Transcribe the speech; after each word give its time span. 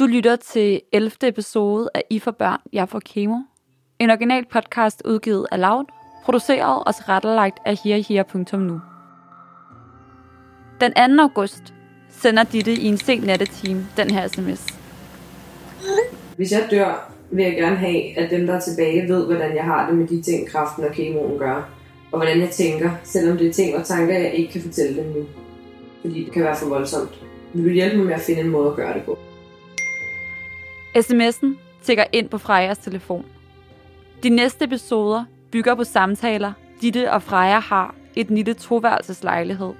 Du 0.00 0.06
lytter 0.06 0.36
til 0.36 0.80
11. 0.92 1.10
episode 1.22 1.90
af 1.94 2.02
I 2.10 2.18
for 2.18 2.30
børn, 2.30 2.60
jeg 2.72 2.88
får 2.88 3.00
kemo. 3.04 3.36
En 3.98 4.10
original 4.10 4.44
podcast 4.52 5.02
udgivet 5.04 5.46
af 5.52 5.60
Loud, 5.60 5.84
produceret 6.24 6.84
og 6.86 6.94
tilrettelagt 6.94 7.58
af 7.66 7.76
herher.nu. 7.84 8.80
Den 10.80 11.16
2. 11.16 11.22
august 11.22 11.74
sender 12.10 12.42
Ditte 12.42 12.72
i 12.72 12.84
en 12.84 12.96
sen 12.96 13.22
nattetime 13.22 13.86
den 13.96 14.10
her 14.10 14.28
sms. 14.28 14.66
Hvis 16.36 16.52
jeg 16.52 16.68
dør, 16.70 17.12
vil 17.30 17.44
jeg 17.44 17.54
gerne 17.54 17.76
have, 17.76 18.18
at 18.18 18.30
dem, 18.30 18.46
der 18.46 18.54
er 18.54 18.60
tilbage, 18.60 19.08
ved, 19.08 19.26
hvordan 19.26 19.56
jeg 19.56 19.64
har 19.64 19.88
det 19.88 19.98
med 19.98 20.06
de 20.06 20.22
ting, 20.22 20.48
kraften 20.48 20.84
og 20.84 20.92
kemoen 20.92 21.38
gør. 21.38 21.70
Og 22.12 22.18
hvordan 22.18 22.40
jeg 22.40 22.50
tænker, 22.50 22.90
selvom 23.04 23.38
det 23.38 23.48
er 23.48 23.52
ting 23.52 23.76
og 23.76 23.84
tanker, 23.84 24.18
jeg 24.18 24.34
ikke 24.34 24.52
kan 24.52 24.62
fortælle 24.62 25.02
dem 25.02 25.10
nu. 25.10 25.26
Fordi 26.00 26.24
det 26.24 26.32
kan 26.32 26.42
være 26.42 26.56
for 26.56 26.68
voldsomt. 26.68 27.22
Vil 27.54 27.64
du 27.64 27.70
hjælpe 27.70 27.96
mig 27.96 28.06
med 28.06 28.14
at 28.14 28.20
finde 28.20 28.40
en 28.40 28.48
måde 28.48 28.70
at 28.70 28.76
gøre 28.76 28.94
det 28.94 29.02
på? 29.02 29.18
SMS'en 30.96 31.56
tækker 31.82 32.04
ind 32.12 32.28
på 32.28 32.38
Frejas 32.38 32.78
telefon. 32.78 33.24
De 34.22 34.28
næste 34.28 34.64
episoder 34.64 35.24
bygger 35.52 35.74
på 35.74 35.84
samtaler, 35.84 36.52
Ditte 36.80 37.12
og 37.12 37.22
Freja 37.22 37.58
har 37.58 37.94
i 38.16 38.22
den 38.22 38.36
lille 38.36 38.54
toværelseslejlighed, 38.54 39.72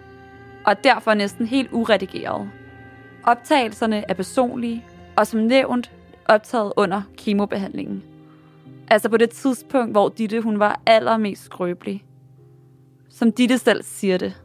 og 0.65 0.73
er 0.73 0.75
derfor 0.75 1.15
næsten 1.15 1.47
helt 1.47 1.69
uredigeret. 1.73 2.51
Optagelserne 3.25 4.05
er 4.09 4.15
personlige, 4.15 4.85
og 5.17 5.27
som 5.27 5.41
nævnt 5.41 5.91
optaget 6.29 6.73
under 6.77 7.03
kemobehandlingen. 7.17 8.03
Altså 8.89 9.09
på 9.09 9.17
det 9.17 9.31
tidspunkt, 9.31 9.93
hvor 9.93 10.09
Ditte 10.09 10.41
hun 10.41 10.59
var 10.59 10.81
allermest 10.87 11.45
skrøbelig. 11.45 12.05
Som 13.09 13.33
Ditte 13.33 13.59
selv 13.59 13.83
siger 13.85 14.19
det. 14.19 14.43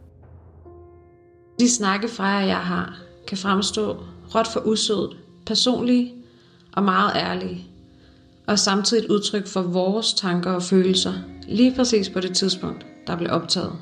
De 1.59 1.69
snakke 1.69 2.07
Freja 2.07 2.41
og 2.41 2.47
jeg 2.47 2.57
har, 2.57 2.97
kan 3.27 3.37
fremstå 3.37 3.97
råt 4.35 4.47
for 4.47 4.59
usødt, 4.59 5.17
personlige 5.45 6.24
og 6.75 6.83
meget 6.83 7.11
ærlige, 7.15 7.67
og 8.47 8.59
samtidig 8.59 9.03
et 9.03 9.09
udtryk 9.09 9.47
for 9.47 9.61
vores 9.61 10.13
tanker 10.13 10.51
og 10.51 10.63
følelser, 10.63 11.13
lige 11.47 11.75
præcis 11.75 12.09
på 12.09 12.19
det 12.19 12.35
tidspunkt, 12.35 12.85
der 13.07 13.15
blev 13.15 13.31
optaget. 13.31 13.73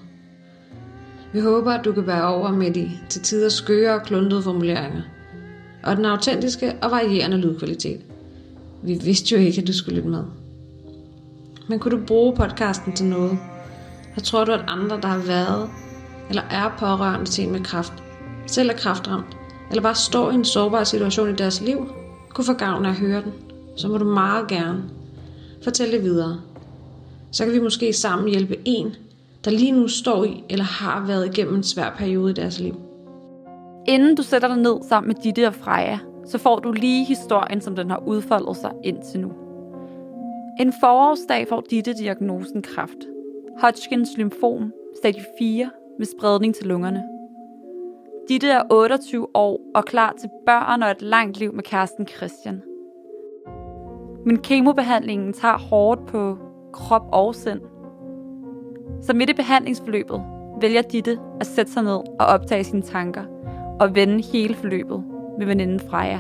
Vi 1.34 1.40
håber, 1.40 1.72
at 1.72 1.86
du 1.86 1.94
kan 1.94 2.08
være 2.08 2.28
over 2.28 2.52
med 2.52 2.74
de 2.74 2.92
til 3.10 3.22
tider 3.22 3.50
skøre 3.50 3.94
og 3.94 4.04
kluntede 4.04 4.44
formuleringer, 4.44 5.02
og 5.84 5.98
den 5.98 6.06
autentiske 6.06 6.76
og 6.82 6.92
varierende 6.92 7.38
lydkvalitet. 7.38 8.02
Vi 8.84 8.94
vidste 9.04 9.36
jo 9.36 9.42
ikke, 9.42 9.62
at 9.62 9.68
du 9.68 9.74
skulle 9.74 9.96
lytte 9.96 10.10
med. 10.10 10.24
Men 11.70 11.80
kunne 11.80 11.98
du 11.98 12.06
bruge 12.06 12.36
podcasten 12.36 12.96
til 12.96 13.06
noget? 13.06 13.38
Jeg 14.16 14.24
tror 14.24 14.46
du, 14.46 14.52
at 14.52 14.66
andre, 14.68 15.02
der 15.02 15.08
har 15.08 15.18
været 15.28 15.70
eller 16.30 16.42
er 16.52 16.76
pårørende 16.80 17.26
til 17.26 17.44
en 17.44 17.52
med 17.52 17.64
kraft, 17.64 17.94
selv 18.48 18.70
er 18.70 18.74
kraftramt, 18.74 19.38
eller 19.70 19.82
bare 19.82 19.96
står 19.96 20.32
i 20.32 20.34
en 20.34 20.46
sårbar 20.46 20.84
situation 20.84 21.30
i 21.30 21.36
deres 21.36 21.62
liv, 21.62 21.88
kunne 22.34 22.46
få 22.46 22.54
gavn 22.54 22.86
af 22.86 22.90
at 22.90 22.96
høre 22.96 23.22
den, 23.22 23.34
så 23.76 23.88
må 23.88 23.98
du 23.98 24.06
meget 24.06 24.48
gerne 24.48 24.84
fortælle 25.64 25.94
det 25.94 26.04
videre. 26.04 26.42
Så 27.32 27.46
kan 27.46 27.54
vi 27.54 27.60
måske 27.60 27.94
sammen 27.94 28.30
hjælpe 28.30 28.56
en, 28.66 28.96
der 29.46 29.52
lige 29.52 29.72
nu 29.72 29.88
står 29.88 30.24
i 30.24 30.44
eller 30.50 30.66
har 30.66 31.06
været 31.06 31.26
igennem 31.26 31.56
en 31.56 31.64
svær 31.64 31.96
periode 31.98 32.32
i 32.32 32.34
deres 32.34 32.60
liv. 32.60 32.76
Inden 33.88 34.16
du 34.16 34.24
sætter 34.24 34.48
dig 34.48 34.58
ned 34.58 34.76
sammen 34.90 35.08
med 35.08 35.24
Ditte 35.24 35.48
og 35.48 35.54
Freja, 35.54 36.00
så 36.28 36.38
får 36.38 36.60
du 36.60 36.72
lige 36.72 37.06
historien, 37.06 37.62
som 37.62 37.76
den 37.76 37.90
har 37.90 38.04
udfoldet 38.08 38.58
sig 38.58 38.72
indtil 38.84 39.20
nu. 39.20 39.32
En 40.60 40.74
forårsdag 40.80 41.48
får 41.50 41.64
Ditte 41.70 41.94
diagnosen 41.94 42.62
kræft. 42.62 42.98
Hodgkins 43.62 44.10
lymfom, 44.18 44.72
stadie 44.98 45.26
4, 45.40 45.70
med 46.00 46.08
spredning 46.18 46.56
til 46.56 46.66
lungerne. 46.66 47.13
Ditte 48.30 48.50
er 48.50 48.64
28 48.70 49.28
år 49.34 49.60
og 49.76 49.86
klar 49.86 50.14
til 50.20 50.30
børn 50.46 50.84
og 50.84 50.92
et 50.92 51.02
langt 51.02 51.40
liv 51.40 51.54
med 51.54 51.64
kæresten 51.64 52.08
Christian. 52.08 52.62
Men 54.26 54.38
kemobehandlingen 54.38 55.34
tager 55.34 55.58
hårdt 55.58 56.06
på 56.06 56.38
krop 56.74 57.06
og 57.12 57.36
sind. 57.36 57.62
Så 59.02 59.14
midt 59.14 59.30
i 59.30 59.34
behandlingsforløbet 59.34 60.24
vælger 60.62 60.82
Ditte 60.82 61.20
at 61.40 61.46
sætte 61.46 61.72
sig 61.72 61.84
ned 61.84 62.00
og 62.20 62.26
optage 62.26 62.64
sine 62.64 62.82
tanker 62.82 63.24
og 63.80 63.96
vende 63.96 64.24
hele 64.24 64.56
forløbet 64.56 65.04
med 65.38 65.46
veninden 65.46 65.80
Freja. 65.80 66.20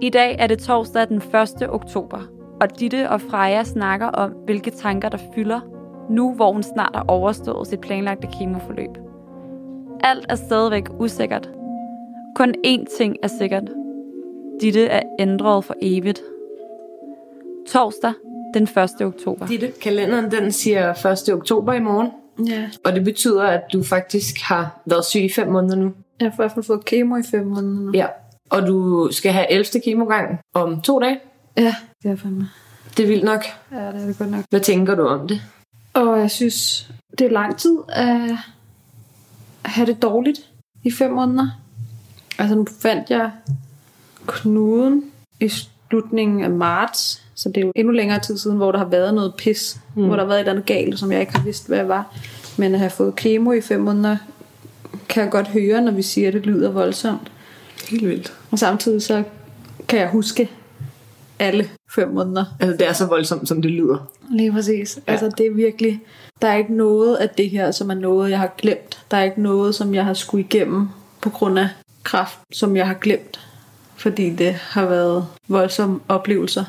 I 0.00 0.10
dag 0.10 0.36
er 0.38 0.46
det 0.46 0.58
torsdag 0.58 1.08
den 1.08 1.22
1. 1.62 1.70
oktober, 1.70 2.20
og 2.60 2.80
Ditte 2.80 3.10
og 3.10 3.20
Freja 3.20 3.64
snakker 3.64 4.06
om, 4.06 4.30
hvilke 4.30 4.70
tanker 4.70 5.08
der 5.08 5.18
fylder, 5.34 5.60
nu 6.10 6.34
hvor 6.34 6.52
hun 6.52 6.62
snart 6.62 6.96
har 6.96 7.04
overstået 7.08 7.66
sit 7.66 7.80
planlagte 7.80 8.28
kemoforløb. 8.38 9.09
Alt 10.02 10.26
er 10.28 10.34
stadigvæk 10.34 10.84
usikkert. 10.98 11.48
Kun 12.34 12.54
én 12.66 12.96
ting 12.98 13.16
er 13.22 13.28
sikkert. 13.38 13.62
Ditte 14.60 14.86
er 14.86 15.02
ændret 15.18 15.64
for 15.64 15.74
evigt. 15.82 16.20
Torsdag 17.68 18.12
den 18.54 18.62
1. 18.62 19.06
oktober. 19.06 19.46
Ditte, 19.46 19.72
kalenderen 19.82 20.30
den 20.30 20.52
siger 20.52 21.06
1. 21.28 21.34
oktober 21.34 21.72
i 21.72 21.80
morgen. 21.80 22.08
Ja, 22.48 22.68
Og 22.84 22.92
det 22.92 23.04
betyder, 23.04 23.42
at 23.42 23.60
du 23.72 23.82
faktisk 23.82 24.40
har 24.42 24.80
været 24.86 25.04
syg 25.04 25.20
i 25.20 25.32
fem 25.32 25.48
måneder 25.48 25.76
nu. 25.76 25.92
jeg 26.20 26.26
har 26.26 26.32
i 26.32 26.36
hvert 26.36 26.52
fald 26.52 26.64
fået 26.64 26.84
kemo 26.84 27.16
i 27.16 27.22
fem 27.30 27.46
måneder 27.46 27.80
nu. 27.82 27.90
Ja. 27.94 28.06
Og 28.50 28.66
du 28.66 29.08
skal 29.12 29.32
have 29.32 29.50
11. 29.52 29.64
kemogang 29.84 30.40
om 30.54 30.80
to 30.80 30.98
dage. 31.00 31.20
Ja, 31.56 31.74
det 32.02 32.10
er 32.10 32.16
fandme. 32.16 32.48
Det 32.96 33.02
er 33.02 33.06
vildt 33.06 33.24
nok. 33.24 33.44
Ja, 33.72 33.76
det 33.76 34.02
er 34.02 34.06
det 34.06 34.18
godt 34.18 34.30
nok. 34.30 34.44
Hvad 34.50 34.60
tænker 34.60 34.94
du 34.94 35.06
om 35.06 35.28
det? 35.28 35.40
Og 35.94 36.18
jeg 36.20 36.30
synes, 36.30 36.90
det 37.18 37.26
er 37.26 37.30
lang 37.30 37.56
tid 37.56 37.78
at 37.88 38.20
have 39.64 39.86
det 39.86 40.02
dårligt 40.02 40.40
i 40.84 40.90
fem 40.90 41.10
måneder. 41.10 41.48
Altså 42.38 42.54
nu 42.54 42.66
fandt 42.80 43.10
jeg 43.10 43.30
knuden 44.26 45.04
i 45.40 45.48
slutningen 45.48 46.44
af 46.44 46.50
marts, 46.50 47.22
så 47.34 47.48
det 47.48 47.56
er 47.56 47.60
jo 47.60 47.72
endnu 47.76 47.92
længere 47.92 48.20
tid 48.20 48.38
siden, 48.38 48.56
hvor 48.56 48.72
der 48.72 48.78
har 48.78 48.86
været 48.86 49.14
noget 49.14 49.34
pis, 49.38 49.80
mm. 49.96 50.04
hvor 50.04 50.16
der 50.16 50.22
har 50.22 50.28
været 50.28 50.38
et 50.38 50.40
eller 50.40 50.52
andet 50.52 50.66
galt, 50.66 50.98
som 50.98 51.12
jeg 51.12 51.20
ikke 51.20 51.32
har 51.32 51.44
vidst, 51.44 51.68
hvad 51.68 51.78
det 51.78 51.88
var. 51.88 52.16
Men 52.56 52.74
at 52.74 52.78
have 52.78 52.90
fået 52.90 53.16
kemo 53.16 53.52
i 53.52 53.60
fem 53.60 53.80
måneder, 53.80 54.16
kan 55.08 55.22
jeg 55.22 55.30
godt 55.30 55.48
høre, 55.48 55.82
når 55.82 55.92
vi 55.92 56.02
siger, 56.02 56.28
at 56.28 56.34
det 56.34 56.46
lyder 56.46 56.70
voldsomt. 56.70 57.32
Helt 57.90 58.08
vildt. 58.08 58.32
Og 58.50 58.58
samtidig 58.58 59.02
så 59.02 59.22
kan 59.88 59.98
jeg 59.98 60.08
huske 60.08 60.50
alle 61.40 61.68
fem 61.94 62.08
måneder. 62.08 62.44
Altså, 62.60 62.76
det 62.76 62.88
er 62.88 62.92
så 62.92 63.06
voldsomt, 63.06 63.48
som 63.48 63.62
det 63.62 63.70
lyder. 63.70 64.10
Lige 64.30 64.52
præcis. 64.52 64.98
Ja. 65.06 65.12
Altså 65.12 65.30
det 65.38 65.46
er 65.46 65.54
virkelig, 65.54 66.00
der 66.42 66.48
er 66.48 66.56
ikke 66.56 66.74
noget 66.74 67.16
af 67.16 67.28
det 67.28 67.50
her, 67.50 67.70
som 67.70 67.90
er 67.90 67.94
noget, 67.94 68.30
jeg 68.30 68.38
har 68.38 68.54
glemt. 68.58 69.04
Der 69.10 69.16
er 69.16 69.22
ikke 69.22 69.42
noget, 69.42 69.74
som 69.74 69.94
jeg 69.94 70.04
har 70.04 70.14
skulle 70.14 70.44
igennem 70.44 70.88
på 71.22 71.30
grund 71.30 71.58
af 71.58 71.68
kraft, 72.02 72.38
som 72.52 72.76
jeg 72.76 72.86
har 72.86 72.94
glemt. 72.94 73.40
Fordi 73.96 74.30
det 74.30 74.52
har 74.54 74.86
været 74.86 75.26
voldsomme 75.48 76.00
oplevelser 76.08 76.64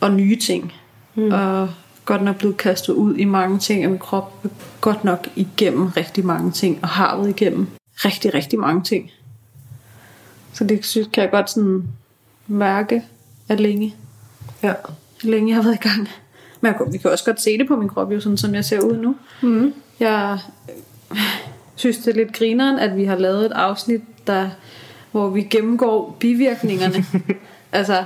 og 0.00 0.12
nye 0.12 0.36
ting. 0.36 0.72
Mm. 1.14 1.32
Og 1.32 1.68
godt 2.04 2.22
nok 2.22 2.36
blevet 2.36 2.56
kastet 2.56 2.92
ud 2.92 3.16
i 3.16 3.24
mange 3.24 3.58
ting 3.58 3.82
af 3.82 3.90
min 3.90 3.98
krop. 3.98 4.46
Godt 4.80 5.04
nok 5.04 5.28
igennem 5.36 5.86
rigtig 5.86 6.26
mange 6.26 6.50
ting, 6.50 6.78
og 6.82 6.88
har 6.88 7.16
været 7.16 7.28
igennem 7.28 7.66
rigtig, 7.94 8.34
rigtig 8.34 8.58
mange 8.58 8.82
ting. 8.82 9.10
Så 10.52 10.64
det 10.64 10.84
synes, 10.84 11.08
kan 11.12 11.22
jeg 11.22 11.30
godt 11.30 11.50
sådan 11.50 11.82
mærke 12.46 13.02
er 13.48 13.54
længe 13.56 13.94
Ja. 14.62 14.72
længe 15.22 15.48
jeg 15.48 15.56
har 15.56 15.62
været 15.62 15.74
i 15.84 15.88
gang. 15.88 16.08
Men 16.60 16.72
jeg, 16.72 16.92
vi 16.92 16.98
kan 16.98 17.10
også 17.10 17.24
godt 17.24 17.40
se 17.40 17.58
det 17.58 17.68
på 17.68 17.76
min 17.76 17.88
krop, 17.88 18.12
jo, 18.12 18.20
sådan 18.20 18.36
som 18.36 18.54
jeg 18.54 18.64
ser 18.64 18.80
ud 18.80 18.96
nu. 18.96 19.16
Mm. 19.42 19.74
Jeg 20.00 20.38
synes, 21.74 21.98
det 21.98 22.08
er 22.08 22.14
lidt 22.14 22.32
grineren, 22.32 22.78
at 22.78 22.96
vi 22.96 23.04
har 23.04 23.16
lavet 23.16 23.46
et 23.46 23.52
afsnit, 23.52 24.00
der, 24.26 24.50
hvor 25.12 25.28
vi 25.28 25.42
gennemgår 25.42 26.16
bivirkningerne. 26.20 27.04
altså, 27.72 28.04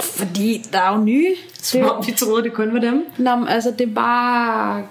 fordi 0.00 0.64
der 0.72 0.78
er 0.80 0.96
jo 0.98 1.04
nye. 1.04 1.34
Som 1.62 1.80
om 1.82 2.06
vi 2.06 2.12
troede, 2.12 2.42
det 2.42 2.52
kun 2.52 2.74
var 2.74 2.80
dem. 2.80 3.06
Nå, 3.18 3.36
men 3.36 3.48
altså, 3.48 3.70
det 3.78 3.88
er 3.88 3.94
bare... 3.94 4.84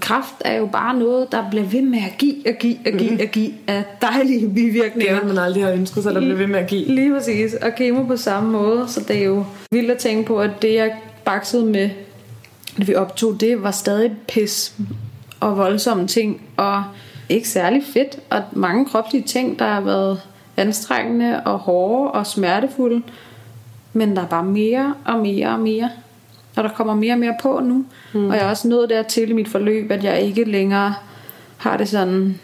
Kraft 0.00 0.34
er 0.40 0.56
jo 0.56 0.66
bare 0.66 0.98
noget, 0.98 1.32
der 1.32 1.50
bliver 1.50 1.64
ved 1.64 1.82
med 1.82 1.98
at 1.98 2.18
give 2.18 2.34
og 2.46 2.54
give 2.58 2.76
og 2.86 2.92
give 2.92 3.22
og 3.22 3.28
give 3.32 3.52
af 3.66 3.84
dejlige 4.02 4.48
bivirkninger. 4.48 5.18
Det 5.18 5.28
man 5.28 5.38
aldrig 5.38 5.64
har 5.64 5.72
ønsket 5.72 6.02
sig, 6.02 6.14
der 6.14 6.20
bliver 6.20 6.36
ved 6.36 6.46
med 6.46 6.60
at 6.60 6.66
give. 6.66 6.84
Lige 6.84 7.14
præcis. 7.14 7.54
Og 7.54 7.74
kemo 7.76 8.02
på 8.02 8.16
samme 8.16 8.52
måde. 8.52 8.88
Så 8.88 9.00
det 9.08 9.16
er 9.16 9.24
jo 9.24 9.44
vildt 9.70 9.90
at 9.90 9.98
tænke 9.98 10.26
på, 10.26 10.40
at 10.40 10.50
det 10.62 10.74
jeg 10.74 10.92
baksede 11.24 11.66
med, 11.66 11.90
da 12.78 12.84
vi 12.84 12.94
optog 12.94 13.40
det, 13.40 13.62
var 13.62 13.70
stadig 13.70 14.12
pis 14.28 14.74
og 15.40 15.58
voldsomme 15.58 16.06
ting. 16.06 16.42
Og 16.56 16.84
ikke 17.28 17.48
særlig 17.48 17.82
fedt. 17.92 18.18
Og 18.30 18.42
mange 18.52 18.86
kropslige 18.86 19.24
ting, 19.24 19.58
der 19.58 19.64
har 19.64 19.80
været 19.80 20.20
anstrengende 20.56 21.42
og 21.44 21.58
hårde 21.58 22.10
og 22.10 22.26
smertefulde. 22.26 23.02
Men 23.92 24.16
der 24.16 24.22
er 24.22 24.26
bare 24.26 24.44
mere 24.44 24.94
og 25.04 25.18
mere 25.18 25.48
og 25.48 25.60
mere. 25.60 25.90
Og 26.56 26.64
der 26.64 26.70
kommer 26.70 26.94
mere 26.94 27.12
og 27.12 27.18
mere 27.18 27.34
på 27.42 27.60
nu. 27.64 27.84
Mm. 28.12 28.26
Og 28.28 28.36
jeg 28.36 28.44
er 28.44 28.48
også 28.48 28.68
nået 28.68 28.90
dertil 28.90 29.30
i 29.30 29.32
mit 29.32 29.48
forløb, 29.48 29.90
at 29.90 30.04
jeg 30.04 30.20
ikke 30.20 30.44
længere 30.44 30.94
har 31.56 31.76
det 31.76 31.88
sådan, 31.88 32.40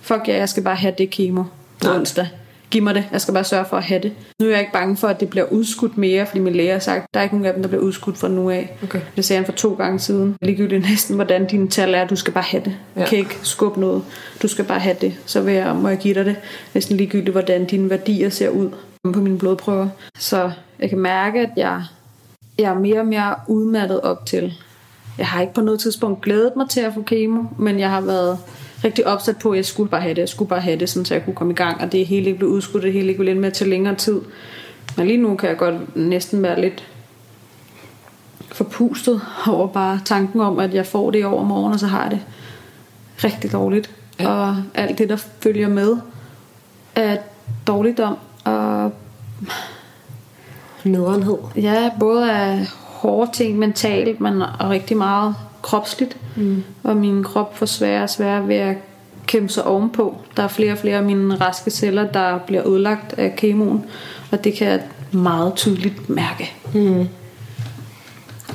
fuck 0.00 0.28
ja, 0.28 0.36
jeg 0.36 0.48
skal 0.48 0.62
bare 0.62 0.76
have 0.76 0.94
det 0.98 1.10
kemo 1.10 1.42
på 1.42 1.88
Nej. 1.88 1.96
onsdag. 1.96 2.28
Giv 2.70 2.82
mig 2.82 2.94
det. 2.94 3.04
Jeg 3.12 3.20
skal 3.20 3.34
bare 3.34 3.44
sørge 3.44 3.64
for 3.70 3.76
at 3.76 3.82
have 3.82 4.00
det. 4.02 4.12
Nu 4.40 4.46
er 4.46 4.50
jeg 4.50 4.60
ikke 4.60 4.72
bange 4.72 4.96
for, 4.96 5.08
at 5.08 5.20
det 5.20 5.28
bliver 5.30 5.44
udskudt 5.46 5.98
mere, 5.98 6.26
fordi 6.26 6.38
min 6.40 6.52
læge 6.52 6.72
har 6.72 6.78
sagt, 6.78 7.06
der 7.14 7.20
er 7.20 7.24
ikke 7.24 7.34
nogen 7.34 7.46
af 7.46 7.52
dem, 7.54 7.62
der 7.62 7.68
bliver 7.68 7.82
udskudt 7.82 8.18
fra 8.18 8.28
nu 8.28 8.50
af. 8.50 8.76
Okay. 8.82 9.00
Det 9.16 9.24
sagde 9.24 9.38
han 9.38 9.46
for 9.46 9.52
to 9.52 9.74
gange 9.74 9.98
siden. 9.98 10.36
Ligegyldigt 10.42 10.82
næsten, 10.90 11.14
hvordan 11.16 11.46
dine 11.46 11.68
tal 11.68 11.94
er. 11.94 12.06
Du 12.06 12.16
skal 12.16 12.32
bare 12.32 12.44
have 12.44 12.62
det. 12.64 12.76
Du 12.94 13.00
Ja. 13.00 13.06
kan 13.06 13.18
ikke 13.18 13.38
skubbe 13.42 13.80
noget. 13.80 14.02
Du 14.42 14.48
skal 14.48 14.64
bare 14.64 14.78
have 14.80 14.96
det. 15.00 15.14
Så 15.26 15.40
vil 15.40 15.54
jeg, 15.54 15.76
må 15.76 15.88
jeg 15.88 15.98
give 15.98 16.14
dig 16.14 16.24
det. 16.24 16.36
Næsten 16.74 16.96
ligegyldigt, 16.96 17.32
hvordan 17.32 17.64
dine 17.64 17.90
værdier 17.90 18.28
ser 18.28 18.48
ud 18.48 18.70
på 19.12 19.20
mine 19.20 19.38
blodprøver. 19.38 19.88
Så 20.18 20.50
jeg 20.78 20.88
kan 20.88 20.98
mærke, 20.98 21.40
at 21.40 21.50
jeg, 21.56 21.82
jeg 22.58 22.70
er 22.70 22.78
mere 22.78 23.00
og 23.00 23.06
mere 23.06 23.34
udmattet 23.48 24.00
op 24.00 24.26
til. 24.26 24.54
Jeg 25.18 25.26
har 25.26 25.40
ikke 25.40 25.54
på 25.54 25.60
noget 25.60 25.80
tidspunkt 25.80 26.22
glædet 26.22 26.52
mig 26.56 26.68
til 26.68 26.80
at 26.80 26.94
få 26.94 27.02
kemo, 27.02 27.42
men 27.58 27.78
jeg 27.78 27.90
har 27.90 28.00
været 28.00 28.38
rigtig 28.84 29.06
opsat 29.06 29.36
på, 29.36 29.50
at 29.50 29.56
jeg 29.56 29.64
skulle 29.64 29.90
bare 29.90 30.00
have 30.00 30.14
det, 30.14 30.20
jeg 30.20 30.28
skulle 30.28 30.48
bare 30.48 30.60
have 30.60 30.78
det, 30.78 30.88
sådan, 30.88 31.04
så 31.04 31.14
jeg 31.14 31.24
kunne 31.24 31.34
komme 31.34 31.52
i 31.52 31.56
gang, 31.56 31.80
og 31.80 31.92
det 31.92 32.06
hele 32.06 32.26
ikke 32.26 32.38
blev 32.38 32.50
udskudt, 32.50 32.82
det 32.82 32.92
hele 32.92 33.08
ikke 33.08 33.30
ende 33.30 33.40
med 33.40 33.50
til 33.50 33.68
længere 33.68 33.94
tid. 33.94 34.20
Men 34.96 35.06
lige 35.06 35.18
nu 35.18 35.36
kan 35.36 35.48
jeg 35.48 35.58
godt 35.58 35.96
næsten 35.96 36.42
være 36.42 36.60
lidt 36.60 36.84
forpustet 38.52 39.20
over 39.48 39.66
bare 39.66 40.00
tanken 40.04 40.40
om, 40.40 40.58
at 40.58 40.74
jeg 40.74 40.86
får 40.86 41.10
det 41.10 41.20
i 41.20 41.24
overmorgen, 41.24 41.72
og 41.72 41.80
så 41.80 41.86
har 41.86 42.02
jeg 42.02 42.10
det 42.10 42.20
rigtig 43.24 43.52
dårligt. 43.52 43.90
Ja. 44.20 44.28
Og 44.28 44.56
alt 44.74 44.98
det, 44.98 45.08
der 45.08 45.16
følger 45.16 45.68
med, 45.68 45.96
er 46.94 47.16
dårligdom 47.66 48.16
og 48.44 48.92
Nederenhed. 50.84 51.36
Ja, 51.56 51.90
både 52.00 52.32
af 52.32 52.66
hårde 52.70 53.30
ting 53.32 53.58
mentalt, 53.58 54.20
men 54.20 54.42
og 54.42 54.70
rigtig 54.70 54.96
meget 54.96 55.34
kropsligt. 55.62 56.16
Mm. 56.36 56.64
Og 56.82 56.96
min 56.96 57.24
krop 57.24 57.56
får 57.56 57.66
sværere 57.66 58.02
og 58.02 58.10
sværere 58.10 58.48
ved 58.48 58.56
at 58.56 58.76
kæmpe 59.26 59.48
sig 59.52 59.64
ovenpå. 59.64 60.16
Der 60.36 60.42
er 60.42 60.48
flere 60.48 60.72
og 60.72 60.78
flere 60.78 60.96
af 60.96 61.02
mine 61.02 61.34
raske 61.34 61.70
celler, 61.70 62.06
der 62.12 62.38
bliver 62.38 62.68
ødelagt 62.68 63.12
af 63.18 63.36
kemoen. 63.36 63.84
Og 64.32 64.44
det 64.44 64.54
kan 64.54 64.68
jeg 64.68 64.82
meget 65.12 65.54
tydeligt 65.54 66.08
mærke. 66.08 66.52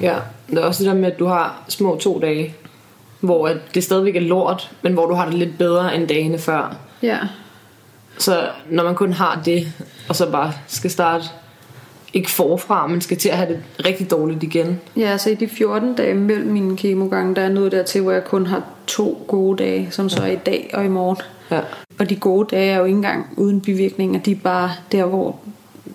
Ja, 0.01 0.15
det 0.49 0.57
er 0.57 0.63
også 0.63 0.83
det 0.83 0.91
der 0.91 0.97
med, 0.97 1.11
at 1.11 1.19
du 1.19 1.25
har 1.25 1.63
små 1.67 1.97
to 1.97 2.19
dage, 2.19 2.55
hvor 3.19 3.51
det 3.73 3.83
stadigvæk 3.83 4.15
er 4.15 4.21
lort, 4.21 4.71
men 4.81 4.93
hvor 4.93 5.05
du 5.05 5.13
har 5.13 5.25
det 5.25 5.33
lidt 5.33 5.57
bedre 5.57 5.95
end 5.95 6.07
dagene 6.07 6.39
før. 6.39 6.75
Ja. 7.03 7.17
Så 8.17 8.47
når 8.69 8.83
man 8.83 8.95
kun 8.95 9.13
har 9.13 9.41
det, 9.45 9.73
og 10.09 10.15
så 10.15 10.31
bare 10.31 10.53
skal 10.67 10.91
starte, 10.91 11.25
ikke 12.13 12.31
forfra, 12.31 12.87
men 12.87 13.01
skal 13.01 13.17
til 13.17 13.29
at 13.29 13.37
have 13.37 13.49
det 13.49 13.59
rigtig 13.85 14.11
dårligt 14.11 14.43
igen. 14.43 14.79
Ja, 14.97 15.11
altså 15.11 15.29
i 15.29 15.35
de 15.35 15.47
14 15.47 15.95
dage 15.95 16.13
mellem 16.13 16.51
mine 16.51 16.77
kemogange, 16.77 17.35
der 17.35 17.41
er 17.41 17.49
noget 17.49 17.71
dertil, 17.71 18.01
hvor 18.01 18.11
jeg 18.11 18.23
kun 18.23 18.45
har 18.45 18.63
to 18.87 19.23
gode 19.27 19.63
dage, 19.63 19.87
som 19.91 20.09
så 20.09 20.23
er 20.23 20.31
i 20.31 20.35
dag 20.35 20.69
og 20.73 20.85
i 20.85 20.87
morgen. 20.87 21.17
Ja. 21.51 21.59
Og 21.99 22.09
de 22.09 22.15
gode 22.15 22.47
dage 22.55 22.71
er 22.71 22.77
jo 22.77 22.85
ikke 22.85 22.95
engang 22.95 23.25
uden 23.37 23.61
bivirkninger. 23.61 24.19
De 24.19 24.31
er 24.31 24.35
bare 24.43 24.71
der, 24.91 25.05
hvor 25.05 25.35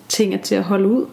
ting 0.09 0.33
er 0.33 0.37
til 0.37 0.55
at 0.55 0.63
holde 0.63 0.87
ud. 0.87 1.05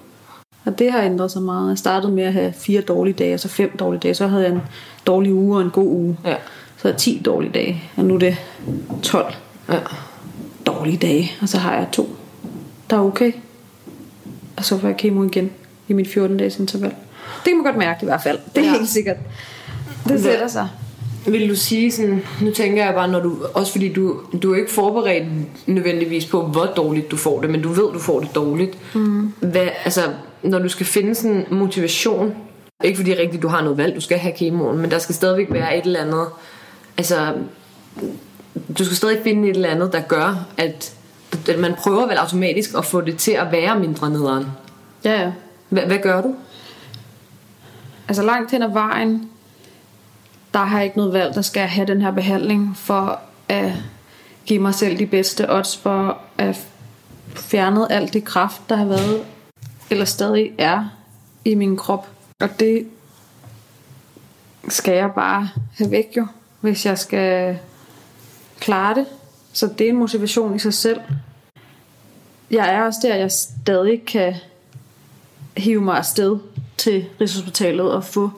Og 0.65 0.79
det 0.79 0.93
har 0.93 1.03
ændret 1.03 1.31
sig 1.31 1.43
meget. 1.43 1.69
Jeg 1.69 1.79
startede 1.79 2.13
med 2.13 2.25
at 2.25 2.33
have 2.33 2.53
fire 2.53 2.81
dårlige 2.81 3.15
dage, 3.15 3.35
og 3.35 3.41
så 3.41 3.49
fem 3.49 3.77
dårlige 3.77 4.01
dage. 4.01 4.15
Så 4.15 4.27
havde 4.27 4.43
jeg 4.45 4.53
en 4.53 4.63
dårlig 5.07 5.35
uge 5.35 5.57
og 5.57 5.63
en 5.63 5.71
god 5.71 5.87
uge. 5.87 6.17
Ja. 6.25 6.35
Så 6.77 6.89
er 6.89 6.93
10 6.93 7.23
dårlige 7.25 7.53
dage, 7.53 7.83
og 7.97 8.05
nu 8.05 8.15
er 8.15 8.19
det 8.19 8.37
12 9.03 9.35
Ja. 9.69 9.79
dårlige 10.67 10.97
dage. 10.97 11.33
Og 11.43 11.49
så 11.49 11.59
har 11.59 11.75
jeg 11.75 11.87
to, 11.93 12.09
der 12.91 12.97
er 12.97 13.01
okay. 13.01 13.33
Og 14.57 14.65
så 14.65 14.79
får 14.79 14.89
jeg 14.89 14.97
kemo 14.97 15.25
igen 15.25 15.51
i 15.89 15.93
mit 15.93 16.07
14-dages 16.07 16.59
interval. 16.59 16.91
Det 16.91 17.45
kan 17.51 17.57
man 17.57 17.65
godt 17.65 17.77
mærke 17.77 17.99
i 18.03 18.05
hvert 18.05 18.23
fald. 18.23 18.39
Det 18.55 18.63
er 18.63 18.67
Ja. 18.67 18.73
helt 18.79 18.89
sikkert. 18.89 19.17
Det 20.09 20.23
sætter 20.23 20.49
sig. 20.49 20.69
Vil 21.27 21.49
du 21.49 21.55
sige 21.57 21.93
sådan, 21.93 22.23
nu 22.41 22.51
tænker 22.51 22.85
jeg 22.85 22.95
bare, 22.95 23.09
når 23.09 23.21
du, 23.21 23.37
også 23.55 23.73
fordi 23.73 23.93
du, 23.93 24.21
du 24.43 24.53
er 24.53 24.57
ikke 24.59 24.71
forberedt 24.73 25.25
nødvendigvis 25.67 26.27
på, 26.27 26.43
hvor 26.47 26.65
dårligt 26.65 27.11
du 27.11 27.17
får 27.17 27.41
det, 27.41 27.51
men 27.51 27.63
du 27.63 27.69
ved, 27.69 27.93
du 27.93 27.99
får 27.99 28.21
det 28.21 28.35
dårligt. 28.35 28.95
Mm. 28.95 29.33
Hvad, 29.41 29.69
altså, 29.85 30.01
når 30.43 30.59
du 30.59 30.69
skal 30.69 30.87
finde 30.87 31.15
sådan 31.15 31.47
motivation, 31.51 32.35
ikke 32.85 32.97
fordi 32.97 33.15
rigtigt, 33.15 33.43
du 33.43 33.49
har 33.49 33.63
noget 33.63 33.79
valg, 33.79 33.95
du 33.97 34.01
skal 34.01 34.19
have 34.19 34.35
kemoen, 34.35 34.79
men 34.79 34.91
der 34.91 34.99
skal 34.99 35.15
stadigvæk 35.15 35.47
være 35.51 35.79
et 35.79 35.85
eller 35.85 36.01
andet, 36.01 36.27
altså, 36.99 37.35
du 38.79 38.85
skal 38.85 38.97
stadig 38.97 39.19
finde 39.25 39.49
et 39.51 39.57
eller 39.57 39.69
andet, 39.69 39.93
der 39.93 40.01
gør, 40.01 40.47
at 40.57 40.93
man 41.59 41.75
prøver 41.75 42.07
vel 42.07 42.17
automatisk 42.17 42.75
at 42.79 42.85
få 42.85 43.01
det 43.01 43.17
til 43.19 43.33
at 43.33 43.53
være 43.53 43.79
mindre 43.79 44.11
nederen. 44.11 44.47
Ja, 45.05 45.23
ja. 45.23 45.33
Hvad, 45.69 45.83
hvad 45.83 45.99
gør 45.99 46.21
du? 46.21 46.35
Altså 48.09 48.23
langt 48.23 48.51
hen 48.51 48.63
ad 48.63 48.73
vejen, 48.73 49.31
der 50.55 50.59
har 50.59 50.77
jeg 50.77 50.85
ikke 50.85 50.97
noget 50.97 51.13
valg, 51.13 51.35
der 51.35 51.43
skal 51.43 51.63
have 51.63 51.87
den 51.87 52.03
her 52.03 52.11
behandling 52.11 52.77
for 52.77 53.21
at 53.49 53.73
give 54.47 54.59
mig 54.59 54.75
selv 54.75 54.99
de 54.99 55.07
bedste 55.07 55.51
odds 55.51 55.77
for 55.77 56.19
at 56.39 56.67
fjerne 57.35 57.93
alt 57.93 58.13
det 58.13 58.25
kraft, 58.25 58.63
der 58.69 58.77
har 58.77 58.85
været, 58.85 59.25
eller 59.91 60.05
stadig 60.05 60.53
er 60.59 60.85
i 61.45 61.55
min 61.55 61.77
krop. 61.77 62.09
Og 62.41 62.61
det 62.61 62.87
skal 64.69 64.95
jeg 64.95 65.11
bare 65.15 65.49
have 65.79 65.91
væk 65.91 66.17
jo, 66.17 66.27
hvis 66.61 66.87
jeg 66.87 66.99
skal 66.99 67.59
klare 68.61 68.95
det. 68.95 69.07
Så 69.53 69.67
det 69.79 69.85
er 69.85 69.91
en 69.91 69.97
motivation 69.97 70.57
i 70.57 70.59
sig 70.59 70.75
selv. 70.75 71.01
Jeg 72.51 72.75
er 72.75 72.83
også 72.83 72.99
der, 73.03 73.15
jeg 73.15 73.31
stadig 73.33 74.05
kan 74.05 74.35
hive 75.57 75.81
mig 75.81 75.97
afsted 75.97 76.39
til 76.79 77.05
Rigshospitalet 77.21 77.93
og 77.93 78.05
få 78.05 78.31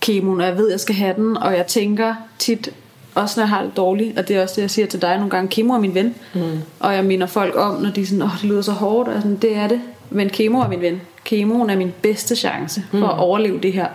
kemoen, 0.00 0.40
og 0.40 0.46
jeg 0.46 0.56
ved, 0.56 0.66
at 0.66 0.72
jeg 0.72 0.80
skal 0.80 0.94
have 0.94 1.14
den, 1.14 1.36
og 1.36 1.56
jeg 1.56 1.66
tænker 1.66 2.14
tit, 2.38 2.68
også 3.14 3.40
når 3.40 3.42
jeg 3.42 3.48
har 3.48 3.62
det 3.62 3.76
dårligt, 3.76 4.18
og 4.18 4.28
det 4.28 4.36
er 4.36 4.42
også 4.42 4.54
det, 4.54 4.62
jeg 4.62 4.70
siger 4.70 4.86
til 4.86 5.02
dig 5.02 5.16
nogle 5.16 5.30
gange, 5.30 5.48
kemo 5.48 5.74
er 5.74 5.78
min 5.78 5.94
ven, 5.94 6.14
mm. 6.34 6.58
og 6.80 6.94
jeg 6.94 7.04
minder 7.04 7.26
folk 7.26 7.56
om, 7.56 7.82
når 7.82 7.90
de 7.90 8.00
er 8.00 8.06
sådan, 8.06 8.22
åh, 8.22 8.32
det 8.32 8.44
lyder 8.44 8.62
så 8.62 8.72
hårdt, 8.72 9.08
og 9.08 9.22
sådan, 9.22 9.36
det 9.36 9.56
er 9.56 9.68
det, 9.68 9.80
men 10.10 10.28
kemo 10.30 10.60
er 10.60 10.68
min 10.68 10.80
ven. 10.80 11.00
Kemoen 11.24 11.70
er 11.70 11.76
min 11.76 11.92
bedste 12.02 12.36
chance 12.36 12.82
for 12.90 13.06
at 13.06 13.18
overleve 13.18 13.60
det 13.60 13.72
her. 13.72 13.86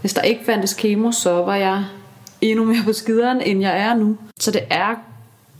Hvis 0.00 0.14
der 0.14 0.22
ikke 0.22 0.44
fandtes 0.44 0.74
kemo, 0.74 1.12
så 1.12 1.30
var 1.30 1.56
jeg 1.56 1.84
endnu 2.40 2.64
mere 2.64 2.82
på 2.84 2.92
skideren, 2.92 3.40
end 3.40 3.60
jeg 3.60 3.78
er 3.78 3.94
nu. 3.94 4.16
Så 4.40 4.50
det 4.50 4.62
er 4.70 4.94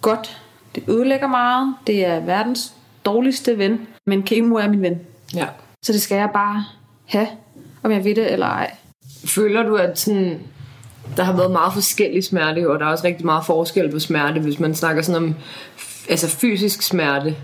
godt. 0.03 0.43
Det 0.75 0.83
ødelægger 0.89 1.27
meget. 1.27 1.75
Det 1.87 2.07
er 2.07 2.21
verdens 2.21 2.75
dårligste 3.05 3.59
ven, 3.59 3.87
men 4.07 4.23
kemo 4.23 4.55
er 4.55 4.69
min 4.69 4.83
ven. 4.83 5.01
Ja. 5.35 5.47
Så 5.83 5.93
det 5.93 6.03
skal 6.03 6.17
jeg 6.17 6.31
bare 6.35 6.65
have, 7.07 7.29
om 7.83 7.91
jeg 7.93 8.05
ved 8.05 8.15
det 8.15 8.33
eller 8.33 8.47
ej. 8.47 8.75
Føler 9.25 9.63
du, 9.63 9.77
at 9.77 9.99
sådan, 9.99 10.41
der 11.17 11.23
har 11.23 11.37
været 11.37 11.51
meget 11.51 11.73
forskellig 11.73 12.25
smerte, 12.25 12.71
og 12.71 12.79
der 12.81 12.87
er 12.87 12.91
også 12.91 13.05
rigtig 13.05 13.27
meget 13.27 13.47
forskel 13.47 13.91
på 13.91 13.99
smerte, 13.99 14.41
hvis 14.41 14.61
man 14.61 14.75
snakker 14.75 15.03
sådan 15.03 15.23
om 15.23 15.35
altså 16.09 16.29
fysisk 16.29 16.83
smerte. 16.83 17.37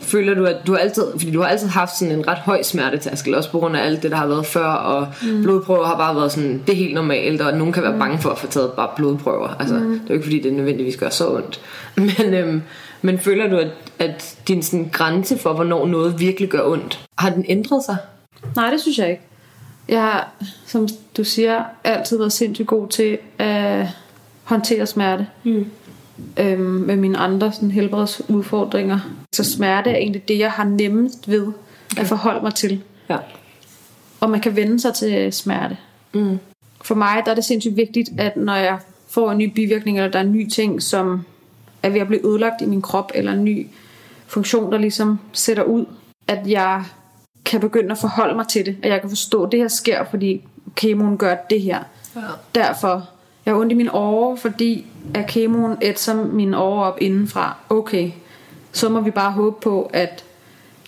Føler 0.00 0.34
du, 0.34 0.44
at 0.44 0.56
du 0.66 0.72
har 0.72 0.78
altid, 0.78 1.04
fordi 1.12 1.30
du 1.30 1.40
har 1.40 1.48
altid 1.48 1.68
haft 1.68 1.98
sådan 1.98 2.14
en 2.18 2.28
ret 2.28 2.38
høj 2.38 2.62
smertetærskel, 2.62 3.34
også 3.34 3.50
på 3.50 3.58
grund 3.58 3.76
af 3.76 3.86
alt 3.86 4.02
det, 4.02 4.10
der 4.10 4.16
har 4.16 4.26
været 4.26 4.46
før, 4.46 4.66
og 4.66 5.08
mm. 5.22 5.42
blodprøver 5.42 5.84
har 5.84 5.96
bare 5.96 6.16
været 6.16 6.32
sådan, 6.32 6.62
det 6.66 6.72
er 6.72 6.76
helt 6.76 6.94
normalt, 6.94 7.40
og 7.40 7.58
nogen 7.58 7.72
kan 7.72 7.82
være 7.82 7.98
bange 7.98 8.18
for 8.18 8.30
at 8.30 8.38
få 8.38 8.46
taget 8.46 8.72
bare 8.72 8.88
blodprøver. 8.96 9.48
Altså, 9.58 9.74
mm. 9.74 9.90
det 9.90 10.00
er 10.00 10.08
jo 10.08 10.14
ikke, 10.14 10.24
fordi 10.24 10.40
det 10.40 10.52
nødvendigvis 10.52 10.96
gør 10.96 11.08
så 11.08 11.34
ondt. 11.34 11.60
Men, 12.18 12.34
øhm, 12.34 12.62
men 13.02 13.18
føler 13.18 13.50
du, 13.50 13.56
at, 13.56 13.70
at 13.98 14.36
din 14.48 14.62
sådan, 14.62 14.88
grænse 14.92 15.38
for, 15.38 15.52
hvornår 15.52 15.86
noget 15.86 16.20
virkelig 16.20 16.48
gør 16.48 16.62
ondt, 16.64 17.00
har 17.18 17.30
den 17.30 17.44
ændret 17.48 17.84
sig? 17.84 17.96
Nej, 18.56 18.70
det 18.70 18.80
synes 18.80 18.98
jeg 18.98 19.10
ikke. 19.10 19.22
Jeg 19.88 20.02
har, 20.02 20.32
som 20.66 20.88
du 21.16 21.24
siger, 21.24 21.64
altid 21.84 22.18
været 22.18 22.32
sindssygt 22.32 22.68
god 22.68 22.88
til 22.88 23.18
at 23.38 23.86
håndtere 24.44 24.86
smerte. 24.86 25.26
Mm. 25.44 25.66
Øhm, 26.38 26.60
med 26.60 26.96
mine 26.96 27.18
andre 27.18 27.52
sådan, 27.52 27.70
helbredsudfordringer. 27.70 28.98
Så 29.32 29.44
smerte 29.44 29.90
er 29.90 29.96
egentlig 29.96 30.28
det, 30.28 30.38
jeg 30.38 30.50
har 30.50 30.64
nemmest 30.64 31.28
ved 31.28 31.52
at 31.98 32.06
forholde 32.06 32.40
mig 32.42 32.54
til. 32.54 32.82
Ja. 33.08 33.16
Og 34.20 34.30
man 34.30 34.40
kan 34.40 34.56
vende 34.56 34.80
sig 34.80 34.94
til 34.94 35.32
smerte. 35.32 35.76
Mm. 36.12 36.38
For 36.82 36.94
mig 36.94 37.22
der 37.24 37.30
er 37.30 37.34
det 37.34 37.44
sindssygt 37.44 37.76
vigtigt, 37.76 38.10
at 38.18 38.36
når 38.36 38.54
jeg 38.54 38.78
får 39.08 39.30
en 39.30 39.38
ny 39.38 39.52
bivirkning, 39.54 39.98
eller 39.98 40.10
der 40.10 40.18
er 40.18 40.22
en 40.22 40.32
ny 40.32 40.48
ting, 40.48 40.82
som 40.82 41.24
er 41.82 41.90
ved 41.90 42.00
at 42.00 42.06
blive 42.06 42.26
ødelagt 42.26 42.62
i 42.62 42.66
min 42.66 42.82
krop, 42.82 43.12
eller 43.14 43.32
en 43.32 43.44
ny 43.44 43.66
funktion, 44.26 44.72
der 44.72 44.78
ligesom 44.78 45.18
sætter 45.32 45.62
ud, 45.62 45.86
at 46.28 46.46
jeg 46.46 46.84
kan 47.44 47.60
begynde 47.60 47.90
at 47.90 47.98
forholde 47.98 48.34
mig 48.34 48.48
til 48.48 48.66
det, 48.66 48.76
at 48.82 48.90
jeg 48.90 49.00
kan 49.00 49.10
forstå, 49.10 49.44
at 49.44 49.52
det 49.52 49.60
her 49.60 49.68
sker, 49.68 50.04
fordi 50.10 50.44
kemoen 50.74 51.18
gør 51.18 51.36
det 51.50 51.60
her. 51.60 51.78
Ja. 52.16 52.20
Derfor, 52.54 53.08
jeg 53.50 53.56
har 53.56 53.60
ondt 53.60 53.72
i 53.72 53.74
mine 53.74 53.94
årer, 53.94 54.36
fordi 54.36 54.86
at 55.14 55.26
kemoen 55.26 55.76
ætser 55.82 56.14
mine 56.14 56.58
årer 56.58 56.84
op 56.84 56.98
indenfra. 57.00 57.56
Okay, 57.68 58.10
så 58.72 58.88
må 58.88 59.00
vi 59.00 59.10
bare 59.10 59.32
håbe 59.32 59.56
på, 59.62 59.90
at 59.92 60.24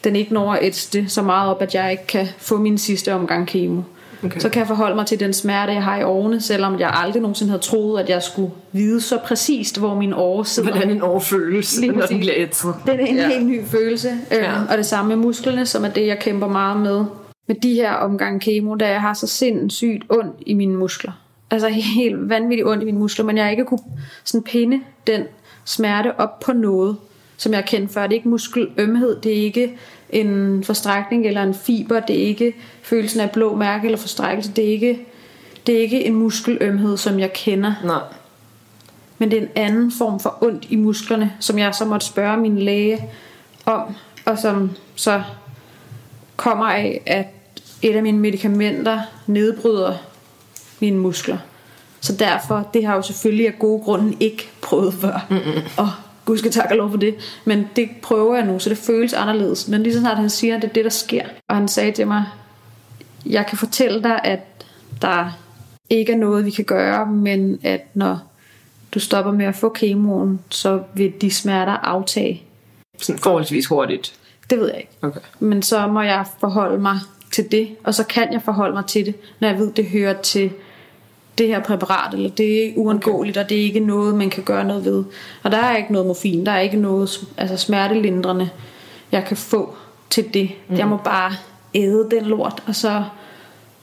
den 0.04 0.16
ikke 0.16 0.34
når 0.34 0.52
at 0.52 0.58
ætse 0.62 0.98
det 0.98 1.10
så 1.10 1.22
meget 1.22 1.50
op, 1.50 1.62
at 1.62 1.74
jeg 1.74 1.90
ikke 1.90 2.06
kan 2.06 2.26
få 2.38 2.58
min 2.58 2.78
sidste 2.78 3.14
omgang 3.14 3.46
kemo. 3.46 3.82
Okay. 4.24 4.40
Så 4.40 4.48
kan 4.48 4.60
jeg 4.60 4.66
forholde 4.66 4.94
mig 4.96 5.06
til 5.06 5.20
den 5.20 5.32
smerte, 5.32 5.72
jeg 5.72 5.84
har 5.84 5.98
i 5.98 6.02
årene, 6.02 6.40
selvom 6.40 6.80
jeg 6.80 6.90
aldrig 6.94 7.22
nogensinde 7.22 7.50
havde 7.50 7.62
troet, 7.62 8.00
at 8.02 8.08
jeg 8.08 8.22
skulle 8.22 8.50
vide 8.72 9.00
så 9.00 9.18
præcist, 9.24 9.78
hvor 9.78 9.94
min 9.94 10.12
åre 10.12 10.44
sidder. 10.44 10.70
Hvordan 10.70 10.90
en 10.90 11.02
overfølelse, 11.02 11.80
Lige 11.80 11.92
når 11.92 12.06
den 12.06 12.18
bliver 12.18 12.34
ætset. 12.36 12.74
Det 12.86 12.94
er 12.94 12.98
en 13.06 13.16
Ja. 13.16 13.28
helt 13.28 13.46
ny 13.46 13.64
følelse. 13.66 14.08
Øhm, 14.08 14.42
Ja. 14.42 14.52
Og 14.70 14.76
det 14.78 14.86
samme 14.86 15.08
med 15.08 15.16
musklerne, 15.24 15.66
som 15.66 15.84
er 15.84 15.88
det, 15.88 16.06
jeg 16.06 16.18
kæmper 16.18 16.46
meget 16.48 16.80
med. 16.80 17.04
Med 17.48 17.56
de 17.62 17.74
her 17.74 17.92
omgang 17.92 18.40
kemo, 18.40 18.74
da 18.74 18.88
jeg 18.88 19.00
har 19.00 19.14
så 19.14 19.26
sindssygt 19.26 20.04
ondt 20.10 20.36
i 20.46 20.54
mine 20.54 20.74
muskler. 20.76 21.12
Altså 21.52 21.68
helt 21.68 22.28
vanvittigt 22.28 22.68
ondt 22.68 22.82
i 22.82 22.84
mine 22.84 22.98
muskler, 22.98 23.24
men 23.24 23.36
jeg 23.36 23.50
ikke 23.50 23.64
kunne 23.64 23.80
sådan 24.24 24.42
pinde 24.42 24.80
den 25.06 25.22
smerte 25.64 26.20
op 26.20 26.40
på 26.40 26.52
noget. 26.52 26.96
som 27.42 27.52
jeg 27.52 27.64
kendte 27.64 27.94
før. 27.94 28.02
Det 28.02 28.12
er 28.12 28.16
ikke 28.16 28.28
muskelømhed, 28.28 29.20
det 29.20 29.32
er 29.32 29.42
ikke 29.42 29.78
en 30.10 30.64
forstrækning 30.64 31.26
eller 31.26 31.42
en 31.42 31.54
fiber, 31.54 32.00
det 32.00 32.22
er 32.22 32.26
ikke 32.26 32.54
følelsen 32.82 33.20
af 33.20 33.30
blå 33.30 33.56
mærke 33.56 33.84
eller 33.84 33.98
forstrækkelse, 33.98 34.52
det 34.52 34.64
er 34.64 34.68
ikke, 34.68 35.06
det 35.66 35.74
er 35.76 35.80
ikke 35.80 36.04
en 36.04 36.14
muskelømhed, 36.14 36.96
som 36.96 37.18
jeg 37.18 37.32
kender. 37.32 37.74
Nej. 37.84 38.00
Men 39.18 39.30
det 39.30 39.38
er 39.38 39.42
en 39.42 39.48
anden 39.56 39.92
form 39.98 40.20
for 40.20 40.38
ondt 40.40 40.66
i 40.70 40.76
musklerne, 40.76 41.32
som 41.40 41.58
jeg 41.58 41.74
så 41.74 41.84
måtte 41.84 42.06
spørge 42.06 42.36
min 42.36 42.58
læge 42.58 43.08
om, 43.66 43.94
og 44.24 44.38
som 44.38 44.70
så 44.94 45.22
kommer 46.36 46.66
af, 46.66 47.02
at 47.06 47.26
et 47.82 47.96
af 47.96 48.02
mine 48.02 48.18
medicamenter 48.18 49.00
nedbryder 49.26 49.94
mine 50.82 50.98
muskler. 50.98 51.38
Så 52.00 52.16
derfor, 52.16 52.68
det 52.74 52.84
har 52.84 52.92
jeg 52.92 52.96
jo 52.96 53.02
selvfølgelig 53.02 53.46
af 53.46 53.58
gode 53.58 53.82
grunde 53.82 54.16
ikke 54.20 54.50
prøvet 54.62 54.94
før. 54.94 55.26
Mm-mm. 55.30 55.62
Og 55.76 55.88
gud 56.24 56.38
skal 56.38 56.50
takke 56.50 56.74
lov 56.74 56.90
for 56.90 56.96
det. 56.96 57.14
Men 57.44 57.66
det 57.76 57.88
prøver 58.02 58.36
jeg 58.36 58.46
nu, 58.46 58.58
så 58.58 58.70
det 58.70 58.78
føles 58.78 59.12
anderledes. 59.12 59.68
Men 59.68 59.82
lige 59.82 59.92
så 59.92 60.00
snart 60.00 60.16
han 60.16 60.30
siger, 60.30 60.56
at 60.56 60.62
det 60.62 60.68
er 60.68 60.72
det, 60.72 60.84
der 60.84 60.90
sker. 60.90 61.24
Og 61.48 61.56
han 61.56 61.68
sagde 61.68 61.92
til 61.92 62.06
mig, 62.06 62.24
jeg 63.26 63.46
kan 63.46 63.58
fortælle 63.58 64.02
dig, 64.02 64.20
at 64.24 64.40
der 65.02 65.38
ikke 65.90 66.12
er 66.12 66.16
noget, 66.16 66.44
vi 66.44 66.50
kan 66.50 66.64
gøre, 66.64 67.06
men 67.06 67.60
at 67.62 67.80
når 67.94 68.18
du 68.94 69.00
stopper 69.00 69.32
med 69.32 69.46
at 69.46 69.54
få 69.54 69.68
kemoen, 69.68 70.40
så 70.50 70.82
vil 70.94 71.12
de 71.20 71.30
smerter 71.30 71.72
aftage. 71.72 72.42
Sådan 72.98 73.18
forholdsvis 73.18 73.66
hurtigt. 73.66 74.14
Det 74.50 74.58
ved 74.58 74.68
jeg 74.68 74.76
ikke. 74.76 74.92
Okay. 75.02 75.20
Men 75.40 75.62
så 75.62 75.86
må 75.86 76.02
jeg 76.02 76.26
forholde 76.40 76.78
mig 76.78 76.98
til 77.32 77.52
det, 77.52 77.68
og 77.84 77.94
så 77.94 78.04
kan 78.04 78.32
jeg 78.32 78.42
forholde 78.42 78.74
mig 78.74 78.86
til 78.86 79.06
det, 79.06 79.14
når 79.40 79.48
jeg 79.48 79.58
ved, 79.58 79.72
det 79.72 79.86
hører 79.86 80.22
til 80.22 80.50
det 81.38 81.46
her 81.46 81.60
præparat, 81.60 82.14
eller 82.14 82.30
det 82.30 82.66
er 82.66 82.72
uundgåeligt, 82.76 83.36
okay. 83.36 83.44
og 83.44 83.50
det 83.50 83.60
er 83.60 83.62
ikke 83.62 83.80
noget, 83.80 84.14
man 84.14 84.30
kan 84.30 84.42
gøre 84.42 84.64
noget 84.64 84.84
ved. 84.84 85.04
Og 85.42 85.50
der 85.50 85.58
er 85.58 85.76
ikke 85.76 85.92
noget 85.92 86.06
morfin, 86.06 86.46
der 86.46 86.52
er 86.52 86.60
ikke 86.60 86.76
noget 86.76 87.20
altså 87.36 87.56
smertelindrende, 87.56 88.48
jeg 89.12 89.24
kan 89.24 89.36
få 89.36 89.74
til 90.10 90.34
det. 90.34 90.50
Mm. 90.68 90.76
Jeg 90.76 90.88
må 90.88 90.96
bare 90.96 91.32
æde 91.74 92.08
den 92.10 92.24
lort, 92.24 92.62
og 92.66 92.74
så 92.74 93.04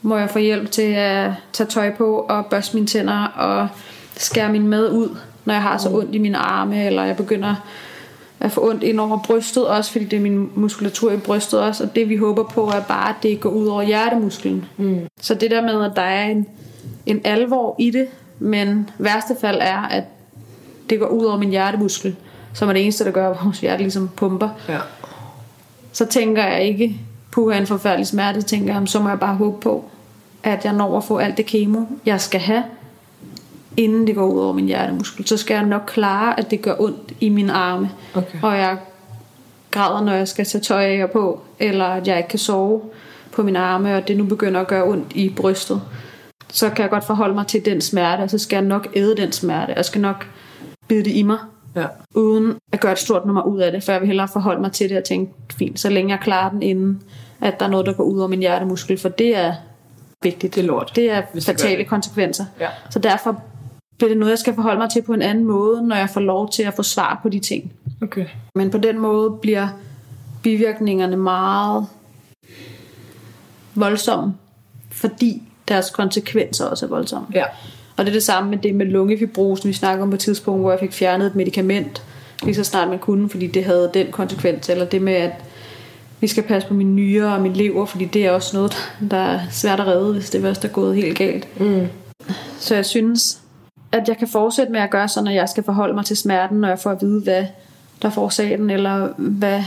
må 0.02 0.16
jeg 0.16 0.30
få 0.30 0.38
hjælp 0.38 0.70
til 0.70 0.92
at 0.92 1.30
tage 1.52 1.66
tøj 1.66 1.94
på 1.96 2.26
og 2.28 2.46
børste 2.46 2.76
mine 2.76 2.86
tænder 2.86 3.24
og 3.24 3.68
skære 4.16 4.52
min 4.52 4.68
mad 4.68 4.90
ud, 4.92 5.16
når 5.44 5.54
jeg 5.54 5.62
har 5.62 5.78
så 5.78 5.88
ondt 5.88 6.14
i 6.14 6.18
mine 6.18 6.38
arme, 6.38 6.86
eller 6.86 7.04
jeg 7.04 7.16
begynder 7.16 7.54
at 8.40 8.52
få 8.52 8.68
ondt 8.68 8.82
ind 8.82 9.00
over 9.00 9.18
brystet 9.22 9.66
også, 9.66 9.92
fordi 9.92 10.04
det 10.04 10.16
er 10.16 10.20
min 10.20 10.50
muskulatur 10.54 11.12
i 11.12 11.16
brystet 11.16 11.60
også, 11.60 11.84
og 11.84 11.94
det 11.94 12.08
vi 12.08 12.16
håber 12.16 12.42
på 12.42 12.66
er 12.66 12.80
bare, 12.80 13.08
at 13.08 13.14
det 13.22 13.40
går 13.40 13.50
ud 13.50 13.66
over 13.66 13.82
hjertemusklen. 13.82 14.64
Mm. 14.76 15.00
Så 15.20 15.34
det 15.34 15.50
der 15.50 15.62
med, 15.62 15.84
at 15.84 15.92
der 15.96 16.02
er 16.02 16.26
en, 16.26 16.46
en 17.06 17.20
alvor 17.24 17.76
i 17.78 17.90
det, 17.90 18.06
men 18.38 18.90
værste 18.98 19.36
fald 19.40 19.58
er, 19.60 19.80
at 19.80 20.04
det 20.90 20.98
går 20.98 21.06
ud 21.06 21.24
over 21.24 21.38
min 21.38 21.50
hjertemuskel, 21.50 22.16
som 22.54 22.68
er 22.68 22.72
det 22.72 22.82
eneste, 22.82 23.04
der 23.04 23.10
gør, 23.10 23.30
at 23.30 23.44
vores 23.44 23.60
hjerte 23.60 23.82
ligesom 23.82 24.10
pumper. 24.16 24.48
Ja. 24.68 24.78
Så 25.92 26.06
tænker 26.06 26.44
jeg 26.44 26.64
ikke, 26.64 27.00
på 27.32 27.50
en 27.50 27.66
forfærdelig 27.66 28.06
smerte, 28.06 28.42
tænker 28.42 28.74
jeg, 28.74 28.88
så 28.88 29.00
må 29.00 29.08
jeg 29.08 29.20
bare 29.20 29.34
håbe 29.34 29.60
på, 29.60 29.84
at 30.42 30.64
jeg 30.64 30.72
når 30.72 30.96
at 30.96 31.04
få 31.04 31.18
alt 31.18 31.36
det 31.36 31.46
kemo, 31.46 31.80
jeg 32.06 32.20
skal 32.20 32.40
have, 32.40 32.62
inden 33.76 34.06
det 34.06 34.14
går 34.14 34.26
ud 34.26 34.40
over 34.40 34.52
min 34.52 34.66
hjertemuskel. 34.66 35.26
Så 35.26 35.36
skal 35.36 35.54
jeg 35.54 35.66
nok 35.66 35.82
klare, 35.86 36.38
at 36.38 36.50
det 36.50 36.62
gør 36.62 36.74
ondt 36.78 37.12
i 37.20 37.28
mine 37.28 37.52
arme. 37.52 37.90
Okay. 38.14 38.38
Og 38.42 38.56
jeg 38.58 38.76
græder, 39.70 40.04
når 40.04 40.12
jeg 40.12 40.28
skal 40.28 40.44
tage 40.44 40.62
tøj 40.62 41.06
på, 41.06 41.40
eller 41.58 41.84
at 41.84 42.08
jeg 42.08 42.16
ikke 42.16 42.28
kan 42.28 42.38
sove 42.38 42.82
på 43.32 43.42
mine 43.42 43.58
arme, 43.58 43.96
og 43.96 44.08
det 44.08 44.16
nu 44.16 44.24
begynder 44.24 44.60
at 44.60 44.66
gøre 44.66 44.84
ondt 44.84 45.12
i 45.14 45.28
brystet. 45.28 45.82
Så 46.52 46.70
kan 46.70 46.82
jeg 46.82 46.90
godt 46.90 47.04
forholde 47.04 47.34
mig 47.34 47.46
til 47.46 47.64
den 47.64 47.80
smerte, 47.80 48.20
og 48.20 48.30
så 48.30 48.38
skal 48.38 48.56
jeg 48.56 48.64
nok 48.64 48.88
æde 48.94 49.16
den 49.16 49.32
smerte. 49.32 49.72
Jeg 49.76 49.84
skal 49.84 50.00
nok 50.00 50.26
bide 50.88 51.04
det 51.04 51.10
i 51.12 51.22
mig, 51.22 51.38
Ja. 51.76 51.86
uden 52.14 52.54
at 52.72 52.80
gøre 52.80 52.92
et 52.92 52.98
stort 52.98 53.26
nummer 53.26 53.42
ud 53.42 53.60
af 53.60 53.72
det, 53.72 53.84
for 53.84 53.92
jeg 53.92 54.00
vil 54.00 54.06
hellere 54.06 54.28
forholde 54.28 54.60
mig 54.60 54.72
til 54.72 54.88
det 54.88 54.98
og 54.98 55.04
tænke, 55.04 55.32
fint, 55.52 55.80
så 55.80 55.88
længe 55.90 56.10
jeg 56.10 56.20
klarer 56.22 56.50
den 56.50 56.62
inden, 56.62 57.02
at 57.40 57.60
der 57.60 57.66
er 57.66 57.70
noget, 57.70 57.86
der 57.86 57.92
går 57.92 58.04
ud 58.04 58.18
over 58.18 58.28
min 58.28 58.38
hjertemuskel, 58.40 58.98
for 58.98 59.08
det 59.08 59.36
er 59.36 59.54
vigtigt. 60.22 60.54
Det 60.54 60.62
er 60.62 60.66
lort, 60.66 60.92
Det 60.96 61.10
er 61.10 61.22
fatale 61.40 61.76
det. 61.78 61.86
konsekvenser. 61.88 62.44
Ja. 62.60 62.68
Så 62.90 62.98
derfor 62.98 63.42
bliver 63.98 64.08
det 64.08 64.18
noget, 64.18 64.30
jeg 64.30 64.38
skal 64.38 64.54
forholde 64.54 64.78
mig 64.78 64.90
til 64.90 65.02
på 65.02 65.12
en 65.12 65.22
anden 65.22 65.44
måde, 65.44 65.88
når 65.88 65.96
jeg 65.96 66.10
får 66.10 66.20
lov 66.20 66.50
til 66.50 66.62
at 66.62 66.74
få 66.74 66.82
svar 66.82 67.18
på 67.22 67.28
de 67.28 67.38
ting. 67.38 67.72
Okay. 68.02 68.26
Men 68.54 68.70
på 68.70 68.78
den 68.78 68.98
måde 68.98 69.30
bliver 69.42 69.68
bivirkningerne 70.42 71.16
meget 71.16 71.86
voldsomme, 73.74 74.34
fordi 74.90 75.42
deres 75.70 75.90
konsekvenser 75.90 76.64
også 76.64 76.86
er 76.86 76.90
voldsomme. 76.90 77.28
Ja. 77.34 77.44
Og 77.96 78.06
det 78.06 78.08
er 78.08 78.14
det 78.14 78.22
samme 78.22 78.50
med 78.50 78.58
det 78.58 78.74
med 78.74 78.86
lungefibrosen, 78.86 79.68
vi 79.68 79.72
snakker 79.72 80.02
om 80.02 80.10
på 80.10 80.14
et 80.14 80.20
tidspunkt, 80.20 80.60
hvor 80.60 80.70
jeg 80.70 80.80
fik 80.80 80.92
fjernet 80.92 81.26
et 81.26 81.34
medicament, 81.34 82.02
lige 82.42 82.54
så 82.54 82.64
snart 82.64 82.88
man 82.88 82.98
kunne, 82.98 83.28
fordi 83.28 83.46
det 83.46 83.64
havde 83.64 83.90
den 83.94 84.06
konsekvens. 84.10 84.68
Eller 84.68 84.84
det 84.84 85.02
med, 85.02 85.12
at 85.12 85.32
vi 86.20 86.26
skal 86.26 86.42
passe 86.42 86.68
på 86.68 86.74
mine 86.74 86.92
nyrer 86.92 87.30
og 87.30 87.40
min 87.40 87.52
lever, 87.52 87.86
fordi 87.86 88.04
det 88.04 88.26
er 88.26 88.30
også 88.30 88.56
noget, 88.56 88.72
der 89.10 89.16
er 89.16 89.40
svært 89.50 89.80
at 89.80 89.86
redde, 89.86 90.12
hvis 90.12 90.30
det 90.30 90.40
først 90.42 90.64
er 90.64 90.68
gået 90.68 90.96
helt 90.96 91.18
galt. 91.18 91.60
Mm. 91.60 91.86
Så 92.58 92.74
jeg 92.74 92.86
synes, 92.86 93.40
at 93.92 94.08
jeg 94.08 94.16
kan 94.18 94.28
fortsætte 94.28 94.72
med 94.72 94.80
at 94.80 94.90
gøre 94.90 95.08
sådan, 95.08 95.24
når 95.24 95.32
jeg 95.32 95.48
skal 95.48 95.64
forholde 95.64 95.94
mig 95.94 96.04
til 96.04 96.16
smerten, 96.16 96.60
når 96.60 96.68
jeg 96.68 96.78
får 96.78 96.90
at 96.90 97.02
vide, 97.02 97.20
hvad 97.20 97.46
der 98.02 98.10
forårsager 98.10 98.56
den, 98.56 98.70
eller 98.70 99.08
hvad 99.16 99.62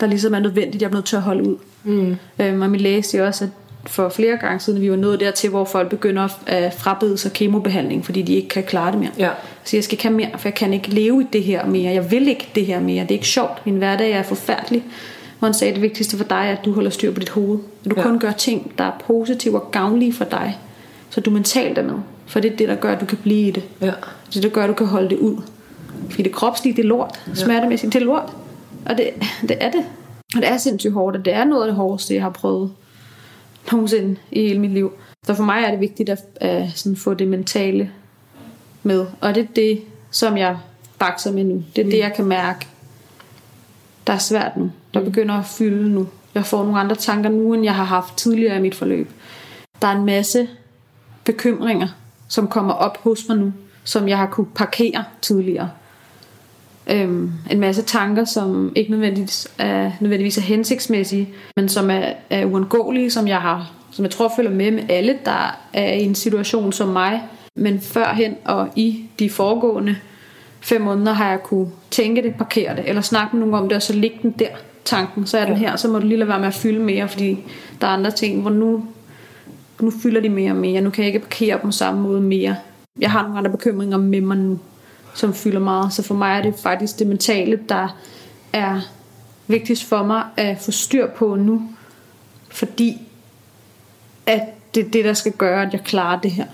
der 0.00 0.06
ligesom 0.06 0.34
er 0.34 0.38
nødvendigt, 0.38 0.82
jeg 0.82 0.88
er 0.88 0.94
nødt 0.94 1.04
til 1.04 1.16
at 1.16 1.22
holde 1.22 1.48
ud. 1.48 1.56
Mm. 1.84 2.16
Øhm, 2.38 2.62
og 2.62 2.70
min 2.70 2.80
læge 2.80 3.02
siger 3.02 3.26
også, 3.26 3.44
at 3.44 3.50
for 3.86 4.08
flere 4.08 4.36
gange 4.36 4.60
siden, 4.60 4.80
vi 4.80 4.90
var 4.90 4.96
nået 4.96 5.20
dertil, 5.20 5.50
hvor 5.50 5.64
folk 5.64 5.88
begynder 5.90 6.28
at 6.46 6.74
frabede 6.74 7.18
sig 7.18 7.32
kemobehandling, 7.32 8.04
fordi 8.04 8.22
de 8.22 8.34
ikke 8.34 8.48
kan 8.48 8.62
klare 8.62 8.92
det 8.92 9.00
mere. 9.00 9.10
Ja. 9.18 9.30
Så 9.64 9.76
jeg 9.76 9.84
skal 9.84 9.94
ikke 9.94 10.04
have 10.04 10.16
mere, 10.16 10.28
for 10.38 10.48
jeg 10.48 10.54
kan 10.54 10.72
ikke 10.72 10.88
leve 10.90 11.22
i 11.22 11.26
det 11.32 11.42
her 11.42 11.66
mere. 11.66 11.92
Jeg 11.92 12.10
vil 12.10 12.28
ikke 12.28 12.48
det 12.54 12.66
her 12.66 12.80
mere. 12.80 13.02
Det 13.02 13.10
er 13.10 13.14
ikke 13.14 13.28
sjovt. 13.28 13.66
Min 13.66 13.74
hverdag 13.76 14.10
er 14.12 14.22
forfærdelig. 14.22 14.84
Hvor 15.38 15.46
han 15.46 15.54
sagde, 15.54 15.70
at 15.70 15.74
det 15.74 15.82
vigtigste 15.82 16.16
for 16.16 16.24
dig 16.24 16.36
er, 16.36 16.52
at 16.52 16.64
du 16.64 16.72
holder 16.72 16.90
styr 16.90 17.12
på 17.12 17.20
dit 17.20 17.28
hoved. 17.28 17.58
At 17.84 17.90
du 17.90 17.94
Ja. 17.96 18.00
ja. 18.02 18.08
kun 18.08 18.18
gør 18.18 18.32
ting, 18.32 18.72
der 18.78 18.84
er 18.84 18.92
positive 19.06 19.62
og 19.62 19.70
gavnlige 19.70 20.12
for 20.12 20.24
dig. 20.24 20.58
Så 21.10 21.20
du 21.20 21.30
mentalt 21.30 21.78
er 21.78 21.82
med. 21.82 21.94
For 22.26 22.40
det 22.40 22.52
er 22.52 22.56
det, 22.56 22.68
der 22.68 22.74
gør, 22.74 22.92
at 22.92 23.00
du 23.00 23.06
kan 23.06 23.18
blive 23.22 23.48
i 23.48 23.50
det. 23.50 23.62
Ja. 23.80 23.86
Det 23.86 23.92
er 23.92 24.32
det, 24.32 24.42
der 24.42 24.48
gør, 24.48 24.62
at 24.62 24.68
du 24.68 24.74
kan 24.74 24.86
holde 24.86 25.08
det 25.10 25.18
ud. 25.18 25.36
Fordi 26.10 26.22
det 26.22 26.32
kropslige, 26.32 26.76
det 26.76 26.84
er 26.84 26.88
lort. 26.88 27.20
Smertemæssigt, 27.34 27.92
det 27.92 28.02
er 28.02 28.06
lort. 28.06 28.32
Og 28.86 28.96
det, 28.96 29.10
det 29.42 29.56
er 29.60 29.70
det. 29.70 29.84
Og 30.36 30.42
det 30.42 30.48
er 30.48 30.56
sindssygt 30.56 30.92
hårdt, 30.92 31.16
og 31.16 31.24
det 31.24 31.32
er 31.32 31.44
noget 31.44 31.62
af 31.62 31.66
det 31.66 31.76
hårdeste, 31.76 32.14
jeg 32.14 32.22
har 32.22 32.30
prøvet 32.30 32.70
nogensinde 33.72 34.16
i 34.30 34.40
hele 34.40 34.60
mit 34.60 34.70
liv. 34.70 34.92
Så 35.26 35.34
for 35.34 35.42
mig 35.42 35.62
er 35.62 35.70
det 35.70 35.80
vigtigt 35.80 36.08
at, 36.08 36.24
at 36.36 36.72
sådan 36.74 36.96
få 36.96 37.14
det 37.14 37.28
mentale 37.28 37.90
med. 38.82 39.06
Og 39.20 39.34
det 39.34 39.42
er 39.42 39.48
det, 39.56 39.82
som 40.10 40.36
jeg 40.36 40.58
bakser 40.98 41.32
med 41.32 41.44
nu. 41.44 41.64
Det 41.76 41.86
er 41.86 41.90
det, 41.90 41.98
jeg 41.98 42.12
kan 42.16 42.24
mærke, 42.24 42.66
der 44.06 44.12
er 44.12 44.18
svært 44.18 44.56
nu. 44.56 44.70
Der 44.94 45.04
begynder 45.04 45.34
at 45.34 45.46
fylde 45.46 45.90
nu. 45.90 46.08
Jeg 46.34 46.46
får 46.46 46.64
nogle 46.64 46.80
andre 46.80 46.96
tanker 46.96 47.30
nu, 47.30 47.54
end 47.54 47.64
jeg 47.64 47.74
har 47.74 47.84
haft 47.84 48.16
tidligere 48.16 48.56
i 48.56 48.60
mit 48.60 48.74
forløb. 48.74 49.10
Der 49.82 49.88
er 49.88 49.92
en 49.92 50.06
masse 50.06 50.48
bekymringer, 51.24 51.88
som 52.28 52.48
kommer 52.48 52.72
op 52.72 52.98
hos 53.02 53.28
mig 53.28 53.36
nu, 53.36 53.52
som 53.84 54.08
jeg 54.08 54.18
har 54.18 54.26
kunne 54.26 54.46
parkere 54.54 55.04
tidligere. 55.22 55.70
Øhm, 56.90 57.32
en 57.50 57.60
masse 57.60 57.82
tanker, 57.82 58.24
som 58.24 58.72
ikke 58.76 58.90
nødvendigvis 58.90 59.48
er, 59.58 59.90
nødvendigvis 60.00 60.38
er 60.38 60.42
hensigtsmæssige, 60.42 61.28
men 61.56 61.68
som 61.68 61.90
er, 61.90 62.12
er 62.30 62.44
uundgåelige, 62.44 63.10
som 63.10 63.28
jeg 63.28 63.40
har, 63.40 63.72
som 63.90 64.04
jeg 64.04 64.10
tror 64.10 64.32
følger 64.36 64.50
med 64.50 64.70
med 64.70 64.82
alle, 64.88 65.18
der 65.24 65.58
er 65.72 65.92
i 65.92 66.02
en 66.02 66.14
situation 66.14 66.72
som 66.72 66.88
mig. 66.88 67.22
Men 67.56 67.80
førhen 67.80 68.36
og 68.44 68.68
i 68.76 69.04
de 69.18 69.30
foregående 69.30 69.96
fem 70.60 70.80
måneder 70.80 71.12
har 71.12 71.30
jeg 71.30 71.42
kunne 71.42 71.68
tænke 71.90 72.22
det, 72.22 72.34
parkere 72.34 72.76
det, 72.76 72.88
eller 72.88 73.02
snakke 73.02 73.36
med 73.36 73.46
nogen 73.46 73.62
om 73.62 73.68
det, 73.68 73.76
og 73.76 73.82
så 73.82 73.92
ligge 73.92 74.18
den 74.22 74.30
der, 74.38 74.48
tanken, 74.84 75.26
så 75.26 75.38
er 75.38 75.46
den 75.46 75.56
her, 75.56 75.76
så 75.76 75.88
må 75.88 75.98
du 75.98 76.06
lige 76.06 76.18
lade 76.18 76.28
være 76.28 76.38
med 76.38 76.48
at 76.48 76.54
fylde 76.54 76.78
mere, 76.78 77.08
fordi 77.08 77.38
der 77.80 77.86
er 77.86 77.90
andre 77.90 78.10
ting, 78.10 78.40
hvor 78.40 78.50
nu, 78.50 78.84
nu 79.80 79.92
fylder 80.02 80.20
de 80.20 80.28
mere 80.28 80.50
og 80.50 80.56
mere, 80.56 80.80
nu 80.80 80.90
kan 80.90 81.04
jeg 81.04 81.14
ikke 81.14 81.26
parkere 81.26 81.58
på 81.58 81.70
samme 81.70 82.00
måde 82.00 82.20
mere. 82.20 82.56
Jeg 83.00 83.10
har 83.10 83.22
nogle 83.22 83.38
andre 83.38 83.50
bekymringer 83.50 83.96
med 83.96 84.20
mig 84.20 84.36
nu, 84.36 84.58
som 85.14 85.34
fylder 85.34 85.60
meget, 85.60 85.92
så 85.92 86.02
for 86.02 86.14
mig 86.14 86.38
er 86.38 86.42
det 86.42 86.54
faktisk 86.62 86.98
det 86.98 87.06
mentale, 87.06 87.60
der 87.68 87.96
er 88.52 88.80
vigtigst 89.46 89.84
for 89.84 90.02
mig 90.02 90.24
at 90.36 90.58
få 90.60 90.70
styr 90.70 91.06
på 91.06 91.34
nu, 91.34 91.62
fordi 92.48 93.00
at 94.26 94.40
det 94.74 94.86
er 94.86 94.90
det, 94.90 95.04
der 95.04 95.12
skal 95.12 95.32
gøre, 95.32 95.62
at 95.66 95.72
jeg 95.72 95.84
klarer 95.84 96.20
det 96.20 96.30
her. 96.30 96.46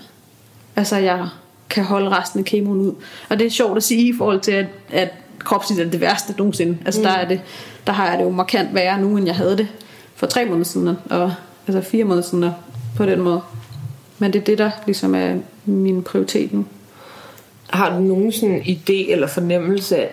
Altså, 0.75 0.97
jeg 0.97 1.27
kan 1.69 1.83
holde 1.83 2.09
resten 2.09 2.39
af 2.39 2.45
kemoen 2.45 2.81
ud. 2.81 2.93
Og 3.29 3.39
det 3.39 3.47
er 3.47 3.51
sjovt 3.51 3.77
at 3.77 3.83
sige 3.83 4.07
i 4.07 4.13
forhold 4.17 4.39
til, 4.39 4.51
at, 4.51 4.65
at 4.89 5.13
kropsligt 5.39 5.81
er 5.81 5.89
det 5.89 6.01
værste 6.01 6.33
nogensinde. 6.37 6.77
Altså, 6.85 7.01
mm. 7.01 7.03
der, 7.03 7.13
er 7.13 7.27
det, 7.27 7.41
der 7.87 7.93
har 7.93 8.09
jeg 8.09 8.17
det 8.17 8.23
jo 8.25 8.29
markant 8.29 8.73
værre 8.73 9.01
nu, 9.01 9.17
end 9.17 9.25
jeg 9.25 9.35
havde 9.35 9.57
det 9.57 9.67
for 10.15 10.27
tre 10.27 10.45
måneder 10.45 10.63
siden, 10.63 10.97
og 11.09 11.33
altså 11.67 11.89
fire 11.89 12.03
måneder 12.03 12.27
siden, 12.27 12.43
og 12.43 12.53
på 12.95 13.05
den 13.05 13.21
måde. 13.21 13.41
Men 14.19 14.33
det 14.33 14.39
er 14.39 14.45
det, 14.45 14.57
der 14.57 14.71
ligesom 14.85 15.15
er 15.15 15.35
min 15.65 16.03
prioritet 16.03 16.53
nu. 16.53 16.65
Har 17.69 17.97
du 17.97 17.99
nogen 17.99 18.31
sådan 18.31 18.61
idé 18.61 19.11
eller 19.11 19.27
fornemmelse 19.27 20.05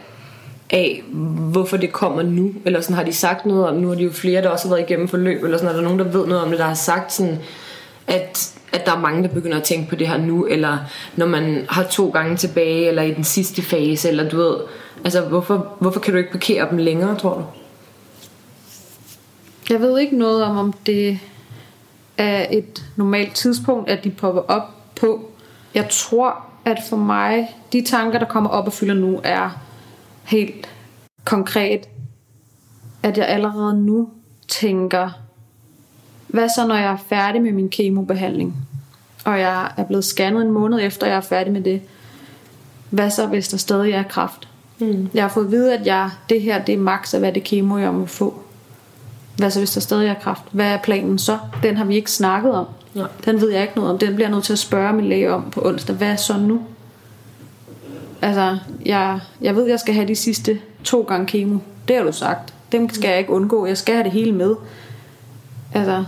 af, 0.71 1.03
hvorfor 1.51 1.77
det 1.77 1.93
kommer 1.93 2.23
nu? 2.23 2.53
Eller 2.65 2.81
sådan, 2.81 2.97
har 2.97 3.05
de 3.05 3.13
sagt 3.13 3.47
noget 3.47 3.69
om, 3.69 3.77
nu 3.77 3.91
er 3.91 3.95
de 3.95 4.03
jo 4.03 4.13
flere, 4.13 4.43
der 4.43 4.49
også 4.49 4.69
har 4.69 4.75
været 4.75 4.91
igennem 4.91 5.09
forløb, 5.09 5.45
eller 5.45 5.59
sådan, 5.59 5.71
er 5.71 5.77
der 5.77 5.83
nogen, 5.83 5.99
der 5.99 6.05
ved 6.05 6.27
noget 6.27 6.43
om 6.43 6.51
det, 6.51 6.59
der 6.59 6.65
har 6.65 6.75
sagt 6.75 7.13
sådan, 7.13 7.39
at, 8.07 8.55
at 8.73 8.87
der 8.87 8.93
er 8.93 9.01
mange, 9.01 9.23
der 9.23 9.29
begynder 9.29 9.57
at 9.57 9.63
tænke 9.63 9.89
på 9.89 9.97
det 9.97 10.09
her 10.09 10.19
nu, 10.19 10.47
eller 10.47 10.79
når 11.17 11.27
man 11.27 11.67
har 11.69 11.83
to 11.83 12.09
gange 12.11 12.37
tilbage, 12.37 12.89
eller 12.89 13.03
i 13.03 13.15
den 13.15 13.25
sidste 13.25 13.63
fase, 13.63 14.09
eller 14.09 14.29
du 14.29 14.37
ved, 14.37 14.57
Altså, 15.05 15.21
hvorfor, 15.21 15.77
hvorfor 15.79 16.01
kan 16.01 16.13
du 16.13 16.19
ikke 16.19 16.31
parkere 16.31 16.71
dem 16.71 16.79
længere, 16.79 17.19
tror 17.19 17.35
du? 17.35 17.45
Jeg 19.71 19.81
ved 19.81 19.99
ikke 19.99 20.19
noget 20.19 20.45
om, 20.45 20.59
om 20.59 20.73
det 20.73 21.19
er 22.19 22.47
et 22.51 22.85
normalt 22.97 23.35
tidspunkt, 23.35 23.91
at 23.91 24.05
de 24.05 24.11
popper 24.11 24.43
op 24.43 24.63
på. 25.01 25.31
Jeg 25.75 25.89
tror, 25.91 26.46
at 26.67 26.83
for 26.89 26.97
mig, 26.97 27.57
de 27.73 27.85
tanker, 27.85 28.19
der 28.19 28.27
kommer 28.27 28.51
op 28.51 28.67
og 28.67 28.73
fylder 28.73 28.95
nu, 28.95 29.21
er 29.25 29.51
helt 30.25 30.69
konkret, 31.25 31.89
at 33.03 33.19
jeg 33.19 33.27
allerede 33.29 33.83
nu 33.83 34.09
tænker, 34.49 35.11
hvad 36.27 36.49
så, 36.49 36.67
når 36.67 36.75
jeg 36.75 36.93
er 36.93 36.97
færdig 37.09 37.43
med 37.43 37.53
min 37.53 37.69
kemobehandling, 37.69 38.57
og 39.25 39.41
jeg 39.41 39.73
er 39.77 39.85
blevet 39.85 40.05
scannet 40.05 40.43
en 40.43 40.51
måned 40.51 40.81
efter, 40.83 41.07
jeg 41.07 41.17
er 41.17 41.21
færdig 41.21 41.53
med 41.53 41.61
det. 41.61 41.83
Hvad 42.91 43.11
så, 43.11 43.27
hvis 43.27 43.49
der 43.49 43.57
stadig 43.57 43.93
er 43.93 44.03
kræft? 44.03 44.49
Mm. 44.79 45.09
Jeg 45.15 45.25
har 45.25 45.29
fået 45.29 45.45
at 45.45 45.51
vide, 45.51 45.79
at 45.79 45.87
jeg, 45.87 46.11
det 46.29 46.43
her 46.43 46.65
det 46.65 46.73
er 46.73 46.79
max 46.79 47.15
af, 47.15 47.21
hvad 47.21 47.33
det 47.33 47.45
kemo, 47.45 47.79
jeg 47.79 47.95
må 47.95 48.07
få. 48.07 48.43
Hvad 49.37 49.51
så, 49.51 49.61
hvis 49.61 49.73
der 49.73 49.81
stadig 49.81 50.09
er 50.09 50.15
kræft? 50.15 50.43
Hvad 50.53 50.67
er 50.67 50.79
planen 50.79 51.19
så? 51.19 51.39
Den 51.63 51.77
har 51.77 51.85
vi 51.85 51.95
ikke 51.95 52.11
snakket 52.11 52.53
om. 52.53 52.67
Nej. 52.97 53.09
Den 53.25 53.41
ved 53.41 53.51
jeg 53.51 53.63
ikke 53.63 53.77
noget 53.77 53.91
om. 53.93 53.99
Den 53.99 54.15
bliver 54.15 54.29
jeg 54.29 54.35
nødt 54.35 54.45
til 54.45 54.53
at 54.53 54.59
spørge 54.59 54.93
min 54.93 55.09
læge 55.09 55.33
om 55.33 55.51
på 55.51 55.63
onsdag. 55.65 55.97
Hvad 55.97 56.09
er 56.09 56.17
så 56.17 56.39
nu? 56.39 56.61
Altså, 58.23 58.59
jeg, 58.87 59.21
jeg 59.41 59.57
ved, 59.57 59.67
jeg 59.67 59.81
skal 59.81 59.95
have 59.95 60.09
de 60.09 60.15
sidste 60.15 60.61
to 60.85 61.03
gange 61.03 61.27
kemo. 61.27 61.59
Det 61.89 61.97
har 61.97 62.03
du 62.03 62.13
sagt. 62.13 62.55
Dem 62.73 62.91
skal 62.91 63.09
jeg 63.09 63.19
ikke 63.19 63.33
undgå. 63.33 63.67
Jeg 63.67 63.79
skal 63.79 63.95
have 63.95 64.05
det 64.05 64.13
hele 64.13 64.33
med. 64.33 64.55
Altså, 65.75 66.05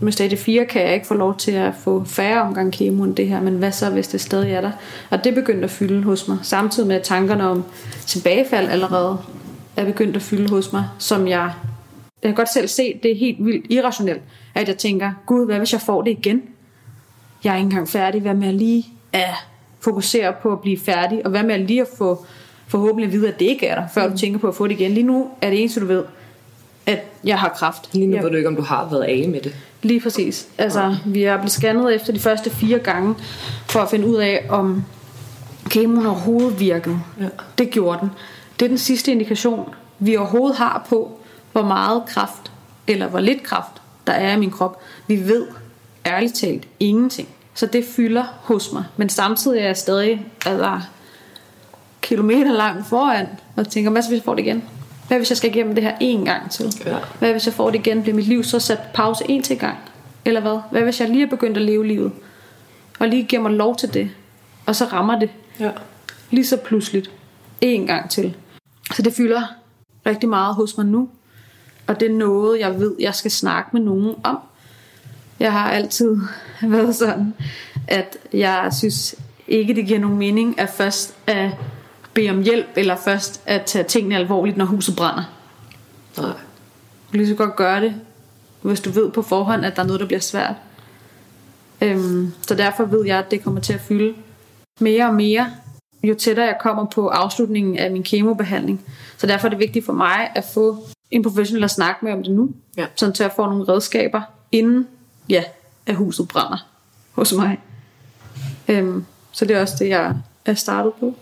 med 0.00 0.12
stadie 0.12 0.38
4 0.38 0.64
kan 0.64 0.82
jeg 0.82 0.94
ikke 0.94 1.06
få 1.06 1.14
lov 1.14 1.36
til 1.36 1.52
at 1.52 1.72
få 1.74 2.04
færre 2.04 2.42
omgang 2.42 2.72
kemo 2.72 3.04
end 3.04 3.16
det 3.16 3.28
her, 3.28 3.40
men 3.40 3.54
hvad 3.54 3.72
så, 3.72 3.90
hvis 3.90 4.08
det 4.08 4.20
stadig 4.20 4.52
er 4.52 4.60
der? 4.60 4.70
Og 5.10 5.24
det 5.24 5.34
begyndte 5.34 5.64
at 5.64 5.70
fylde 5.70 6.02
hos 6.02 6.28
mig, 6.28 6.38
samtidig 6.42 6.86
med 6.86 6.96
at 6.96 7.02
tankerne 7.02 7.48
om 7.48 7.64
tilbagefald 8.06 8.68
allerede 8.68 9.18
er 9.76 9.84
begyndt 9.84 10.16
at 10.16 10.22
fylde 10.22 10.48
hos 10.48 10.72
mig, 10.72 10.84
som 10.98 11.28
jeg, 11.28 11.52
jeg 12.22 12.28
kan 12.28 12.34
godt 12.34 12.52
selv 12.52 12.68
se, 12.68 13.00
det 13.02 13.10
er 13.10 13.16
helt 13.16 13.44
vildt 13.44 13.66
irrationelt, 13.70 14.22
at 14.54 14.68
jeg 14.68 14.78
tænker, 14.78 15.12
gud, 15.26 15.46
hvad 15.46 15.58
hvis 15.58 15.72
jeg 15.72 15.80
får 15.80 16.02
det 16.02 16.10
igen? 16.10 16.42
Jeg 17.44 17.52
er 17.52 17.56
ikke 17.56 17.64
engang 17.64 17.88
færdig, 17.88 18.20
hvad 18.20 18.34
med 18.34 18.48
at 18.48 18.54
lige 18.54 18.86
at 19.12 19.34
fokusere 19.80 20.32
på 20.42 20.52
at 20.52 20.60
blive 20.60 20.78
færdig, 20.78 21.20
og 21.24 21.30
hvad 21.30 21.42
med 21.42 21.54
at 21.54 21.60
lige 21.60 21.80
at 21.80 21.88
få 21.98 22.26
forhåbentlig 22.68 23.06
at 23.06 23.12
vide, 23.12 23.28
at 23.28 23.38
det 23.38 23.44
ikke 23.44 23.66
er 23.66 23.74
der, 23.74 23.88
før 23.94 24.08
du 24.08 24.16
tænker 24.16 24.38
på 24.38 24.48
at 24.48 24.54
få 24.54 24.66
det 24.66 24.80
igen. 24.80 24.90
Lige 24.90 25.06
nu 25.06 25.28
er 25.42 25.50
det 25.50 25.60
eneste, 25.60 25.80
du 25.80 25.86
ved, 25.86 26.04
at 26.86 27.04
jeg 27.24 27.38
har 27.38 27.48
kraft. 27.48 27.94
Lige 27.94 28.06
nu 28.06 28.14
jeg, 28.14 28.24
ved 28.24 28.30
du 28.30 28.36
ikke, 28.36 28.48
om 28.48 28.56
du 28.56 28.62
har 28.62 28.88
været 28.90 29.02
af 29.02 29.28
med 29.28 29.40
det. 29.40 29.54
Lige 29.82 30.00
præcis. 30.00 30.48
Altså, 30.58 30.96
vi 31.06 31.22
er 31.22 31.36
blevet 31.36 31.50
scannet 31.50 31.94
efter 31.94 32.12
de 32.12 32.18
første 32.20 32.50
fire 32.50 32.78
gange, 32.78 33.14
for 33.66 33.80
at 33.80 33.90
finde 33.90 34.06
ud 34.06 34.16
af, 34.16 34.46
om 34.48 34.84
kemoen 35.70 36.06
overhovedet 36.06 36.60
virkede. 36.60 37.00
Ja. 37.20 37.28
Det 37.58 37.70
gjorde 37.70 38.00
den. 38.00 38.10
Det 38.60 38.64
er 38.64 38.68
den 38.68 38.78
sidste 38.78 39.12
indikation, 39.12 39.74
vi 39.98 40.16
overhovedet 40.16 40.56
har 40.56 40.86
på, 40.88 41.20
hvor 41.52 41.62
meget 41.62 42.02
kraft, 42.06 42.52
eller 42.86 43.08
hvor 43.08 43.20
lidt 43.20 43.42
kraft, 43.42 43.79
der 44.06 44.12
er 44.12 44.32
i 44.32 44.38
min 44.38 44.50
krop. 44.50 44.80
Vi 45.06 45.28
ved 45.28 45.46
ærligt 46.06 46.34
talt 46.34 46.68
ingenting. 46.80 47.28
Så 47.54 47.66
det 47.66 47.84
fylder 47.84 48.24
hos 48.42 48.72
mig. 48.72 48.84
Men 48.96 49.08
samtidig 49.08 49.60
er 49.60 49.66
jeg 49.66 49.76
stadig 49.76 50.26
altså, 50.46 50.80
kilometer 52.00 52.52
langt 52.52 52.86
foran, 52.86 53.26
og 53.56 53.68
tænker, 53.68 53.90
hvad 53.90 54.02
hvis 54.02 54.16
jeg 54.16 54.22
får 54.24 54.34
det 54.34 54.42
igen? 54.42 54.64
Hvad 55.08 55.18
hvis 55.18 55.30
jeg 55.30 55.36
skal 55.36 55.50
igennem 55.50 55.74
det 55.74 55.84
her 55.84 55.96
en 56.00 56.24
gang 56.24 56.50
til? 56.50 56.74
Ja. 56.86 56.96
Hvad 57.18 57.32
hvis 57.32 57.46
jeg 57.46 57.54
får 57.54 57.70
det 57.70 57.78
igen? 57.78 58.02
Bliver 58.02 58.16
mit 58.16 58.26
liv 58.28 58.44
så 58.44 58.58
sat 58.60 58.78
pause 58.94 59.24
en 59.28 59.42
til 59.42 59.58
gang? 59.58 59.78
Eller 60.24 60.40
hvad? 60.40 60.58
Hvad 60.70 60.82
hvis 60.82 61.00
jeg 61.00 61.08
lige 61.08 61.22
er 61.22 61.30
begyndt 61.30 61.56
at 61.56 61.62
leve 61.62 61.86
livet? 61.86 62.12
Og 62.98 63.08
lige 63.08 63.22
giver 63.24 63.42
mig 63.42 63.50
lov 63.52 63.76
til 63.76 63.94
det? 63.94 64.10
Og 64.66 64.76
så 64.76 64.84
rammer 64.84 65.18
det 65.18 65.30
Ja. 65.60 65.70
lige 66.30 66.46
så 66.46 66.56
pludseligt 66.56 67.10
en 67.60 67.86
gang 67.86 68.10
til. 68.10 68.36
Så 68.94 69.02
det 69.02 69.12
fylder 69.12 69.42
rigtig 70.06 70.28
meget 70.28 70.54
hos 70.54 70.76
mig 70.76 70.86
nu. 70.86 71.08
Og 71.90 72.00
det 72.00 72.10
er 72.10 72.14
noget, 72.14 72.60
jeg 72.60 72.80
ved, 72.80 72.94
jeg 73.00 73.14
skal 73.14 73.30
snakke 73.30 73.70
med 73.72 73.80
nogen 73.80 74.14
om. 74.24 74.38
Jeg 75.40 75.52
har 75.52 75.70
altid 75.70 76.16
været 76.62 76.96
sådan, 76.96 77.34
at 77.88 78.16
jeg 78.32 78.70
synes 78.78 79.14
ikke, 79.48 79.74
det 79.74 79.86
giver 79.86 79.98
nogen 79.98 80.18
mening 80.18 80.60
at 80.60 80.68
først 80.68 81.14
at 81.26 81.50
bede 82.14 82.30
om 82.30 82.42
hjælp, 82.42 82.66
eller 82.76 82.96
først 82.96 83.42
at 83.46 83.64
tage 83.64 83.84
tingene 83.84 84.16
alvorligt, 84.16 84.56
når 84.56 84.64
huset 84.64 84.96
brænder. 84.96 85.24
Nej. 86.16 86.26
Du 86.26 87.10
kan 87.10 87.20
lige 87.20 87.28
så 87.28 87.34
godt 87.34 87.56
gøre 87.56 87.80
det, 87.80 87.94
hvis 88.62 88.80
du 88.80 88.90
ved 88.90 89.10
på 89.10 89.22
forhånd, 89.22 89.64
at 89.64 89.76
der 89.76 89.82
er 89.82 89.86
noget, 89.86 90.00
der 90.00 90.06
bliver 90.06 90.20
svært. 90.20 90.54
Øhm, 91.80 92.32
så 92.46 92.54
derfor 92.54 92.84
ved 92.84 93.06
jeg, 93.06 93.18
at 93.18 93.30
det 93.30 93.44
kommer 93.44 93.60
til 93.60 93.72
at 93.72 93.80
fylde 93.80 94.14
mere 94.80 95.06
og 95.06 95.14
mere, 95.14 95.46
jo 96.02 96.14
tættere 96.14 96.46
jeg 96.46 96.56
kommer 96.60 96.84
på 96.84 97.08
afslutningen 97.08 97.78
af 97.78 97.90
min 97.90 98.02
kemobehandling. 98.02 98.80
Så 99.16 99.26
derfor 99.26 99.46
er 99.46 99.50
det 99.50 99.58
vigtigt 99.58 99.86
for 99.86 99.92
mig 99.92 100.30
at 100.34 100.44
få 100.54 100.84
en 101.10 101.22
professionel 101.22 101.64
at 101.64 101.70
snakke 101.70 102.04
med 102.04 102.12
om 102.12 102.22
det 102.22 102.32
nu, 102.32 102.50
Ja. 102.76 102.86
sådan 102.96 103.14
til 103.14 103.24
at 103.24 103.32
få 103.36 103.46
nogle 103.46 103.68
redskaber, 103.68 104.22
inden 104.52 104.88
ja, 105.28 105.44
at 105.86 105.94
huset 105.94 106.28
brænder 106.28 106.66
hos 107.12 107.32
mig. 107.32 107.58
Øhm, 108.68 109.04
så 109.32 109.44
det 109.44 109.56
er 109.56 109.60
også 109.60 109.74
det, 109.78 109.88
jeg 109.88 110.14
er 110.44 110.54
startet 110.54 110.92
på. 111.00 111.14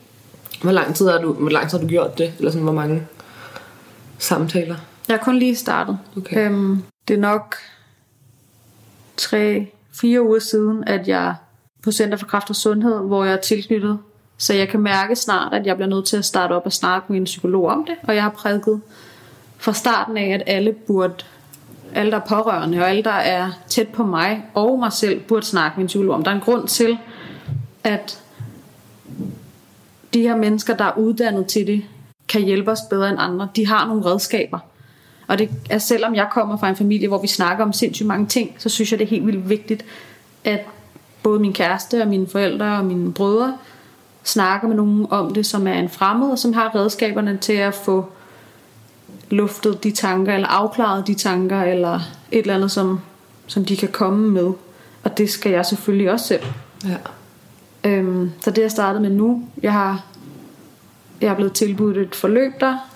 Hvor 0.62 0.72
lang 0.72 0.94
tid 0.94 1.08
har 1.08 1.18
du, 1.18 1.32
hvor 1.32 1.50
lang 1.50 1.70
tid 1.70 1.78
har 1.78 1.84
du 1.84 1.88
gjort 1.90 2.18
det? 2.18 2.32
Eller 2.38 2.50
sådan, 2.50 2.64
hvor 2.64 2.72
mange 2.72 3.06
samtaler? 4.18 4.76
Jeg 5.08 5.14
er 5.14 5.18
kun 5.18 5.38
lige 5.38 5.56
startet. 5.56 5.98
Okay. 6.16 6.46
Øhm, 6.50 6.82
det 7.08 7.14
er 7.14 7.20
nok 7.20 7.56
tre, 9.16 9.72
fire 10.00 10.22
uger 10.22 10.38
siden, 10.38 10.84
at 10.84 11.08
jeg 11.08 11.34
på 11.82 11.92
Center 11.92 12.16
for 12.18 12.26
Kraft 12.26 12.50
og 12.50 12.56
Sundhed, 12.56 12.98
hvor 12.98 13.24
jeg 13.24 13.32
er 13.32 13.40
tilknyttet, 13.40 13.98
så 14.38 14.54
jeg 14.54 14.68
kan 14.68 14.80
mærke 14.80 15.16
snart, 15.16 15.54
at 15.54 15.66
jeg 15.66 15.76
bliver 15.76 15.88
nødt 15.88 16.06
til 16.06 16.16
at 16.16 16.24
starte 16.24 16.52
op 16.52 16.62
og 16.66 16.72
snakke 16.72 17.06
med 17.12 17.20
en 17.20 17.24
psykolog 17.24 17.66
om 17.66 17.84
det, 17.86 17.94
og 18.02 18.14
jeg 18.14 18.22
har 18.22 18.30
prædiket 18.30 18.80
fra 19.58 19.72
starten 19.72 20.16
af, 20.16 20.28
at 20.28 20.42
alle 20.46 20.72
burde, 20.72 21.14
alle 21.94 22.10
der 22.10 22.16
er 22.16 22.26
pårørende, 22.28 22.78
og 22.78 22.88
alle 22.88 23.02
der 23.02 23.10
er 23.10 23.50
tæt 23.68 23.88
på 23.88 24.04
mig 24.04 24.44
og 24.54 24.78
mig 24.78 24.92
selv, 24.92 25.20
burde 25.20 25.46
snakke 25.46 25.76
med 25.76 25.84
en 25.84 25.86
psykolog 25.86 26.14
om. 26.14 26.24
Der 26.24 26.30
er 26.30 26.34
en 26.34 26.40
grund 26.40 26.68
til, 26.68 26.98
at 27.84 28.22
de 30.14 30.20
her 30.20 30.36
mennesker, 30.36 30.76
der 30.76 30.84
er 30.84 30.98
uddannet 30.98 31.46
til 31.46 31.66
det, 31.66 31.84
kan 32.28 32.42
hjælpe 32.42 32.70
os 32.70 32.80
bedre 32.90 33.08
end 33.08 33.18
andre. 33.20 33.48
De 33.56 33.66
har 33.66 33.86
nogle 33.86 34.04
redskaber. 34.04 34.58
Og 35.26 35.38
det 35.38 35.50
er 35.70 35.78
selvom 35.78 36.14
jeg 36.14 36.28
kommer 36.32 36.56
fra 36.56 36.68
en 36.68 36.76
familie, 36.76 37.08
hvor 37.08 37.20
vi 37.20 37.26
snakker 37.26 37.64
om 37.64 37.72
sindssygt 37.72 38.06
mange 38.06 38.26
ting, 38.26 38.54
så 38.58 38.68
synes 38.68 38.90
jeg, 38.92 38.98
det 38.98 39.04
er 39.04 39.08
helt 39.08 39.26
vildt 39.26 39.48
vigtigt, 39.48 39.84
at 40.44 40.60
både 41.22 41.40
min 41.40 41.52
kæreste 41.52 42.02
og 42.02 42.08
mine 42.08 42.26
forældre 42.26 42.76
og 42.76 42.84
mine 42.84 43.12
brødre 43.12 43.56
snakker 44.24 44.68
med 44.68 44.76
nogen 44.76 45.06
om 45.10 45.34
det, 45.34 45.46
som 45.46 45.66
er 45.66 45.72
en 45.72 45.88
fremmed, 45.88 46.30
og 46.30 46.38
som 46.38 46.52
har 46.52 46.74
redskaberne 46.74 47.36
til 47.36 47.52
at 47.52 47.74
få 47.74 48.12
luftet 49.30 49.84
de 49.84 49.90
tanker, 49.90 50.34
eller 50.34 50.48
afklaret 50.48 51.06
de 51.06 51.14
tanker, 51.14 51.62
eller 51.62 52.00
et 52.30 52.38
eller 52.38 52.54
andet, 52.54 52.70
som, 52.70 53.00
som 53.46 53.64
de 53.64 53.76
kan 53.76 53.88
komme 53.88 54.28
med. 54.28 54.52
Og 55.02 55.18
det 55.18 55.30
skal 55.30 55.52
jeg 55.52 55.66
selvfølgelig 55.66 56.10
også 56.10 56.26
selv. 56.26 56.42
Ja. 56.84 56.96
Øhm, 57.84 58.30
så 58.40 58.50
det 58.50 58.62
jeg 58.62 58.70
startet 58.70 59.02
med 59.02 59.10
nu. 59.10 59.42
Jeg 59.62 59.72
har 59.72 60.04
jeg 61.20 61.30
er 61.30 61.34
blevet 61.34 61.52
tilbudt 61.52 61.96
et 61.96 62.14
forløb 62.14 62.52
der, 62.60 62.90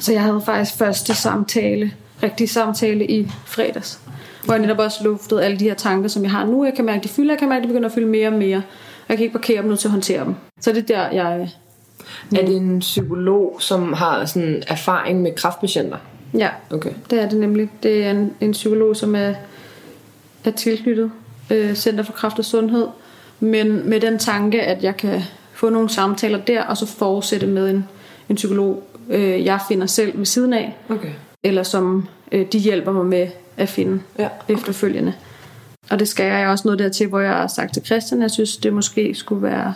så 0.00 0.12
jeg 0.12 0.22
havde 0.22 0.42
faktisk 0.44 0.78
første 0.78 1.14
samtale, 1.14 1.92
rigtig 2.22 2.50
samtale 2.50 3.10
i 3.10 3.30
fredags, 3.46 4.00
hvor 4.44 4.54
jeg 4.54 4.60
netop 4.60 4.78
også 4.78 5.04
luftede 5.04 5.44
alle 5.44 5.58
de 5.58 5.64
her 5.64 5.74
tanker, 5.74 6.08
som 6.08 6.22
jeg 6.22 6.30
har 6.30 6.46
nu. 6.46 6.64
Jeg 6.64 6.74
kan 6.74 6.84
mærke, 6.84 7.02
de 7.02 7.08
fylder, 7.08 7.32
jeg 7.32 7.38
kan 7.38 7.48
mærke, 7.48 7.62
de 7.62 7.68
begynder 7.68 7.88
at 7.88 7.94
fylde 7.94 8.06
mere 8.06 8.28
og 8.28 8.34
mere. 8.34 8.56
Og 8.56 9.08
jeg 9.08 9.16
kan 9.16 9.24
ikke 9.24 9.32
parkere 9.32 9.62
dem 9.62 9.70
nu 9.70 9.76
til 9.76 9.88
at 9.88 9.92
håndtere 9.92 10.24
dem. 10.24 10.34
Så 10.60 10.72
det 10.72 10.90
er 10.90 10.96
der, 10.96 11.10
jeg... 11.10 11.50
Er 12.36 12.46
det 12.46 12.56
en 12.56 12.78
psykolog, 12.78 13.56
som 13.60 13.92
har 13.92 14.24
sådan 14.24 14.62
erfaring 14.68 15.22
med 15.22 15.32
kraftpatienter? 15.34 15.96
Ja, 16.34 16.48
Okay. 16.70 16.90
det 17.10 17.22
er 17.22 17.28
det 17.28 17.38
nemlig. 17.40 17.70
Det 17.82 18.04
er 18.04 18.10
en, 18.10 18.32
en 18.40 18.52
psykolog, 18.52 18.96
som 18.96 19.14
er, 19.14 19.34
er 20.44 20.50
tilknyttet 20.50 21.10
øh, 21.50 21.74
Center 21.74 22.04
for 22.04 22.12
Kraft 22.12 22.38
og 22.38 22.44
Sundhed, 22.44 22.86
men 23.40 23.88
med 23.90 24.00
den 24.00 24.18
tanke, 24.18 24.62
at 24.62 24.82
jeg 24.84 24.96
kan 24.96 25.20
få 25.54 25.68
nogle 25.68 25.88
samtaler 25.88 26.38
der, 26.38 26.62
og 26.64 26.76
så 26.76 26.86
fortsætte 26.86 27.46
med 27.46 27.70
en, 27.70 27.84
en 28.28 28.36
psykolog, 28.36 28.82
øh, 29.08 29.44
jeg 29.44 29.60
finder 29.68 29.86
selv 29.86 30.18
ved 30.18 30.26
siden 30.26 30.52
af, 30.52 30.76
Okay. 30.88 31.10
eller 31.42 31.62
som 31.62 32.06
øh, 32.32 32.46
de 32.52 32.58
hjælper 32.58 32.92
mig 32.92 33.06
med 33.06 33.26
at 33.56 33.68
finde 33.68 34.00
Ja. 34.18 34.28
efterfølgende. 34.48 35.12
Og 35.90 35.98
det 35.98 36.08
skal 36.08 36.26
jeg 36.26 36.48
også 36.48 36.62
noget 36.68 36.78
dertil, 36.78 37.06
hvor 37.06 37.20
jeg 37.20 37.32
har 37.32 37.46
sagt 37.46 37.74
til 37.74 37.84
Christian, 37.86 38.20
at 38.20 38.22
jeg 38.22 38.30
synes, 38.30 38.56
det 38.56 38.72
måske 38.72 39.14
skulle 39.14 39.42
være 39.42 39.74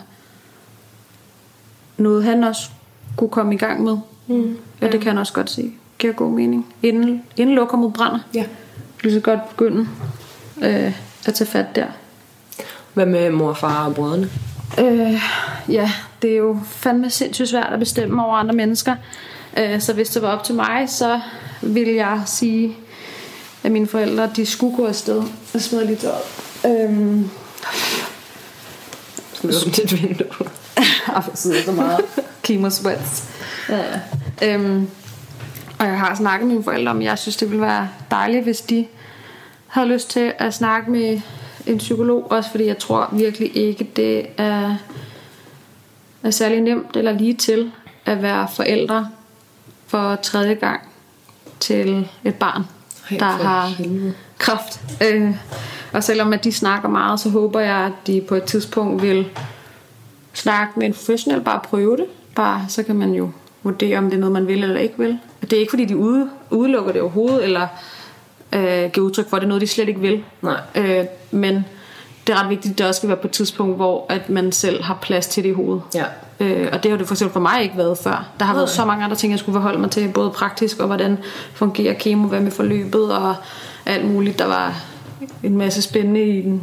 noget, 1.97 2.23
han 2.23 2.43
også 2.43 2.69
kunne 3.17 3.29
komme 3.29 3.53
i 3.53 3.57
gang 3.57 3.83
med. 3.83 3.97
Mm. 4.27 4.57
Ja, 4.81 4.87
det 4.87 5.01
kan 5.01 5.07
han 5.09 5.17
også 5.17 5.33
godt 5.33 5.49
se. 5.49 5.71
Giver 5.99 6.13
god 6.13 6.31
mening. 6.31 6.73
Inden, 6.83 7.23
inden 7.37 7.55
lokummet 7.55 7.93
brænder, 7.93 8.19
Ja. 8.33 8.45
lige 9.03 9.13
så 9.13 9.19
godt 9.19 9.49
begynde 9.49 9.87
øh, 10.61 10.91
at 11.25 11.33
tage 11.33 11.47
fat 11.47 11.65
der. 11.75 11.85
Hvad 12.93 13.05
med 13.05 13.31
mor, 13.31 13.49
og 13.49 13.57
far 13.57 13.85
og 13.85 13.95
brødrene? 13.95 14.29
Øh, 14.79 15.21
ja, 15.69 15.91
det 16.21 16.31
er 16.31 16.37
jo 16.37 16.59
fandme 16.65 17.09
sindssygt 17.09 17.49
svært 17.49 17.73
at 17.73 17.79
bestemme 17.79 18.25
over 18.25 18.35
andre 18.35 18.55
mennesker. 18.55 18.95
Øh, 19.57 19.81
så 19.81 19.93
hvis 19.93 20.09
det 20.09 20.21
var 20.21 20.27
op 20.37 20.43
til 20.43 20.55
mig, 20.55 20.85
så 20.89 21.19
ville 21.61 21.95
jeg 21.95 22.21
sige, 22.25 22.77
at 23.63 23.71
mine 23.71 23.87
forældre, 23.87 24.29
de 24.35 24.45
skulle 24.45 24.75
gå 24.75 24.85
afsted. 24.85 25.23
Jeg 25.53 25.61
smider 25.61 25.85
lige 25.85 25.99
døren. 26.01 26.89
Øhm, 26.89 27.29
Skal 29.33 29.49
vi 29.49 29.55
åbne 29.55 29.71
dit 29.71 30.01
vindue? 30.01 30.27
jeg 31.07 31.23
sidder 31.33 31.61
så 31.61 31.71
meget. 31.71 31.99
Chemo 32.45 32.69
sweats. 32.69 33.29
Ja, 33.69 33.77
ja. 33.77 34.53
Øhm, 34.53 34.89
og 35.79 35.85
jeg 35.85 35.99
har 35.99 36.15
snakket 36.15 36.47
med 36.47 36.53
mine 36.55 36.63
forældre 36.63 36.91
om, 36.91 36.97
at 36.99 37.03
jeg 37.03 37.17
synes, 37.19 37.37
det 37.37 37.49
ville 37.49 37.61
være 37.61 37.89
dejligt, 38.11 38.43
hvis 38.43 38.61
de 38.61 38.85
havde 39.67 39.87
lyst 39.87 40.09
til 40.09 40.33
at 40.37 40.53
snakke 40.53 40.91
med 40.91 41.21
en 41.65 41.77
psykolog. 41.77 42.31
Også 42.31 42.51
fordi 42.51 42.65
jeg 42.65 42.77
tror 42.77 43.09
virkelig 43.11 43.57
ikke, 43.57 43.89
det 43.95 44.25
er, 44.37 44.75
er 46.23 46.31
særlig 46.31 46.61
nemt 46.61 46.95
eller 46.95 47.11
lige 47.11 47.33
til 47.33 47.71
at 48.05 48.21
være 48.21 48.47
forældre 48.55 49.09
for 49.87 50.15
tredje 50.15 50.53
gang 50.53 50.81
til 51.59 52.09
et 52.23 52.35
barn, 52.35 52.63
Ej, 53.11 53.17
der 53.17 53.25
har 53.25 53.67
helvede. 53.67 54.13
kraft. 54.37 54.81
Øh, 55.03 55.35
og 55.93 56.03
selvom 56.03 56.33
at 56.33 56.43
de 56.43 56.51
snakker 56.51 56.89
meget, 56.89 57.19
så 57.19 57.29
håber 57.29 57.59
jeg, 57.59 57.75
at 57.77 58.07
de 58.07 58.21
på 58.27 58.35
et 58.35 58.43
tidspunkt 58.43 59.01
vil 59.01 59.29
snakke 60.33 60.79
med 60.79 60.87
en 60.87 60.93
professionel, 60.93 61.41
bare 61.41 61.59
prøve 61.63 61.97
det. 61.97 62.05
Bare, 62.35 62.65
så 62.67 62.83
kan 62.83 62.95
man 62.95 63.11
jo 63.11 63.29
vurdere, 63.63 63.97
om 63.97 64.05
det 64.05 64.13
er 64.13 64.19
noget, 64.19 64.33
man 64.33 64.47
vil 64.47 64.63
eller 64.63 64.79
ikke 64.79 64.97
vil. 64.97 65.19
Og 65.41 65.49
det 65.49 65.53
er 65.53 65.59
ikke, 65.59 65.69
fordi 65.69 65.85
de 65.85 65.97
ude, 65.97 66.29
udelukker 66.49 66.91
det 66.91 67.01
overhovedet, 67.01 67.43
eller 67.43 67.67
øh, 68.51 68.91
giver 68.91 69.05
udtryk 69.05 69.29
for, 69.29 69.37
at 69.37 69.41
det 69.41 69.45
er 69.45 69.49
noget, 69.49 69.61
de 69.61 69.67
slet 69.67 69.87
ikke 69.87 70.01
vil. 70.01 70.23
Nej. 70.41 70.59
Øh, 70.75 71.05
men 71.31 71.65
det 72.27 72.33
er 72.33 72.43
ret 72.43 72.49
vigtigt, 72.49 72.71
at 72.71 72.77
det 72.77 72.87
også 72.87 72.99
skal 72.99 73.09
være 73.09 73.17
på 73.17 73.27
et 73.27 73.31
tidspunkt, 73.31 73.75
hvor 73.75 74.05
at 74.09 74.29
man 74.29 74.51
selv 74.51 74.83
har 74.83 74.97
plads 75.01 75.27
til 75.27 75.43
det 75.43 75.49
i 75.49 75.53
hovedet. 75.53 75.81
Ja. 75.95 76.05
Øh, 76.39 76.69
og 76.73 76.83
det 76.83 76.91
har 76.91 76.97
det 76.97 77.07
for 77.07 77.13
eksempel 77.13 77.33
for 77.33 77.39
mig 77.39 77.63
ikke 77.63 77.77
været 77.77 77.97
før. 77.97 78.29
Der 78.39 78.45
har 78.45 78.53
været 78.53 78.69
så 78.69 78.85
mange 78.85 79.03
andre 79.03 79.15
ting, 79.15 79.31
jeg 79.31 79.39
skulle 79.39 79.53
forholde 79.53 79.79
mig 79.79 79.91
til, 79.91 80.09
både 80.13 80.29
praktisk 80.29 80.79
og 80.79 80.87
hvordan 80.87 81.17
fungerer 81.53 81.93
kemo, 81.93 82.27
hvad 82.27 82.39
med 82.39 82.51
forløbet 82.51 83.13
og 83.13 83.35
alt 83.85 84.11
muligt. 84.11 84.39
Der 84.39 84.45
var 84.45 84.83
en 85.43 85.57
masse 85.57 85.81
spændende 85.81 86.21
i 86.21 86.41
den 86.41 86.61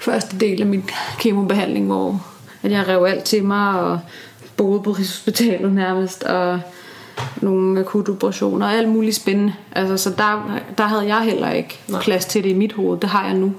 første 0.00 0.38
del 0.38 0.60
af 0.60 0.66
min 0.66 0.90
kemobehandling, 1.18 1.86
hvor 1.86 2.20
at 2.62 2.70
jeg 2.70 2.88
rev 2.88 3.04
alt 3.04 3.24
til 3.24 3.44
mig 3.44 3.80
og 3.80 4.00
boede 4.56 4.82
på 4.82 4.90
Rigshospitalet 4.92 5.72
nærmest, 5.72 6.22
og 6.22 6.60
nogle 7.40 7.80
akutte 7.80 8.10
operationer 8.10 8.66
og 8.66 8.72
alt 8.72 8.88
muligt 8.88 9.16
spændende. 9.16 9.54
Altså, 9.72 9.96
så 9.96 10.10
der, 10.10 10.58
der 10.78 10.84
havde 10.84 11.06
jeg 11.06 11.20
heller 11.20 11.50
ikke 11.50 11.78
Nej. 11.88 12.00
plads 12.00 12.24
til 12.24 12.44
det 12.44 12.50
i 12.50 12.54
mit 12.54 12.72
hoved. 12.72 12.98
Det 13.00 13.10
har 13.10 13.24
jeg 13.26 13.34
nu. 13.34 13.52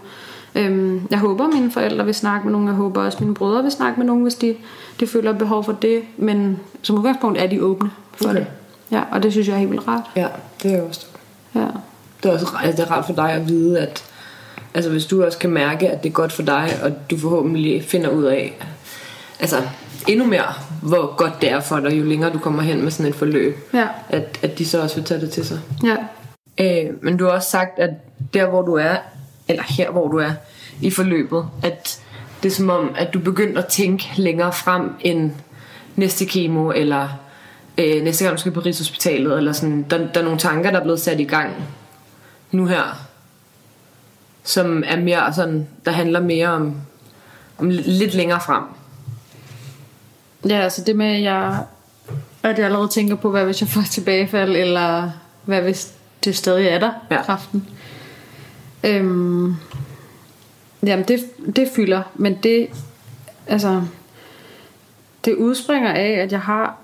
Øhm, 0.55 1.07
jeg 1.11 1.19
håber, 1.19 1.47
mine 1.47 1.71
forældre 1.71 2.05
vil 2.05 2.15
snakke 2.15 2.45
med 2.45 2.51
nogen. 2.51 2.67
Jeg 2.67 2.75
håber 2.75 3.01
også, 3.01 3.17
mine 3.21 3.33
brødre 3.33 3.63
vil 3.63 3.71
snakke 3.71 3.99
med 3.99 4.07
nogen, 4.07 4.23
hvis 4.23 4.35
de, 4.35 4.55
de 4.99 5.07
føler 5.07 5.33
behov 5.33 5.63
for 5.63 5.71
det. 5.71 6.01
Men 6.17 6.59
som 6.81 6.97
udgangspunkt 6.97 7.37
er 7.41 7.47
de 7.47 7.63
åbne 7.63 7.89
for 8.15 8.29
Okay. 8.29 8.39
det. 8.39 8.47
Ja, 8.91 9.01
og 9.11 9.23
det 9.23 9.31
synes 9.31 9.47
jeg 9.47 9.53
er 9.53 9.57
helt 9.59 9.71
vildt 9.71 9.87
rart. 9.87 10.03
Ja, 10.15 10.27
det 10.63 10.73
er 10.73 10.77
jo 10.77 10.85
også 10.85 11.05
Ja. 11.55 11.65
det 12.23 12.29
er 12.29 12.33
også 12.33 12.47
altså, 12.63 12.81
det 12.83 12.89
er 12.89 12.95
rart 12.95 13.05
for 13.05 13.13
dig 13.13 13.31
at 13.31 13.47
vide, 13.49 13.79
at 13.79 14.03
altså, 14.73 14.91
hvis 14.91 15.05
du 15.05 15.23
også 15.23 15.37
kan 15.37 15.49
mærke, 15.49 15.89
at 15.89 16.03
det 16.03 16.09
er 16.09 16.13
godt 16.13 16.31
for 16.31 16.43
dig, 16.43 16.69
og 16.83 16.91
du 17.11 17.17
forhåbentlig 17.17 17.83
finder 17.83 18.09
ud 18.09 18.23
af, 18.23 18.57
altså 19.39 19.61
endnu 20.07 20.25
mere, 20.25 20.53
hvor 20.81 21.15
godt 21.15 21.41
det 21.41 21.51
er 21.51 21.59
for 21.59 21.79
dig, 21.79 21.97
jo 21.99 22.03
længere 22.03 22.33
du 22.33 22.39
kommer 22.39 22.61
hen 22.61 22.81
med 22.83 22.91
sådan 22.91 23.05
et 23.09 23.15
forløb, 23.15 23.57
Ja. 23.73 23.87
at, 24.09 24.39
at 24.41 24.57
de 24.59 24.65
så 24.65 24.81
også 24.81 24.95
vil 24.95 25.03
tage 25.05 25.21
det 25.21 25.31
til 25.31 25.45
sig. 25.45 25.59
Ja. 25.83 25.95
Øh, 26.57 26.93
men 27.03 27.17
du 27.17 27.25
har 27.25 27.31
også 27.31 27.49
sagt, 27.49 27.79
at 27.79 27.89
der 28.33 28.45
hvor 28.49 28.61
du 28.61 28.73
er, 28.73 28.95
eller 29.47 29.63
her 29.67 29.91
hvor 29.91 30.07
du 30.07 30.17
er 30.17 30.31
i 30.81 30.89
forløbet, 30.89 31.45
at 31.63 31.99
det 32.43 32.49
er 32.49 32.53
som 32.55 32.69
om, 32.69 32.95
at 32.97 33.13
du 33.13 33.19
begyndte 33.19 33.59
at 33.59 33.67
tænke 33.67 34.09
længere 34.17 34.53
frem 34.53 34.89
end 34.99 35.31
næste 35.95 36.25
kemo, 36.25 36.71
eller 36.71 37.07
øh, 37.77 38.03
næste 38.03 38.23
gang 38.23 38.37
du 38.37 38.39
skal 38.39 38.51
på 38.51 38.59
Rigshospitalet, 38.59 39.37
eller 39.37 39.51
sådan. 39.51 39.85
Der, 39.89 39.97
der 39.97 40.19
er 40.19 40.23
nogle 40.23 40.39
tanker, 40.39 40.71
der 40.71 40.79
er 40.79 40.83
blevet 40.83 40.99
sat 41.01 41.19
i 41.19 41.23
gang 41.23 41.51
nu 42.51 42.65
her, 42.65 42.97
som 44.43 44.83
er 44.87 44.99
mere 44.99 45.33
sådan, 45.33 45.67
der 45.85 45.91
handler 45.91 46.19
mere 46.19 46.47
om, 46.47 46.75
om 47.57 47.69
li- 47.69 47.83
lidt 47.89 48.13
længere 48.13 48.39
frem. 48.45 48.63
Ja, 50.49 50.59
altså 50.59 50.83
det 50.83 50.95
med, 50.95 51.05
at 51.05 51.21
jeg, 51.23 51.63
at 52.43 52.57
jeg 52.57 52.65
allerede 52.65 52.87
tænker 52.87 53.15
på, 53.15 53.29
hvad 53.31 53.45
hvis 53.45 53.61
jeg 53.61 53.69
får 53.69 53.81
tilbagefald, 53.91 54.55
eller 54.55 55.11
hvad 55.45 55.61
hvis 55.61 55.93
det 56.23 56.35
stadig 56.35 56.67
er 56.67 56.79
der, 56.79 56.91
Ja. 57.11 57.23
kraften. 57.23 57.67
Øhm, 58.83 59.55
jamen, 60.85 61.05
det, 61.07 61.19
det 61.55 61.69
fylder, 61.75 62.01
men 62.15 62.37
det, 62.43 62.67
altså, 63.47 63.81
det 65.25 65.35
udspringer 65.35 65.91
af, 65.93 66.09
at 66.11 66.31
jeg 66.31 66.41
har, 66.41 66.77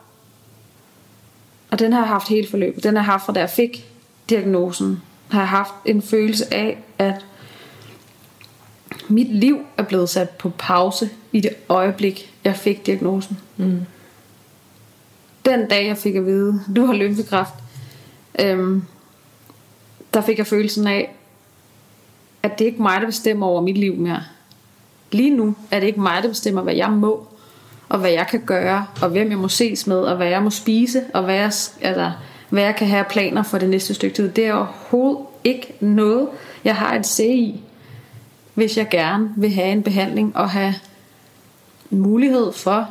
og 1.72 1.80
den 1.80 1.94
har 1.94 2.00
jeg 2.00 2.08
haft 2.08 2.28
hele 2.28 2.48
forløbet, 2.50 2.84
den 2.84 2.96
har 2.96 3.04
jeg 3.04 3.12
haft 3.12 3.26
fra 3.26 3.34
da 3.34 3.40
jeg 3.40 3.50
fik 3.50 3.86
diagnosen, 4.30 5.02
har 5.30 5.40
jeg 5.40 5.50
haft 5.50 5.74
en 5.86 6.02
følelse 6.02 6.54
af, 6.54 6.78
at 6.98 7.26
mit 9.08 9.36
liv 9.36 9.60
er 9.78 9.84
blevet 9.84 10.10
sat 10.10 10.30
på 10.30 10.52
pause 10.58 11.10
i 11.32 11.42
det 11.42 11.52
øjeblik, 11.70 12.34
jeg 12.44 12.56
fik 12.56 12.86
diagnosen. 12.86 13.40
Mm. 13.58 13.80
Den 15.46 15.68
dag, 15.68 15.88
jeg 15.88 15.98
fik 15.98 16.16
at 16.16 16.26
vide, 16.26 16.62
du 16.76 16.86
har 16.86 16.94
lymfekræft, 16.94 17.54
øhm, 18.40 18.84
der 20.14 20.22
fik 20.22 20.38
jeg 20.38 20.48
følelsen 20.48 20.88
af, 20.88 21.16
at 22.44 22.60
det 22.60 22.66
ikke 22.66 22.78
er 22.78 22.82
mig, 22.82 23.02
der 23.02 23.08
bestemmer 23.08 23.48
over 23.48 23.62
mit 23.62 23.78
liv 23.78 23.96
mere. 23.96 24.24
Lige 25.12 25.36
nu 25.36 25.56
er 25.72 25.80
det 25.80 25.88
ikke 25.88 26.02
mig, 26.02 26.24
der 26.24 26.30
bestemmer, 26.30 26.62
hvad 26.62 26.76
jeg 26.76 26.92
må, 26.92 27.28
og 27.90 28.00
hvad 28.00 28.12
jeg 28.12 28.28
kan 28.28 28.42
gøre, 28.46 28.86
og 29.02 29.10
hvem 29.10 29.30
jeg 29.30 29.38
må 29.38 29.48
ses 29.48 29.88
med, 29.88 29.98
og 29.98 30.16
hvad 30.16 30.28
jeg 30.28 30.44
må 30.44 30.50
spise, 30.50 31.04
og 31.14 31.24
hvad 31.24 31.36
jeg, 31.36 31.52
altså, 31.82 32.12
hvad 32.50 32.64
jeg 32.64 32.76
kan 32.76 32.88
have 32.88 33.06
planer 33.10 33.44
for 33.44 33.58
det 33.58 33.70
næste 33.70 33.94
stykke 33.94 34.16
tid. 34.16 34.32
Det 34.32 34.46
er 34.46 34.54
overhovedet 34.54 35.26
ikke 35.44 35.74
noget, 35.80 36.28
jeg 36.64 36.76
har 36.76 36.96
et 36.96 37.06
se 37.06 37.28
i 37.28 37.64
hvis 38.60 38.78
jeg 38.78 38.90
gerne 38.90 39.30
vil 39.36 39.52
have 39.54 39.72
en 39.72 39.84
behandling 39.84 40.36
og 40.36 40.50
have 40.50 40.76
mulighed 41.90 42.54
for, 42.54 42.90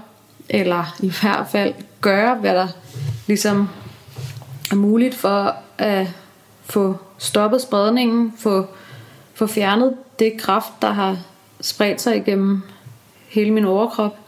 eller 0.49 0.97
i 1.01 1.13
hvert 1.21 1.47
fald 1.51 1.75
gøre, 2.01 2.35
hvad 2.35 2.55
der 2.55 2.69
ligesom 3.27 3.69
er 4.71 4.75
muligt 4.75 5.15
for 5.15 5.55
at 5.79 6.07
få 6.63 6.97
stoppet 7.19 7.63
spredningen, 7.63 8.33
få, 8.39 8.67
få 9.35 9.47
fjernet 9.47 9.95
det 10.19 10.33
kraft, 10.39 10.73
der 10.83 10.91
har 10.91 11.17
spredt 11.61 12.01
sig 12.01 12.17
igennem 12.17 12.63
hele 13.29 13.51
min 13.51 13.65
overkrop. 13.65 14.19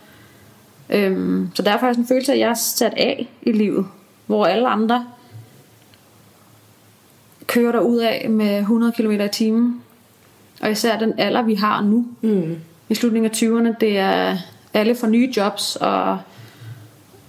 Øhm, 0.90 1.50
så 1.54 1.62
derfor 1.62 1.78
har 1.78 1.86
jeg 1.86 1.94
sådan 1.94 2.04
en 2.04 2.08
følelse 2.08 2.32
at 2.32 2.38
jeg 2.38 2.50
er 2.50 2.54
sat 2.54 2.94
af 2.96 3.28
i 3.42 3.52
livet, 3.52 3.86
hvor 4.26 4.46
alle 4.46 4.68
andre 4.68 5.06
kører 7.46 7.72
der 7.72 7.80
ud 7.80 7.98
af 7.98 8.30
med 8.30 8.58
100 8.58 8.92
km 8.92 9.10
i 9.10 9.28
timen. 9.32 9.82
Og 10.62 10.70
især 10.70 10.98
den 10.98 11.18
alder, 11.18 11.42
vi 11.42 11.54
har 11.54 11.82
nu, 11.82 12.06
mm. 12.20 12.56
i 12.88 12.94
slutningen 12.94 13.30
af 13.30 13.36
20'erne, 13.36 13.74
det 13.80 13.98
er 13.98 14.36
alle 14.74 14.96
får 14.96 15.06
nye 15.06 15.32
jobs 15.36 15.76
og 15.76 16.18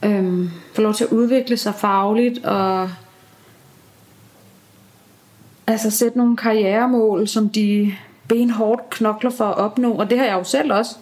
øhm, 0.03 0.51
får 0.73 0.83
lov 0.83 0.93
til 0.93 1.03
at 1.03 1.09
udvikle 1.09 1.57
sig 1.57 1.75
fagligt 1.75 2.45
og 2.45 2.89
altså 5.67 5.89
sætte 5.89 6.17
nogle 6.17 6.37
karrieremål, 6.37 7.27
som 7.27 7.49
de 7.49 7.93
benhårdt 8.27 8.89
knokler 8.89 9.29
for 9.29 9.45
at 9.45 9.57
opnå. 9.57 9.93
Og 9.93 10.09
det 10.09 10.17
har 10.17 10.25
jeg 10.25 10.33
jo 10.33 10.43
selv 10.43 10.73
også 10.73 10.95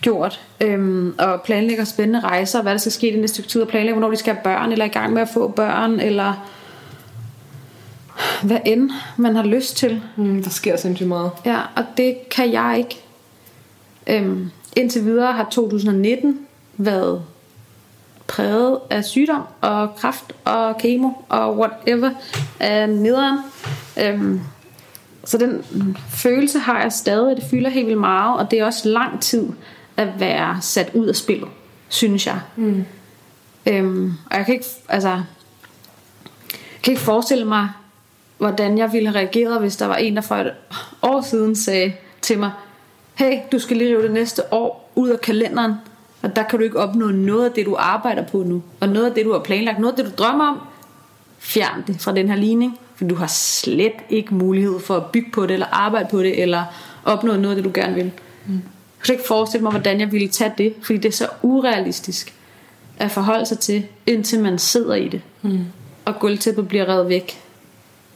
gjort. 0.00 0.40
Øhm, 0.60 1.14
og 1.18 1.42
planlægger 1.42 1.84
spændende 1.84 2.20
rejser, 2.20 2.62
hvad 2.62 2.72
der 2.72 2.78
skal 2.78 2.92
ske 2.92 3.08
i 3.08 3.12
det 3.12 3.20
næste 3.20 3.34
stykke 3.34 3.48
tid, 3.48 3.62
og 3.62 3.68
planlægger, 3.68 3.94
hvornår 3.94 4.10
de 4.10 4.16
skal 4.16 4.34
have 4.34 4.44
børn, 4.44 4.72
eller 4.72 4.84
er 4.84 4.88
i 4.88 4.92
gang 4.92 5.12
med 5.12 5.22
at 5.22 5.28
få 5.28 5.48
børn, 5.48 6.00
eller 6.00 6.48
hvad 8.42 8.58
end 8.66 8.90
man 9.16 9.36
har 9.36 9.42
lyst 9.42 9.76
til. 9.76 10.02
Mm, 10.16 10.42
der 10.42 10.50
sker 10.50 10.76
sindssygt 10.76 11.08
meget. 11.08 11.30
Ja, 11.44 11.58
og 11.76 11.84
det 11.96 12.28
kan 12.30 12.52
jeg 12.52 12.74
ikke. 12.78 13.04
Øhm, 14.06 14.50
indtil 14.76 15.04
videre 15.04 15.32
har 15.32 15.48
2019 15.50 16.46
været 16.76 17.22
præget 18.26 18.78
af 18.90 19.04
sygdom 19.04 19.42
og 19.60 19.96
kræft 19.96 20.32
og 20.44 20.78
kemo 20.78 21.10
og 21.28 21.58
whatever 21.58 22.10
af 22.60 22.88
nederen. 22.88 23.38
Øhm, 23.98 24.40
så 25.24 25.38
den 25.38 25.64
følelse 26.08 26.58
har 26.58 26.82
jeg 26.82 26.92
stadig, 26.92 27.36
det 27.36 27.44
fylder 27.50 27.70
helt 27.70 27.86
vildt 27.86 28.00
meget, 28.00 28.40
og 28.40 28.50
det 28.50 28.58
er 28.58 28.64
også 28.64 28.88
lang 28.88 29.20
tid 29.22 29.48
at 29.96 30.08
være 30.20 30.58
sat 30.60 30.90
ud 30.94 31.06
af 31.06 31.16
spillet, 31.16 31.48
synes 31.88 32.26
jeg. 32.26 32.40
Mm. 32.56 32.84
Øhm, 33.66 34.12
og 34.30 34.36
jeg 34.36 34.44
kan 34.44 34.54
ikke, 34.54 34.66
altså, 34.88 35.22
kan 36.82 36.92
ikke 36.92 37.02
forestille 37.02 37.44
mig, 37.44 37.68
hvordan 38.38 38.78
jeg 38.78 38.92
ville 38.92 39.08
have 39.08 39.18
reageret, 39.18 39.60
hvis 39.60 39.76
der 39.76 39.86
var 39.86 39.96
en, 39.96 40.16
der 40.16 40.22
for 40.22 40.34
et 40.34 40.52
år 41.02 41.20
siden 41.20 41.56
sagde 41.56 41.92
til 42.22 42.38
mig, 42.38 42.50
hey, 43.14 43.38
du 43.52 43.58
skal 43.58 43.76
lige 43.76 43.90
rive 43.90 44.02
det 44.02 44.10
næste 44.10 44.52
år 44.52 44.92
ud 44.94 45.08
af 45.08 45.20
kalenderen, 45.20 45.74
og 46.22 46.36
der 46.36 46.42
kan 46.42 46.58
du 46.58 46.64
ikke 46.64 46.78
opnå 46.78 47.06
noget 47.06 47.44
af 47.44 47.52
det, 47.52 47.66
du 47.66 47.76
arbejder 47.78 48.26
på 48.26 48.42
nu, 48.42 48.62
og 48.80 48.88
noget 48.88 49.06
af 49.06 49.12
det, 49.14 49.24
du 49.24 49.32
har 49.32 49.38
planlagt, 49.38 49.78
noget 49.78 49.98
af 49.98 50.04
det, 50.04 50.12
du 50.12 50.22
drømmer 50.22 50.48
om, 50.48 50.60
fjern 51.38 51.84
det 51.86 52.00
fra 52.00 52.14
den 52.14 52.28
her 52.28 52.36
ligning, 52.36 52.78
for 52.94 53.04
du 53.04 53.14
har 53.14 53.26
slet 53.26 53.92
ikke 54.10 54.34
mulighed 54.34 54.80
for 54.80 54.96
at 54.96 55.06
bygge 55.06 55.30
på 55.30 55.46
det, 55.46 55.50
eller 55.54 55.66
arbejde 55.66 56.08
på 56.10 56.22
det, 56.22 56.42
eller 56.42 56.64
opnå 57.04 57.36
noget 57.36 57.56
af 57.56 57.62
det, 57.62 57.64
du 57.64 57.80
gerne 57.80 57.94
vil. 57.94 58.12
Mm. 58.46 58.52
Jeg 58.52 59.04
kan 59.04 59.14
ikke 59.14 59.26
forestille 59.26 59.62
mig, 59.62 59.70
hvordan 59.70 60.00
jeg 60.00 60.12
ville 60.12 60.28
tage 60.28 60.52
det, 60.58 60.74
fordi 60.82 60.98
det 60.98 61.08
er 61.08 61.12
så 61.12 61.28
urealistisk 61.42 62.34
at 62.98 63.10
forholde 63.10 63.46
sig 63.46 63.58
til, 63.58 63.86
indtil 64.06 64.40
man 64.40 64.58
sidder 64.58 64.94
i 64.94 65.08
det, 65.08 65.22
mm. 65.42 65.64
og 66.04 66.18
gulvtæppet 66.20 66.68
bliver 66.68 66.88
revet 66.88 67.08
væk. 67.08 67.42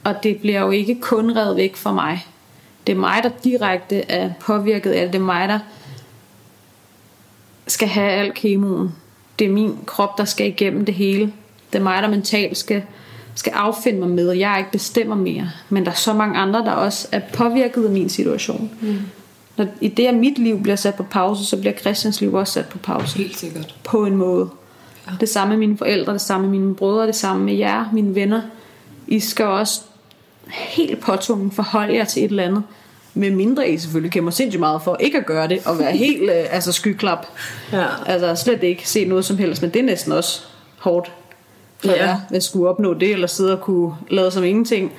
Og 0.04 0.22
det 0.22 0.36
bliver 0.40 0.60
jo 0.60 0.70
ikke 0.70 1.00
kun 1.00 1.36
revet 1.36 1.56
væk 1.56 1.76
for 1.76 1.92
mig. 1.92 2.26
Det 2.86 2.92
er 2.92 2.96
mig, 2.96 3.20
der 3.22 3.30
direkte 3.44 4.10
er 4.10 4.30
påvirket 4.40 4.90
af 4.90 5.02
det. 5.02 5.12
Det 5.12 5.18
er 5.18 5.24
mig, 5.24 5.48
der 5.48 5.58
skal 7.66 7.88
have 7.88 8.10
al 8.10 8.32
kemoen. 8.34 8.94
det 9.38 9.46
er 9.46 9.52
min 9.52 9.78
krop, 9.86 10.18
der 10.18 10.24
skal 10.24 10.46
igennem 10.46 10.84
det 10.84 10.94
hele. 10.94 11.32
Det 11.72 11.78
er 11.78 11.82
mig, 11.82 12.02
der 12.02 12.08
mentalt 12.08 12.58
skal, 12.58 12.82
skal 13.34 13.52
affinde 13.52 13.98
mig 13.98 14.08
med, 14.08 14.28
og 14.28 14.38
jeg 14.38 14.58
ikke 14.58 14.70
bestemmer 14.70 15.16
mere. 15.16 15.50
Men 15.68 15.84
der 15.84 15.90
er 15.90 15.94
så 15.94 16.12
mange 16.12 16.38
andre, 16.38 16.58
der 16.58 16.72
også 16.72 17.08
er 17.12 17.20
påvirket 17.34 17.84
af 17.84 17.90
min 17.90 18.08
situation. 18.08 18.70
Mm. 18.80 18.98
Når, 19.56 19.66
I 19.80 19.88
det, 19.88 20.06
at 20.06 20.14
mit 20.14 20.38
liv 20.38 20.62
bliver 20.62 20.76
sat 20.76 20.94
på 20.94 21.02
pause, 21.02 21.44
så 21.44 21.56
bliver 21.56 21.72
Christians 21.72 22.20
liv 22.20 22.34
også 22.34 22.52
sat 22.52 22.68
på 22.68 22.78
pause. 22.78 23.18
Helt 23.18 23.36
sikkert. 23.36 23.74
På 23.84 24.04
en 24.04 24.16
måde. 24.16 24.48
Ja. 25.06 25.12
Det 25.20 25.28
samme 25.28 25.50
med 25.50 25.58
mine 25.58 25.78
forældre, 25.78 26.12
det 26.12 26.20
samme 26.20 26.48
med 26.48 26.58
mine 26.58 26.74
brødre, 26.74 27.06
det 27.06 27.16
samme 27.16 27.44
med 27.44 27.54
jer, 27.54 27.90
mine 27.92 28.14
venner. 28.14 28.42
I 29.06 29.20
skal 29.20 29.44
også 29.44 29.80
helt 30.48 31.00
påtvungen 31.00 31.50
forholde 31.50 31.94
jer 31.94 32.04
til 32.04 32.24
et 32.24 32.28
eller 32.30 32.42
andet. 32.42 32.62
Med 33.14 33.30
mindre 33.30 33.68
I 33.68 33.78
selvfølgelig 33.78 34.12
kæmper 34.12 34.30
sindssygt 34.30 34.60
meget 34.60 34.82
for 34.82 34.96
ikke 35.00 35.18
at 35.18 35.26
gøre 35.26 35.48
det, 35.48 35.66
og 35.66 35.78
være 35.78 35.92
helt 36.06 36.22
øh, 36.22 36.44
altså 36.50 36.72
skyklap. 36.72 37.26
Ja. 37.72 37.84
Altså 38.06 38.34
slet 38.34 38.62
ikke 38.62 38.88
se 38.88 39.04
noget 39.04 39.24
som 39.24 39.38
helst, 39.38 39.62
men 39.62 39.70
det 39.70 39.80
er 39.80 39.84
næsten 39.84 40.12
også 40.12 40.40
hårdt 40.78 41.12
for 41.78 41.92
Ja. 41.92 42.16
jer, 42.30 42.40
skulle 42.40 42.68
opnå 42.68 42.94
det, 42.94 43.12
eller 43.12 43.26
sidde 43.26 43.52
og 43.52 43.60
kunne 43.60 43.92
lade 44.10 44.30
som 44.30 44.44
ingenting. 44.44 44.92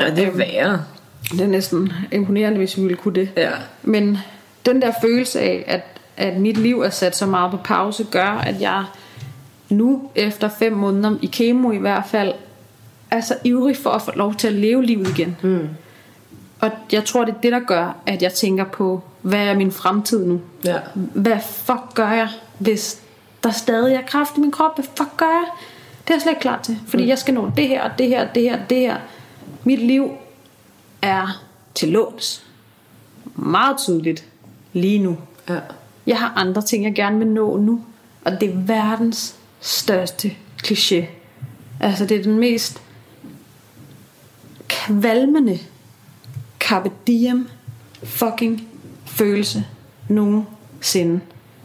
Ja, 0.00 0.10
det 0.10 0.24
er 0.24 0.30
værre. 0.30 0.82
Det 1.32 1.40
er 1.40 1.46
næsten 1.46 1.92
imponerende, 2.12 2.58
hvis 2.58 2.76
vi 2.76 2.82
ville 2.82 2.96
kunne 2.96 3.14
det. 3.14 3.28
Ja. 3.36 3.50
Men 3.82 4.18
den 4.66 4.82
der 4.82 4.92
følelse 5.02 5.40
af, 5.40 5.64
at, 5.66 5.80
at 6.16 6.36
mit 6.40 6.56
liv 6.56 6.80
er 6.80 6.90
sat 6.90 7.16
så 7.16 7.26
meget 7.26 7.50
på 7.50 7.56
pause, 7.64 8.04
gør, 8.10 8.42
at 8.46 8.60
jeg 8.60 8.84
nu, 9.68 10.10
efter 10.14 10.48
fem 10.58 10.72
måneder 10.72 11.16
i 11.22 11.26
kemo 11.26 11.70
i 11.70 11.76
hvert 11.78 12.02
fald, 12.10 12.32
er 13.10 13.20
så 13.20 13.34
ivrig 13.44 13.76
for 13.76 13.90
at 13.90 14.02
få 14.02 14.10
lov 14.14 14.34
til 14.34 14.46
at 14.46 14.52
leve 14.52 14.84
livet 14.84 15.08
igen. 15.08 15.36
Mm. 15.42 15.68
Og 16.60 16.70
jeg 16.92 17.04
tror, 17.04 17.24
det 17.24 17.34
er 17.34 17.40
det, 17.40 17.52
der 17.52 17.60
gør, 17.60 17.96
at 18.06 18.22
jeg 18.22 18.32
tænker 18.32 18.64
på, 18.64 19.02
hvad 19.22 19.46
er 19.46 19.54
min 19.54 19.72
fremtid 19.72 20.26
nu? 20.26 20.40
Ja. 20.64 20.78
Hvad 20.94 21.38
fuck 21.40 21.94
gør 21.94 22.10
jeg, 22.10 22.28
hvis 22.58 23.02
der 23.44 23.50
stadig 23.50 23.94
er 23.94 24.02
kraft 24.02 24.36
i 24.36 24.40
min 24.40 24.50
krop? 24.50 24.74
Hvad 24.74 24.84
fuck 24.96 25.16
gør 25.16 25.26
jeg? 25.26 25.44
Det 26.04 26.10
er 26.10 26.14
jeg 26.14 26.22
slet 26.22 26.32
ikke 26.32 26.40
klar 26.40 26.62
til. 26.62 26.78
Fordi 26.86 27.02
mm. 27.02 27.08
jeg 27.08 27.18
skal 27.18 27.34
nå 27.34 27.50
det 27.56 27.68
her, 27.68 27.82
og 27.82 27.90
det 27.98 28.08
her, 28.08 28.32
det 28.32 28.42
her, 28.42 28.58
det 28.66 28.78
her. 28.78 28.96
Mit 29.64 29.78
liv 29.78 30.10
er 31.02 31.42
til 31.74 31.88
låns. 31.88 32.46
Meget 33.34 33.78
tydeligt 33.78 34.24
lige 34.72 34.98
nu. 34.98 35.16
Ja. 35.48 35.58
Jeg 36.06 36.18
har 36.18 36.32
andre 36.36 36.62
ting, 36.62 36.84
jeg 36.84 36.94
gerne 36.94 37.18
vil 37.18 37.28
nå 37.28 37.56
nu. 37.56 37.84
Og 38.24 38.40
det 38.40 38.48
er 38.48 38.56
verdens 38.56 39.36
største 39.60 40.36
kliché. 40.66 41.04
Altså 41.80 42.06
det 42.06 42.16
er 42.16 42.22
den 42.22 42.38
mest 42.38 42.82
kvalmende 44.86 45.58
carpe 46.60 46.90
diem 47.06 47.48
fucking 48.02 48.68
følelse 49.04 49.64
nogensinde. 50.08 51.20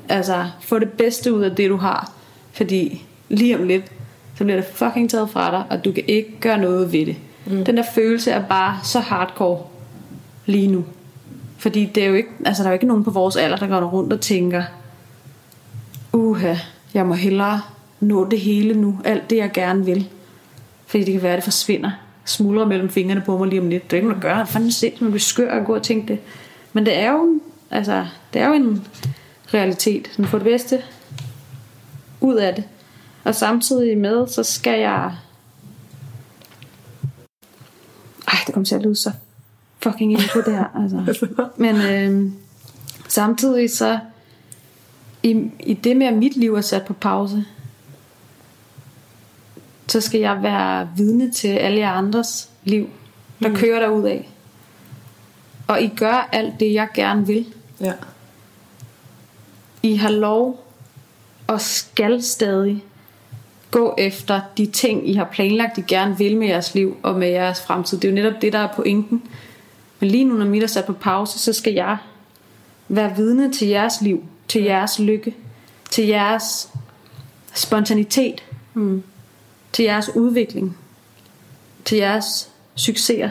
Altså 0.10 0.50
få 0.62 0.80
det 0.80 0.90
bedste 0.90 1.34
ud 1.34 1.44
af 1.44 1.56
det 1.56 1.70
du 1.70 1.78
har. 1.78 2.12
Fordi 2.52 3.06
lige 3.30 3.60
om 3.60 3.64
lidt, 3.64 3.92
så 4.38 4.44
bliver 4.44 4.56
det 4.56 4.70
fucking 4.74 5.10
taget 5.10 5.30
fra 5.30 5.52
dig, 5.52 5.64
og 5.70 5.86
du 5.86 5.92
kan 5.92 6.04
ikke 6.08 6.38
gøre 6.40 6.58
noget 6.58 6.92
ved 6.92 7.06
det. 7.06 7.16
Mm. 7.46 7.66
Den 7.66 7.78
der 7.78 7.84
følelse 7.96 8.32
er 8.32 8.46
bare 8.48 8.80
så 8.84 9.00
hardcore 9.00 9.60
lige 10.46 10.68
nu. 10.68 10.86
Fordi 11.58 11.86
det 11.86 12.04
er 12.04 12.08
jo 12.08 12.14
ikke, 12.14 12.30
altså 12.46 12.64
der 12.64 12.70
er 12.70 12.72
jo 12.72 12.76
ikke 12.76 12.88
nogen 12.88 13.04
på 13.04 13.12
vores 13.12 13.36
alder, 13.36 13.58
der 13.58 13.68
går 13.68 13.82
rundt 13.82 14.14
og 14.14 14.22
tænker, 14.22 14.64
uha, 16.14 16.56
jeg 16.94 17.06
må 17.06 17.14
hellere 17.14 17.62
nå 18.00 18.30
det 18.30 18.40
hele 18.40 18.74
nu, 18.74 19.00
alt 19.04 19.30
det 19.30 19.38
jeg 19.38 19.52
gerne 19.54 19.86
vil. 19.86 20.10
Fordi 20.86 21.04
det 21.04 21.14
kan 21.14 21.24
være, 21.24 21.32
at 21.32 21.36
det 21.38 21.44
forsvinder, 21.44 21.92
smuldrer 22.32 22.66
mellem 22.66 22.90
fingrene 22.90 23.24
på 23.26 23.38
mig 23.38 23.48
lige 23.48 23.62
om 23.62 23.70
lidt. 23.70 23.84
Det 23.84 23.94
er 23.94 23.98
ikke 23.98 24.08
noget 24.08 24.24
at 24.24 24.30
gøre, 24.30 24.48
fanden 24.48 24.72
set, 24.72 25.02
man 25.02 25.12
bliver 25.12 25.20
skør 25.20 25.60
og 25.60 25.66
gå 25.66 25.76
og 25.76 25.84
tænke 25.84 26.08
det. 26.08 26.20
Men 26.74 26.86
det 26.86 26.98
er 26.98 27.12
jo, 27.12 27.40
altså, 27.72 28.08
det 28.34 28.42
er 28.42 28.48
jo 28.48 28.54
en 28.54 28.88
realitet, 29.54 30.08
sådan 30.12 30.26
få 30.26 30.38
det 30.38 30.44
bedste 30.44 30.82
ud 32.22 32.36
af 32.36 32.56
det. 32.56 32.64
Og 33.24 33.36
samtidig 33.36 33.98
med, 33.98 34.28
så 34.28 34.44
skal 34.44 34.80
jeg... 34.80 35.16
Ej, 38.28 38.38
det 38.46 38.54
kommer 38.54 38.66
til 38.66 38.76
at 38.76 38.82
lyde 38.82 38.96
så 38.96 39.12
fucking 39.84 40.12
ind 40.12 40.22
på 40.34 40.42
det 40.46 40.54
her. 40.54 40.66
Altså. 40.84 41.28
Men 41.64 41.76
øh, 41.76 42.32
samtidig 43.08 43.72
så... 43.72 44.00
I, 45.24 45.52
I 45.60 45.74
det 45.74 45.98
med, 45.98 46.08
at 46.08 46.14
mit 46.14 46.38
liv 46.38 46.56
er 46.56 46.62
sat 46.62 46.86
på 46.86 46.94
pause, 46.94 47.46
så 49.92 50.02
skal 50.02 50.20
jeg 50.20 50.44
være 50.44 50.90
vidne 50.98 51.32
til 51.32 51.48
alle 51.48 51.80
jer 51.80 51.92
andres 51.92 52.50
liv, 52.64 52.90
der 53.44 53.50
mm. 53.50 53.56
kører 53.56 53.80
derud 53.80 54.04
af. 54.04 54.30
Og 55.68 55.82
I 55.82 55.88
gør 55.88 56.30
alt 56.32 56.60
det, 56.60 56.74
jeg 56.74 56.88
gerne 56.94 57.28
vil. 57.28 57.46
Ja. 57.82 57.94
I 59.84 59.96
har 59.96 60.10
lov 60.10 60.68
og 61.48 61.62
skal 61.62 62.24
stadig 62.24 62.84
gå 63.72 63.96
efter 63.98 64.42
de 64.58 64.66
ting, 64.66 65.10
I 65.10 65.14
har 65.14 65.26
planlagt, 65.26 65.78
I 65.78 65.82
gerne 65.88 66.18
vil 66.18 66.38
med 66.38 66.48
jeres 66.48 66.76
liv 66.76 66.98
og 67.04 67.16
med 67.16 67.28
jeres 67.28 67.62
fremtid. 67.62 67.98
Det 67.98 68.08
er 68.08 68.12
jo 68.12 68.16
netop 68.16 68.42
det, 68.42 68.54
der 68.54 68.60
er 68.60 68.74
pointen. 68.76 69.24
Men 70.00 70.10
lige 70.10 70.26
nu, 70.26 70.34
når 70.34 70.46
mit 70.46 70.64
er 70.64 70.68
sat 70.68 70.86
på 70.86 70.94
pause, 70.94 71.40
så 71.40 71.54
skal 71.54 71.74
jeg 71.74 71.98
være 72.88 73.16
vidne 73.16 73.54
til 73.54 73.68
jeres 73.68 74.02
liv, 74.02 74.24
til 74.48 74.64
jeres 74.64 75.00
lykke, 75.00 75.36
til 75.90 76.08
jeres 76.08 76.70
spontanitet, 77.54 78.44
mm. 78.74 79.04
Til 79.74 79.86
jeres 79.86 80.10
udvikling, 80.16 80.78
til 81.86 81.98
jeres 81.98 82.50
succeser. 82.76 83.30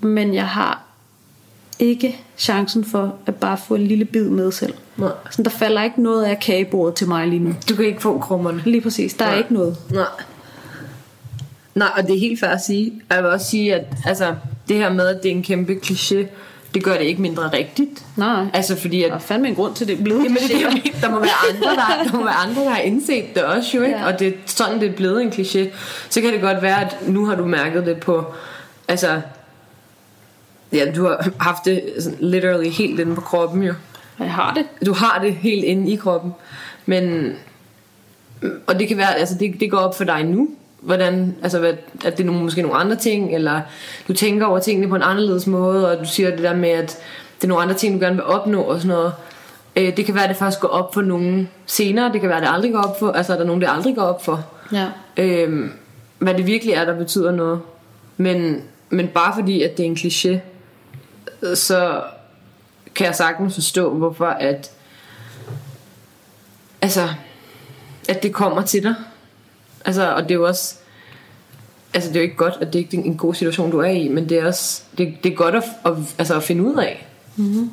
Men 0.00 0.34
jeg 0.34 0.48
har 0.48 0.82
ikke 1.78 2.20
chancen 2.38 2.84
for 2.84 3.16
at 3.26 3.34
bare 3.34 3.58
få 3.58 3.74
en 3.74 3.86
lille 3.86 4.04
bid 4.04 4.28
med 4.30 4.52
selv. 4.52 4.74
Nej. 4.96 5.10
Så 5.30 5.42
der 5.42 5.50
falder 5.50 5.82
ikke 5.82 6.02
noget 6.02 6.24
af 6.24 6.40
kagebordet 6.40 6.94
til 6.94 7.08
mig 7.08 7.28
lige 7.28 7.40
nu. 7.40 7.54
Du 7.68 7.76
kan 7.76 7.84
ikke 7.84 8.02
få 8.02 8.18
krummerne. 8.18 8.62
Lige 8.64 8.80
præcis, 8.80 9.14
der 9.14 9.24
er 9.24 9.30
Nej. 9.30 9.38
ikke 9.38 9.54
noget. 9.54 9.76
Nej. 9.90 10.06
Nej, 11.74 11.88
og 11.96 12.02
det 12.02 12.14
er 12.14 12.20
helt 12.20 12.40
fair 12.40 12.50
at 12.50 12.60
sige. 12.60 13.02
Og 13.08 13.16
jeg 13.16 13.24
vil 13.24 13.32
også 13.32 13.46
sige, 13.46 13.74
at 13.74 13.84
altså, 14.06 14.34
det 14.68 14.76
her 14.76 14.92
med, 14.92 15.06
at 15.06 15.22
det 15.22 15.30
er 15.30 15.34
en 15.34 15.42
kæmpe 15.42 15.72
kliché, 15.72 16.26
det 16.74 16.84
gør 16.84 16.92
det 16.92 17.04
ikke 17.04 17.22
mindre 17.22 17.52
rigtigt. 17.52 18.04
Nej. 18.16 18.46
Altså 18.52 18.76
fordi, 18.76 19.02
at 19.02 19.10
Der 19.10 19.16
er 19.16 19.20
fandme 19.20 19.48
en 19.48 19.54
grund 19.54 19.74
til 19.74 19.88
det 19.88 20.04
blevet. 20.04 20.24
Jamen, 20.24 20.36
det, 20.36 20.62
er 20.62 21.00
der 21.00 21.10
må 21.10 21.20
være 21.20 21.30
andre, 21.50 21.68
der, 21.68 22.10
der 22.10 22.18
må 22.18 22.24
være 22.24 22.34
andre, 22.34 22.62
der 22.62 22.70
har 22.70 22.78
indset 22.78 23.34
det 23.34 23.44
også 23.44 23.76
jo, 23.76 23.82
ikke? 23.82 23.98
Ja. 23.98 24.06
Og 24.06 24.18
det 24.18 24.28
er 24.28 24.32
sådan, 24.46 24.80
det 24.80 24.88
er 24.88 24.92
blevet 24.92 25.22
en 25.22 25.28
kliché. 25.28 25.68
Så 26.10 26.20
kan 26.20 26.32
det 26.32 26.40
godt 26.40 26.62
være, 26.62 26.80
at 26.80 27.08
nu 27.08 27.26
har 27.26 27.34
du 27.34 27.46
mærket 27.46 27.86
det 27.86 28.00
på, 28.00 28.24
altså, 28.88 29.20
ja, 30.72 30.92
du 30.96 31.04
har 31.04 31.28
haft 31.40 31.64
det 31.64 31.82
sådan, 31.98 32.18
literally 32.20 32.70
helt 32.70 33.00
inde 33.00 33.14
på 33.14 33.20
kroppen 33.20 33.62
jo. 33.62 33.74
Jeg 34.18 34.32
har 34.32 34.54
det. 34.54 34.86
Du 34.86 34.92
har 34.92 35.20
det 35.22 35.34
helt 35.34 35.64
inde 35.64 35.92
i 35.92 35.96
kroppen. 35.96 36.32
Men, 36.86 37.32
og 38.66 38.78
det 38.78 38.88
kan 38.88 38.96
være, 38.96 39.14
altså 39.14 39.34
det, 39.40 39.60
det 39.60 39.70
går 39.70 39.78
op 39.78 39.96
for 39.96 40.04
dig 40.04 40.24
nu, 40.24 40.48
hvordan, 40.80 41.36
altså 41.42 41.58
hvad, 41.58 41.72
at 42.04 42.16
det 42.16 42.20
er 42.20 42.26
nogle, 42.26 42.42
måske 42.42 42.62
nogle 42.62 42.76
andre 42.76 42.96
ting, 42.96 43.34
eller 43.34 43.60
du 44.08 44.12
tænker 44.12 44.46
over 44.46 44.58
tingene 44.58 44.88
på 44.88 44.96
en 44.96 45.02
anderledes 45.02 45.46
måde, 45.46 45.90
og 45.90 45.98
du 45.98 46.04
siger 46.04 46.30
det 46.30 46.38
der 46.38 46.54
med, 46.54 46.70
at 46.70 46.98
det 47.36 47.44
er 47.44 47.48
nogle 47.48 47.62
andre 47.62 47.74
ting, 47.74 47.94
du 47.94 48.04
gerne 48.04 48.16
vil 48.16 48.24
opnå 48.24 48.62
og 48.62 48.80
sådan 48.80 48.96
noget. 48.96 49.12
Øh, 49.76 49.96
det 49.96 50.06
kan 50.06 50.14
være, 50.14 50.24
at 50.24 50.30
det 50.30 50.36
først 50.36 50.60
går 50.60 50.68
op 50.68 50.94
for 50.94 51.02
nogen 51.02 51.48
senere, 51.66 52.12
det 52.12 52.20
kan 52.20 52.28
være, 52.28 52.38
at 52.38 52.42
det 52.42 52.50
aldrig 52.52 52.72
går 52.72 52.82
op 52.82 52.98
for, 52.98 53.10
altså 53.10 53.32
er 53.32 53.36
der 53.36 53.44
nogen, 53.44 53.60
det 53.60 53.68
aldrig 53.70 53.94
går 53.94 54.02
op 54.02 54.24
for. 54.24 54.46
Ja. 54.72 54.86
Øhm, 55.16 55.72
hvad 56.18 56.34
det 56.34 56.46
virkelig 56.46 56.74
er, 56.74 56.84
der 56.84 56.96
betyder 56.96 57.32
noget. 57.32 57.60
Men, 58.16 58.62
men 58.90 59.08
bare 59.08 59.34
fordi, 59.34 59.62
at 59.62 59.76
det 59.76 59.82
er 59.82 59.86
en 59.86 59.96
kliché, 59.96 60.38
så 61.54 62.02
kan 62.94 63.06
jeg 63.06 63.14
sagtens 63.14 63.54
forstå, 63.54 63.94
hvorfor 63.94 64.26
at 64.26 64.70
altså, 66.82 67.08
at 68.08 68.22
det 68.22 68.32
kommer 68.32 68.62
til 68.62 68.82
dig. 68.82 68.94
Altså, 69.84 70.12
og 70.12 70.22
det 70.22 70.30
er 70.30 70.34
jo 70.34 70.46
også 70.46 70.74
altså 71.94 72.08
det 72.08 72.16
er 72.16 72.20
jo 72.20 72.24
ikke 72.24 72.36
godt, 72.36 72.54
at 72.60 72.72
det 72.72 72.78
ikke 72.78 72.96
er 72.96 73.02
en 73.02 73.16
god 73.16 73.34
situation, 73.34 73.70
du 73.70 73.78
er 73.78 73.90
i, 73.90 74.08
men 74.08 74.28
det 74.28 74.38
er 74.38 74.46
også 74.46 74.82
det, 74.98 75.14
det 75.24 75.32
er 75.32 75.36
godt 75.36 75.54
at, 75.54 75.64
at, 75.84 75.92
altså 76.18 76.36
at 76.36 76.42
finde 76.42 76.62
ud 76.62 76.76
af. 76.76 77.06
Mm-hmm. 77.36 77.70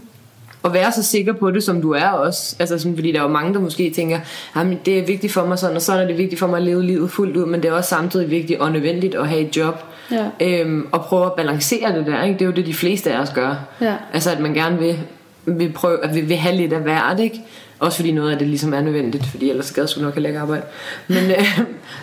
Og 0.64 0.74
være 0.74 0.92
så 0.92 1.04
sikker 1.04 1.34
på 1.34 1.52
det, 1.52 1.64
som 1.64 1.82
du 1.82 1.92
er 1.92 2.10
også. 2.10 2.56
Altså 2.60 2.80
sådan, 2.80 2.96
fordi 2.96 3.12
der 3.12 3.20
er 3.20 3.24
jo 3.24 3.30
mange, 3.30 3.54
der 3.54 3.60
måske 3.60 3.90
tænker, 3.90 4.20
jamen 4.56 4.80
det 4.86 5.00
er 5.00 5.06
vigtigt 5.06 5.34
for 5.34 5.46
mig 5.46 5.60
sådan, 5.60 5.76
og 5.76 5.82
sådan 5.82 6.04
er 6.04 6.08
det 6.08 6.18
vigtigt 6.18 6.40
for 6.40 6.48
mig 6.48 6.58
at 6.58 6.64
leve 6.64 6.84
livet 6.84 7.12
fuldt 7.12 7.38
ud, 7.38 7.46
men 7.46 7.62
det 7.64 7.70
er 7.70 7.74
også 7.74 7.90
samtidig 7.90 8.32
vigtigt 8.32 8.60
og 8.60 8.72
nødvendigt 8.72 9.16
at 9.16 9.28
have 9.28 9.42
et 9.42 9.58
job. 9.58 9.84
Ja. 10.12 10.30
Øhm, 10.42 10.88
og 10.92 11.02
prøve 11.02 11.26
at 11.26 11.34
balancere 11.34 11.98
det 11.98 12.06
der, 12.06 12.24
ikke? 12.24 12.34
Det 12.34 12.42
er 12.42 12.46
jo 12.46 12.52
det, 12.52 12.66
de 12.66 12.74
fleste 12.74 13.14
af 13.14 13.22
os 13.22 13.30
gør. 13.30 13.56
Ja. 13.82 13.96
Altså 14.14 14.32
at 14.32 14.40
man 14.40 14.54
gerne 14.54 14.80
vil, 14.80 15.00
vil, 15.46 15.72
prøve, 15.72 16.04
at 16.06 16.16
vil, 16.16 16.30
vil 16.30 16.38
have 16.38 16.56
lidt 16.56 16.74
af 16.74 16.80
hvert, 16.80 17.20
ikke? 17.20 17.42
Også 17.80 17.98
fordi 17.98 18.12
noget 18.12 18.32
af 18.32 18.38
det 18.38 18.48
ligesom 18.48 18.74
er 18.74 18.82
nødvendigt, 18.82 19.26
fordi 19.26 19.50
ellers 19.50 19.66
skal 19.66 19.82
jeg 19.82 19.90
sgu 19.90 20.02
nok 20.02 20.14
have 20.14 20.24
lækker 20.24 20.42
arbejde. 20.42 20.64
Men, 21.08 21.32
øh, 21.32 21.60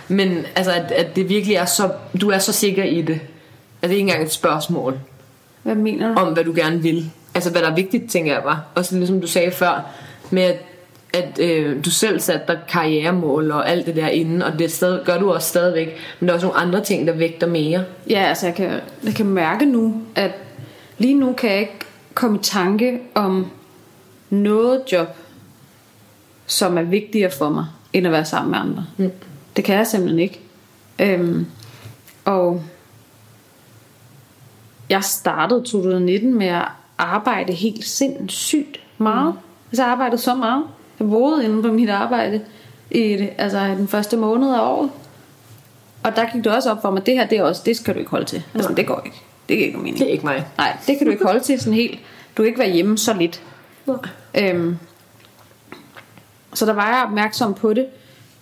men 0.08 0.46
altså, 0.56 0.72
at, 0.72 0.92
at 0.92 1.16
det 1.16 1.28
virkelig 1.28 1.56
er 1.56 1.64
så, 1.64 1.90
du 2.20 2.30
er 2.30 2.38
så 2.38 2.52
sikker 2.52 2.84
i 2.84 3.02
det, 3.02 3.20
at 3.82 3.90
det 3.90 3.96
er 3.96 3.98
ikke 3.98 4.00
engang 4.00 4.22
et 4.22 4.32
spørgsmål 4.32 4.98
Hvad 5.62 5.74
mener 5.74 6.14
du? 6.14 6.20
om, 6.20 6.32
hvad 6.32 6.44
du 6.44 6.52
gerne 6.56 6.82
vil. 6.82 7.10
Altså, 7.34 7.50
hvad 7.50 7.62
der 7.62 7.70
er 7.70 7.74
vigtigt, 7.74 8.10
tænker 8.10 8.32
jeg 8.32 8.42
bare. 8.42 8.60
Også 8.74 8.96
ligesom 8.96 9.20
du 9.20 9.26
sagde 9.26 9.50
før, 9.50 9.90
med 10.30 10.42
at, 10.42 10.56
at 11.12 11.38
øh, 11.40 11.84
du 11.84 11.90
selv 11.90 12.20
satte 12.20 12.46
dig 12.48 12.58
karrieremål 12.68 13.50
og 13.50 13.70
alt 13.70 13.86
det 13.86 13.96
der 13.96 14.08
inde, 14.08 14.46
og 14.46 14.58
det 14.58 14.72
stadig, 14.72 15.00
gør 15.04 15.18
du 15.18 15.32
også 15.32 15.48
stadigvæk. 15.48 15.96
Men 16.20 16.28
der 16.28 16.32
er 16.32 16.36
også 16.36 16.46
nogle 16.46 16.60
andre 16.60 16.84
ting, 16.84 17.06
der 17.06 17.12
vægter 17.12 17.46
mere. 17.46 17.84
Ja, 18.10 18.22
altså 18.22 18.46
jeg 18.46 18.54
kan, 18.54 18.80
jeg 19.04 19.14
kan 19.14 19.26
mærke 19.26 19.64
nu, 19.64 20.02
at 20.14 20.30
lige 20.98 21.14
nu 21.14 21.32
kan 21.32 21.50
jeg 21.50 21.60
ikke 21.60 21.78
komme 22.14 22.36
i 22.38 22.42
tanke 22.42 23.00
om 23.14 23.50
noget 24.30 24.82
job, 24.92 25.16
som 26.46 26.78
er 26.78 26.82
vigtigere 26.82 27.30
for 27.30 27.48
mig, 27.48 27.66
end 27.92 28.06
at 28.06 28.12
være 28.12 28.24
sammen 28.24 28.50
med 28.50 28.58
andre. 28.58 28.86
Mm. 28.96 29.12
Det 29.56 29.64
kan 29.64 29.76
jeg 29.76 29.86
simpelthen 29.86 30.18
ikke. 30.20 30.40
Øhm, 30.98 31.46
og 32.24 32.62
jeg 34.90 35.04
startede 35.04 35.60
2019 35.60 36.34
med 36.34 36.46
at 36.46 36.68
arbejde 36.98 37.52
helt 37.52 37.84
sindssygt 37.84 38.80
meget. 38.98 39.34
Mm. 39.34 39.40
Altså 39.70 39.82
jeg 39.82 39.92
arbejdede 39.92 40.20
så 40.20 40.34
meget. 40.34 40.64
Jeg 40.98 41.08
boede 41.08 41.44
inde 41.44 41.62
på 41.62 41.72
mit 41.72 41.90
arbejde 41.90 42.40
i 42.90 43.00
det, 43.00 43.30
altså 43.38 43.64
den 43.64 43.88
første 43.88 44.16
måned 44.16 44.54
af 44.54 44.60
året. 44.60 44.90
Og 46.02 46.16
der 46.16 46.32
gik 46.32 46.44
det 46.44 46.54
også 46.54 46.70
op 46.70 46.82
for 46.82 46.90
mig, 46.90 47.06
det 47.06 47.14
her, 47.14 47.26
det, 47.26 47.38
er 47.38 47.42
også, 47.42 47.62
det 47.66 47.76
skal 47.76 47.94
du 47.94 47.98
ikke 47.98 48.10
holde 48.10 48.24
til. 48.24 48.42
Altså, 48.54 48.74
det 48.74 48.86
går 48.86 49.02
ikke. 49.04 49.16
Det 49.48 49.56
giver 49.56 49.66
ikke 49.66 49.78
mening. 49.78 49.98
Det 49.98 50.06
er 50.06 50.12
ikke 50.12 50.26
mig. 50.26 50.46
Nej, 50.58 50.76
det 50.86 50.98
kan 50.98 51.06
du 51.06 51.12
ikke 51.12 51.24
holde 51.24 51.40
til 51.40 51.60
sådan 51.60 51.74
helt. 51.74 51.98
Du 52.36 52.42
kan 52.42 52.46
ikke 52.46 52.58
være 52.58 52.70
hjemme 52.70 52.98
så 52.98 53.14
lidt. 53.14 53.42
Øhm, 54.34 54.76
så 56.54 56.66
der 56.66 56.72
var 56.72 56.94
jeg 56.94 57.04
opmærksom 57.06 57.54
på 57.54 57.74
det. 57.74 57.86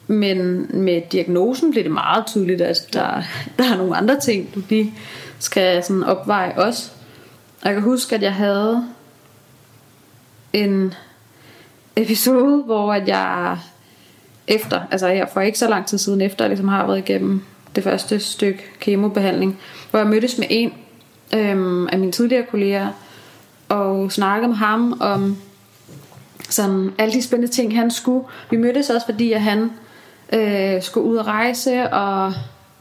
Men 0.06 0.66
med 0.82 1.02
diagnosen 1.12 1.70
blev 1.70 1.82
det 1.82 1.92
meget 1.92 2.26
tydeligt, 2.26 2.60
at 2.60 2.88
der, 2.92 3.22
der 3.58 3.72
er 3.72 3.76
nogle 3.76 3.96
andre 3.96 4.20
ting, 4.20 4.54
du 4.54 4.62
lige 4.68 4.94
skal 5.38 5.84
sådan 5.84 6.04
opveje 6.04 6.58
også. 6.58 6.90
Og 7.62 7.66
jeg 7.66 7.74
kan 7.74 7.82
huske, 7.82 8.14
at 8.14 8.22
jeg 8.22 8.34
havde 8.34 8.84
en 10.52 10.94
episode, 11.96 12.62
hvor 12.62 12.92
at 12.92 13.08
jeg 13.08 13.58
efter, 14.48 14.80
altså 14.90 15.08
her 15.08 15.26
for 15.32 15.40
ikke 15.40 15.58
så 15.58 15.68
lang 15.68 15.86
tid 15.86 15.98
siden 15.98 16.20
efter, 16.20 16.44
jeg 16.44 16.50
ligesom 16.50 16.68
har 16.68 16.86
været 16.86 16.98
igennem 16.98 17.42
det 17.74 17.84
første 17.84 18.20
stykke 18.20 18.62
kemobehandling, 18.80 19.58
hvor 19.90 19.98
jeg 19.98 20.08
mødtes 20.08 20.38
med 20.38 20.46
en 20.50 20.72
øhm, 21.34 21.86
af 21.86 21.98
mine 21.98 22.12
tidligere 22.12 22.46
kolleger, 22.50 22.88
og 23.68 24.12
snakkede 24.12 24.48
med 24.48 24.56
ham 24.56 24.98
om 25.00 25.36
sådan 26.52 26.90
alle 26.98 27.14
de 27.14 27.22
spændende 27.22 27.52
ting, 27.52 27.76
han 27.76 27.90
skulle. 27.90 28.24
Vi 28.50 28.56
mødtes 28.56 28.90
også, 28.90 29.06
fordi 29.06 29.32
at 29.32 29.40
han 29.40 29.70
øh, 30.32 30.82
skulle 30.82 31.06
ud 31.06 31.16
og 31.16 31.26
rejse 31.26 31.92
og 31.92 32.32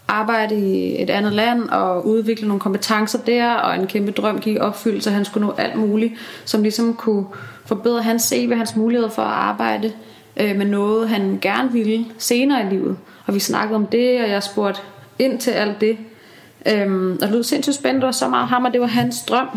arbejde 0.07 0.55
i 0.55 1.01
et 1.01 1.09
andet 1.09 1.33
land 1.33 1.69
og 1.69 2.07
udvikle 2.07 2.47
nogle 2.47 2.59
kompetencer 2.59 3.19
der, 3.19 3.53
og 3.53 3.75
en 3.75 3.87
kæmpe 3.87 4.11
drøm 4.11 4.39
gik 4.39 4.55
i 4.55 4.59
opfyldelse. 4.59 5.11
Han 5.11 5.25
skulle 5.25 5.47
nå 5.47 5.53
alt 5.57 5.75
muligt, 5.75 6.13
som 6.45 6.61
ligesom 6.61 6.93
kunne 6.93 7.25
forbedre 7.65 8.01
hans 8.01 8.23
CV, 8.23 8.55
hans 8.55 8.75
mulighed 8.75 9.09
for 9.09 9.21
at 9.21 9.33
arbejde 9.33 9.91
øh, 10.37 10.55
med 10.55 10.65
noget, 10.65 11.09
han 11.09 11.39
gerne 11.41 11.71
ville 11.71 12.05
senere 12.17 12.65
i 12.65 12.69
livet. 12.69 12.97
Og 13.25 13.33
vi 13.33 13.39
snakkede 13.39 13.75
om 13.75 13.85
det, 13.85 14.21
og 14.21 14.29
jeg 14.29 14.43
spurgte 14.43 14.81
ind 15.19 15.39
til 15.39 15.51
alt 15.51 15.81
det. 15.81 15.97
Øhm, 16.65 17.13
og 17.13 17.21
det 17.21 17.31
lød 17.31 17.43
sindssygt 17.43 17.75
spændende, 17.75 18.07
og 18.07 18.15
så 18.15 18.27
meget 18.27 18.47
ham, 18.47 18.65
og 18.65 18.73
det 18.73 18.81
var 18.81 18.87
hans 18.87 19.21
drøm. 19.21 19.47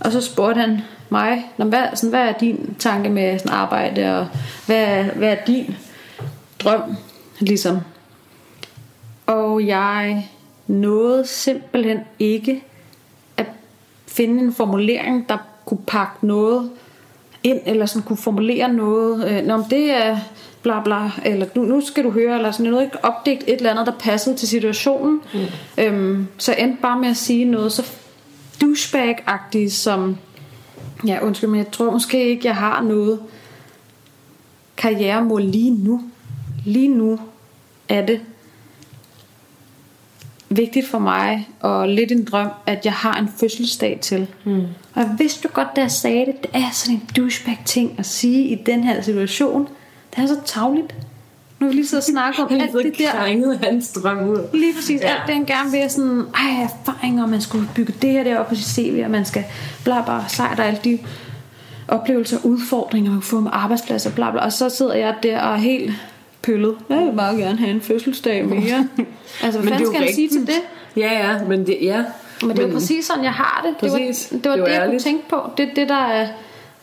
Og 0.00 0.12
så 0.12 0.20
spurgte 0.20 0.60
han 0.60 0.80
mig, 1.10 1.52
hvad, 1.56 1.84
sådan, 1.94 2.10
hvad 2.10 2.28
er 2.28 2.32
din 2.32 2.76
tanke 2.78 3.10
med 3.10 3.38
sådan 3.38 3.52
arbejde, 3.52 4.18
og 4.20 4.26
hvad, 4.66 5.04
hvad 5.04 5.32
er 5.32 5.44
din 5.46 5.76
drøm, 6.64 6.96
ligesom? 7.40 7.78
Og 9.26 9.66
jeg 9.66 10.28
nåede 10.66 11.26
simpelthen 11.26 11.98
ikke 12.18 12.64
at 13.36 13.46
finde 14.06 14.42
en 14.42 14.52
formulering, 14.52 15.28
der 15.28 15.38
kunne 15.64 15.80
pakke 15.86 16.26
noget 16.26 16.70
ind, 17.42 17.60
eller 17.66 17.86
sådan 17.86 18.02
kunne 18.02 18.16
formulere 18.16 18.72
noget. 18.72 19.30
Øh, 19.30 19.46
Nå, 19.46 19.64
det 19.70 19.90
er 19.90 20.18
bla 20.62 20.82
bla, 20.82 21.10
eller 21.24 21.46
nu, 21.54 21.62
nu 21.62 21.80
skal 21.80 22.04
du 22.04 22.10
høre, 22.10 22.36
eller 22.36 22.50
sådan 22.50 22.72
noget, 22.72 22.84
ikke 22.84 23.04
opdigt 23.04 23.44
et 23.46 23.56
eller 23.56 23.70
andet, 23.70 23.86
der 23.86 23.92
passede 24.00 24.36
til 24.36 24.48
situationen. 24.48 25.20
Mm. 25.34 25.40
Øhm, 25.78 26.26
så 26.38 26.54
endte 26.58 26.82
bare 26.82 26.98
med 26.98 27.08
at 27.08 27.16
sige 27.16 27.44
noget 27.44 27.72
så 27.72 27.82
douchebag-agtigt, 28.60 29.72
som, 29.72 30.16
ja 31.06 31.18
undskyld, 31.22 31.50
men 31.50 31.58
jeg 31.58 31.70
tror 31.70 31.90
måske 31.90 32.28
ikke, 32.28 32.46
jeg 32.48 32.56
har 32.56 32.82
noget 32.82 33.20
karrieremål 34.76 35.42
lige 35.42 35.70
nu. 35.70 36.02
Lige 36.64 36.88
nu 36.88 37.20
er 37.88 38.06
det 38.06 38.20
vigtigt 40.48 40.88
for 40.88 40.98
mig, 40.98 41.48
og 41.60 41.88
lidt 41.88 42.12
en 42.12 42.24
drøm, 42.24 42.48
at 42.66 42.84
jeg 42.84 42.92
har 42.92 43.18
en 43.18 43.28
fødselsdag 43.40 43.98
til. 44.02 44.26
Mm. 44.44 44.62
Og 44.94 45.02
jeg 45.02 45.16
vidste 45.18 45.48
du 45.48 45.52
godt, 45.54 45.68
da 45.76 45.80
jeg 45.80 45.90
sagde 45.90 46.26
det, 46.26 46.42
det 46.42 46.50
er 46.54 46.70
sådan 46.72 46.94
en 46.94 47.08
douchebag 47.16 47.58
ting 47.64 47.94
at 47.98 48.06
sige 48.06 48.48
i 48.48 48.62
den 48.66 48.84
her 48.84 49.02
situation. 49.02 49.68
Det 50.16 50.22
er 50.22 50.26
så 50.26 50.40
tavligt. 50.44 50.94
Nu 51.58 51.66
vil 51.66 51.68
vi 51.68 51.74
lige 51.74 51.86
sidde 51.86 52.00
og 52.00 52.04
snakke 52.04 52.42
om 52.42 52.52
alt 52.60 52.72
det 52.72 52.98
der. 52.98 53.10
Han 53.10 53.58
hans 53.62 53.92
drøm 53.92 54.28
ud. 54.28 54.38
Lige 54.52 54.74
præcis. 54.74 55.00
Ja. 55.00 55.08
Alt 55.08 55.22
det, 55.26 55.34
han 55.34 55.44
gerne 55.44 55.70
vil. 55.70 55.90
Sådan, 55.90 56.22
ej, 56.34 56.62
erfaringer, 56.62 57.22
og 57.22 57.28
man 57.28 57.40
skulle 57.40 57.68
bygge 57.74 57.94
det 58.02 58.10
her 58.10 58.24
der 58.24 58.38
op 58.38 58.48
på 58.48 58.54
sit 58.54 58.66
CV, 58.66 59.00
og 59.04 59.10
man 59.10 59.24
skal 59.24 59.44
bla 59.84 60.02
bla 60.02 60.24
sejt 60.28 60.60
og 60.60 60.66
alle 60.66 60.80
de 60.84 60.98
oplevelser 61.88 62.38
og 62.38 62.46
udfordringer, 62.46 63.10
man 63.10 63.20
kan 63.20 63.26
få 63.26 63.40
med 63.40 63.50
arbejdspladser, 63.54 64.10
bla 64.10 64.30
bla. 64.30 64.40
Og 64.40 64.52
så 64.52 64.68
sidder 64.68 64.94
jeg 64.94 65.14
der 65.22 65.40
og 65.40 65.54
er 65.54 65.58
helt 65.58 65.92
pøllet. 66.42 66.74
Jeg 66.88 66.98
vil 66.98 67.14
meget 67.14 67.38
gerne 67.38 67.58
have 67.58 67.70
en 67.70 67.80
fødselsdag 67.80 68.46
mere. 68.46 68.88
altså, 69.42 69.60
hvad 69.60 69.72
fanden 69.72 69.86
skal 69.86 70.02
jeg 70.04 70.14
sige 70.14 70.28
til 70.28 70.46
det? 70.46 70.60
Ja, 70.96 71.12
ja, 71.12 71.44
men 71.44 71.66
det, 71.66 71.78
ja. 71.80 72.04
Men 72.42 72.50
det 72.50 72.58
er 72.58 72.66
jo 72.66 72.72
præcis 72.72 73.06
sådan, 73.06 73.24
jeg 73.24 73.32
har 73.32 73.66
det. 73.66 73.76
Præcis. 73.76 74.28
Det 74.28 74.50
var 74.50 74.56
det, 74.56 74.62
var 74.62 74.66
Det 74.66 74.66
det, 74.66 74.74
var 74.74 74.80
jeg 74.80 74.90
kunne 74.90 75.00
tænke 75.00 75.28
på. 75.28 75.50
Det 75.56 75.68
er 75.68 75.74
det, 75.74 75.88
der 75.88 76.06
er 76.06 76.28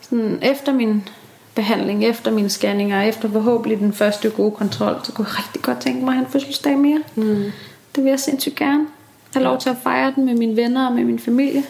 sådan, 0.00 0.38
efter 0.42 0.72
min 0.72 1.08
behandling, 1.56 2.04
efter 2.04 2.30
mine 2.30 2.48
scanninger, 2.48 3.02
efter 3.02 3.30
forhåbentlig 3.30 3.78
den 3.78 3.92
første 3.92 4.30
gode 4.30 4.50
kontrol, 4.50 5.00
så 5.04 5.12
kunne 5.12 5.26
jeg 5.28 5.38
rigtig 5.38 5.62
godt 5.62 5.80
tænke 5.80 6.04
mig 6.04 6.08
at 6.08 6.14
have 6.14 6.26
en 6.26 6.32
fødselsdag 6.32 6.78
mere. 6.78 7.02
Mm. 7.14 7.52
Det 7.96 8.04
vil 8.04 8.10
jeg 8.10 8.20
sindssygt 8.20 8.56
gerne. 8.56 8.86
Have 9.34 9.44
lov 9.44 9.58
til 9.58 9.68
at 9.70 9.76
fejre 9.82 10.12
den 10.16 10.24
med 10.24 10.34
mine 10.34 10.56
venner 10.56 10.86
og 10.86 10.92
med 10.92 11.04
min 11.04 11.18
familie. 11.18 11.64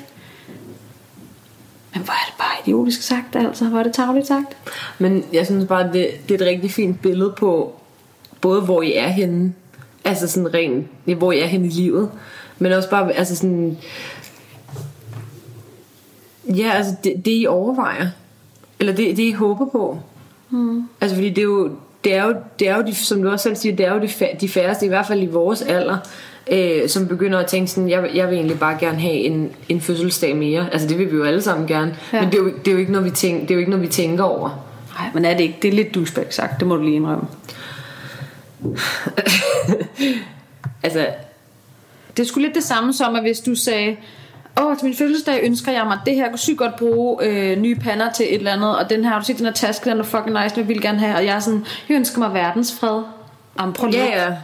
Men 1.94 2.02
hvor 2.04 2.12
er 2.12 2.26
det 2.26 2.34
bare 2.38 2.52
idiotisk 2.64 3.02
sagt, 3.02 3.36
altså. 3.36 3.64
Hvor 3.64 3.78
er 3.78 3.82
det 3.82 3.92
tavligt 3.92 4.26
sagt. 4.26 4.56
Men 4.98 5.24
jeg 5.32 5.46
synes 5.46 5.64
bare, 5.68 5.92
det, 5.92 6.10
det 6.28 6.30
er 6.30 6.44
et 6.44 6.50
rigtig 6.50 6.70
fint 6.70 7.02
billede 7.02 7.34
på, 7.38 7.74
både 8.40 8.60
hvor 8.60 8.82
I 8.82 8.92
er 8.92 9.08
henne, 9.08 9.54
altså 10.04 10.28
sådan 10.28 10.54
rent, 10.54 10.86
hvor 11.18 11.32
I 11.32 11.40
er 11.40 11.46
henne 11.46 11.66
i 11.66 11.70
livet, 11.70 12.10
men 12.58 12.72
også 12.72 12.90
bare, 12.90 13.12
altså 13.12 13.36
sådan, 13.36 13.78
ja, 16.48 16.70
altså 16.70 16.94
det, 17.04 17.12
det 17.24 17.42
I 17.42 17.46
overvejer, 17.46 18.08
eller 18.80 18.92
det, 18.94 19.16
det 19.16 19.22
I 19.22 19.32
håber 19.32 19.66
på. 19.66 19.98
Mm. 20.50 20.88
Altså 21.00 21.16
fordi 21.16 21.28
det 21.30 21.38
er 21.38 21.42
jo, 21.42 21.70
det 22.04 22.14
er 22.14 22.24
jo, 22.24 22.34
det 22.58 22.68
er 22.68 22.76
jo 22.76 22.82
de, 22.82 22.94
som 22.94 23.22
du 23.22 23.30
også 23.30 23.42
selv 23.42 23.56
siger, 23.56 23.76
det 23.76 23.86
er 23.86 23.94
jo 23.94 24.00
de, 24.00 24.08
de 24.40 24.48
færreste, 24.48 24.86
i 24.86 24.88
hvert 24.88 25.06
fald 25.06 25.22
i 25.22 25.26
vores 25.26 25.62
alder, 25.62 25.96
øh, 26.50 26.88
som 26.88 27.08
begynder 27.08 27.38
at 27.38 27.46
tænke 27.46 27.70
sådan, 27.70 27.90
jeg, 27.90 28.10
jeg 28.14 28.28
vil 28.28 28.34
egentlig 28.36 28.58
bare 28.58 28.76
gerne 28.80 29.00
have 29.00 29.14
en, 29.14 29.50
en 29.68 29.80
fødselsdag 29.80 30.36
mere. 30.36 30.68
Altså 30.72 30.88
det 30.88 30.98
vil 30.98 31.10
vi 31.12 31.16
jo 31.16 31.24
alle 31.24 31.42
sammen 31.42 31.66
gerne, 31.66 31.96
Ja. 32.12 32.16
ja. 32.16 32.22
men 32.22 32.32
det 32.32 32.38
er, 32.38 32.42
jo, 32.42 32.52
det 32.58 32.68
er 32.68 32.72
jo 32.72 32.78
ikke 32.78 32.92
noget, 32.92 33.04
vi 33.04 33.10
tænker, 33.10 33.40
det 33.40 33.50
er 33.50 33.54
jo 33.54 33.58
ikke 33.58 33.70
noget, 33.70 33.86
vi 33.86 33.92
tænker 33.92 34.24
over. 34.24 34.48
Nej, 34.98 35.10
men 35.14 35.24
er 35.24 35.32
det 35.36 35.40
ikke? 35.40 35.58
Det 35.62 35.68
er 35.68 35.72
lidt 35.72 35.94
douchebag 35.94 36.26
sagt, 36.30 36.60
det 36.60 36.68
må 36.68 36.76
du 36.76 36.82
lige 36.82 36.96
indrømme. 36.96 37.24
Altså, 40.82 41.06
Det 42.16 42.22
er 42.22 42.26
sgu 42.26 42.40
lidt 42.40 42.54
det 42.54 42.62
samme 42.62 42.92
som, 42.92 43.14
at 43.16 43.22
hvis 43.22 43.40
du 43.40 43.54
sagde, 43.54 43.96
åh, 44.60 44.76
til 44.76 44.84
min 44.84 44.96
fødselsdag 44.96 45.40
ønsker 45.42 45.72
jeg 45.72 45.84
mig 45.84 45.98
det 46.06 46.14
her. 46.14 46.22
Jeg 46.22 46.30
kunne 46.30 46.38
sygt 46.38 46.58
godt 46.58 46.76
bruge 46.76 47.24
øh, 47.24 47.58
nye 47.58 47.74
pander 47.74 48.12
til 48.12 48.26
et 48.28 48.34
eller 48.34 48.52
andet, 48.52 48.78
og 48.78 48.90
den 48.90 49.04
her, 49.04 49.10
har 49.10 49.18
du 49.18 49.24
set 49.24 49.38
den 49.38 49.46
her 49.46 49.52
taske, 49.52 49.90
den 49.90 49.98
er 49.98 50.02
fucking 50.02 50.42
nice, 50.42 50.56
den 50.56 50.68
vil 50.68 50.74
jeg 50.74 50.82
gerne 50.82 50.98
have, 50.98 51.16
og 51.16 51.24
jeg 51.24 51.36
er 51.36 51.40
sådan, 51.40 51.66
jeg 51.88 51.94
ønsker 51.94 52.18
mig 52.18 52.34
verdensfred. 52.34 53.02
Jamen, 53.60 53.74
prøv 53.74 53.90
lige. 53.90 54.04
ja, 54.04 54.24
ja. 54.24 54.34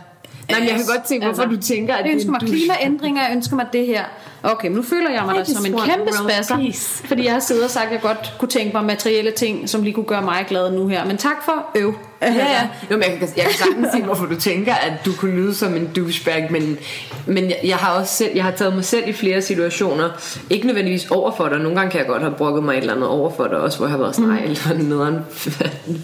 Nej, 0.50 0.60
men 0.60 0.68
jeg 0.68 0.76
kan 0.76 0.86
godt 0.86 1.04
tænke, 1.04 1.26
hvorfor 1.26 1.44
du 1.44 1.56
tænker, 1.56 1.94
at 1.94 2.04
jeg 2.06 2.12
ønsker 2.14 2.30
mig 2.30 2.40
du... 2.40 2.46
klimaændringer, 2.46 3.22
jeg 3.22 3.32
ønsker 3.36 3.56
mig 3.56 3.66
det 3.72 3.86
her. 3.86 4.04
Okay, 4.42 4.68
men 4.68 4.76
nu 4.76 4.82
føler 4.82 5.10
jeg 5.10 5.22
mig 5.26 5.34
da 5.34 5.44
som 5.44 5.66
en 5.66 5.72
kæmpe 5.72 6.12
spasser, 6.12 6.56
fordi 7.04 7.24
jeg 7.24 7.32
har 7.32 7.40
siddet 7.40 7.64
og 7.64 7.70
sagt, 7.70 7.86
at 7.86 7.92
jeg 7.92 8.00
godt 8.00 8.34
kunne 8.38 8.48
tænke 8.48 8.76
mig 8.76 8.84
materielle 8.84 9.30
ting, 9.30 9.68
som 9.68 9.82
lige 9.82 9.92
kunne 9.92 10.06
gøre 10.06 10.22
mig 10.22 10.44
glad 10.48 10.72
nu 10.72 10.86
her. 10.86 11.04
Men 11.04 11.16
tak 11.16 11.44
for 11.44 11.66
øv. 11.74 11.94
Ja, 12.22 12.34
ja. 12.34 12.68
Jo, 12.90 12.96
men 12.96 13.02
jeg, 13.02 13.18
kan, 13.18 13.28
jeg 13.36 13.44
kan 13.44 13.54
sagtens 13.58 13.88
sige, 13.92 14.04
hvorfor 14.04 14.26
du 14.26 14.36
tænker, 14.40 14.74
at 14.74 14.92
du 15.06 15.12
kunne 15.18 15.36
lyde 15.36 15.54
som 15.54 15.76
en 15.76 15.90
douchebag, 15.96 16.48
men, 16.50 16.78
men 17.26 17.44
jeg, 17.44 17.58
jeg 17.64 17.76
har 17.76 17.98
også 18.00 18.14
selv, 18.14 18.30
jeg 18.34 18.44
har 18.44 18.50
taget 18.50 18.74
mig 18.74 18.84
selv 18.84 19.08
i 19.08 19.12
flere 19.12 19.42
situationer, 19.42 20.10
ikke 20.50 20.66
nødvendigvis 20.66 21.10
over 21.10 21.32
for 21.36 21.48
dig, 21.48 21.58
nogle 21.58 21.76
gange 21.76 21.90
kan 21.90 21.98
jeg 21.98 22.06
godt 22.06 22.22
have 22.22 22.34
brokket 22.34 22.64
mig 22.64 22.72
et 22.72 22.80
eller 22.80 22.94
andet 22.94 23.08
over 23.08 23.30
for 23.36 23.46
dig, 23.46 23.58
også 23.58 23.78
hvor 23.78 23.86
jeg 23.86 23.90
har 23.90 23.98
været 23.98 24.14
sådan, 24.14 24.30
nej, 24.30 24.42
eller 24.42 24.74
nederen 24.78 25.18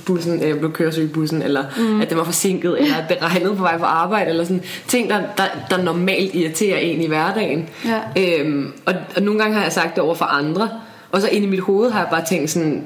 bussen, 0.07 0.43
jeg 0.43 0.59
blev 0.59 0.73
køresyg 0.73 1.05
i 1.05 1.07
bussen, 1.07 1.43
eller 1.43 1.65
mm. 1.77 2.01
at 2.01 2.09
det 2.09 2.19
var 2.19 2.25
forsinket, 2.25 2.81
eller 2.81 2.97
at 2.97 3.05
det 3.09 3.17
regnede 3.23 3.57
på 3.57 3.63
vej 3.63 3.79
på 3.79 3.85
arbejde, 3.85 4.31
eller 4.31 4.45
sådan 4.45 4.63
ting, 4.89 5.11
der, 5.11 5.21
der, 5.37 5.45
der 5.71 5.83
normalt 5.83 6.35
irriterer 6.35 6.79
en 6.79 7.01
i 7.01 7.07
hverdagen. 7.07 7.69
Ja. 7.85 8.01
Øhm, 8.17 8.73
og, 8.87 8.95
og 9.17 9.23
nogle 9.23 9.41
gange 9.41 9.57
har 9.57 9.63
jeg 9.63 9.73
sagt 9.73 9.95
det 9.95 10.05
over 10.05 10.15
for 10.15 10.25
andre, 10.25 10.71
og 11.13 11.21
så 11.21 11.29
ind 11.29 11.45
i 11.45 11.49
mit 11.49 11.61
hoved 11.61 11.91
har 11.91 12.01
jeg 12.01 12.09
bare 12.11 12.25
tænkt 12.29 12.51
sådan, 12.51 12.85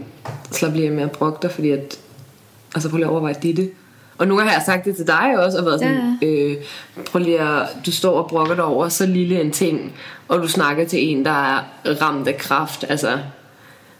slap 0.50 0.74
lige 0.74 0.90
med 0.90 1.02
at 1.02 1.12
brokke 1.12 1.38
dig, 1.42 1.50
fordi 1.50 1.70
at 1.70 1.98
og 2.74 2.82
så 2.82 2.88
prøv 2.88 2.96
lige 2.96 3.06
at 3.06 3.10
overveje 3.10 3.34
det. 3.42 3.70
Og 4.18 4.28
nogle 4.28 4.40
gange 4.40 4.50
har 4.50 4.58
jeg 4.58 4.66
sagt 4.66 4.84
det 4.84 4.96
til 4.96 5.06
dig 5.06 5.34
også, 5.38 5.58
og 5.58 5.64
været 5.64 5.80
sådan, 5.80 6.18
ja. 6.22 6.26
øh, 6.26 6.56
prøv 7.06 7.22
lige 7.22 7.40
at, 7.40 7.68
du 7.86 7.92
står 7.92 8.18
og 8.22 8.28
brokker 8.28 8.54
dig 8.54 8.64
over 8.64 8.88
så 8.88 9.06
lille 9.06 9.40
en 9.40 9.50
ting, 9.50 9.92
og 10.28 10.38
du 10.42 10.48
snakker 10.48 10.84
til 10.84 11.08
en, 11.08 11.24
der 11.24 11.30
er 11.30 11.62
ramt 12.02 12.28
af 12.28 12.36
kraft, 12.36 12.84
altså, 12.88 13.18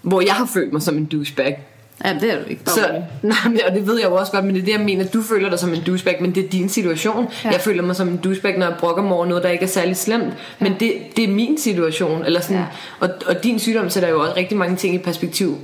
hvor 0.02 0.20
jeg 0.20 0.32
har 0.34 0.46
følt 0.46 0.72
mig 0.72 0.82
som 0.82 0.96
en 0.96 1.04
douchebag. 1.04 1.58
Ja, 2.04 2.16
det 2.20 2.32
er 2.32 2.42
du 2.42 2.48
ikke. 2.50 2.62
Så, 2.66 2.80
nej, 3.22 3.36
men, 3.44 3.60
og 3.68 3.74
det 3.74 3.86
ved 3.86 4.00
jeg 4.00 4.08
jo 4.08 4.14
også 4.14 4.32
godt, 4.32 4.44
men 4.44 4.54
det 4.54 4.60
er 4.60 4.64
det, 4.64 4.72
jeg 4.72 4.80
mener, 4.80 5.04
du 5.04 5.22
føler 5.22 5.50
dig 5.50 5.58
som 5.58 5.74
en 5.74 5.82
douchebag, 5.86 6.16
men 6.20 6.34
det 6.34 6.44
er 6.44 6.48
din 6.48 6.68
situation. 6.68 7.28
Ja. 7.44 7.50
Jeg 7.50 7.60
føler 7.60 7.82
mig 7.82 7.96
som 7.96 8.08
en 8.08 8.16
douchebag, 8.16 8.58
når 8.58 8.66
jeg 8.66 8.76
brokker 8.78 9.02
mig 9.02 9.12
over 9.12 9.26
noget, 9.26 9.42
der 9.42 9.48
ikke 9.48 9.64
er 9.64 9.68
særlig 9.68 9.96
slemt, 9.96 10.24
ja. 10.24 10.30
men 10.58 10.74
det, 10.80 10.92
det 11.16 11.24
er 11.24 11.28
min 11.28 11.58
situation, 11.58 12.24
eller 12.24 12.40
sådan, 12.40 12.56
Ja. 12.56 12.64
og, 13.00 13.08
og 13.26 13.44
din 13.44 13.58
sygdom 13.58 13.90
sætter 13.90 14.08
jo 14.08 14.20
også 14.20 14.32
rigtig 14.36 14.58
mange 14.58 14.76
ting 14.76 14.94
i 14.94 14.98
perspektiv 14.98 15.58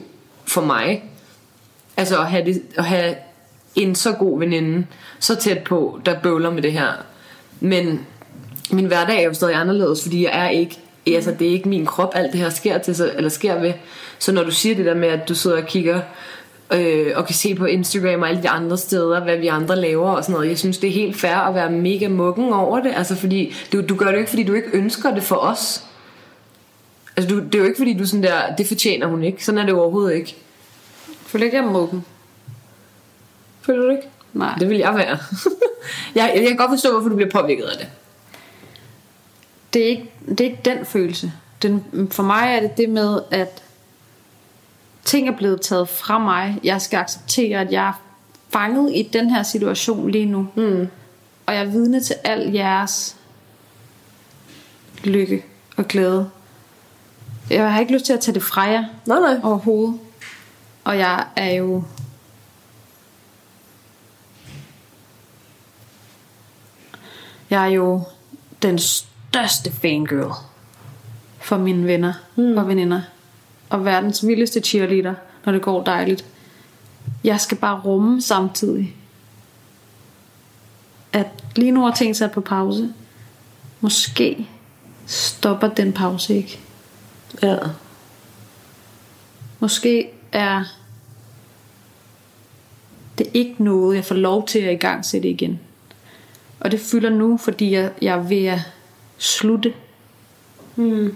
for 0.46 0.60
mig. 0.60 1.02
Altså 1.98 2.20
at 2.20 2.26
have, 2.26 2.44
det, 2.44 2.62
at 2.76 2.84
have 2.84 3.14
en 3.74 3.94
så 3.94 4.12
god 4.12 4.38
veninde, 4.38 4.86
så 5.18 5.36
tæt 5.36 5.58
på, 5.58 6.00
der 6.06 6.20
bøvler 6.20 6.50
med 6.50 6.62
det 6.62 6.72
her. 6.72 6.88
Men 7.60 8.06
min 8.70 8.84
hverdag 8.84 9.18
er 9.18 9.22
jo 9.22 9.34
stadig 9.34 9.54
anderledes, 9.54 10.02
fordi 10.02 10.24
jeg 10.24 10.30
er 10.32 10.48
ikke, 10.48 10.78
altså 11.06 11.34
det 11.38 11.48
er 11.48 11.52
ikke 11.52 11.68
min 11.68 11.86
krop, 11.86 12.12
alt 12.14 12.32
det 12.32 12.40
her 12.40 12.50
sker 12.50 12.78
til, 12.78 12.96
så, 12.96 13.10
eller 13.16 13.30
sker 13.30 13.60
ved. 13.60 13.72
Så 14.18 14.32
når 14.32 14.42
du 14.42 14.50
siger 14.50 14.74
det 14.74 14.84
der 14.84 14.94
med, 14.94 15.08
at 15.08 15.28
du 15.28 15.34
sidder 15.34 15.56
og 15.56 15.66
kigger 15.66 16.00
øh, 16.72 17.12
og 17.14 17.26
kan 17.26 17.34
se 17.34 17.54
på 17.54 17.64
Instagram 17.64 18.22
og 18.22 18.28
alle 18.28 18.42
de 18.42 18.48
andre 18.48 18.78
steder, 18.78 19.20
hvad 19.20 19.36
vi 19.36 19.46
andre 19.46 19.76
laver 19.76 20.10
og 20.10 20.24
sådan 20.24 20.32
noget. 20.32 20.48
Jeg 20.48 20.58
synes, 20.58 20.78
det 20.78 20.88
er 20.88 20.94
helt 20.94 21.16
fair 21.16 21.36
at 21.36 21.54
være 21.54 21.70
mega 21.70 22.08
muggen 22.08 22.52
over 22.52 22.80
det. 22.80 22.92
Altså, 22.96 23.14
fordi 23.16 23.54
du, 23.72 23.82
du 23.82 23.96
gør 23.96 24.06
det 24.06 24.12
jo 24.12 24.18
ikke, 24.18 24.30
fordi 24.30 24.44
du 24.44 24.54
ikke 24.54 24.68
ønsker 24.72 25.14
det 25.14 25.22
for 25.22 25.36
os. 25.36 25.84
Altså, 27.16 27.34
du, 27.34 27.40
det 27.40 27.54
er 27.54 27.58
jo 27.58 27.64
ikke, 27.64 27.78
fordi 27.78 27.94
du 27.94 28.06
sådan 28.06 28.22
der, 28.22 28.54
det 28.58 28.66
fortjener 28.66 29.06
hun 29.06 29.22
ikke. 29.22 29.44
Sådan 29.44 29.58
er 29.58 29.62
det 29.62 29.72
jo 29.72 29.80
overhovedet 29.80 30.16
ikke. 30.16 30.36
Føler 31.28 31.44
ikke, 31.44 31.56
jeg 31.56 31.64
er 31.64 31.70
muggen? 31.70 32.04
Føler 33.62 33.82
du 33.82 33.90
ikke? 33.90 34.08
Nej. 34.32 34.54
Det 34.54 34.68
vil 34.68 34.78
jeg 34.78 34.94
være. 34.94 35.18
jeg, 36.14 36.32
jeg 36.36 36.48
kan 36.48 36.56
godt 36.56 36.70
forstå, 36.70 36.92
hvorfor 36.92 37.08
du 37.08 37.16
bliver 37.16 37.30
påvirket 37.30 37.64
af 37.64 37.78
det. 37.78 37.88
Det 39.72 39.82
er 39.82 39.86
ikke, 39.88 40.10
det 40.28 40.40
er 40.40 40.44
ikke 40.44 40.60
den 40.64 40.86
følelse. 40.86 41.32
Den, 41.62 42.08
for 42.10 42.22
mig 42.22 42.54
er 42.56 42.60
det 42.60 42.76
det 42.76 42.88
med, 42.88 43.20
at 43.30 43.62
ting 45.04 45.28
er 45.28 45.36
blevet 45.36 45.60
taget 45.60 45.88
fra 45.88 46.18
mig. 46.18 46.58
Jeg 46.64 46.82
skal 46.82 46.98
acceptere, 46.98 47.60
at 47.60 47.72
jeg 47.72 47.88
er 47.88 48.02
fanget 48.50 48.92
i 48.94 49.10
den 49.12 49.30
her 49.30 49.42
situation 49.42 50.10
lige 50.10 50.26
nu. 50.26 50.48
Mm. 50.54 50.88
Og 51.46 51.54
jeg 51.54 51.62
er 51.62 51.70
vidne 51.70 52.00
til 52.00 52.14
al 52.24 52.52
jeres 52.52 53.16
lykke 55.04 55.44
og 55.76 55.88
glæde. 55.88 56.30
Jeg 57.50 57.72
har 57.72 57.80
ikke 57.80 57.92
lyst 57.92 58.04
til 58.04 58.12
at 58.12 58.20
tage 58.20 58.34
det 58.34 58.42
fra 58.42 58.62
jer 58.62 58.84
Nej, 59.06 59.20
nej. 59.20 59.40
overhovedet. 59.42 59.98
Og 60.88 60.98
jeg 60.98 61.26
er 61.36 61.50
jo... 61.50 61.84
Jeg 67.50 67.62
er 67.62 67.66
jo 67.66 68.02
den 68.62 68.78
største 68.78 69.72
fangirl 69.72 70.32
for 71.40 71.56
mine 71.56 71.86
venner 71.86 72.12
mm. 72.36 72.56
og 72.56 72.68
veninder. 72.68 73.02
Og 73.68 73.84
verdens 73.84 74.26
vildeste 74.26 74.60
cheerleader, 74.60 75.14
når 75.44 75.52
det 75.52 75.62
går 75.62 75.84
dejligt. 75.84 76.24
Jeg 77.24 77.40
skal 77.40 77.58
bare 77.58 77.80
rumme 77.80 78.22
samtidig. 78.22 78.96
At 81.12 81.26
lige 81.56 81.70
nu 81.70 81.86
er 81.86 81.92
ting 81.92 82.16
sat 82.16 82.32
på 82.32 82.40
pause. 82.40 82.94
Måske 83.80 84.48
stopper 85.06 85.68
den 85.68 85.92
pause 85.92 86.34
ikke. 86.36 86.60
Ja. 87.42 87.56
Måske 89.58 90.10
er 90.32 90.77
det 93.18 93.26
ikke 93.34 93.54
noget, 93.58 93.96
jeg 93.96 94.04
får 94.04 94.14
lov 94.14 94.46
til 94.46 94.58
at 94.58 94.72
i 94.72 94.76
gang 94.76 95.04
sætte 95.06 95.28
igen. 95.28 95.60
Og 96.60 96.70
det 96.70 96.80
fylder 96.80 97.10
nu, 97.10 97.36
fordi 97.36 97.70
jeg, 97.72 97.90
jeg 98.02 98.14
er 98.18 98.22
ved 98.22 98.44
at 98.46 98.58
slutte 99.18 99.72
Mm. 100.76 101.14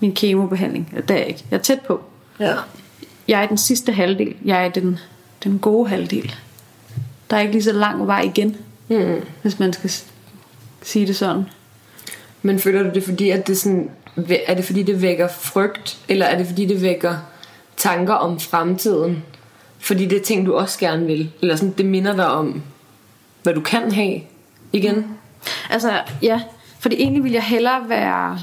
min 0.00 0.14
kemobehandling. 0.14 0.92
Det 0.96 1.10
er 1.10 1.14
jeg 1.18 1.26
ikke. 1.28 1.44
Jeg 1.50 1.56
er 1.56 1.62
tæt 1.62 1.80
på. 1.80 2.00
Ja. 2.40 2.54
Jeg 3.28 3.40
er 3.40 3.44
i 3.44 3.46
den 3.46 3.58
sidste 3.58 3.92
halvdel. 3.92 4.34
Jeg 4.44 4.60
er 4.62 4.64
i 4.64 4.70
den, 4.74 4.98
den 5.44 5.58
gode 5.58 5.88
halvdel. 5.88 6.34
Der 7.30 7.36
er 7.36 7.40
ikke 7.40 7.52
lige 7.52 7.62
så 7.62 7.72
lang 7.72 8.06
vej 8.06 8.20
igen, 8.20 8.56
Mm. 8.88 9.20
hvis 9.42 9.58
man 9.58 9.72
skal 9.72 9.90
sige 10.82 11.06
det 11.06 11.16
sådan. 11.16 11.44
Men 12.42 12.58
føler 12.58 12.82
du 12.82 12.90
det 12.94 13.04
fordi, 13.04 13.30
at 13.30 13.46
det 13.46 13.58
sådan, 13.58 13.90
er 14.46 14.54
det 14.54 14.64
fordi, 14.64 14.82
det 14.82 15.02
vækker 15.02 15.28
frygt, 15.28 15.98
eller 16.08 16.26
er 16.26 16.38
det 16.38 16.46
fordi, 16.46 16.66
det 16.66 16.82
vækker 16.82 17.16
tanker 17.76 18.14
om 18.14 18.40
fremtiden? 18.40 19.24
Fordi 19.84 20.06
det 20.06 20.18
er 20.18 20.22
ting, 20.22 20.46
du 20.46 20.54
også 20.54 20.78
gerne 20.78 21.06
vil. 21.06 21.30
Eller 21.40 21.56
sådan, 21.56 21.74
det 21.78 21.86
minder 21.86 22.16
dig 22.16 22.26
om, 22.26 22.62
hvad 23.42 23.54
du 23.54 23.60
kan 23.60 23.92
have 23.92 24.20
igen. 24.72 25.16
Altså, 25.70 26.00
ja. 26.22 26.40
Fordi 26.78 26.96
egentlig 26.96 27.24
vil 27.24 27.32
jeg 27.32 27.42
hellere 27.42 27.88
være 27.88 28.38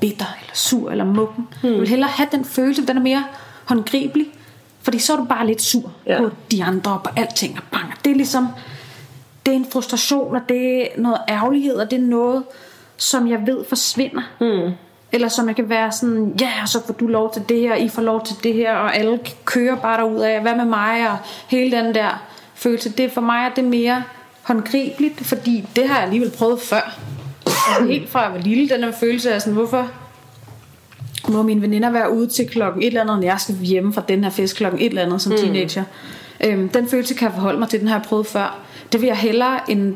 bitter, 0.00 0.36
eller 0.40 0.54
sur, 0.54 0.90
eller 0.90 1.04
muggen. 1.04 1.48
Hmm. 1.62 1.70
Jeg 1.72 1.80
vil 1.80 1.88
hellere 1.88 2.10
have 2.10 2.28
den 2.32 2.44
følelse, 2.44 2.86
den 2.86 2.96
er 2.96 3.02
mere 3.02 3.24
håndgribelig. 3.64 4.26
Fordi 4.82 4.98
så 4.98 5.12
er 5.12 5.16
du 5.16 5.24
bare 5.24 5.46
lidt 5.46 5.62
sur 5.62 5.92
ja. 6.06 6.18
på 6.18 6.30
de 6.50 6.64
andre, 6.64 6.92
og 6.92 7.02
på 7.02 7.10
alting. 7.16 7.56
Og 7.56 7.62
bang. 7.70 7.92
Det 8.04 8.10
er 8.10 8.14
ligesom, 8.14 8.48
det 9.46 9.52
er 9.52 9.56
en 9.56 9.66
frustration, 9.72 10.36
og 10.36 10.42
det 10.48 10.82
er 10.82 10.86
noget 10.96 11.18
ærgerlighed, 11.28 11.74
og 11.74 11.90
det 11.90 11.98
er 11.98 12.06
noget, 12.06 12.44
som 12.96 13.28
jeg 13.28 13.46
ved 13.46 13.64
forsvinder. 13.68 14.22
Mm. 14.40 14.72
Eller 15.12 15.28
som 15.28 15.48
jeg 15.48 15.56
kan 15.56 15.68
være 15.68 15.92
sådan, 15.92 16.32
ja, 16.40 16.52
så 16.66 16.86
får 16.86 16.94
du 16.94 17.06
lov 17.06 17.32
til 17.32 17.42
det 17.48 17.60
her, 17.60 17.74
I 17.74 17.88
får 17.88 18.02
lov 18.02 18.24
til 18.24 18.36
det 18.42 18.54
her, 18.54 18.74
og 18.74 18.96
alle 18.96 19.20
kører 19.44 19.76
bare 19.76 20.00
derud 20.00 20.20
af, 20.20 20.40
hvad 20.40 20.56
med 20.56 20.64
mig, 20.64 21.10
og 21.10 21.16
hele 21.48 21.76
den 21.76 21.94
der 21.94 22.22
følelse. 22.54 22.90
Det 22.90 23.12
for 23.12 23.20
mig 23.20 23.44
er 23.44 23.54
det 23.54 23.64
mere 23.64 24.02
håndgribeligt, 24.42 25.26
fordi 25.26 25.64
det 25.76 25.88
har 25.88 25.94
jeg 25.94 26.04
alligevel 26.04 26.30
prøvet 26.30 26.60
før. 26.60 26.98
Altså, 27.46 27.84
helt 27.92 28.10
fra 28.10 28.22
jeg 28.22 28.32
var 28.32 28.38
lille, 28.38 28.68
den 28.68 28.84
her 28.84 28.92
følelse 28.92 29.34
af 29.34 29.42
sådan, 29.42 29.54
hvorfor 29.54 29.90
må 31.28 31.42
mine 31.42 31.62
veninder 31.62 31.90
være 31.90 32.12
ude 32.12 32.26
til 32.26 32.48
klokken 32.48 32.82
et 32.82 32.86
eller 32.86 33.00
andet, 33.00 33.16
når 33.16 33.24
jeg 33.24 33.40
skal 33.40 33.54
hjemme 33.54 33.92
fra 33.92 34.02
den 34.08 34.24
her 34.24 34.30
fest 34.30 34.56
klokken 34.56 34.80
et 34.80 34.86
eller 34.86 35.02
andet 35.02 35.22
som 35.22 35.32
teenager. 35.32 35.84
Øhm, 36.44 36.68
den 36.68 36.88
følelse 36.88 37.14
kan 37.14 37.26
jeg 37.26 37.34
forholde 37.34 37.58
mig 37.58 37.68
til, 37.68 37.80
den 37.80 37.88
har 37.88 37.96
jeg 37.96 38.06
prøvet 38.06 38.26
før. 38.26 38.58
Det 38.92 39.00
vil 39.00 39.06
jeg 39.06 39.16
hellere 39.16 39.70
end 39.70 39.94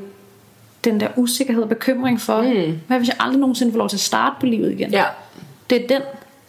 den 0.90 1.00
der 1.00 1.08
usikkerhed 1.16 1.62
og 1.62 1.68
bekymring 1.68 2.20
for, 2.20 2.42
mm. 2.42 2.80
hvad 2.86 2.98
hvis 2.98 3.08
jeg 3.08 3.16
aldrig 3.20 3.40
nogensinde 3.40 3.72
får 3.72 3.78
lov 3.78 3.88
til 3.88 3.96
at 3.96 4.00
starte 4.00 4.36
på 4.40 4.46
livet 4.46 4.72
igen? 4.72 4.90
Ja. 4.90 5.04
Det 5.70 5.84
er 5.84 5.88
den. 5.88 6.02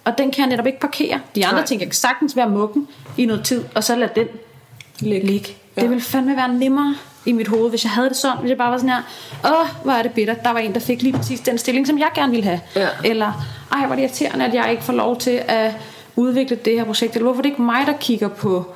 Og 0.05 0.17
den 0.17 0.31
kan 0.31 0.41
jeg 0.41 0.49
netop 0.49 0.65
ikke 0.67 0.79
parkere. 0.79 1.19
De 1.35 1.45
andre 1.45 1.57
Nej. 1.57 1.65
ting 1.65 1.81
kan 1.81 1.91
sagtens 1.91 2.35
være 2.35 2.49
muggen 2.49 2.87
i 3.17 3.25
noget 3.25 3.43
tid, 3.43 3.63
og 3.75 3.83
så 3.83 3.95
lade 3.95 4.11
den 4.15 4.27
Ligge. 4.99 5.27
ligge. 5.27 5.55
Ja. 5.77 5.81
Det 5.81 5.89
ville 5.89 6.03
fandme 6.03 6.35
være 6.35 6.53
nemmere 6.53 6.95
i 7.25 7.31
mit 7.31 7.47
hoved, 7.47 7.69
hvis 7.69 7.83
jeg 7.83 7.91
havde 7.91 8.09
det 8.09 8.17
sådan. 8.17 8.37
Hvis 8.37 8.49
jeg 8.49 8.57
bare 8.57 8.71
var 8.71 8.77
sådan 8.77 8.89
her, 8.89 9.01
åh, 9.45 9.67
hvor 9.83 9.91
er 9.91 10.01
det 10.03 10.11
bitter. 10.11 10.33
Der 10.33 10.49
var 10.49 10.59
en, 10.59 10.73
der 10.73 10.79
fik 10.79 11.01
lige 11.01 11.13
præcis 11.13 11.39
den 11.39 11.57
stilling, 11.57 11.87
som 11.87 11.99
jeg 11.99 12.09
gerne 12.15 12.31
ville 12.31 12.43
have. 12.43 12.61
Ja. 12.75 12.87
Eller, 13.03 13.45
ej, 13.71 13.79
hvor 13.85 13.91
er 13.91 13.95
det 13.95 14.03
irriterende, 14.03 14.45
at 14.45 14.53
jeg 14.53 14.71
ikke 14.71 14.83
får 14.83 14.93
lov 14.93 15.19
til 15.19 15.41
at 15.47 15.71
udvikle 16.15 16.55
det 16.55 16.73
her 16.73 16.83
projekt. 16.83 17.13
Eller 17.13 17.23
hvorfor 17.23 17.39
er 17.39 17.41
det 17.41 17.49
ikke 17.49 17.61
mig, 17.61 17.87
der 17.87 17.93
kigger 17.99 18.27
på 18.27 18.73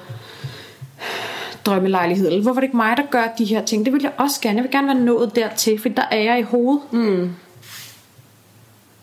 drømmelejlighed? 1.66 2.28
Eller 2.28 2.42
hvorfor 2.42 2.60
er 2.60 2.62
det 2.62 2.68
ikke 2.68 2.78
mig, 2.78 2.98
der 2.98 3.04
gør 3.12 3.24
de 3.38 3.46
her 3.46 3.66
ting? 3.66 3.86
Det 3.86 3.94
vil 3.94 4.02
jeg 4.02 4.12
også 4.18 4.42
gerne. 4.42 4.56
Jeg 4.56 4.64
vil 4.64 4.72
gerne 4.72 4.88
være 4.88 5.06
nået 5.06 5.36
dertil, 5.36 5.82
for 5.82 5.90
der 5.90 6.04
er 6.12 6.20
jeg 6.20 6.40
i 6.40 6.42
hovedet. 6.42 6.82
Hmm. 6.92 7.30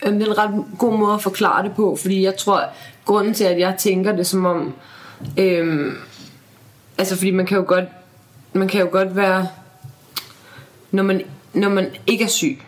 Øhm, 0.07 0.19
det 0.19 0.29
er 0.29 0.33
en 0.33 0.39
ret 0.39 0.65
god 0.79 0.99
måde 0.99 1.15
at 1.15 1.23
forklare 1.23 1.63
det 1.63 1.73
på, 1.73 1.97
fordi 2.01 2.23
jeg 2.23 2.37
tror, 2.37 2.65
grunden 3.05 3.35
til, 3.35 3.45
at 3.45 3.59
jeg 3.59 3.75
tænker 3.79 4.17
det 4.17 4.27
som 4.27 4.45
om, 4.45 4.75
øhm, 5.37 5.97
altså 6.99 7.17
fordi 7.17 7.31
man 7.31 7.47
kan 7.47 7.57
jo 7.57 7.65
godt, 7.67 7.85
man 8.53 8.69
kan 8.69 8.81
jo 8.81 8.89
godt 8.93 9.17
være, 9.17 9.49
når 10.91 11.03
man, 11.03 11.23
når 11.55 11.69
man 11.69 11.91
ikke 12.07 12.25
er 12.25 12.29
syg, 12.29 12.59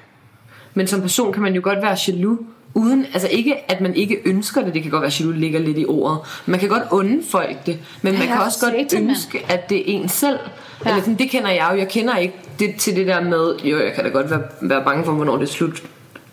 men 0.74 0.86
som 0.86 1.00
person 1.00 1.32
kan 1.32 1.42
man 1.42 1.54
jo 1.54 1.60
godt 1.64 1.82
være 1.82 1.96
jaloux, 2.08 2.38
uden, 2.74 3.06
altså 3.12 3.28
ikke 3.28 3.70
at 3.70 3.80
man 3.80 3.94
ikke 3.94 4.16
ønsker 4.24 4.64
det, 4.64 4.74
det 4.74 4.82
kan 4.82 4.90
godt 4.90 5.00
være, 5.00 5.06
at 5.06 5.20
jaloux 5.20 5.36
ligger 5.36 5.60
lidt 5.60 5.78
i 5.78 5.84
ordet, 5.88 6.18
man 6.46 6.60
kan 6.60 6.68
godt 6.68 6.82
unde 6.90 7.22
folk 7.30 7.66
det, 7.66 7.78
men 8.02 8.12
man 8.12 8.22
Ja, 8.22 8.28
kan 8.28 8.40
også 8.44 8.58
godt 8.60 8.74
mand. 8.74 9.08
ønske, 9.10 9.44
at 9.48 9.70
det 9.70 9.78
er 9.78 9.82
en 9.86 10.08
selv, 10.08 10.38
Ja. 10.84 10.90
eller 10.90 11.00
sådan, 11.02 11.18
det 11.18 11.30
kender 11.30 11.50
jeg 11.50 11.68
jo, 11.72 11.78
jeg 11.78 11.88
kender 11.88 12.16
ikke 12.16 12.34
det 12.58 12.74
til 12.78 12.96
det 12.96 13.06
der 13.06 13.20
med, 13.20 13.54
jo 13.64 13.78
jeg 13.84 13.92
kan 13.94 14.04
da 14.04 14.10
godt 14.10 14.30
være, 14.30 14.42
være 14.62 14.84
bange 14.84 15.04
for, 15.04 15.12
hvornår 15.12 15.36
det 15.36 15.42
er 15.48 15.52
slut 15.52 15.82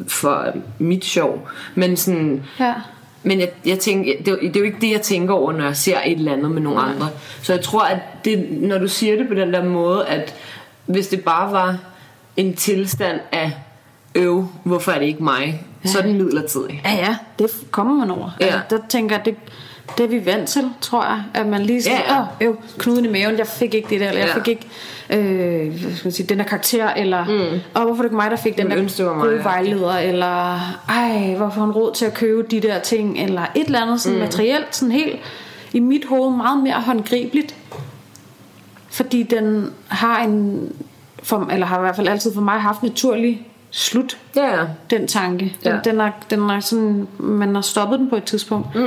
for 0.07 0.45
mit 0.79 1.05
sjov, 1.05 1.47
men 1.75 1.97
sådan, 1.97 2.43
Ja. 2.59 2.73
men 3.23 3.39
jeg, 3.39 3.49
jeg 3.65 3.79
tænker, 3.79 4.13
det, 4.19 4.27
er 4.27 4.31
jo- 4.31 4.38
det 4.41 4.55
er 4.55 4.59
jo 4.59 4.65
ikke 4.65 4.77
det, 4.81 4.91
jeg 4.91 5.01
tænker 5.01 5.33
over, 5.33 5.51
når 5.51 5.65
jeg 5.65 5.77
ser 5.77 5.97
et 6.05 6.11
eller 6.17 6.33
andet 6.33 6.51
med 6.51 6.61
nogle 6.61 6.79
andre. 6.79 7.09
Så 7.41 7.53
jeg 7.53 7.61
tror, 7.63 7.81
at 7.83 7.99
det, 8.25 8.47
når 8.51 8.77
du 8.77 8.88
siger 8.88 9.15
det 9.17 9.27
på 9.27 9.33
den 9.33 9.53
der 9.53 9.63
måde, 9.63 10.05
at 10.07 10.35
hvis 10.85 11.07
det 11.07 11.23
bare 11.23 11.51
var 11.51 11.77
en 12.38 12.53
tilstand 12.55 13.19
af 13.31 13.51
øv, 14.16 14.47
hvorfor 14.64 14.91
er 14.91 14.99
det 14.99 15.05
ikke 15.05 15.24
mig, 15.24 15.64
så 15.86 15.97
er 15.97 16.01
den 16.01 16.14
midlertidig. 16.18 16.82
Ja, 16.86 16.91
ja, 16.91 17.18
det 17.39 17.49
kommer 17.72 17.93
man 17.93 18.12
over. 18.12 18.30
Ja. 18.39 18.45
Ja. 18.45 18.51
Altså, 18.53 18.76
der 18.78 18.82
tænker 18.89 19.16
jeg, 19.16 19.26
det, 19.26 19.36
det 19.97 20.03
er 20.03 20.08
vi 20.10 20.26
vant 20.26 20.49
til, 20.49 20.70
tror 20.82 21.03
jeg. 21.03 21.24
At 21.34 21.47
man 21.47 21.62
lige 21.64 21.84
siger, 21.84 21.97
Ja, 22.08 22.14
ja. 22.16 22.22
åh, 22.22 22.28
øv, 22.41 22.58
knuden 22.78 23.05
i 23.05 23.08
maven, 23.08 23.38
jeg 23.38 23.47
fik 23.47 23.74
ikke 23.74 23.89
det 23.89 23.99
der, 23.99 24.08
eller 24.08 24.22
jeg 24.22 24.30
Ja. 24.30 24.39
fik 24.39 24.47
ikke 24.47 24.68
øh, 25.10 25.82
hvad 25.82 25.95
skal 25.95 26.08
man 26.08 26.12
sige, 26.12 26.28
den 26.28 26.38
der 26.39 26.43
karakter, 26.45 26.89
eller 26.89 27.26
mm. 27.26 27.60
åh, 27.82 27.84
hvorfor 27.86 27.91
er 27.91 27.95
det 27.95 28.03
ikke 28.03 28.16
mig, 28.16 28.32
der 28.32 28.38
fik 28.38 28.58
den 28.58 28.70
der 28.72 29.03
var 29.03 29.14
mig, 29.16 29.24
gode 29.24 29.36
ja. 29.36 29.41
vejleder, 29.43 29.97
eller 29.97 30.60
ej, 30.89 31.34
hvorfor 31.38 31.60
har 31.60 31.66
hun 31.66 31.72
råd 31.72 31.93
til 31.93 32.05
at 32.05 32.14
købe 32.14 32.47
de 32.51 32.60
der 32.62 32.80
ting, 32.80 33.20
eller 33.20 33.41
et 33.55 33.66
eller 33.66 33.82
andet 33.82 34.01
sådan 34.01 34.18
mm. 34.18 34.24
materielt, 34.24 34.76
sådan 34.76 34.91
helt 34.91 35.20
i 35.74 35.80
mit 35.80 36.05
hoved 36.10 36.38
meget 36.38 36.64
mere 36.64 36.74
håndgribeligt. 36.82 37.55
Fordi 38.89 39.24
den 39.24 39.70
har 39.88 40.24
en, 40.24 40.70
for, 41.24 41.47
eller 41.51 41.66
har 41.66 41.78
i 41.78 41.82
hvert 41.82 41.95
fald 41.95 42.08
altid 42.08 42.34
for 42.34 42.41
mig 42.41 42.62
haft 42.62 42.84
naturlig 42.84 43.47
slut 43.72 44.18
Ja, 44.36 44.59
ja. 44.59 44.65
den 44.89 45.07
tanke. 45.07 45.55
Den, 45.63 45.72
Ja. 45.74 45.80
den, 45.84 45.99
er, 46.01 46.11
den 46.30 46.49
er 46.49 46.59
sådan, 46.59 47.07
man 47.20 47.55
har 47.55 47.61
stoppet 47.61 47.99
den 47.99 48.09
på 48.09 48.15
et 48.15 48.24
tidspunkt. 48.24 48.76
Mm. 48.76 48.82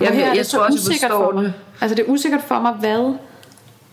Jeg, 0.00 0.08
her 0.08 0.08
er 0.24 0.28
jeg, 0.28 0.36
jeg 0.36 0.46
tror 0.46 0.60
også, 0.60 0.90
jeg 0.92 1.00
forstår 1.00 1.32
for 1.32 1.40
det. 1.40 1.54
Altså 1.80 1.94
det 1.94 2.04
er 2.06 2.08
usikkert 2.08 2.40
for 2.46 2.60
mig, 2.60 2.72
hvad 2.72 3.14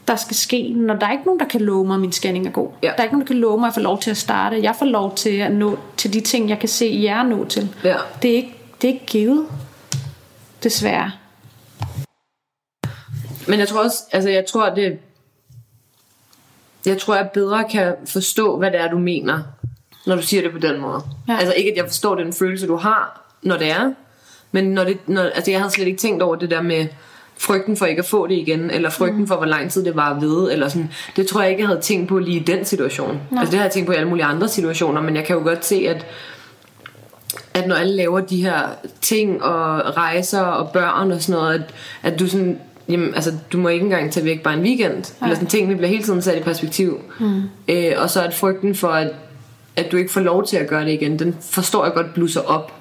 der 0.08 0.16
skal 0.16 0.36
ske, 0.36 0.74
når 0.76 0.95
der 0.95 1.08
er 1.08 1.12
ikke 1.12 1.24
nogen, 1.26 1.39
der 1.39 1.45
kan 1.45 1.62
love 1.62 1.86
mig, 1.88 1.93
at 1.93 1.99
min 2.01 2.12
scanning 2.12 2.47
er 2.47 2.51
god. 2.51 2.70
Ja. 2.84 2.88
Der 2.88 2.93
er 2.97 3.03
ikke 3.03 3.14
nogen, 3.16 3.28
der 3.28 3.34
kan 3.34 3.41
love 3.41 3.60
mig, 3.60 3.68
at 3.68 3.70
jeg 3.70 3.74
får 3.74 3.82
lov 3.82 3.99
til 3.99 4.12
at 4.12 4.18
starte. 4.18 4.60
Jeg 4.64 4.76
får 4.80 4.86
lov 4.86 5.16
til 5.16 5.30
at 5.38 5.51
nå 5.51 5.80
til 5.97 6.14
de 6.14 6.22
ting, 6.22 6.49
jeg 6.49 6.60
kan 6.60 6.70
se 6.70 6.99
jer 7.03 7.24
nå 7.24 7.45
til. 7.45 7.76
Ja. 7.84 7.95
Det, 8.22 8.32
er 8.32 8.36
ikke, 8.36 8.56
det 8.82 8.89
er 8.89 8.93
ikke 8.93 9.06
givet. 9.06 9.45
Desværre. 10.64 11.12
Men 13.47 13.60
jeg 13.60 13.68
tror 13.68 13.84
også, 13.84 13.97
altså 14.12 14.30
jeg 14.30 14.45
tror, 14.45 14.70
det, 14.70 14.97
Jeg 16.86 16.97
tror, 17.01 17.16
jeg 17.16 17.30
bedre 17.34 17.64
kan 17.72 17.95
forstå, 18.06 18.58
hvad 18.58 18.72
det 18.72 18.80
er, 18.80 18.89
du 18.89 18.97
mener, 18.99 19.39
når 20.06 20.16
du 20.16 20.22
siger 20.22 20.41
det 20.41 20.51
på 20.51 20.60
den 20.60 20.82
måde. 20.82 21.01
Ja. 21.28 21.38
Altså 21.38 21.53
ikke, 21.53 21.72
at 21.72 21.78
jeg 21.78 21.86
forstår 21.86 22.16
den 22.16 22.34
følelse, 22.34 22.68
du 22.68 22.76
har, 22.76 23.22
når 23.41 23.58
det 23.58 23.72
er, 23.72 23.91
men 24.51 24.66
når 24.66 24.84
det, 24.84 24.97
når, 25.08 25.22
altså 25.22 25.51
jeg 25.51 25.60
havde 25.60 25.74
slet 25.74 25.88
ikke 25.88 25.99
tænkt 25.99 26.22
over 26.22 26.36
det 26.36 26.49
der 26.49 26.62
med 26.62 26.88
frygten 27.38 27.78
for 27.78 27.86
ikke 27.86 27.99
at 27.99 28.06
få 28.06 28.28
det 28.28 28.36
igen, 28.36 28.72
eller 28.72 28.89
frygten 28.89 29.20
mm. 29.20 29.28
for, 29.28 29.36
hvor 29.36 29.45
lang 29.45 29.72
tid 29.72 29.86
det 29.86 29.95
var 29.95 30.20
ved, 30.20 30.51
eller 30.51 30.68
sådan. 30.68 30.89
Det 31.16 31.28
tror 31.28 31.41
jeg 31.41 31.49
ikke, 31.49 31.62
jeg 31.62 31.68
havde 31.68 31.82
tænkt 31.82 32.10
på 32.10 32.20
lige 32.20 32.39
i 32.39 32.43
den 32.43 32.66
situation. 32.66 33.20
Nej. 33.32 33.39
Altså 33.39 33.51
det 33.51 33.60
har 33.60 33.66
jeg 33.66 33.72
tænkt 33.72 33.88
på 33.88 33.93
i 33.93 33.95
alle 33.95 34.10
mulige 34.10 34.26
andre 34.26 34.47
situationer, 34.47 35.01
men 35.01 35.16
jeg 35.16 35.26
kan 35.26 35.36
jo 35.36 35.43
godt 35.43 35.66
se, 35.66 35.86
at 35.89 36.06
at 37.53 37.68
når 37.68 37.76
alle 37.76 37.95
laver 37.95 38.20
de 38.20 38.43
her 38.43 38.60
ting 39.01 39.43
og 39.43 39.97
rejser 39.97 40.41
og 40.41 40.70
børn 40.72 41.12
og 41.12 41.22
sådan 41.22 41.41
noget, 41.41 41.53
at, 41.53 41.74
at 42.14 42.20
du 42.20 42.28
sådan 42.28 42.60
jamen, 42.89 43.16
altså, 43.16 43.34
du 43.53 43.58
må 43.58 43.70
ikke 43.70 43.84
engang 43.84 44.12
tage 44.12 44.26
væk 44.26 44.43
bare 44.43 44.53
en 44.53 44.64
weekend. 44.64 44.93
Nej. 44.93 45.03
Eller 45.22 45.36
sådan, 45.36 45.47
tingene 45.47 45.76
bliver 45.76 45.89
hele 45.89 46.03
tiden 46.03 46.22
sat 46.22 46.38
i 46.38 46.41
perspektiv. 46.41 46.99
Mm. 47.20 47.41
Øh, 47.68 47.91
og 47.97 48.10
så 48.10 48.24
at 48.24 48.34
frygten 48.34 48.76
for, 48.76 48.88
at, 48.88 49.12
at 49.76 49.91
du 49.91 49.97
ikke 49.97 50.11
får 50.11 50.21
lov 50.21 50.45
til 50.45 50.57
at 50.57 50.67
gøre 50.67 50.86
det 50.86 50.91
igen, 50.91 51.19
den 51.19 51.38
forstår 51.41 51.86
jeg 51.86 51.93
godt 51.93 52.13
blusser 52.13 52.41
op, 52.41 52.73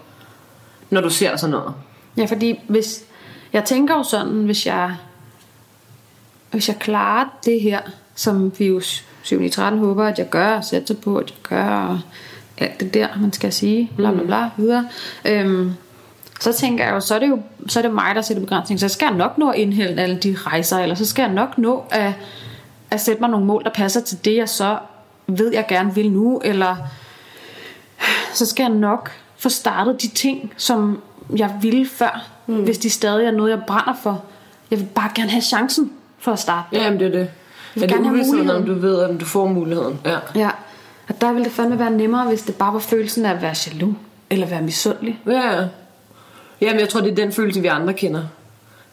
når 0.91 1.01
du 1.01 1.11
ser 1.11 1.37
sådan 1.37 1.51
noget. 1.51 1.75
Ja, 2.17 2.25
fordi 2.25 2.61
hvis, 2.69 3.05
jeg 3.53 3.65
tænker 3.65 3.95
jo 3.95 4.03
sådan, 4.03 4.45
hvis 4.45 4.67
jeg, 4.67 4.97
hvis 6.51 6.69
jeg 6.69 6.77
klarer 6.77 7.25
det 7.45 7.61
her, 7.61 7.81
som 8.15 8.53
vi 8.59 8.67
jo 8.67 8.81
7 9.23 9.51
13 9.51 9.81
håber, 9.81 10.05
at 10.05 10.19
jeg 10.19 10.31
gør, 10.31 10.57
og 10.57 10.65
sætter 10.65 10.95
på, 10.95 11.17
at 11.17 11.31
jeg 11.31 11.39
gør, 11.43 11.65
og 11.65 12.01
alt 12.59 12.81
det 12.81 12.95
der, 12.95 13.09
man 13.21 13.33
skal 13.33 13.53
sige, 13.53 13.91
bla 13.97 14.13
bla 14.13 14.23
bla, 14.23 14.51
videre. 14.57 14.89
Øhm, 15.25 15.73
så 16.41 16.53
tænker 16.53 16.85
jeg 16.85 16.95
jo, 16.95 17.01
så 17.01 17.15
er 17.15 17.19
det 17.19 17.29
jo 17.29 17.43
så 17.69 17.81
er 17.81 17.83
det 17.83 17.95
mig, 17.95 18.15
der 18.15 18.23
sætter 18.23 18.41
begrænsning. 18.43 18.81
Så 18.81 18.89
skal 18.89 19.07
jeg 19.07 19.17
nok 19.17 19.39
nå 19.39 19.51
at 19.51 19.59
indhælde 19.59 20.03
alle 20.03 20.17
de 20.17 20.37
rejser, 20.39 20.79
eller 20.79 20.95
så 20.95 21.07
skal 21.07 21.23
jeg 21.23 21.33
nok 21.33 21.59
nå 21.59 21.85
at, 21.91 22.13
at 22.91 23.01
sætte 23.01 23.21
mig 23.21 23.31
nogle 23.31 23.47
mål, 23.47 23.65
der 23.65 23.71
passer 23.71 24.01
til 24.01 24.25
det, 24.25 24.37
jeg 24.37 24.49
så 24.49 24.79
ved, 25.27 25.53
jeg 25.53 25.65
gerne 25.69 25.95
vil 25.95 26.11
nu, 26.11 26.41
eller 26.45 26.77
så 28.35 28.47
skal 28.47 28.63
jeg 28.63 28.73
nok 28.73 29.11
få 29.37 29.49
startet 29.49 30.03
de 30.03 30.09
ting, 30.09 30.53
som 30.57 31.03
jeg 31.37 31.59
ville 31.63 31.89
før, 31.89 32.29
mm. 32.47 32.65
hvis 32.65 32.79
de 32.79 32.91
stadig 32.91 33.27
er 33.27 33.31
noget, 33.31 33.51
jeg 33.51 33.63
brænder 33.67 33.95
for. 34.03 34.25
Jeg 34.71 34.79
vil 34.79 34.87
bare 34.95 35.11
gerne 35.15 35.31
have 35.31 35.43
chancen 35.43 35.93
for 36.19 36.33
at 36.33 36.39
starte. 36.39 36.69
Ja, 36.73 36.85
jamen 36.85 37.01
det 37.01 37.07
er 37.07 37.11
det. 37.11 37.31
Jeg 37.77 37.83
vil 37.83 37.93
er 37.93 37.97
det 37.97 38.11
uvidstheden, 38.11 38.51
om 38.51 38.65
du 38.65 38.75
ved, 38.75 38.97
om 38.97 39.19
du 39.19 39.25
får 39.25 39.47
muligheden? 39.47 40.01
Ja. 40.05 40.19
ja. 40.35 40.51
Og 41.09 41.21
der 41.21 41.33
ville 41.33 41.45
det 41.45 41.53
fandme 41.53 41.79
være 41.79 41.91
nemmere, 41.91 42.29
hvis 42.29 42.43
det 42.43 42.55
bare 42.55 42.73
var 42.73 42.79
følelsen 42.79 43.27
af 43.27 43.35
at 43.35 43.43
være 43.43 43.55
jaloux, 43.67 43.95
eller 44.31 44.47
være 44.47 44.63
misundelig. 44.63 45.21
Ja, 45.27 45.65
Jamen, 46.61 46.81
jeg 46.81 46.89
tror, 46.89 47.01
det 47.01 47.11
er 47.11 47.15
den 47.15 47.33
følelse, 47.33 47.61
vi 47.61 47.67
andre 47.67 47.95
kender. 47.95 48.23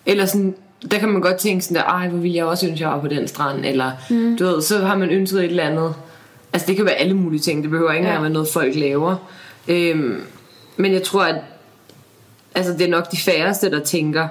Eller 0.05 0.25
sådan, 0.25 0.55
der 0.91 0.97
kan 0.97 1.09
man 1.09 1.21
godt 1.21 1.37
tænke 1.37 1.65
sådan 1.65 1.75
der, 1.75 1.83
ej, 1.83 2.07
hvor 2.07 2.19
vil 2.19 2.31
jeg 2.31 2.45
også 2.45 2.67
ønske, 2.67 2.83
jeg 2.83 2.91
var 2.91 3.01
på 3.01 3.07
den 3.07 3.27
strand. 3.27 3.65
Eller, 3.65 3.91
mm. 4.09 4.37
du 4.37 4.45
ved, 4.45 4.61
så 4.61 4.79
har 4.79 4.97
man 4.97 5.09
ønsket 5.09 5.39
et 5.39 5.45
eller 5.45 5.63
andet. 5.63 5.93
Altså, 6.53 6.67
det 6.67 6.75
kan 6.75 6.85
være 6.85 6.95
alle 6.95 7.13
mulige 7.13 7.39
ting. 7.39 7.63
Det 7.63 7.71
behøver 7.71 7.91
ikke 7.91 7.99
engang 7.99 8.15
ja. 8.15 8.21
være 8.21 8.33
noget, 8.33 8.47
folk 8.53 8.75
laver. 8.75 9.15
Øhm, 9.67 10.21
men 10.77 10.93
jeg 10.93 11.03
tror, 11.03 11.23
at 11.23 11.35
altså, 12.55 12.73
det 12.73 12.81
er 12.81 12.89
nok 12.89 13.11
de 13.11 13.17
færreste, 13.17 13.71
der 13.71 13.79
tænker, 13.79 14.27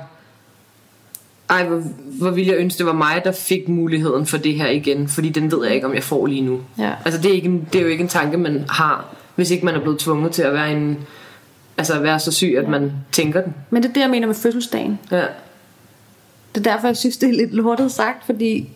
ej, 1.51 1.65
hvor, 1.65 1.83
hvor 2.19 2.31
ville 2.31 2.53
jeg 2.53 2.59
ønske, 2.59 2.79
det 2.79 2.87
var 2.87 2.93
mig, 2.93 3.23
der 3.25 3.33
fik 3.33 3.69
muligheden 3.69 4.27
for 4.27 4.39
det 4.39 4.55
her 4.55 4.69
igen. 4.69 5.09
Fordi 5.09 5.29
den 5.29 5.53
ved 5.53 5.65
jeg 5.65 5.75
ikke, 5.75 5.87
om 5.87 5.95
jeg 5.95 6.03
får 6.03 6.27
lige 6.27 6.43
nu. 6.43 6.61
Ja. 6.79 6.93
Altså, 7.05 7.21
det 7.21 7.31
er, 7.31 7.35
ikke 7.35 7.61
det 7.73 7.79
er 7.79 7.83
jo 7.83 7.89
ikke 7.89 8.03
en 8.03 8.09
tanke, 8.09 8.37
man 8.37 8.65
har, 8.69 9.15
hvis 9.35 9.51
ikke 9.51 9.65
man 9.65 9.75
er 9.75 9.81
blevet 9.81 9.99
tvunget 9.99 10.33
til 10.33 10.43
at 10.43 10.53
være 10.53 10.73
en 10.73 11.07
altså 11.81 11.95
at 11.95 12.03
være 12.03 12.21
så 12.21 12.33
syg, 12.33 12.55
at 12.57 12.65
ja. 12.65 12.69
man 12.69 12.93
tænker 13.13 13.41
den. 13.41 13.55
Men 13.71 13.83
det 13.83 13.89
er 13.89 13.93
det, 13.93 14.01
jeg 14.01 14.11
mener 14.11 14.27
med 14.27 14.35
fødselsdagen. 14.35 14.99
Ja. 15.11 15.25
Det 16.55 16.67
er 16.67 16.73
derfor, 16.73 16.87
jeg 16.87 16.97
synes, 16.97 17.17
det 17.17 17.29
er 17.29 17.33
lidt 17.33 17.55
lortet 17.55 17.93
sagt, 17.93 18.27
fordi 18.27 18.69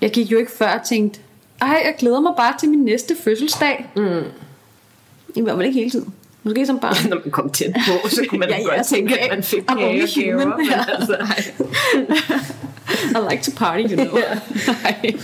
jeg 0.00 0.10
gik 0.10 0.32
jo 0.32 0.38
ikke 0.38 0.52
før 0.52 0.78
og 0.78 0.86
tænkte, 0.86 1.20
ej, 1.60 1.82
jeg 1.84 1.94
glæder 1.98 2.20
mig 2.20 2.32
bare 2.36 2.54
til 2.60 2.68
min 2.68 2.84
næste 2.84 3.16
fødselsdag. 3.24 3.86
Mm. 3.96 4.22
I 5.36 5.40
hvert 5.40 5.56
fald 5.56 5.66
ikke 5.66 5.78
hele 5.78 5.90
tiden. 5.90 6.14
Måske 6.42 6.66
som 6.66 6.78
bare... 6.78 6.94
Når 7.10 7.16
man 7.24 7.30
kom 7.30 7.50
tæt 7.50 7.72
på, 7.86 8.08
så 8.08 8.24
kunne 8.28 8.38
man 8.38 8.48
ja, 8.50 8.58
ja, 8.58 8.76
godt 8.76 8.86
tænke, 8.86 9.18
at 9.18 9.30
man 9.30 9.42
fik 9.42 9.62
kage 9.68 10.02
og 10.02 10.08
gaver. 10.14 10.56
Ja. 10.70 10.84
Altså, 10.98 11.16
I 13.18 13.30
like 13.30 13.42
to 13.42 13.50
party, 13.56 13.82
you 13.82 14.04
know. 14.04 14.18
Nej. 14.66 15.14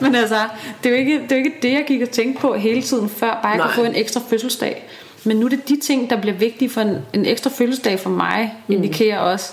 Men 0.00 0.14
altså, 0.14 0.48
det 0.82 0.88
er, 0.88 0.90
jo 0.90 0.96
ikke, 0.96 1.22
det 1.22 1.32
er 1.32 1.36
jo 1.36 1.44
ikke 1.44 1.58
det, 1.62 1.72
jeg 1.72 1.84
gik 1.86 2.02
og 2.02 2.10
tænkte 2.10 2.40
på 2.40 2.54
hele 2.54 2.82
tiden, 2.82 3.08
før 3.08 3.38
bare 3.42 3.52
jeg 3.52 3.60
kunne 3.60 3.72
få 3.72 3.84
en 3.84 3.94
ekstra 3.94 4.20
fødselsdag. 4.30 4.88
Men 5.24 5.36
nu 5.36 5.46
er 5.46 5.50
det 5.50 5.68
de 5.68 5.80
ting, 5.80 6.10
der 6.10 6.20
bliver 6.20 6.36
vigtige 6.36 6.70
for 6.70 6.80
en, 6.80 6.96
en 7.12 7.26
ekstra 7.26 7.50
fødselsdag 7.50 8.00
for 8.00 8.10
mig, 8.10 8.54
mm. 8.66 8.74
indikerer 8.74 9.18
også, 9.18 9.52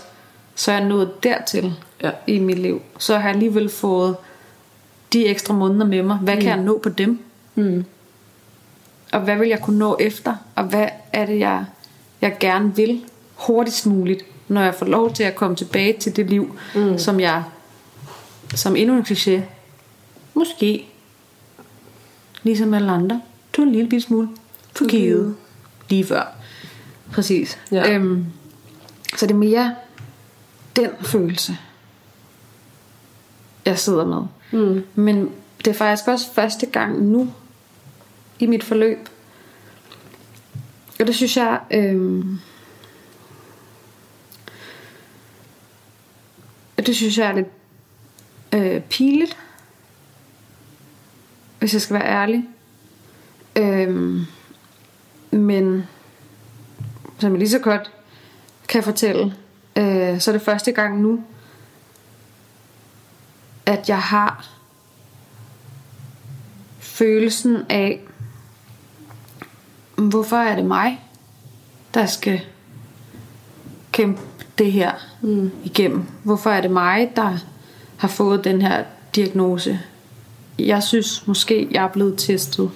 så 0.55 0.71
er 0.71 0.75
jeg 0.75 0.85
nået 0.85 1.23
dertil 1.23 1.73
ja. 2.03 2.11
i 2.27 2.39
mit 2.39 2.59
liv. 2.59 2.81
Så 2.97 3.17
har 3.17 3.21
jeg 3.21 3.35
alligevel 3.35 3.69
fået 3.69 4.15
de 5.13 5.27
ekstra 5.27 5.53
måneder 5.53 5.85
med 5.85 6.03
mig. 6.03 6.17
Hvad 6.17 6.35
mm. 6.35 6.41
kan 6.41 6.49
jeg 6.49 6.63
nå 6.63 6.79
på 6.83 6.89
dem? 6.89 7.19
Mm. 7.55 7.85
Og 9.11 9.21
hvad 9.21 9.37
vil 9.37 9.47
jeg 9.47 9.61
kunne 9.61 9.79
nå 9.79 9.97
efter? 9.99 10.35
Og 10.55 10.63
hvad 10.63 10.87
er 11.13 11.25
det, 11.25 11.39
jeg, 11.39 11.65
jeg 12.21 12.35
gerne 12.39 12.75
vil 12.75 13.03
hurtigst 13.35 13.85
muligt, 13.85 14.25
når 14.47 14.61
jeg 14.61 14.75
får 14.75 14.85
lov 14.85 15.13
til 15.13 15.23
at 15.23 15.35
komme 15.35 15.55
tilbage 15.55 15.99
til 15.99 16.15
det 16.15 16.29
liv, 16.29 16.57
mm. 16.75 16.97
som 16.97 17.19
jeg, 17.19 17.43
som 18.55 18.75
endnu 18.75 18.97
en 18.97 19.01
kliché, 19.01 19.41
måske, 20.33 20.87
ligesom 22.43 22.73
alle 22.73 22.91
andre, 22.91 23.21
tog 23.53 23.63
en 23.63 23.71
lille 23.71 24.01
smule 24.01 24.29
for 24.75 24.87
givet 24.89 25.35
lige 25.89 26.05
før. 26.05 26.35
Præcis. 27.11 27.57
Ja. 27.71 27.93
Øhm, 27.93 28.25
så 29.17 29.25
det 29.25 29.33
er 29.33 29.37
mere 29.37 29.75
den 30.75 30.89
følelse, 31.01 31.57
jeg 33.65 33.79
sidder 33.79 34.05
med. 34.05 34.21
Mm. 34.55 34.83
Men 34.95 35.31
det 35.57 35.67
er 35.67 35.73
faktisk 35.73 36.07
også 36.07 36.33
første 36.33 36.65
gang 36.65 37.01
nu 37.01 37.33
i 38.39 38.45
mit 38.45 38.63
forløb. 38.63 39.09
Og 40.99 41.07
det 41.07 41.15
synes 41.15 41.37
jeg... 41.37 41.59
Øh, 41.71 42.25
det 46.77 46.95
synes 46.95 47.17
jeg 47.17 47.27
er 47.27 47.33
lidt 47.33 47.47
øh, 48.53 48.81
piligt. 48.81 49.37
Hvis 51.59 51.73
jeg 51.73 51.81
skal 51.81 51.93
være 51.93 52.07
ærlig. 52.07 52.45
Øh, 53.55 54.21
men 55.31 55.87
som 57.19 57.31
jeg 57.31 57.39
lige 57.39 57.49
så 57.49 57.59
godt 57.59 57.91
kan 58.67 58.83
fortælle, 58.83 59.35
øh, 59.75 60.19
så 60.19 60.31
er 60.31 60.33
det 60.33 60.41
første 60.41 60.71
gang 60.71 61.01
nu, 61.01 61.23
at 63.65 63.89
jeg 63.89 64.01
har 64.01 64.47
følelsen 66.79 67.57
af, 67.69 68.01
hvorfor 69.95 70.37
er 70.37 70.55
det 70.55 70.65
mig, 70.65 71.01
der 71.93 72.05
skal 72.05 72.41
kæmpe 73.91 74.21
det 74.57 74.71
her 74.71 74.91
mm. 75.21 75.51
igennem? 75.63 76.03
Hvorfor 76.23 76.49
er 76.49 76.61
det 76.61 76.71
mig, 76.71 77.11
der 77.15 77.37
har 77.97 78.07
fået 78.07 78.43
den 78.43 78.61
her 78.61 78.83
diagnose? 79.15 79.79
Jeg 80.59 80.83
synes 80.83 81.27
måske, 81.27 81.67
jeg 81.71 81.83
er 81.83 81.87
blevet 81.87 82.17
testet 82.17 82.71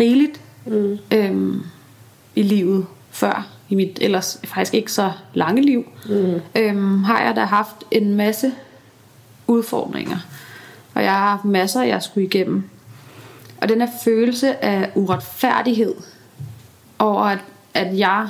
rigeligt 0.00 0.40
mm. 0.66 0.98
øhm, 1.12 1.62
i 2.34 2.42
livet 2.42 2.86
før, 3.10 3.46
i 3.68 3.74
mit 3.74 3.98
ellers 4.00 4.40
faktisk 4.44 4.74
ikke 4.74 4.92
så 4.92 5.12
lange 5.34 5.62
liv, 5.62 5.84
mm. 6.08 6.40
øhm, 6.56 7.04
har 7.04 7.22
jeg 7.22 7.36
da 7.36 7.44
haft 7.44 7.76
en 7.90 8.14
masse 8.14 8.52
udfordringer. 9.48 10.18
Og 10.94 11.02
jeg 11.02 11.12
har 11.12 11.30
haft 11.30 11.44
masser, 11.44 11.82
jeg 11.82 12.02
skulle 12.02 12.26
igennem. 12.26 12.64
Og 13.60 13.68
den 13.68 13.80
her 13.80 13.88
følelse 14.04 14.64
af 14.64 14.90
uretfærdighed 14.94 15.94
over, 16.98 17.22
at, 17.22 17.38
at 17.74 17.98
jeg 17.98 18.28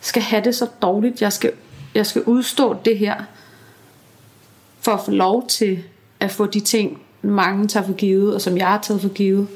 skal 0.00 0.22
have 0.22 0.44
det 0.44 0.54
så 0.54 0.66
dårligt, 0.82 1.22
jeg 1.22 1.32
skal, 1.32 1.52
jeg 1.94 2.06
skal 2.06 2.22
udstå 2.22 2.76
det 2.84 2.98
her, 2.98 3.14
for 4.80 4.92
at 4.92 5.00
få 5.04 5.10
lov 5.10 5.46
til 5.48 5.82
at 6.20 6.30
få 6.30 6.46
de 6.46 6.60
ting, 6.60 7.02
mange 7.22 7.68
tager 7.68 7.86
for 7.86 7.92
givet, 7.92 8.34
og 8.34 8.40
som 8.40 8.56
jeg 8.56 8.66
har 8.66 8.78
taget 8.78 9.00
for 9.00 9.08
givet, 9.08 9.48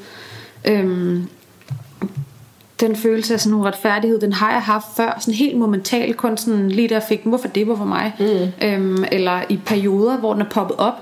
Øhm, 0.65 1.29
den 2.81 2.97
følelse 2.97 3.35
af 3.35 3.41
sådan 3.41 3.59
en 3.59 3.65
retfærdighed, 3.65 4.21
den 4.21 4.33
har 4.33 4.53
jeg 4.53 4.63
haft 4.63 4.87
før, 4.97 5.17
sådan 5.21 5.35
helt 5.35 5.59
momentalt, 5.59 6.17
kun 6.17 6.37
sådan 6.37 6.69
lige 6.69 6.89
der 6.89 7.01
fik, 7.01 7.21
hvorfor 7.25 7.49
det, 7.49 7.65
hvorfor 7.65 7.85
mig, 7.85 8.13
mm. 8.19 8.67
øhm, 8.67 9.05
eller 9.13 9.41
i 9.49 9.57
perioder, 9.57 10.17
hvor 10.17 10.33
den 10.33 10.43
er 10.43 10.49
poppet 10.49 10.77
op, 10.77 10.95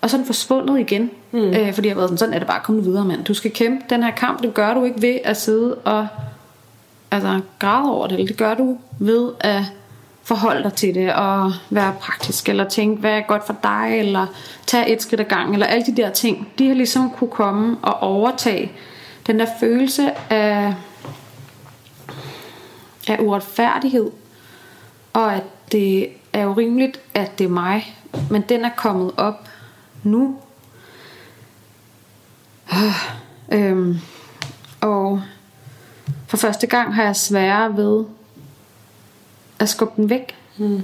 og 0.00 0.10
så 0.10 0.16
er 0.16 0.18
den 0.18 0.26
forsvundet 0.26 0.80
igen, 0.80 1.10
mm. 1.32 1.38
øh, 1.38 1.72
fordi 1.72 1.88
jeg 1.88 1.94
har 1.94 2.00
været 2.00 2.08
sådan, 2.08 2.18
sådan 2.18 2.34
er 2.34 2.38
det 2.38 2.48
bare, 2.48 2.60
kom 2.64 2.84
videre 2.84 3.04
mand, 3.04 3.24
du 3.24 3.34
skal 3.34 3.50
kæmpe 3.50 3.84
den 3.90 4.02
her 4.02 4.10
kamp, 4.10 4.42
det 4.42 4.54
gør 4.54 4.74
du 4.74 4.84
ikke 4.84 5.02
ved 5.02 5.18
at 5.24 5.36
sidde 5.36 5.74
og 5.74 6.06
altså, 7.10 7.40
græde 7.58 7.90
over 7.90 8.06
det, 8.06 8.28
det 8.28 8.36
gør 8.36 8.54
du 8.54 8.78
ved 8.98 9.30
at 9.40 9.62
forholde 10.22 10.62
dig 10.62 10.72
til 10.72 10.94
det, 10.94 11.12
og 11.12 11.52
være 11.70 11.92
praktisk, 12.00 12.48
eller 12.48 12.68
tænke, 12.68 13.00
hvad 13.00 13.12
er 13.12 13.20
godt 13.20 13.46
for 13.46 13.56
dig, 13.62 13.98
eller 13.98 14.26
tage 14.66 14.88
et 14.88 15.02
skridt 15.02 15.20
ad 15.20 15.24
gang, 15.24 15.52
eller 15.52 15.66
alle 15.66 15.86
de 15.86 15.96
der 15.96 16.10
ting, 16.10 16.48
de 16.58 16.68
har 16.68 16.74
ligesom 16.74 17.10
kunne 17.10 17.30
komme 17.30 17.76
og 17.82 18.02
overtage 18.02 18.72
den 19.26 19.38
der 19.38 19.46
følelse 19.60 20.10
af, 20.32 20.74
af 23.10 23.18
uretfærdighed, 23.20 24.10
og 25.12 25.34
at 25.34 25.42
det 25.72 26.08
er 26.32 26.46
urimeligt, 26.46 27.00
at 27.14 27.38
det 27.38 27.44
er 27.44 27.48
mig, 27.48 27.96
men 28.30 28.42
den 28.42 28.64
er 28.64 28.70
kommet 28.76 29.12
op 29.16 29.48
nu, 30.02 30.36
Øhm, 33.52 33.98
og 34.80 35.22
for 36.26 36.36
første 36.36 36.66
gang 36.66 36.94
har 36.94 37.02
jeg 37.02 37.16
sværere 37.16 37.76
ved 37.76 38.04
at 39.58 39.68
skubbe 39.68 39.92
den 39.96 40.10
væk. 40.10 40.34
Mm. 40.56 40.82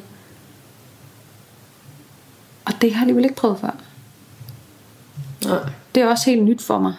Og 2.64 2.72
det 2.80 2.94
har 2.94 3.00
jeg 3.00 3.00
alligevel 3.00 3.24
ikke 3.24 3.36
prøvet 3.36 3.58
før. 3.60 3.70
Nej. 5.44 5.70
Det 5.94 6.02
er 6.02 6.06
også 6.06 6.30
helt 6.30 6.44
nyt 6.44 6.62
for 6.62 6.78
mig, 6.78 6.94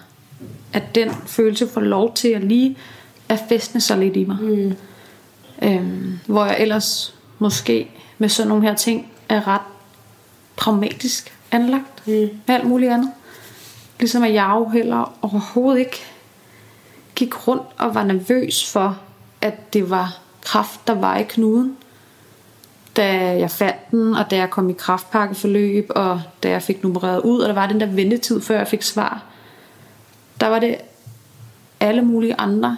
at 0.73 0.95
den 0.95 1.09
følelse 1.09 1.67
får 1.67 1.81
lov 1.81 2.13
til 2.13 2.27
at 2.27 2.43
lige 2.43 2.77
at 3.29 3.39
festne 3.49 3.81
sig 3.81 3.97
lidt 3.97 4.15
i 4.15 4.23
mig. 4.23 4.37
Mm. 4.41 4.75
Øhm, 5.61 6.19
hvor 6.25 6.45
jeg 6.45 6.57
ellers 6.59 7.15
måske 7.39 7.89
med 8.17 8.29
sådan 8.29 8.47
nogle 8.49 8.63
her 8.63 8.75
ting 8.75 9.11
er 9.29 9.47
ret 9.47 9.61
pragmatisk 10.55 11.33
anlagt 11.51 12.07
Mm. 12.07 12.13
med 12.47 12.55
alt 12.55 12.67
muligt 12.67 12.91
andet. 12.91 13.11
Ligesom 13.99 14.23
at 14.23 14.33
jeg 14.33 14.53
jo 14.55 14.69
heller 14.69 15.17
overhovedet 15.21 15.79
ikke 15.79 16.03
gik 17.15 17.47
rundt 17.47 17.63
og 17.77 17.95
var 17.95 18.03
nervøs 18.03 18.71
for, 18.71 18.99
at 19.41 19.73
det 19.73 19.89
var 19.89 20.17
kraft, 20.41 20.87
der 20.87 20.93
var 20.93 21.17
i 21.17 21.23
knuden. 21.23 21.77
Da 22.95 23.13
jeg 23.37 23.51
fandt 23.51 23.91
den, 23.91 24.13
og 24.15 24.31
da 24.31 24.35
jeg 24.35 24.49
kom 24.49 24.69
i 24.69 24.73
kraftpakkeforløb, 24.73 25.91
og 25.95 26.21
da 26.43 26.49
jeg 26.49 26.61
fik 26.63 26.83
nummereret 26.83 27.21
ud, 27.21 27.39
og 27.39 27.47
der 27.47 27.53
var 27.55 27.67
den 27.67 27.79
der 27.79 27.85
ventetid, 27.85 28.41
før 28.41 28.57
jeg 28.57 28.67
fik 28.67 28.81
svar, 28.83 29.23
der 30.41 30.47
var 30.47 30.59
det 30.59 30.77
alle 31.79 32.01
mulige 32.01 32.35
andre, 32.35 32.77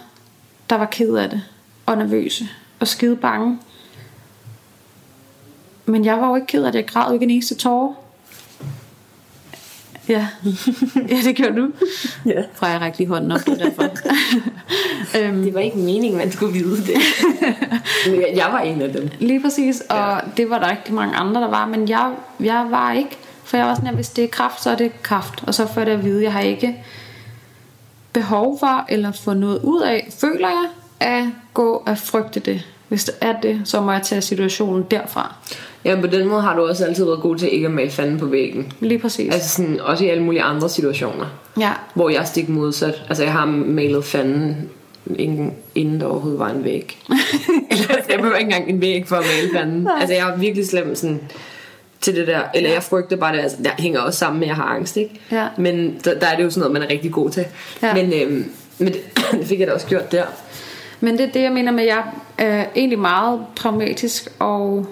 der 0.70 0.76
var 0.76 0.86
ked 0.86 1.14
af 1.14 1.30
det, 1.30 1.42
og 1.86 1.96
nervøse, 1.98 2.48
og 2.80 2.88
skide 2.88 3.16
bange. 3.16 3.58
Men 5.86 6.04
jeg 6.04 6.18
var 6.18 6.28
jo 6.28 6.34
ikke 6.34 6.46
ked 6.46 6.64
af 6.64 6.72
det, 6.72 6.78
jeg 6.78 6.88
græd 6.88 7.06
jo 7.08 7.12
ikke 7.12 7.24
en 7.24 7.30
eneste 7.30 7.54
tårer. 7.54 7.94
Ja, 10.08 10.26
ja 11.10 11.16
det 11.24 11.36
gjorde 11.36 11.56
du. 11.56 11.68
Ja. 12.26 12.42
Fra 12.54 12.66
jeg 12.66 12.80
rækte 12.80 12.98
lige 12.98 13.08
hånden 13.08 13.32
op, 13.32 13.40
det 13.46 13.48
er 13.62 13.68
derfor. 13.68 13.82
øhm, 15.18 15.42
Det 15.42 15.54
var 15.54 15.60
ikke 15.60 15.78
meningen, 15.78 16.16
man 16.18 16.32
skulle 16.32 16.52
vide 16.52 16.76
det. 16.76 16.96
Men 18.10 18.36
jeg- 18.36 18.48
var 18.52 18.60
en 18.60 18.82
af 18.82 18.92
dem. 18.92 19.08
Lige 19.18 19.40
præcis, 19.40 19.80
og 19.80 19.96
Ja. 19.96 20.18
det 20.36 20.50
var 20.50 20.58
der 20.58 20.70
rigtig 20.70 20.94
mange 20.94 21.16
andre, 21.16 21.40
der 21.40 21.48
var, 21.48 21.66
men 21.66 21.88
jeg, 21.88 22.12
jeg 22.40 22.66
var 22.70 22.92
ikke, 22.92 23.18
for 23.44 23.56
jeg 23.56 23.66
var 23.66 23.74
sådan, 23.74 23.88
at 23.88 23.94
hvis 23.94 24.08
det 24.08 24.24
er 24.24 24.28
kraft, 24.28 24.62
så 24.62 24.70
er 24.70 24.76
det 24.76 25.02
kraft, 25.02 25.44
og 25.46 25.54
så 25.54 25.66
får 25.66 25.80
jeg 25.80 25.86
det 25.86 25.92
at 25.92 26.04
vide, 26.04 26.22
jeg 26.22 26.32
har 26.32 26.40
ikke 26.40 26.84
behov 28.12 28.58
for, 28.58 28.84
eller 28.88 29.12
få 29.12 29.34
noget 29.34 29.60
ud 29.62 29.80
af, 29.80 30.08
føler 30.20 30.48
jeg, 30.48 30.64
at 31.00 31.24
gå 31.54 31.82
og 31.86 31.98
frygte 31.98 32.40
det. 32.40 32.62
Hvis 32.88 33.04
det 33.04 33.14
er 33.20 33.40
det, 33.40 33.60
så 33.64 33.80
må 33.80 33.92
jeg 33.92 34.02
tage 34.02 34.20
situationen 34.20 34.86
derfra. 34.90 35.34
Ja, 35.84 36.00
på 36.00 36.06
den 36.06 36.28
måde 36.28 36.42
har 36.42 36.56
du 36.56 36.66
også 36.68 36.84
altid 36.84 37.04
været 37.04 37.20
god 37.20 37.36
til 37.36 37.54
ikke 37.54 37.66
at 37.66 37.72
male 37.72 37.90
fanden 37.90 38.18
på 38.18 38.26
væggen. 38.26 38.72
Lige 38.80 38.98
præcis. 38.98 39.34
Altså 39.34 39.48
sådan, 39.48 39.80
også 39.80 40.04
i 40.04 40.08
alle 40.08 40.22
mulige 40.22 40.42
andre 40.42 40.68
situationer. 40.68 41.26
ja, 41.58 41.72
Hvor 41.94 42.10
jeg 42.10 42.26
stik 42.26 42.48
modsat. 42.48 43.02
Altså 43.08 43.24
jeg 43.24 43.32
har 43.32 43.46
malet 43.46 44.04
fanden 44.04 44.68
inden, 45.16 45.54
inden 45.74 46.00
der 46.00 46.06
overhovedet 46.06 46.38
var 46.38 46.48
en 46.50 46.64
væg. 46.64 46.98
Eller 47.70 47.94
jeg 48.08 48.16
behøver 48.18 48.36
ikke 48.36 48.48
engang 48.48 48.70
en 48.70 48.80
væg 48.80 49.04
for 49.08 49.16
at 49.16 49.24
male 49.36 49.50
fanden. 49.58 49.88
Altså 50.00 50.14
jeg 50.14 50.30
er 50.30 50.36
virkelig 50.36 50.66
slem 50.66 50.94
sådan 50.94 51.20
til 52.00 52.16
det 52.16 52.26
der. 52.26 52.40
Eller 52.54 52.70
jeg 52.70 52.82
frygter 52.82 53.16
bare 53.16 53.36
det. 53.36 53.42
Altså, 53.42 53.56
der 53.64 53.70
hænger 53.78 54.00
også 54.00 54.18
sammen 54.18 54.40
med, 54.40 54.46
at 54.46 54.48
jeg 54.48 54.56
har 54.56 54.64
angst, 54.74 54.96
ikke? 54.96 55.20
Ja. 55.32 55.46
Men 55.58 56.00
der, 56.04 56.14
der 56.18 56.26
er 56.26 56.36
det 56.36 56.44
jo 56.44 56.50
sådan 56.50 56.60
noget, 56.60 56.72
man 56.72 56.82
er 56.82 56.88
rigtig 56.92 57.12
god 57.12 57.30
til. 57.30 57.44
Ja. 57.82 57.94
Men, 57.94 58.12
øhm, 58.12 58.50
men 58.78 58.88
det, 58.92 59.00
det 59.40 59.46
fik 59.46 59.60
jeg 59.60 59.68
da 59.68 59.72
også 59.72 59.86
gjort 59.86 60.12
der. 60.12 60.24
Men 61.00 61.18
det 61.18 61.28
er 61.28 61.32
det, 61.32 61.42
jeg 61.42 61.52
mener 61.52 61.72
med, 61.72 61.82
at 61.82 61.88
jeg 61.88 62.04
er 62.38 62.66
egentlig 62.76 62.98
meget 62.98 63.46
pragmatisk 63.56 64.28
og 64.38 64.86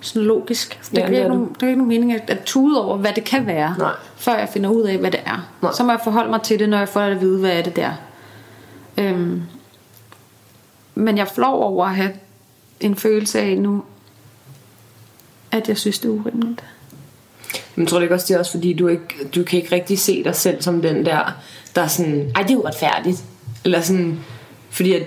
sådan 0.00 0.22
logisk. 0.22 0.80
Det 0.90 0.98
Ja, 0.98 1.02
ja, 1.02 1.08
det 1.08 1.18
er 1.18 1.28
nogen, 1.28 1.56
der 1.60 1.66
er 1.66 1.70
ikke 1.70 1.78
nogen 1.78 1.88
mening 1.88 2.12
at, 2.12 2.30
at 2.30 2.42
tude 2.44 2.84
over, 2.84 2.96
hvad 2.96 3.12
det 3.12 3.24
kan 3.24 3.46
være, 3.46 3.74
Nej. 3.78 3.92
før 4.16 4.38
jeg 4.38 4.48
finder 4.48 4.70
ud 4.70 4.82
af, 4.82 4.98
hvad 4.98 5.10
det 5.10 5.20
er. 5.26 5.48
Nej. 5.62 5.72
Så 5.72 5.84
må 5.84 5.92
jeg 5.92 6.00
forholde 6.04 6.30
mig 6.30 6.42
til 6.42 6.58
det, 6.58 6.68
når 6.68 6.78
jeg 6.78 6.88
får 6.88 7.00
at 7.00 7.20
vide, 7.20 7.38
hvad 7.38 7.52
er 7.58 7.62
det 7.62 7.76
der. 7.76 7.92
Øhm, 8.98 9.42
men 10.94 11.18
jeg 11.18 11.28
flår 11.28 11.62
over 11.62 11.86
at 11.86 11.94
have 11.94 12.12
en 12.80 12.96
følelse 12.96 13.40
af 13.40 13.58
nu, 13.58 13.82
at 15.50 15.68
jeg 15.68 15.78
synes, 15.78 15.98
det 15.98 16.08
er 16.08 16.12
urimeligt. 16.12 16.64
Men 17.74 17.86
tror 17.86 17.98
du 17.98 18.02
ikke 18.02 18.14
også, 18.14 18.26
det 18.28 18.34
er 18.34 18.38
også 18.38 18.50
fordi, 18.50 18.72
du, 18.72 18.88
ikke, 18.88 19.28
du 19.34 19.42
kan 19.42 19.58
ikke 19.58 19.74
rigtig 19.74 19.98
se 19.98 20.24
dig 20.24 20.36
selv 20.36 20.62
som 20.62 20.82
den 20.82 21.06
der, 21.06 21.32
der 21.74 21.82
er 21.82 21.86
sådan, 21.86 22.32
ej, 22.36 22.42
det 22.42 22.50
er 22.50 22.56
uretfærdigt. 22.56 23.24
Eller 23.64 23.80
sådan, 23.80 24.20
fordi 24.70 24.92
at, 24.92 25.02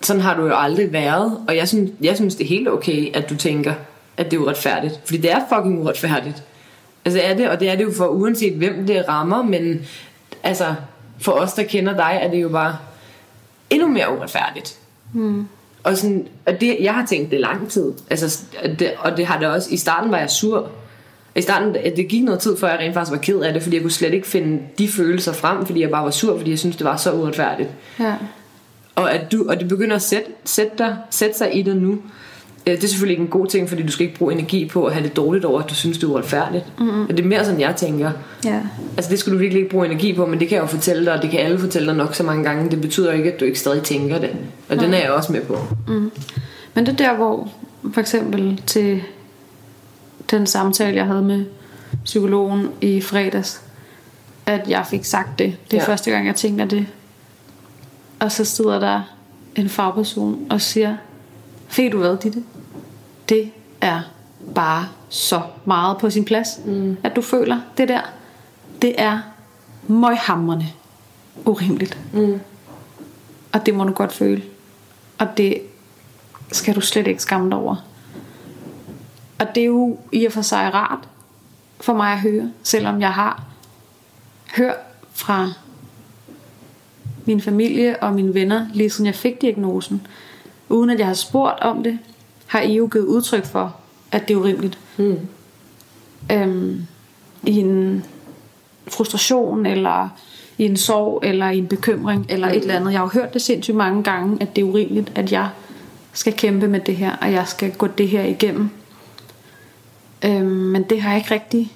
sådan 0.00 0.22
har 0.22 0.36
du 0.36 0.46
jo 0.46 0.54
aldrig 0.56 0.92
været. 0.92 1.38
Og 1.48 1.56
jeg 1.56 1.68
synes, 1.68 1.90
jeg 2.00 2.16
synes, 2.16 2.34
det 2.34 2.44
er 2.44 2.48
helt 2.48 2.68
okay, 2.68 3.16
at 3.16 3.30
du 3.30 3.36
tænker, 3.36 3.74
at 4.16 4.30
det 4.30 4.36
er 4.36 4.40
uretfærdigt. 4.40 5.00
Fordi 5.04 5.18
det 5.18 5.32
er 5.32 5.40
fucking 5.54 5.82
uretfærdigt. 5.82 6.42
Altså 7.04 7.20
er 7.20 7.34
det, 7.34 7.48
og 7.48 7.60
det 7.60 7.70
er 7.70 7.76
det 7.76 7.84
jo 7.84 7.92
for 7.96 8.06
uanset 8.06 8.52
hvem 8.52 8.86
det 8.86 9.08
rammer, 9.08 9.42
men 9.42 9.86
altså 10.42 10.74
for 11.18 11.32
os, 11.32 11.52
der 11.52 11.62
kender 11.62 11.96
dig, 11.96 12.18
er 12.22 12.30
det 12.30 12.42
jo 12.42 12.48
bare 12.48 12.76
endnu 13.70 13.88
mere 13.88 14.16
uretfærdigt. 14.16 14.78
Mm. 15.12 15.46
Og, 15.82 15.96
sådan, 15.96 16.28
og 16.46 16.60
det, 16.60 16.76
jeg 16.80 16.94
har 16.94 17.06
tænkt 17.06 17.30
det 17.30 17.40
lang 17.40 17.70
tid. 17.70 17.92
Altså, 18.10 18.42
det, 18.78 18.92
og 18.98 19.16
det 19.16 19.26
har 19.26 19.38
det 19.38 19.48
også. 19.48 19.68
I 19.70 19.76
starten 19.76 20.10
var 20.10 20.18
jeg 20.18 20.30
sur. 20.30 20.68
I 21.36 21.42
starten, 21.42 21.74
det 21.96 22.08
gik 22.08 22.24
noget 22.24 22.40
tid, 22.40 22.56
før 22.56 22.68
jeg 22.68 22.78
rent 22.78 22.94
faktisk 22.94 23.12
var 23.12 23.22
ked 23.22 23.40
af 23.40 23.52
det, 23.52 23.62
fordi 23.62 23.76
jeg 23.76 23.82
kunne 23.82 23.92
slet 23.92 24.14
ikke 24.14 24.26
finde 24.26 24.62
de 24.78 24.88
følelser 24.88 25.32
frem, 25.32 25.66
fordi 25.66 25.80
jeg 25.80 25.90
bare 25.90 26.04
var 26.04 26.10
sur, 26.10 26.36
fordi 26.36 26.50
jeg 26.50 26.58
synes 26.58 26.76
det 26.76 26.84
var 26.84 26.96
så 26.96 27.12
uretfærdigt. 27.12 27.68
Ja. 28.00 28.14
Og, 28.94 29.12
at 29.14 29.32
du, 29.32 29.46
og 29.48 29.60
det 29.60 29.68
begynder 29.68 29.96
at 29.96 30.02
sætte, 30.02 30.30
sætte, 30.44 30.72
dig, 30.78 30.96
sætte 31.10 31.38
sig 31.38 31.56
i 31.56 31.62
dig 31.62 31.76
nu. 31.76 31.98
Det 32.66 32.84
er 32.84 32.88
selvfølgelig 32.88 33.12
ikke 33.12 33.22
en 33.22 33.28
god 33.28 33.46
ting, 33.46 33.68
fordi 33.68 33.82
du 33.82 33.92
skal 33.92 34.06
ikke 34.06 34.18
bruge 34.18 34.32
energi 34.32 34.68
på 34.68 34.84
at 34.84 34.92
have 34.92 35.04
det 35.04 35.16
dårligt 35.16 35.44
over, 35.44 35.62
at 35.62 35.70
du 35.70 35.74
synes, 35.74 35.98
det 35.98 36.04
er 36.04 36.10
uretfærdigt. 36.10 36.64
Mm-hmm. 36.78 37.06
Det 37.06 37.20
er 37.20 37.24
mere 37.24 37.44
sådan, 37.44 37.60
jeg 37.60 37.76
tænker. 37.76 38.10
ja. 38.44 38.60
Altså 38.96 39.10
det 39.10 39.18
skal 39.18 39.32
du 39.32 39.38
virkelig 39.38 39.60
ikke 39.62 39.70
bruge 39.70 39.86
energi 39.86 40.12
på, 40.12 40.26
men 40.26 40.40
det 40.40 40.48
kan 40.48 40.56
jeg 40.56 40.62
jo 40.62 40.66
fortælle 40.66 41.04
dig, 41.04 41.12
og 41.12 41.22
det 41.22 41.30
kan 41.30 41.40
alle 41.40 41.58
fortælle 41.58 41.88
dig 41.88 41.96
nok 41.96 42.14
så 42.14 42.22
mange 42.22 42.44
gange. 42.44 42.70
Det 42.70 42.80
betyder 42.80 43.12
ikke, 43.12 43.32
at 43.32 43.40
du 43.40 43.44
ikke 43.44 43.58
stadig 43.58 43.82
tænker 43.82 44.18
det. 44.18 44.30
Og 44.68 44.80
den 44.80 44.94
er 44.94 44.98
jeg 44.98 45.10
også 45.10 45.32
med 45.32 45.40
på. 45.40 45.58
Men 46.74 46.86
det 46.86 46.88
er 46.88 46.96
der, 46.96 47.14
hvor 47.16 47.48
for 47.94 48.00
eksempel 48.00 48.62
til 48.66 49.02
den 50.30 50.46
samtale, 50.46 50.96
jeg 50.96 51.06
havde 51.06 51.22
med 51.22 51.44
psykologen 52.04 52.68
i 52.80 53.00
fredags, 53.00 53.60
at 54.46 54.68
jeg 54.68 54.84
fik 54.90 55.04
sagt 55.04 55.38
det. 55.38 55.56
Det 55.70 55.76
er 55.76 55.82
ja. 55.82 55.88
første 55.88 56.10
gang, 56.10 56.26
jeg 56.26 56.34
tænker 56.34 56.64
det. 56.64 56.86
Og 58.20 58.32
så 58.32 58.44
sidder 58.44 58.78
der 58.78 59.02
en 59.56 59.68
fagperson 59.68 60.46
og 60.50 60.60
siger, 60.60 60.96
fik 61.68 61.92
du 61.92 61.98
hvad, 61.98 62.16
Ditte? 62.16 62.42
Det 63.28 63.50
er 63.80 64.00
bare 64.54 64.88
så 65.08 65.42
meget 65.64 65.98
på 65.98 66.10
sin 66.10 66.24
plads, 66.24 66.48
mm. 66.64 66.96
at 67.02 67.16
du 67.16 67.22
føler 67.22 67.60
det 67.78 67.88
der. 67.88 68.00
Det 68.82 68.94
er 68.98 69.18
møghamrende 69.88 70.66
urimeligt. 71.44 71.98
Mm. 72.12 72.40
Og 73.52 73.66
det 73.66 73.74
må 73.74 73.84
du 73.84 73.92
godt 73.92 74.12
føle. 74.12 74.42
Og 75.18 75.26
det 75.36 75.62
skal 76.52 76.74
du 76.74 76.80
slet 76.80 77.06
ikke 77.06 77.22
skamme 77.22 77.50
dig 77.50 77.58
over. 77.58 77.76
Og 79.38 79.46
det 79.54 79.60
er 79.60 79.66
jo 79.66 79.98
i 80.12 80.24
og 80.24 80.32
for 80.32 80.42
sig 80.42 80.74
rart 80.74 81.08
for 81.80 81.92
mig 81.92 82.12
at 82.12 82.20
høre, 82.20 82.52
selvom 82.62 83.00
jeg 83.00 83.12
har 83.12 83.44
hørt 84.56 84.76
fra 85.12 85.52
min 87.26 87.40
familie 87.40 88.02
og 88.02 88.14
mine 88.14 88.34
venner, 88.34 88.66
lige 88.74 88.90
siden 88.90 89.06
jeg 89.06 89.14
fik 89.14 89.40
diagnosen, 89.40 90.06
uden 90.68 90.90
at 90.90 90.98
jeg 90.98 91.06
har 91.06 91.14
spurgt 91.14 91.60
om 91.60 91.82
det, 91.82 91.98
har 92.46 92.60
I 92.60 92.74
jo 92.74 92.88
givet 92.92 93.04
udtryk 93.04 93.44
for, 93.44 93.76
at 94.12 94.28
det 94.28 94.34
er 94.34 94.38
urimeligt. 94.38 94.78
Mm. 94.96 95.18
Øhm, 96.32 96.86
I 97.42 97.58
en 97.58 98.04
frustration, 98.88 99.66
eller 99.66 100.08
i 100.58 100.64
en 100.64 100.76
sorg, 100.76 101.20
eller 101.24 101.50
i 101.50 101.58
en 101.58 101.66
bekymring, 101.66 102.26
eller 102.28 102.48
et 102.48 102.56
eller 102.56 102.74
andet. 102.74 102.92
Jeg 102.92 103.00
har 103.00 103.04
jo 103.04 103.20
hørt 103.20 103.34
det 103.34 103.42
sindssygt 103.42 103.76
mange 103.76 104.02
gange, 104.02 104.36
at 104.40 104.56
det 104.56 104.62
er 104.62 104.66
urimeligt, 104.66 105.12
at 105.14 105.32
jeg 105.32 105.48
skal 106.12 106.32
kæmpe 106.32 106.68
med 106.68 106.80
det 106.80 106.96
her, 106.96 107.16
og 107.16 107.32
jeg 107.32 107.48
skal 107.48 107.72
gå 107.72 107.86
det 107.86 108.08
her 108.08 108.22
igennem. 108.22 108.70
Øhm, 110.24 110.46
men 110.46 110.82
det 110.82 111.02
har 111.02 111.10
jeg 111.10 111.18
ikke 111.18 111.34
rigtig 111.34 111.72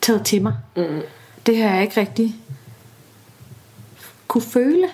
taget 0.00 0.22
til 0.22 0.42
mig. 0.42 0.54
Mm. 0.76 1.00
Det 1.46 1.56
har 1.56 1.74
jeg 1.74 1.82
ikke 1.82 2.00
rigtig 2.00 2.34
kunne 4.36 4.50
føle. 4.50 4.86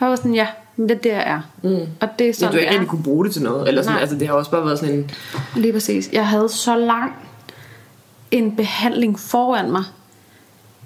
Jeg 0.00 0.08
var 0.08 0.16
sådan, 0.16 0.34
ja, 0.34 0.46
men 0.76 0.88
det 0.88 0.96
er 0.96 1.00
der 1.00 1.16
er. 1.16 1.40
Mm. 1.62 1.76
Og 2.00 2.08
det 2.18 2.24
er 2.24 2.28
Ja, 2.28 2.32
sådan, 2.32 2.52
du 2.52 2.56
har 2.56 2.60
ikke 2.60 2.72
rigtig 2.72 2.88
kunne 2.88 3.02
bruge 3.02 3.24
det 3.24 3.32
til 3.32 3.42
noget. 3.42 3.68
Eller 3.68 3.82
sådan, 3.82 3.94
Nej. 3.94 4.00
altså, 4.00 4.16
det 4.18 4.28
har 4.28 4.34
også 4.34 4.50
bare 4.50 4.64
været 4.64 4.78
sådan 4.78 4.94
en... 4.94 5.10
Lige 5.56 5.72
præcis. 5.72 6.10
Jeg 6.12 6.26
havde 6.26 6.48
så 6.48 6.76
lang 6.76 7.12
en 8.30 8.56
behandling 8.56 9.20
foran 9.20 9.70
mig, 9.70 9.84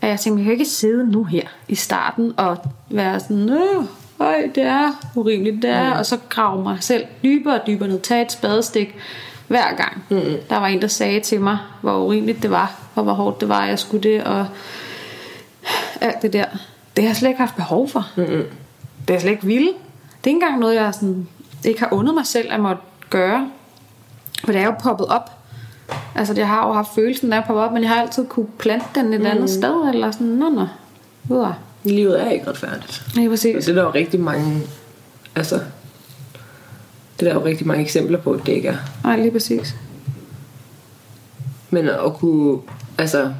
at 0.01 0.09
jeg 0.09 0.21
tænkte, 0.21 0.41
jeg 0.41 0.45
kan 0.45 0.53
ikke 0.53 0.65
sidde 0.65 1.11
nu 1.11 1.25
her 1.25 1.43
i 1.69 1.75
starten 1.75 2.33
og 2.37 2.57
være 2.91 3.21
sådan, 3.21 3.51
øh, 3.51 3.85
øj, 4.19 4.43
det 4.55 4.63
er 4.63 5.11
urimeligt, 5.15 5.63
det 5.63 5.71
er, 5.71 5.91
og 5.91 6.07
så 6.07 6.19
grave 6.29 6.63
mig 6.63 6.79
selv 6.81 7.05
dybere 7.25 7.61
og 7.61 7.67
dybere 7.67 7.89
ned, 7.89 8.01
tage 8.01 8.23
et 8.25 8.33
spadestik 8.33 8.95
hver 9.49 9.77
gang. 9.77 10.05
Mm. 10.09 10.21
Der 10.51 10.57
var 10.57 10.67
en, 10.67 10.83
der 10.83 10.89
sagde 10.89 11.21
til 11.21 11.41
mig, 11.41 11.59
hvor 11.81 11.99
urimeligt 11.99 12.43
det 12.43 12.51
var, 12.51 12.81
og 12.95 13.03
hvor 13.03 13.13
hårdt 13.13 13.41
det 13.41 13.49
var, 13.49 13.61
at 13.61 13.69
jeg 13.69 13.79
skulle 13.79 14.03
det, 14.03 14.25
og 14.25 14.47
alt 16.01 16.23
det 16.23 16.33
der. 16.33 16.45
Det 16.97 17.05
har 17.05 17.09
jeg 17.09 17.17
slet 17.17 17.29
ikke 17.29 17.41
haft 17.41 17.57
behov 17.57 17.89
for. 17.89 18.11
Mm. 18.17 18.45
Det 19.09 19.15
jeg 19.15 19.21
slet 19.21 19.31
ikke 19.31 19.47
ville. 19.47 19.69
Det 19.69 20.25
er 20.25 20.29
ikke 20.29 20.45
engang 20.45 20.59
noget, 20.59 20.75
jeg 20.75 20.95
sådan, 20.95 21.29
ikke 21.65 21.81
har 21.81 21.93
undet 21.93 22.15
mig 22.15 22.27
selv 22.27 22.53
at 22.53 22.61
måtte 22.61 22.83
gøre. 23.11 23.51
For 24.45 24.53
det 24.53 24.61
er 24.61 24.65
jo 24.65 24.75
poppet 24.83 25.07
op. 25.07 25.31
Altså, 26.15 26.35
jeg 26.35 26.49
har 26.49 26.67
jo 26.67 26.73
haft 26.73 26.95
følelsen, 26.95 27.31
der 27.31 27.37
er 27.37 27.47
poppet 27.47 27.65
op, 27.65 27.73
men 27.73 27.83
jeg 27.83 27.91
har 27.91 28.01
altid 28.03 28.27
kunne 28.27 28.47
plante 28.59 28.87
den 28.95 29.13
et 29.13 29.21
mm. 29.21 29.27
andet 29.27 29.51
sted, 29.51 29.89
eller 29.93 30.11
sådan, 30.11 30.27
nå, 30.27 30.49
nå. 30.49 30.67
Uah. 31.29 31.53
Livet 31.85 32.23
er 32.23 32.31
ikke 32.31 32.51
retfærdigt. 32.51 33.07
Ja, 33.17 33.23
Og 33.23 33.31
præcis. 33.31 33.65
det 33.65 33.71
er 33.71 33.75
der 33.75 33.83
jo 33.83 33.91
rigtig 33.91 34.21
mange, 34.21 34.63
altså, 35.37 35.55
det 37.21 37.29
er 37.29 37.33
der 37.33 37.41
jo 37.41 37.47
rigtig 37.47 37.67
mange 37.67 37.83
eksempler 37.83 38.19
på, 38.19 38.33
at 38.33 38.47
det 38.47 38.53
ikke 38.53 38.69
er. 38.69 38.77
Nej, 39.05 39.17
lige 39.17 39.31
præcis. 39.31 39.77
Men 41.71 41.89
at 41.89 42.15
kunne, 42.15 42.59
altså, 42.99 43.33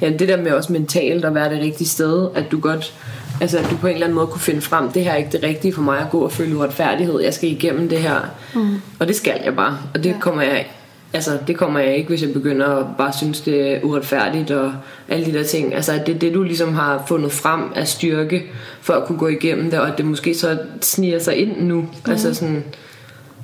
ja, 0.00 0.10
det 0.10 0.28
der 0.28 0.36
med 0.36 0.52
også 0.52 0.72
mentalt 0.72 1.24
at 1.24 1.34
være 1.34 1.50
det 1.54 1.60
rigtige 1.62 1.88
sted, 1.88 2.28
at 2.34 2.44
du 2.50 2.60
godt, 2.60 2.94
altså 3.40 3.58
at 3.58 3.66
du 3.70 3.76
på 3.76 3.86
en 3.86 3.92
eller 3.92 4.06
anden 4.06 4.14
måde 4.16 4.26
kunne 4.26 4.40
finde 4.40 4.60
frem, 4.60 4.92
det 4.92 5.04
her 5.04 5.12
er 5.12 5.16
ikke 5.16 5.32
det 5.32 5.42
rigtige 5.42 5.74
for 5.74 5.82
mig 5.82 5.98
at 5.98 6.10
gå 6.10 6.20
og 6.20 6.32
føle 6.32 6.56
uretfærdighed, 6.56 7.20
jeg 7.20 7.34
skal 7.34 7.48
igennem 7.50 7.88
det 7.88 7.98
her, 7.98 8.16
mm. 8.54 8.80
og 8.98 9.08
det 9.08 9.16
skal 9.16 9.40
jeg 9.44 9.56
bare, 9.56 9.78
og 9.94 10.04
det 10.04 10.10
ja. 10.10 10.16
kommer 10.20 10.42
jeg 10.42 10.66
Altså, 11.14 11.38
det 11.46 11.56
kommer 11.56 11.80
jeg 11.80 11.96
ikke, 11.96 12.08
hvis 12.08 12.22
jeg 12.22 12.32
begynder 12.32 12.66
at 12.66 12.86
bare 12.98 13.12
synes, 13.12 13.40
det 13.40 13.72
er 13.72 13.80
uretfærdigt 13.82 14.50
og 14.50 14.72
alle 15.08 15.26
de 15.26 15.32
der 15.32 15.44
ting. 15.44 15.74
Altså, 15.74 15.92
at 15.92 16.06
det 16.06 16.14
er 16.14 16.18
det, 16.18 16.34
du 16.34 16.42
ligesom 16.42 16.74
har 16.74 17.04
fundet 17.06 17.32
frem 17.32 17.60
af 17.74 17.88
styrke 17.88 18.44
for 18.80 18.92
at 18.94 19.04
kunne 19.06 19.18
gå 19.18 19.28
igennem 19.28 19.70
det, 19.70 19.80
og 19.80 19.88
at 19.88 19.98
det 19.98 20.06
måske 20.06 20.34
så 20.34 20.58
sniger 20.80 21.18
sig 21.18 21.36
ind 21.36 21.60
nu. 21.62 21.80
Mm. 21.80 22.10
Altså 22.10 22.34
sådan 22.34 22.64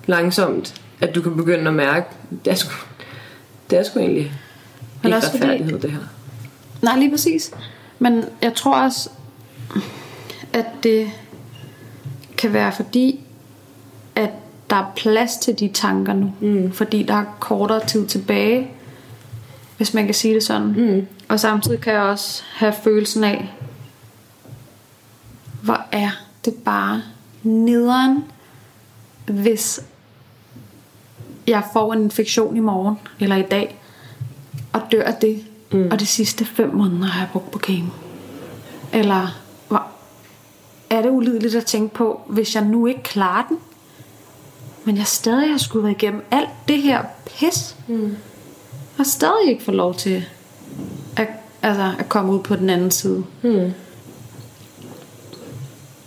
langsomt, 0.07 0.75
at 1.01 1.15
du 1.15 1.23
kan 1.23 1.37
begynde 1.37 1.69
at 1.69 1.75
mærke, 1.75 2.07
det 2.45 2.51
er 2.51 2.55
sgu, 2.55 2.73
det 3.71 3.79
er 3.79 3.83
sgu 3.83 3.99
egentlig 4.01 4.33
Men 5.03 5.09
ikke 5.09 5.17
også 5.17 5.31
fordi- 5.31 5.43
retfærdighed, 5.45 5.79
det 5.81 5.91
her. 5.91 5.99
Nej, 6.83 6.99
lige 6.99 7.11
præcis. 7.11 7.51
Men 7.99 8.25
jeg 8.43 8.55
tror 8.55 8.83
også, 8.83 9.11
at 10.53 10.67
det 10.83 11.11
kan 12.37 12.53
være 12.53 12.73
fordi, 12.73 13.21
at 14.15 14.31
der 14.71 14.77
er 14.77 14.93
plads 14.97 15.37
til 15.37 15.59
de 15.59 15.71
tanker 15.75 16.13
nu. 16.13 16.33
Mm. 16.41 16.73
Fordi 16.73 17.03
der 17.03 17.15
er 17.15 17.25
kortere 17.41 17.87
tid 17.87 18.07
tilbage, 18.07 18.71
hvis 19.77 19.95
man 19.95 20.05
kan 20.05 20.15
sige 20.15 20.35
det 20.35 20.43
sådan. 20.43 20.75
Mm. 20.77 21.07
Og 21.29 21.41
samtidig 21.41 21.81
kan 21.81 21.93
jeg 21.93 22.03
også 22.03 22.43
have 22.55 22.73
følelsen 22.73 23.25
af, 23.25 23.55
hvor 25.63 25.81
er 25.93 26.11
det 26.45 26.55
bare 26.55 27.03
nederen, 27.43 28.25
hvis 29.27 29.81
jeg 31.47 31.63
får 31.73 31.93
en 31.93 32.03
infektion 32.03 32.57
i 32.57 32.61
morgen 32.61 32.99
eller 33.21 33.37
i 33.37 33.43
dag, 33.43 33.79
og 34.73 34.83
dør 34.93 35.03
af 35.03 35.15
det, 35.15 35.45
mm. 35.73 35.89
og 35.91 36.01
de 36.01 36.07
sidste 36.07 36.45
fem 36.45 36.75
måneder 36.75 37.07
har 37.07 37.21
jeg 37.21 37.29
brugt 37.33 37.51
på 37.51 37.59
kemo. 37.59 37.91
Eller 38.93 39.39
hvor 39.69 39.87
er 40.91 41.03
det 41.03 41.11
ulideligt 41.11 41.55
at 41.55 41.67
tænke 41.67 41.95
på, 41.95 42.21
hvis 42.27 42.55
jeg 42.55 42.65
nu 42.65 42.87
ikke 42.87 43.03
klarer 43.03 43.47
den, 43.49 43.59
men 44.85 44.97
jeg 44.97 45.07
stadig 45.07 45.51
har 45.51 45.59
skulle 45.59 45.83
være 45.83 45.93
igennem 45.93 46.25
alt 46.31 46.49
det 46.69 46.83
her 46.83 47.03
pis, 47.27 47.77
mm. 47.89 48.17
og 48.99 49.07
stadig 49.07 49.49
ikke 49.49 49.65
få 49.65 49.71
lov 49.71 49.95
til 49.95 50.25
at, 51.17 51.29
altså, 51.63 51.93
at 51.99 52.09
komme 52.09 52.33
ud 52.33 52.41
på 52.41 52.57
den 52.57 52.71
anden 52.71 52.91
side. 52.91 53.25
Mm. 53.43 53.73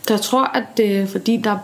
Så 0.07 0.13
jeg 0.13 0.21
tror, 0.21 0.43
at 0.43 0.63
det 0.77 0.97
er 0.97 1.05
fordi, 1.07 1.37
der 1.37 1.51
er 1.51 1.57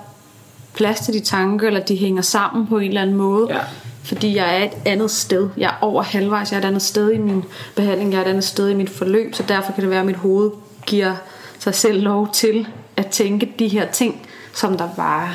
plads 0.74 1.00
til 1.00 1.14
de 1.14 1.20
tanker, 1.20 1.68
eller 1.68 1.80
de 1.80 1.96
hænger 1.96 2.22
sammen 2.22 2.68
på 2.68 2.78
en 2.78 2.88
eller 2.88 3.02
anden 3.02 3.16
måde. 3.16 3.48
Ja. 3.50 3.60
Fordi 4.08 4.36
jeg 4.36 4.60
er 4.60 4.64
et 4.64 4.78
andet 4.86 5.12
sted. 5.12 5.50
Jeg 5.58 5.68
er 5.68 5.78
over 5.82 6.04
halvvejs. 6.04 6.52
Jeg 6.52 6.58
er 6.58 6.62
et 6.62 6.68
andet 6.68 6.82
sted 6.82 7.12
i 7.12 7.18
min 7.18 7.44
behandling. 7.76 8.12
Jeg 8.12 8.18
er 8.18 8.26
et 8.26 8.30
andet 8.30 8.44
sted 8.44 8.70
i 8.70 8.74
mit 8.74 8.90
forløb. 8.90 9.36
Så 9.36 9.44
derfor 9.48 9.74
kan 9.74 9.82
det 9.82 9.90
være, 9.90 10.00
at 10.00 10.06
mit 10.06 10.16
hoved 10.16 10.52
giver 10.86 11.16
sig 11.60 11.76
selv 11.76 12.02
lov 12.02 12.30
til 12.34 12.68
at 12.98 13.08
tænke 13.08 13.54
de 13.60 13.68
her 13.68 13.92
ting, 13.92 14.28
som 14.54 14.78
der 14.78 14.90
bare 14.98 15.30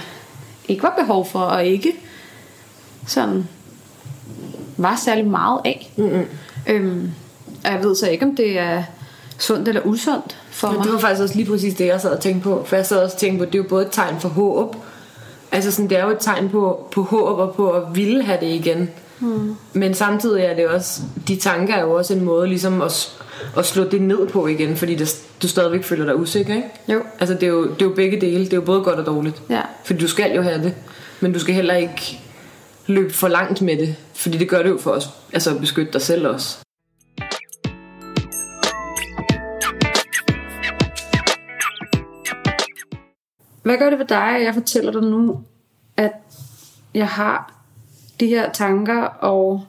ikke 0.68 0.82
var 0.82 0.94
behov 0.98 1.26
for, 1.26 1.38
og 1.38 1.64
ikke 1.64 1.92
sådan 3.06 3.48
var 4.76 4.96
særlig 4.96 5.26
meget 5.26 5.60
af. 5.64 5.92
Mm-hmm. 5.96 6.26
Øhm, 6.66 7.10
og 7.64 7.72
jeg 7.72 7.82
ved 7.82 7.94
så 7.94 8.08
ikke, 8.08 8.26
om 8.26 8.36
det 8.36 8.58
er 8.58 8.82
sundt 9.38 9.68
eller 9.68 9.82
usundt 9.84 10.36
for 10.50 10.68
Men 10.68 10.76
mig. 10.76 10.84
det 10.84 10.92
var 10.92 10.98
faktisk 10.98 11.22
også 11.22 11.34
lige 11.36 11.50
præcis 11.50 11.74
det, 11.74 11.86
jeg 11.86 12.00
sad 12.00 12.10
og 12.10 12.20
tænkte 12.20 12.42
på. 12.42 12.64
For 12.66 12.76
jeg 12.76 12.86
sad 12.86 13.02
også 13.02 13.14
og 13.14 13.20
tænkte 13.20 13.38
på, 13.38 13.42
at 13.44 13.52
det 13.52 13.58
er 13.58 13.62
jo 13.62 13.68
både 13.68 13.84
et 13.84 13.92
tegn 13.92 14.20
for 14.20 14.28
håb. 14.28 14.76
Altså 15.52 15.70
sådan, 15.70 15.90
det 15.90 15.98
er 15.98 16.04
jo 16.04 16.10
et 16.10 16.18
tegn 16.20 16.48
på, 16.48 16.88
på 16.92 17.02
håb 17.02 17.38
og 17.38 17.54
på 17.54 17.70
at 17.70 17.82
ville 17.94 18.22
have 18.22 18.38
det 18.40 18.46
igen. 18.46 18.90
Mm. 19.20 19.56
Men 19.72 19.94
samtidig 19.94 20.44
er 20.44 20.54
det 20.54 20.68
også, 20.68 21.00
de 21.28 21.36
tanker 21.36 21.74
er 21.74 21.80
jo 21.80 21.92
også 21.92 22.14
en 22.14 22.24
måde 22.24 22.48
ligesom 22.48 22.82
at, 22.82 23.12
at 23.56 23.66
slå 23.66 23.84
det 23.84 24.02
ned 24.02 24.28
på 24.28 24.46
igen, 24.46 24.76
fordi 24.76 24.94
det, 24.94 25.22
du 25.42 25.48
stadigvæk 25.48 25.84
føler 25.84 26.04
dig 26.04 26.16
usikker, 26.16 26.54
ikke? 26.54 26.68
Jo. 26.88 27.02
Altså 27.20 27.34
det 27.34 27.42
er, 27.42 27.46
jo, 27.46 27.62
det 27.62 27.82
er 27.82 27.86
jo 27.86 27.92
begge 27.94 28.20
dele. 28.20 28.44
Det 28.44 28.52
er 28.52 28.56
jo 28.56 28.62
både 28.62 28.82
godt 28.82 28.98
og 28.98 29.06
dårligt. 29.06 29.42
Ja. 29.50 29.60
Fordi 29.84 29.98
du 29.98 30.08
skal 30.08 30.34
jo 30.34 30.42
have 30.42 30.62
det. 30.62 30.74
Men 31.20 31.32
du 31.32 31.38
skal 31.38 31.54
heller 31.54 31.74
ikke 31.74 32.20
løbe 32.86 33.14
for 33.14 33.28
langt 33.28 33.62
med 33.62 33.76
det. 33.76 33.96
Fordi 34.14 34.38
det 34.38 34.48
gør 34.48 34.62
det 34.62 34.70
jo 34.70 34.78
for 34.78 34.90
os, 34.90 35.10
altså 35.32 35.50
at 35.50 35.60
beskytte 35.60 35.92
dig 35.92 36.02
selv 36.02 36.28
også. 36.28 36.58
Hvad 43.62 43.78
gør 43.78 43.90
det 43.90 43.98
ved 43.98 44.06
dig, 44.06 44.36
at 44.36 44.42
jeg 44.42 44.54
fortæller 44.54 44.92
dig 44.92 45.02
nu, 45.02 45.44
at 45.96 46.12
jeg 46.94 47.08
har 47.08 47.54
de 48.20 48.26
her 48.26 48.52
tanker, 48.52 49.02
og 49.02 49.66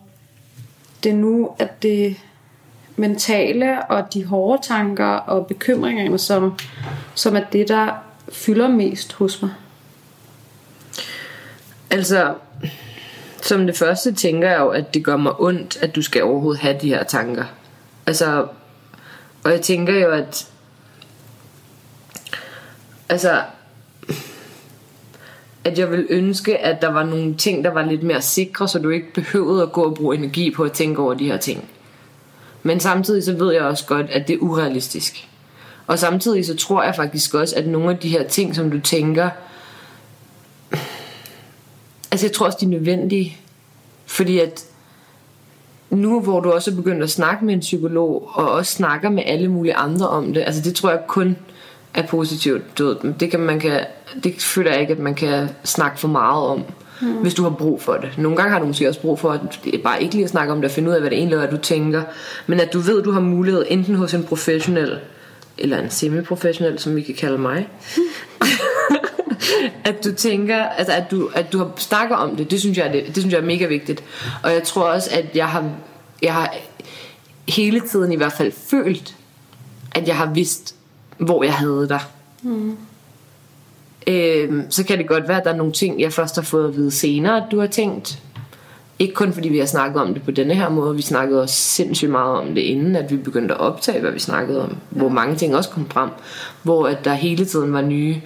det 1.03 1.11
er 1.11 1.15
nu, 1.15 1.55
at 1.59 1.83
det 1.83 2.17
mentale 2.95 3.85
og 3.85 4.13
de 4.13 4.25
hårde 4.25 4.67
tanker 4.67 5.05
og 5.05 5.47
bekymringerne, 5.47 6.19
som, 6.19 6.59
som 7.15 7.35
er 7.35 7.43
det, 7.51 7.67
der 7.67 7.93
fylder 8.31 8.67
mest 8.67 9.13
hos 9.13 9.41
mig? 9.41 9.51
Altså, 11.89 12.35
som 13.41 13.65
det 13.65 13.77
første 13.77 14.13
tænker 14.13 14.49
jeg 14.49 14.59
jo, 14.59 14.69
at 14.69 14.93
det 14.93 15.05
gør 15.05 15.17
mig 15.17 15.39
ondt, 15.39 15.77
at 15.77 15.95
du 15.95 16.01
skal 16.01 16.23
overhovedet 16.23 16.61
have 16.61 16.77
de 16.81 16.89
her 16.89 17.03
tanker. 17.03 17.45
Altså, 18.05 18.47
og 19.43 19.51
jeg 19.51 19.61
tænker 19.61 19.93
jo, 19.93 20.11
at 20.11 20.47
altså, 23.09 23.41
at 25.63 25.79
jeg 25.79 25.91
ville 25.91 26.05
ønske, 26.09 26.57
at 26.57 26.81
der 26.81 26.91
var 26.91 27.03
nogle 27.03 27.35
ting, 27.35 27.63
der 27.63 27.69
var 27.69 27.85
lidt 27.85 28.03
mere 28.03 28.21
sikre, 28.21 28.67
så 28.67 28.79
du 28.79 28.89
ikke 28.89 29.13
behøvede 29.13 29.63
at 29.63 29.71
gå 29.71 29.81
og 29.81 29.95
bruge 29.95 30.15
energi 30.15 30.51
på 30.51 30.63
at 30.63 30.71
tænke 30.71 31.01
over 31.01 31.13
de 31.13 31.25
her 31.25 31.37
ting. 31.37 31.69
Men 32.63 32.79
samtidig 32.79 33.23
så 33.23 33.33
ved 33.33 33.53
jeg 33.53 33.61
også 33.61 33.85
godt, 33.85 34.09
at 34.09 34.27
det 34.27 34.33
er 34.33 34.39
urealistisk. 34.39 35.27
Og 35.87 35.99
samtidig 35.99 36.45
så 36.45 36.55
tror 36.55 36.83
jeg 36.83 36.95
faktisk 36.95 37.33
også, 37.33 37.55
at 37.55 37.67
nogle 37.67 37.89
af 37.89 37.97
de 37.97 38.09
her 38.09 38.23
ting, 38.23 38.55
som 38.55 38.71
du 38.71 38.79
tænker, 38.79 39.29
Altså 42.13 42.25
jeg 42.25 42.33
tror 42.33 42.45
også, 42.45 42.57
de 42.61 42.65
er 42.65 42.69
nødvendige. 42.69 43.37
Fordi 44.05 44.39
at 44.39 44.65
nu 45.89 46.21
hvor 46.21 46.39
du 46.39 46.51
også 46.51 46.71
er 46.71 46.75
begyndt 46.75 47.03
at 47.03 47.09
snakke 47.09 47.45
med 47.45 47.53
en 47.53 47.59
psykolog, 47.59 48.29
og 48.33 48.51
også 48.51 48.71
snakker 48.71 49.09
med 49.09 49.23
alle 49.25 49.47
mulige 49.47 49.75
andre 49.75 50.09
om 50.09 50.33
det, 50.33 50.43
altså 50.45 50.61
det 50.61 50.75
tror 50.75 50.89
jeg 50.89 50.99
kun 51.07 51.37
er 51.93 52.07
positivt. 52.07 52.79
Ved, 52.79 53.13
det, 53.19 53.31
kan 53.31 53.39
man 53.39 53.59
kan, 53.59 53.79
det 54.23 54.41
føler 54.41 54.71
jeg 54.71 54.81
ikke, 54.81 54.93
at 54.93 54.99
man 54.99 55.15
kan 55.15 55.49
snakke 55.63 55.99
for 55.99 56.07
meget 56.07 56.45
om, 56.45 56.63
mm. 57.01 57.13
hvis 57.13 57.33
du 57.33 57.43
har 57.43 57.49
brug 57.49 57.81
for 57.81 57.93
det. 57.93 58.17
Nogle 58.17 58.37
gange 58.37 58.51
har 58.51 58.59
du 58.59 58.65
måske 58.65 58.87
også 58.87 59.01
brug 59.01 59.19
for, 59.19 59.31
at 59.31 59.41
det 59.63 59.75
er 59.75 59.83
bare 59.83 60.03
ikke 60.03 60.15
lige 60.15 60.23
at 60.23 60.29
snakke 60.29 60.53
om 60.53 60.61
det, 60.61 60.69
og 60.69 60.75
finde 60.75 60.89
ud 60.89 60.93
af, 60.93 61.01
hvad 61.01 61.09
det 61.09 61.17
egentlig 61.17 61.37
er, 61.37 61.49
du 61.49 61.57
tænker. 61.57 62.03
Men 62.47 62.59
at 62.59 62.73
du 62.73 62.79
ved, 62.79 62.99
at 62.99 63.05
du 63.05 63.11
har 63.11 63.19
mulighed 63.19 63.65
enten 63.67 63.95
hos 63.95 64.13
en 64.13 64.23
professionel, 64.23 64.99
eller 65.57 65.79
en 65.79 65.89
semi-professionel, 65.89 66.79
som 66.79 66.95
vi 66.95 67.01
kan 67.01 67.15
kalde 67.15 67.37
mig, 67.37 67.69
at 69.85 70.03
du 70.03 70.11
tænker, 70.11 70.63
altså 70.63 70.93
at 70.93 71.11
du, 71.11 71.29
at 71.33 71.53
du 71.53 71.57
har 71.57 71.71
snakker 71.77 72.15
om 72.15 72.35
det, 72.35 72.51
det 72.51 72.59
synes 72.59 72.77
jeg, 72.77 72.93
det, 72.93 73.05
det 73.07 73.17
synes 73.17 73.33
jeg 73.33 73.41
er 73.41 73.45
mega 73.45 73.65
vigtigt. 73.65 74.03
Og 74.43 74.53
jeg 74.53 74.63
tror 74.63 74.83
også, 74.83 75.09
at 75.13 75.25
jeg 75.35 75.47
har, 75.47 75.69
jeg 76.21 76.33
har 76.33 76.53
hele 77.47 77.79
tiden 77.79 78.11
i 78.11 78.15
hvert 78.15 78.33
fald 78.33 78.51
følt, 78.51 79.15
at 79.91 80.07
jeg 80.07 80.17
har 80.17 80.33
vidst, 80.33 80.75
hvor 81.17 81.43
jeg 81.43 81.53
havde 81.53 81.87
dig. 81.89 82.01
Mm. 82.41 82.77
Øhm, 84.07 84.65
så 84.69 84.83
kan 84.85 84.97
det 84.97 85.07
godt 85.07 85.27
være, 85.27 85.37
at 85.37 85.43
der 85.43 85.51
er 85.51 85.57
nogle 85.57 85.73
ting, 85.73 86.01
jeg 86.01 86.13
først 86.13 86.35
har 86.35 86.41
fået 86.41 86.67
at 86.67 86.75
vide 86.75 86.91
senere, 86.91 87.37
at 87.37 87.43
du 87.51 87.59
har 87.59 87.67
tænkt. 87.67 88.19
Ikke 88.99 89.13
kun 89.13 89.33
fordi 89.33 89.49
vi 89.49 89.59
har 89.59 89.65
snakket 89.65 90.01
om 90.01 90.13
det 90.13 90.23
på 90.23 90.31
denne 90.31 90.55
her 90.55 90.69
måde, 90.69 90.95
vi 90.95 91.01
snakkede 91.01 91.41
også 91.41 91.55
sindssygt 91.55 92.11
meget 92.11 92.37
om 92.37 92.55
det, 92.55 92.61
inden 92.61 92.95
at 92.95 93.11
vi 93.11 93.17
begyndte 93.17 93.53
at 93.53 93.59
optage, 93.59 94.01
hvad 94.01 94.11
vi 94.11 94.19
snakkede 94.19 94.63
om. 94.63 94.77
Hvor 94.89 95.09
mange 95.09 95.35
ting 95.35 95.55
også 95.55 95.69
kom 95.69 95.89
frem. 95.89 96.09
Hvor 96.63 96.87
at 96.87 97.05
der 97.05 97.13
hele 97.13 97.45
tiden 97.45 97.73
var 97.73 97.81
nye 97.81 98.21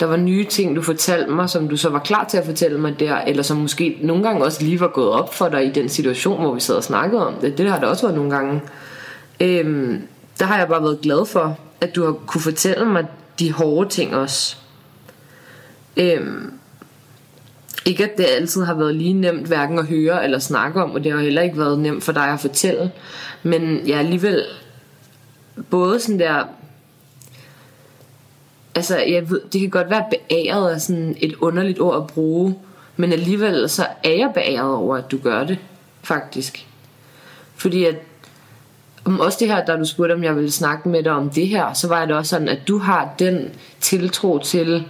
der 0.00 0.06
var 0.06 0.16
nye 0.16 0.44
ting, 0.44 0.76
du 0.76 0.82
fortalte 0.82 1.30
mig, 1.30 1.50
som 1.50 1.68
du 1.68 1.76
så 1.76 1.88
var 1.88 1.98
klar 1.98 2.24
til 2.24 2.38
at 2.38 2.46
fortælle 2.46 2.80
mig 2.80 3.00
der, 3.00 3.16
eller 3.16 3.42
som 3.42 3.56
måske 3.56 3.98
nogle 4.02 4.22
gange 4.22 4.44
også 4.44 4.62
lige 4.62 4.80
var 4.80 4.88
gået 4.88 5.10
op 5.10 5.34
for 5.34 5.48
dig 5.48 5.66
i 5.66 5.70
den 5.70 5.88
situation, 5.88 6.40
hvor 6.40 6.54
vi 6.54 6.60
sad 6.60 6.74
og 6.74 6.84
snakkede 6.84 7.26
om 7.26 7.34
det. 7.40 7.58
Det 7.58 7.70
har 7.70 7.78
der 7.78 7.86
også 7.86 8.02
været 8.02 8.16
nogle 8.16 8.30
gange. 8.30 8.60
Øhm, 9.40 10.02
der 10.38 10.44
har 10.44 10.58
jeg 10.58 10.68
bare 10.68 10.82
været 10.82 11.00
glad 11.02 11.26
for, 11.26 11.58
at 11.80 11.96
du 11.96 12.04
har 12.04 12.12
kunne 12.12 12.40
fortælle 12.40 12.84
mig 12.84 13.06
de 13.38 13.52
hårde 13.52 13.88
ting 13.88 14.16
også. 14.16 14.56
Øhm, 15.96 16.52
ikke 17.84 18.04
at 18.04 18.16
det 18.16 18.26
altid 18.28 18.64
har 18.64 18.74
været 18.74 18.94
lige 18.94 19.12
nemt 19.12 19.46
hverken 19.46 19.78
at 19.78 19.86
høre 19.86 20.24
eller 20.24 20.38
snakke 20.38 20.82
om, 20.82 20.90
og 20.90 21.04
det 21.04 21.12
har 21.12 21.20
heller 21.20 21.42
ikke 21.42 21.58
været 21.58 21.78
nemt 21.78 22.04
for 22.04 22.12
dig 22.12 22.28
at 22.28 22.40
fortælle. 22.40 22.92
Men 23.42 23.88
jeg 23.88 23.94
er 23.94 23.98
alligevel 23.98 24.44
både 25.70 26.00
sådan 26.00 26.18
der 26.18 26.44
altså 28.74 28.98
jeg 28.98 29.30
ved, 29.30 29.40
det 29.52 29.60
kan 29.60 29.70
godt 29.70 29.90
være 29.90 30.04
beæret 30.10 30.70
af 30.70 30.80
sådan 30.80 31.16
et 31.20 31.34
underligt 31.34 31.80
ord 31.80 31.96
at 31.96 32.06
bruge, 32.06 32.54
men 32.96 33.12
alligevel 33.12 33.68
så 33.68 33.86
er 34.04 34.10
jeg 34.10 34.30
beæret 34.34 34.74
over, 34.74 34.96
at 34.96 35.10
du 35.10 35.18
gør 35.18 35.44
det, 35.44 35.58
faktisk. 36.02 36.66
Fordi 37.56 37.84
at, 37.84 37.96
om 39.04 39.20
også 39.20 39.38
det 39.40 39.48
her, 39.48 39.64
da 39.64 39.76
du 39.76 39.84
spurgte, 39.84 40.12
om 40.12 40.24
jeg 40.24 40.36
ville 40.36 40.50
snakke 40.50 40.88
med 40.88 41.02
dig 41.02 41.12
om 41.12 41.30
det 41.30 41.48
her, 41.48 41.72
så 41.72 41.88
var 41.88 42.04
det 42.04 42.16
også 42.16 42.30
sådan, 42.30 42.48
at 42.48 42.68
du 42.68 42.78
har 42.78 43.14
den 43.18 43.50
tiltro 43.80 44.38
til, 44.38 44.84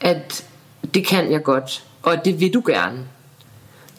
at 0.00 0.44
det 0.94 1.06
kan 1.06 1.32
jeg 1.32 1.42
godt, 1.42 1.84
og 2.02 2.24
det 2.24 2.40
vil 2.40 2.54
du 2.54 2.62
gerne. 2.66 2.98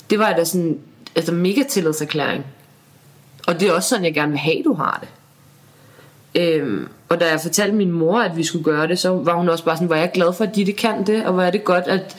Det 0.09 0.19
var 0.19 0.33
da 0.33 0.43
sådan, 0.43 0.79
altså 1.15 1.31
mega 1.31 1.63
tillidserklæring. 1.69 2.45
Og 3.47 3.59
det 3.59 3.67
er 3.67 3.73
også 3.73 3.89
sådan, 3.89 4.05
jeg 4.05 4.13
gerne 4.13 4.31
vil 4.31 4.39
have, 4.39 4.63
du 4.63 4.73
har 4.73 4.99
det. 5.01 5.09
Øhm, 6.41 6.87
og 7.09 7.19
da 7.19 7.29
jeg 7.29 7.39
fortalte 7.41 7.75
min 7.75 7.91
mor, 7.91 8.19
at 8.19 8.37
vi 8.37 8.43
skulle 8.43 8.63
gøre 8.63 8.87
det, 8.87 8.99
så 8.99 9.09
var 9.09 9.33
hun 9.33 9.49
også 9.49 9.65
bare 9.65 9.75
sådan, 9.75 9.87
hvor 9.87 9.95
jeg 9.95 10.05
er 10.05 10.11
glad 10.11 10.33
for, 10.33 10.43
at 10.43 10.55
de 10.55 10.73
kan 10.73 11.07
det, 11.07 11.25
og 11.25 11.33
hvor 11.33 11.43
er 11.43 11.51
det 11.51 11.63
godt, 11.63 11.87
at, 11.87 12.15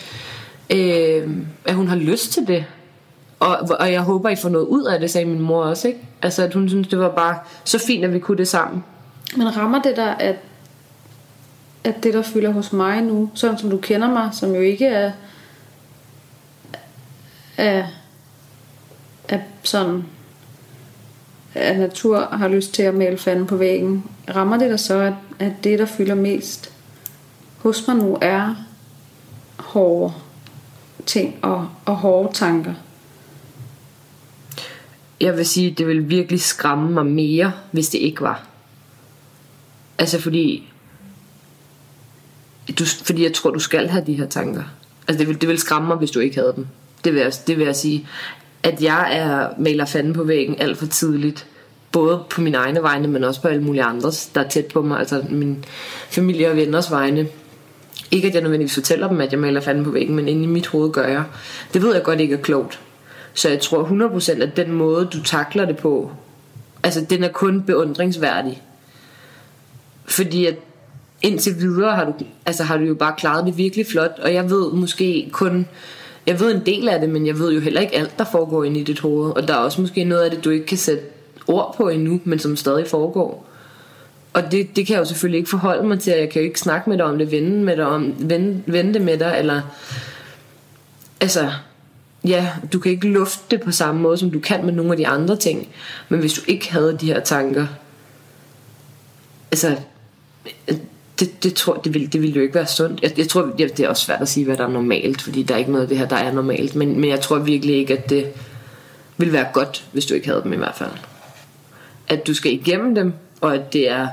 øhm, 0.71 1.47
at 1.65 1.75
hun 1.75 1.89
har 1.89 1.97
lyst 1.97 2.33
til 2.33 2.47
det. 2.47 2.65
Og, 3.41 3.59
og 3.79 3.93
jeg 3.93 4.01
håber, 4.01 4.29
I 4.29 4.37
får 4.37 4.49
noget 4.49 4.67
ud 4.67 4.85
af 4.85 5.01
det, 5.01 5.11
sagde 5.11 5.27
min 5.27 5.41
mor 5.41 5.63
også. 5.63 5.89
Ikke? 5.89 6.01
Altså, 6.23 6.43
at 6.43 6.55
hun 6.55 6.69
synes, 6.69 6.89
det 6.89 6.99
var 6.99 7.09
bare 7.09 7.39
så 7.65 7.79
fint, 7.79 8.05
at 8.05 8.13
vi 8.13 8.19
kunne 8.19 8.39
det 8.39 8.49
sammen. 8.49 8.85
Men 9.37 9.57
rammer 9.57 9.83
det 9.83 9.97
der, 9.97 10.15
at, 10.15 10.37
at 11.85 11.95
det, 12.03 12.15
der 12.15 12.23
fylder 12.23 12.51
hos 12.51 12.73
mig 12.73 13.03
nu, 13.03 13.31
sådan 13.35 13.59
som 13.59 13.71
du 13.71 13.77
kender 13.77 14.11
mig, 14.11 14.31
som 14.33 14.55
jo 14.55 14.61
ikke 14.61 14.87
er, 14.87 15.13
er, 17.57 17.87
er 19.29 19.39
sådan 19.63 20.05
at 21.55 21.79
natur 21.79 22.21
har 22.21 22.49
lyst 22.49 22.75
til 22.75 22.83
at 22.83 22.95
male 22.95 23.19
fanden 23.19 23.47
på 23.47 23.57
væggen, 23.57 24.05
rammer 24.35 24.59
det 24.59 24.71
der 24.71 24.77
så, 24.77 24.99
at, 25.01 25.13
at 25.39 25.53
det, 25.65 25.79
der 25.79 25.87
fylder 25.87 26.15
mest 26.15 26.73
hos 27.59 27.89
mig 27.89 27.97
nu, 27.97 28.19
er 28.21 28.55
hårde 29.59 30.13
ting 31.07 31.39
og, 31.43 31.69
og 31.85 31.97
hårde 31.97 32.33
tanker? 32.33 32.75
Jeg 35.21 35.37
vil 35.37 35.47
sige, 35.47 35.71
det 35.71 35.87
vil 35.87 36.11
virkelig 36.11 36.41
skræmme 36.41 36.91
mig 36.91 37.07
mere, 37.07 37.53
hvis 37.71 37.89
det 37.89 37.99
ikke 37.99 38.21
var. 38.21 38.47
Altså 39.99 40.21
fordi, 40.21 40.69
du, 42.79 42.85
fordi 42.85 43.23
jeg 43.23 43.33
tror, 43.33 43.51
du 43.51 43.59
skal 43.59 43.89
have 43.89 44.05
de 44.07 44.15
her 44.15 44.27
tanker. 44.27 44.63
Altså 45.09 45.19
det 45.19 45.29
vil, 45.29 45.41
det 45.41 45.49
vil 45.49 45.59
skræmme 45.59 45.89
mig, 45.89 45.97
hvis 45.97 46.11
du 46.11 46.21
ikke 46.21 46.37
havde 46.37 46.53
dem. 46.57 46.67
Det 47.05 47.15
vil, 47.15 47.21
jeg, 47.21 47.33
det 47.47 47.59
vil 47.59 47.67
jeg 47.67 47.77
sige. 47.77 48.09
At 48.63 48.83
jeg 48.83 49.17
er 49.17 49.49
maler 49.59 49.85
fanden 49.85 50.13
på 50.13 50.25
væggen 50.25 50.57
alt 50.59 50.79
for 50.79 50.87
tidligt. 50.87 51.47
Både 51.93 52.25
på 52.31 52.41
mine 52.41 52.57
egne 52.57 52.83
vegne, 52.83 53.09
men 53.09 53.25
også 53.25 53.43
på 53.43 53.49
alle 53.49 53.63
mulige 53.63 53.83
andres, 53.83 54.27
der 54.27 54.41
er 54.41 54.49
tæt 54.49 54.67
på 54.67 54.83
mig. 54.83 54.99
Altså 54.99 55.25
min 55.31 55.65
familie 56.11 56.51
og 56.51 56.57
venners 56.57 56.91
vegne. 56.91 57.29
Ikke 58.11 58.29
at 58.29 58.35
jeg 58.35 58.43
nødvendigvis 58.43 58.75
fortæller 58.75 59.09
dem, 59.09 59.21
at 59.21 59.33
jeg 59.33 59.41
maler 59.41 59.61
fanden 59.61 59.85
på 59.85 59.91
væggen, 59.91 60.17
men 60.17 60.29
inde 60.29 60.43
i 60.43 60.47
mit 60.47 60.67
hoved 60.67 60.93
gør 60.93 61.07
jeg. 61.07 61.25
Det 61.75 61.83
ved 61.83 61.95
jeg 61.95 62.03
godt 62.03 62.21
ikke 62.21 62.35
er 62.35 62.41
klogt. 62.41 62.81
Så 63.35 63.49
jeg 63.49 63.61
tror 63.61 63.85
100% 63.85 64.43
at 64.43 64.57
den 64.57 64.73
måde, 64.73 65.09
du 65.13 65.23
takler 65.23 65.65
det 65.65 65.77
på, 65.77 66.11
altså 66.83 67.07
den 67.11 67.25
er 67.25 67.29
kun 67.29 67.63
beundringsværdig. 67.63 68.63
Fordi 70.05 70.47
at 70.47 70.55
indtil 71.23 71.57
videre 71.59 71.95
har 71.97 72.05
du, 72.05 72.13
altså 72.47 72.65
har 72.65 72.77
du 72.77 72.85
jo 72.85 72.95
bare 72.95 73.15
klaret 73.19 73.47
det 73.47 73.57
virkelig 73.57 73.87
flot, 73.87 74.19
og 74.23 74.35
jeg 74.35 74.51
ved 74.51 74.73
måske 74.73 75.29
kun, 75.33 75.67
jeg 76.27 76.41
ved 76.41 76.55
en 76.55 76.67
del 76.67 76.89
af 76.89 77.01
det, 77.01 77.09
men 77.09 77.27
jeg 77.27 77.39
ved 77.39 77.53
jo 77.53 77.61
heller 77.61 77.81
ikke 77.81 77.97
alt, 77.97 78.19
der 78.19 78.25
foregår 78.33 78.65
inde 78.65 78.81
i 78.81 78.85
dit 78.85 79.01
hoved. 79.01 79.31
Og 79.31 79.49
der 79.49 79.55
er 79.55 79.59
også 79.59 79.81
måske 79.81 80.05
noget 80.05 80.23
af 80.23 80.31
det, 80.31 80.45
du 80.45 80.51
ikke 80.51 80.67
kan 80.67 80.79
sætte 80.79 81.05
ord 81.47 81.75
på 81.77 81.89
endnu, 81.89 82.21
men 82.25 82.39
som 82.39 82.57
stadig 82.57 82.87
foregår. 82.87 83.47
Og 84.33 84.43
det, 84.53 84.77
det 84.77 84.87
kan 84.87 84.95
jeg 84.95 85.01
jo 85.01 85.05
selvfølgelig 85.05 85.39
ikke 85.39 85.51
forholde 85.51 85.89
mig 85.89 86.01
til, 86.01 86.13
jeg 86.13 86.31
kan 86.31 86.43
jo 86.43 86.47
ikke 86.47 86.61
snakke 86.61 86.91
med 86.91 86.99
dig 86.99 87.07
om 87.07 87.19
det, 87.19 87.31
vende, 87.31 87.65
med 87.65 87.77
dig 87.77 87.87
om, 87.87 88.15
vende, 88.19 88.63
vende 88.67 88.95
det 88.95 89.03
med 89.03 89.19
dig, 89.19 89.37
eller 89.39 89.61
altså, 91.21 91.51
ja, 92.25 92.53
du 92.73 92.79
kan 92.79 92.93
ikke 92.93 93.09
lufte 93.09 93.43
det 93.51 93.61
på 93.61 93.73
samme 93.73 94.01
måde, 94.01 94.19
som 94.19 94.31
du 94.31 94.41
kan 94.41 94.65
med 94.65 94.73
nogle 94.73 94.91
af 94.91 94.97
de 94.97 95.07
andre 95.07 95.37
ting. 95.37 95.69
Men 96.09 96.21
hvis 96.21 96.33
du 96.33 96.41
ikke 96.47 96.73
havde 96.73 96.99
de 97.01 97.07
her 97.07 97.21
tanker, 97.21 97.67
altså, 99.53 99.77
det, 101.21 101.43
det 101.43 101.55
tror 101.55 101.75
det 101.75 101.95
vil, 101.95 102.13
det 102.13 102.23
vil 102.23 102.35
jo 102.35 102.41
ikke 102.41 102.55
være 102.55 102.67
sundt. 102.67 103.03
Jeg, 103.03 103.19
jeg 103.19 103.29
tror, 103.29 103.43
det, 103.43 103.77
det 103.77 103.85
er 103.85 103.89
også 103.89 104.05
svært 104.05 104.21
at 104.21 104.29
sige, 104.29 104.47
hvad 104.47 104.57
der 104.57 104.65
er 104.65 104.71
normalt, 104.71 105.23
fordi 105.23 105.43
der 105.43 105.55
er 105.55 105.59
ikke 105.59 105.73
noget 105.73 105.83
af 105.83 105.89
det 105.89 105.99
her, 105.99 106.09
der 106.09 106.17
er 106.17 106.33
normalt. 106.33 106.75
Men, 106.75 107.01
men 107.01 107.11
jeg 107.11 107.21
tror 107.21 107.39
virkelig 107.39 107.77
ikke, 107.77 107.99
at 107.99 108.11
det 108.11 108.33
vil 109.17 109.33
være 109.33 109.47
godt, 109.53 109.85
hvis 109.93 110.07
du 110.07 110.15
ikke 110.15 110.29
havde 110.29 110.43
dem 110.43 110.53
i 110.53 110.57
hvert 110.57 110.75
fald. 110.75 110.91
At 112.09 112.27
du 112.27 112.35
skal 112.35 112.53
igennem 112.53 112.95
dem, 112.95 113.13
og 113.41 113.55
at 113.55 113.73
det 113.73 113.91
er 113.91 114.09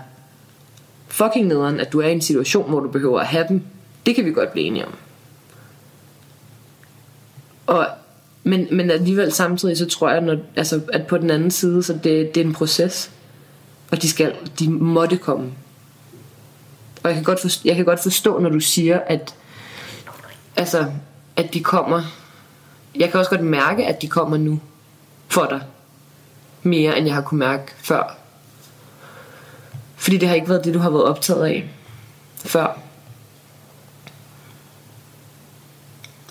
fucking 1.07 1.47
nederen, 1.47 1.79
at 1.79 1.93
du 1.93 1.99
er 1.99 2.07
i 2.07 2.11
en 2.11 2.21
situation, 2.21 2.69
hvor 2.69 2.79
du 2.79 2.89
behøver 2.89 3.19
at 3.19 3.27
have 3.27 3.45
dem. 3.49 3.61
Det 4.05 4.15
kan 4.15 4.25
vi 4.25 4.31
godt 4.31 4.51
blive 4.51 4.65
enige 4.65 4.85
om. 4.85 4.93
Og, 7.67 7.87
men, 8.43 8.67
men 8.71 8.91
alligevel 8.91 9.31
samtidig, 9.31 9.77
så 9.77 9.85
tror 9.85 10.09
jeg, 10.09 10.21
når, 10.21 10.37
altså, 10.55 10.81
at 10.93 11.07
på 11.07 11.17
den 11.17 11.29
anden 11.29 11.51
side, 11.51 11.83
så 11.83 11.93
det, 11.93 12.35
det 12.35 12.37
er 12.37 12.45
en 12.45 12.53
proces. 12.53 13.11
Og 13.91 14.01
de, 14.01 14.09
skal, 14.09 14.35
de 14.59 14.69
måtte 14.69 15.17
komme. 15.17 15.51
Og 17.03 17.09
jeg 17.09 17.13
kan, 17.13 17.23
godt 17.23 17.41
forstå, 17.41 17.61
jeg 17.65 17.75
kan 17.75 17.85
godt 17.85 17.99
forstå, 17.99 18.39
når 18.39 18.49
du 18.49 18.59
siger, 18.59 18.99
at, 18.99 19.35
altså, 20.55 20.91
at 21.35 21.53
de 21.53 21.63
kommer. 21.63 22.01
Jeg 22.95 23.11
kan 23.11 23.19
også 23.19 23.29
godt 23.29 23.43
mærke, 23.43 23.85
at 23.85 24.01
de 24.01 24.07
kommer 24.07 24.37
nu 24.37 24.59
for 25.27 25.45
dig. 25.45 25.61
Mere, 26.63 26.97
end 26.97 27.05
jeg 27.05 27.15
har 27.15 27.21
kunne 27.21 27.39
mærke 27.39 27.73
før. 27.77 28.17
Fordi 29.95 30.17
det 30.17 30.27
har 30.27 30.35
ikke 30.35 30.49
været 30.49 30.65
det, 30.65 30.73
du 30.73 30.79
har 30.79 30.89
været 30.89 31.03
optaget 31.03 31.45
af 31.45 31.69
før. 32.35 32.79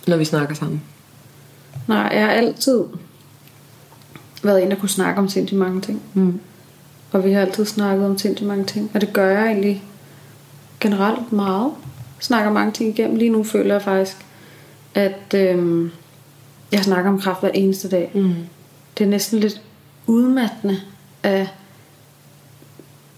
Når 0.06 0.16
vi 0.16 0.24
snakker 0.24 0.54
sammen. 0.54 0.82
Nej, 1.86 2.10
jeg 2.12 2.24
har 2.24 2.32
altid 2.32 2.84
været 4.42 4.62
en, 4.62 4.70
der 4.70 4.76
kunne 4.76 4.88
snakke 4.88 5.20
om 5.20 5.28
sindssygt 5.28 5.58
mange 5.58 5.80
ting. 5.80 6.02
Mm. 6.14 6.40
Og 7.12 7.24
vi 7.24 7.32
har 7.32 7.40
altid 7.40 7.64
snakket 7.64 8.06
om 8.06 8.18
sindssygt 8.18 8.48
mange 8.48 8.64
ting. 8.64 8.90
Og 8.94 9.00
det 9.00 9.12
gør 9.12 9.30
jeg 9.30 9.46
egentlig 9.46 9.84
generelt 10.80 11.32
meget. 11.32 11.72
Snakker 12.20 12.52
mange 12.52 12.72
ting 12.72 12.98
igennem. 12.98 13.16
Lige 13.16 13.30
nu 13.30 13.44
føler 13.44 13.74
jeg 13.74 13.82
faktisk, 13.82 14.16
at 14.94 15.34
øhm, 15.34 15.90
jeg 16.72 16.84
snakker 16.84 17.10
om 17.10 17.20
kraft 17.20 17.40
hver 17.40 17.50
eneste 17.54 17.88
dag. 17.88 18.10
Mm. 18.14 18.34
Det 18.98 19.04
er 19.04 19.08
næsten 19.08 19.40
lidt 19.40 19.62
udmattende. 20.06 20.80
At 21.22 21.46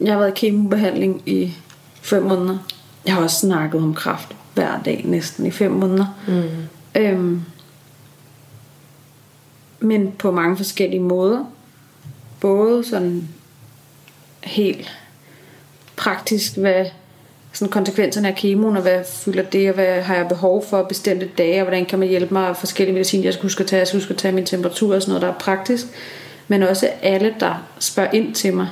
jeg 0.00 0.12
har 0.12 0.18
været 0.18 0.30
i 0.30 0.46
kemobehandling 0.46 1.22
i 1.26 1.54
fem 2.02 2.22
måneder. 2.22 2.58
Jeg 3.06 3.14
har 3.14 3.22
også 3.22 3.36
snakket 3.36 3.82
om 3.82 3.94
kraft 3.94 4.36
hver 4.54 4.82
dag 4.82 5.02
næsten 5.04 5.46
i 5.46 5.50
fem 5.50 5.72
måneder. 5.72 6.06
Mm. 6.28 6.42
Øhm, 7.00 7.42
men 9.80 10.12
på 10.18 10.30
mange 10.30 10.56
forskellige 10.56 11.00
måder. 11.00 11.44
Både 12.40 12.84
sådan 12.84 13.28
helt 14.44 14.98
praktisk, 15.96 16.56
hvad 16.56 16.84
sådan 17.52 17.72
konsekvenserne 17.72 18.28
af 18.28 18.34
kemoen, 18.34 18.76
og 18.76 18.82
hvad 18.82 19.04
fylder 19.04 19.42
det, 19.42 19.68
og 19.68 19.74
hvad 19.74 20.02
har 20.02 20.14
jeg 20.14 20.28
behov 20.28 20.64
for 20.66 20.82
bestemte 20.82 21.30
dage, 21.38 21.60
og 21.60 21.62
hvordan 21.62 21.86
kan 21.86 21.98
man 21.98 22.08
hjælpe 22.08 22.34
mig 22.34 22.48
af 22.48 22.56
forskellige 22.56 22.94
medicin, 22.94 23.24
jeg 23.24 23.32
skal 23.32 23.42
huske 23.42 23.60
at 23.60 23.66
tage, 23.66 23.80
jeg 23.80 23.86
skal 23.86 24.00
huske 24.00 24.12
at 24.12 24.18
tage 24.18 24.34
min 24.34 24.46
temperatur 24.46 24.94
og 24.94 25.02
sådan 25.02 25.10
noget, 25.10 25.22
der 25.22 25.28
er 25.28 25.38
praktisk. 25.38 25.86
Men 26.48 26.62
også 26.62 26.88
alle, 27.02 27.34
der 27.40 27.66
spørger 27.78 28.10
ind 28.12 28.34
til 28.34 28.54
mig, 28.54 28.68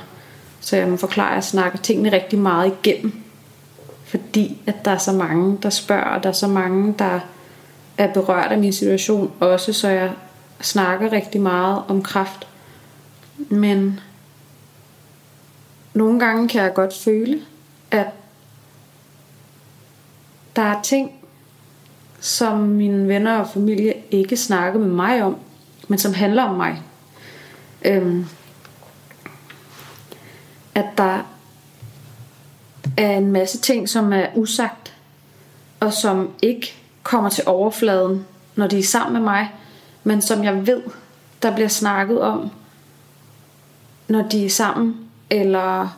så 0.61 0.77
jeg 0.77 0.87
må 0.87 0.97
forklare, 0.97 1.29
at 1.29 1.35
jeg 1.35 1.43
snakker 1.43 1.79
tingene 1.79 2.11
rigtig 2.11 2.39
meget 2.39 2.73
igennem. 2.83 3.13
Fordi 4.03 4.61
at 4.67 4.75
der 4.85 4.91
er 4.91 4.97
så 4.97 5.11
mange, 5.11 5.57
der 5.63 5.69
spørger, 5.69 6.15
og 6.15 6.23
der 6.23 6.29
er 6.29 6.33
så 6.33 6.47
mange, 6.47 6.95
der 6.99 7.19
er 7.97 8.13
berørt 8.13 8.51
af 8.51 8.57
min 8.57 8.73
situation 8.73 9.31
også, 9.39 9.73
så 9.73 9.87
jeg 9.87 10.11
snakker 10.61 11.11
rigtig 11.11 11.41
meget 11.41 11.83
om 11.87 12.03
kraft. 12.03 12.47
Men 13.37 13.99
nogle 15.93 16.19
gange 16.19 16.47
kan 16.47 16.63
jeg 16.63 16.73
godt 16.73 16.97
føle, 16.97 17.41
at 17.91 18.07
der 20.55 20.61
er 20.61 20.81
ting, 20.81 21.11
som 22.19 22.57
mine 22.59 23.07
venner 23.07 23.39
og 23.39 23.49
familie 23.49 23.93
ikke 24.11 24.37
snakker 24.37 24.79
med 24.79 24.87
mig 24.87 25.23
om, 25.23 25.37
men 25.87 25.99
som 25.99 26.13
handler 26.13 26.43
om 26.43 26.55
mig. 26.55 26.81
Øhm, 27.85 28.25
at 30.75 30.85
der 30.97 31.19
er 32.97 33.17
en 33.17 33.31
masse 33.31 33.57
ting, 33.57 33.89
som 33.89 34.13
er 34.13 34.25
usagt, 34.35 34.93
og 35.79 35.93
som 35.93 36.29
ikke 36.41 36.73
kommer 37.03 37.29
til 37.29 37.43
overfladen, 37.47 38.25
når 38.55 38.67
de 38.67 38.79
er 38.79 38.83
sammen 38.83 39.13
med 39.13 39.21
mig, 39.21 39.49
men 40.07 40.21
som 40.21 40.43
jeg 40.43 40.67
ved, 40.67 40.81
der 41.41 41.55
bliver 41.55 41.67
snakket 41.67 42.21
om, 42.21 42.49
når 44.07 44.21
de 44.21 44.45
er 44.45 44.49
sammen, 44.49 44.95
eller 45.29 45.97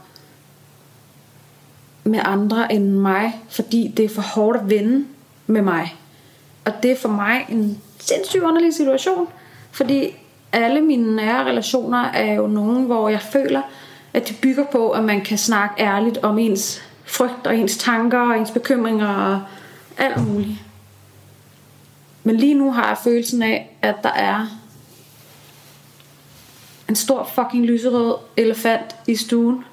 med 2.04 2.20
andre 2.24 2.74
end 2.74 2.90
mig, 2.90 3.42
fordi 3.50 3.94
det 3.98 4.06
er 4.06 4.10
for 4.10 4.22
hårdt 4.22 4.58
at 4.58 4.70
vende 4.70 5.06
med 5.48 5.62
mig. 5.62 5.96
Og 6.66 6.74
det 6.84 6.92
er 6.92 6.96
for 6.96 7.10
mig 7.10 7.46
en 7.50 7.82
sindssygt 8.00 8.44
underlig 8.44 8.74
situation, 8.74 9.28
fordi 9.72 10.16
alle 10.52 10.82
mine 10.82 11.16
nære 11.16 11.46
relationer 11.46 12.04
er 12.04 12.34
jo 12.34 12.48
nogen, 12.48 12.86
hvor 12.86 13.10
jeg 13.10 13.22
føler, 13.22 13.62
at 14.14 14.30
de 14.30 14.34
bygger 14.34 14.66
på, 14.72 14.92
at 14.92 15.04
man 15.04 15.22
kan 15.22 15.38
snakke 15.38 15.84
ærligt 15.84 16.18
om 16.18 16.40
ens 16.40 16.82
frygt 17.06 17.48
og 17.48 17.58
ens 17.58 17.78
tanker 17.78 18.20
og 18.20 18.38
ens 18.38 18.52
bekymringer 18.52 19.08
og 19.08 19.42
alt 19.98 20.28
muligt. 20.28 20.58
Men 22.24 22.36
lige 22.38 22.54
nu 22.54 22.72
har 22.72 22.88
jeg 22.88 22.98
følelsen 23.04 23.42
af, 23.42 23.69
at 23.82 23.96
der 24.04 24.12
er 24.12 24.48
en 26.90 26.96
stor 26.96 27.30
fucking 27.36 27.66
lyserød 27.66 28.16
elefant 28.38 28.96
i 29.08 29.16
stuen. 29.16 29.66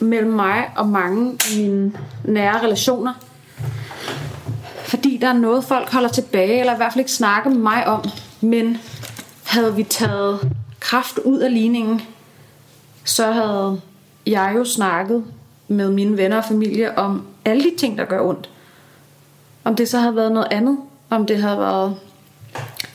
Mellem 0.00 0.32
mig 0.32 0.70
og 0.76 0.88
mange 0.88 1.30
af 1.30 1.56
mine 1.56 1.92
nære 2.24 2.62
relationer. 2.62 3.14
Fordi 4.84 5.16
der 5.16 5.28
er 5.28 5.32
noget, 5.32 5.64
folk 5.64 5.90
holder 5.92 6.08
tilbage, 6.08 6.60
eller 6.60 6.74
i 6.74 6.76
hvert 6.76 6.92
fald 6.92 7.00
ikke 7.00 7.12
snakker 7.12 7.50
med 7.50 7.58
mig 7.58 7.86
om. 7.86 8.04
Men 8.40 8.78
havde 9.44 9.76
vi 9.76 9.82
taget 9.82 10.52
kraft 10.80 11.18
ud 11.18 11.38
af 11.38 11.54
ligningen, 11.54 12.02
så 13.04 13.32
havde 13.32 13.80
jeg 14.26 14.52
jo 14.56 14.64
snakket 14.64 15.24
med 15.68 15.90
mine 15.90 16.16
venner 16.16 16.36
og 16.36 16.44
familie 16.44 16.98
om 16.98 17.26
alle 17.44 17.64
de 17.64 17.76
ting, 17.78 17.98
der 17.98 18.04
gør 18.04 18.20
ondt. 18.20 18.50
Om 19.64 19.76
det 19.76 19.88
så 19.88 19.98
havde 19.98 20.16
været 20.16 20.32
noget 20.32 20.48
andet. 20.50 20.78
Om 21.10 21.26
det 21.26 21.42
havde 21.42 21.58
været 21.58 21.96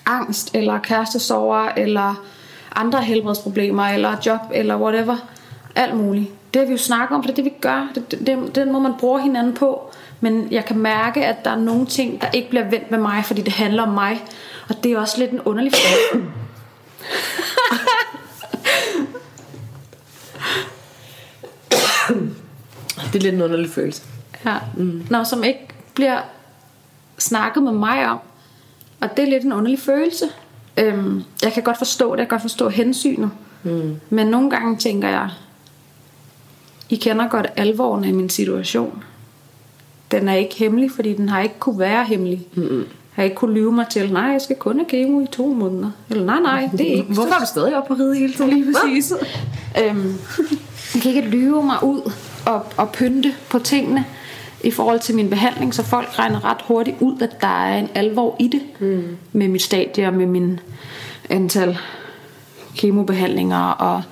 angst, 0.06 0.56
eller 0.56 0.80
kærestesover, 0.80 1.70
eller 1.78 2.24
andre 2.76 3.02
helbredsproblemer, 3.02 3.84
eller 3.84 4.16
job, 4.26 4.40
eller 4.54 4.78
whatever. 4.78 5.18
Alt 5.76 5.96
muligt. 5.96 6.30
Det 6.54 6.60
har 6.60 6.66
vi 6.66 6.72
jo 6.72 6.78
snakket 6.78 7.16
om, 7.16 7.24
for 7.24 7.28
det 7.28 7.40
er 7.40 7.44
det, 7.44 7.46
vi 7.46 7.54
gør. 7.62 7.88
Det, 7.96 8.12
det, 8.12 8.28
det, 8.28 8.56
den 8.56 8.72
må 8.72 8.80
man 8.80 8.94
bruge 9.00 9.22
hinanden 9.22 9.54
på. 9.54 9.92
Men 10.20 10.48
jeg 10.52 10.66
kan 10.66 10.78
mærke, 10.78 11.26
at 11.26 11.46
der 11.46 11.52
er 11.52 11.60
nogle 11.60 11.86
ting, 11.86 12.22
der 12.22 12.28
ikke 12.34 12.50
bliver 12.50 12.70
vendt 12.70 12.92
med 12.92 13.00
mig, 13.00 13.26
fordi 13.26 13.42
det 13.42 13.54
handler 13.54 13.84
om 13.84 13.90
mig. 13.90 14.24
Og 14.70 14.84
det 14.84 14.92
er 14.92 15.00
også 15.00 15.20
lidt 15.20 15.32
en 15.32 15.42
underlig 15.42 15.72
følelse. 15.74 16.28
Det 23.14 23.20
er 23.20 23.24
lidt 23.24 23.36
en 23.36 23.42
underlig 23.42 23.70
følelse. 23.70 24.04
Ja. 24.46 24.58
Mm. 24.78 25.08
Nå, 25.10 25.24
som 25.24 25.44
ikke 25.44 25.68
bliver 25.94 26.20
snakket 27.22 27.64
med 27.64 27.72
mig 27.72 28.10
om. 28.10 28.20
Og 29.02 29.18
det 29.18 29.26
er 29.26 29.30
lidt 29.30 29.44
en 29.44 29.54
underlig 29.54 29.80
følelse. 29.80 30.26
Øhm, 30.78 31.24
jeg 31.44 31.54
kan 31.54 31.64
godt 31.64 31.78
forstå 31.78 32.12
det, 32.12 32.20
jeg 32.20 32.28
kan 32.28 32.36
godt 32.36 32.42
forstå 32.42 32.70
hensynet. 32.70 33.30
Mm. 33.64 33.96
Men 34.10 34.28
nogle 34.28 34.50
gange 34.50 34.78
tænker 34.78 35.10
jeg, 35.10 35.30
I 36.90 36.96
kender 36.96 37.28
godt 37.28 37.48
alvoren 37.56 38.04
af 38.04 38.14
min 38.14 38.30
situation. 38.30 39.04
Den 40.12 40.30
er 40.30 40.34
ikke 40.34 40.56
hemmelig, 40.56 40.92
fordi 40.92 41.14
den 41.14 41.30
har 41.30 41.42
ikke 41.42 41.60
kunne 41.60 41.80
være 41.80 42.06
hemmelig. 42.06 42.48
Mm. 42.54 42.78
Jeg 42.78 42.86
har 43.12 43.24
ikke 43.24 43.36
kunne 43.36 43.54
lyve 43.54 43.72
mig 43.72 43.86
til, 43.88 44.14
nej, 44.14 44.24
jeg 44.24 44.42
skal 44.42 44.56
kun 44.56 44.76
have 44.76 44.86
kemo 44.90 45.22
i 45.22 45.28
to 45.32 45.48
måneder. 45.54 45.92
Eller 46.10 46.26
nej, 46.26 46.40
nej, 46.40 46.70
det 46.72 46.82
er 46.82 46.96
ikke. 46.96 47.14
Hvorfor 47.14 47.36
er 47.36 47.40
du 47.40 47.46
stadig 47.46 47.78
oppe 47.78 47.96
på 47.96 48.02
ride 48.04 48.16
hele 48.16 48.34
tiden? 48.34 48.50
Lige 48.50 48.74
præcis. 48.74 49.14
øhm, 49.86 50.16
jeg 50.94 51.02
kan 51.02 51.16
ikke 51.16 51.30
lyve 51.30 51.64
mig 51.64 51.84
ud 51.84 52.12
og, 52.46 52.66
og 52.78 52.92
pynte 52.92 53.36
på 53.50 53.60
tingene 53.60 54.06
i 54.64 54.72
forhold 54.72 55.00
til 55.00 55.16
min 55.16 55.30
behandling, 55.30 55.74
så 55.74 55.84
folk 55.84 56.20
regner 56.20 56.46
ret 56.46 56.62
hurtigt 56.62 56.98
ud, 57.00 57.22
at 57.22 57.42
der 57.42 57.66
er 57.66 57.78
en 57.80 57.90
alvor 57.96 58.36
i 58.40 58.48
det 58.48 58.62
mm. 58.80 59.18
med 59.32 59.48
mit 59.48 59.62
stadie 59.62 60.08
og 60.08 60.14
med 60.14 60.26
min 60.26 60.60
antal 61.30 61.78
kemobehandlinger 62.78 63.70
og 63.72 64.04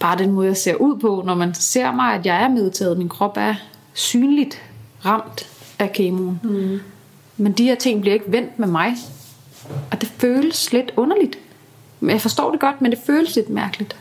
bare 0.00 0.18
den 0.18 0.32
måde, 0.32 0.46
jeg 0.46 0.56
ser 0.56 0.74
ud 0.74 0.98
på, 0.98 1.22
når 1.26 1.34
man 1.34 1.54
ser 1.54 1.92
mig, 1.92 2.14
at 2.14 2.26
jeg 2.26 2.42
er 2.42 2.48
medtaget. 2.48 2.98
Min 2.98 3.08
krop 3.08 3.36
er 3.36 3.54
synligt 3.92 4.62
ramt 5.04 5.48
af 5.78 5.92
kemoen. 5.92 6.40
Mm. 6.42 6.80
Men 7.36 7.52
de 7.52 7.64
her 7.64 7.74
ting 7.74 8.00
bliver 8.00 8.14
ikke 8.14 8.32
vendt 8.32 8.58
med 8.58 8.68
mig. 8.68 8.94
Og 9.90 10.00
det 10.00 10.12
føles 10.18 10.72
lidt 10.72 10.92
underligt. 10.96 11.38
Jeg 12.02 12.20
forstår 12.20 12.50
det 12.50 12.60
godt, 12.60 12.80
men 12.80 12.90
det 12.90 12.98
føles 13.06 13.36
lidt 13.36 13.48
mærkeligt. 13.48 13.96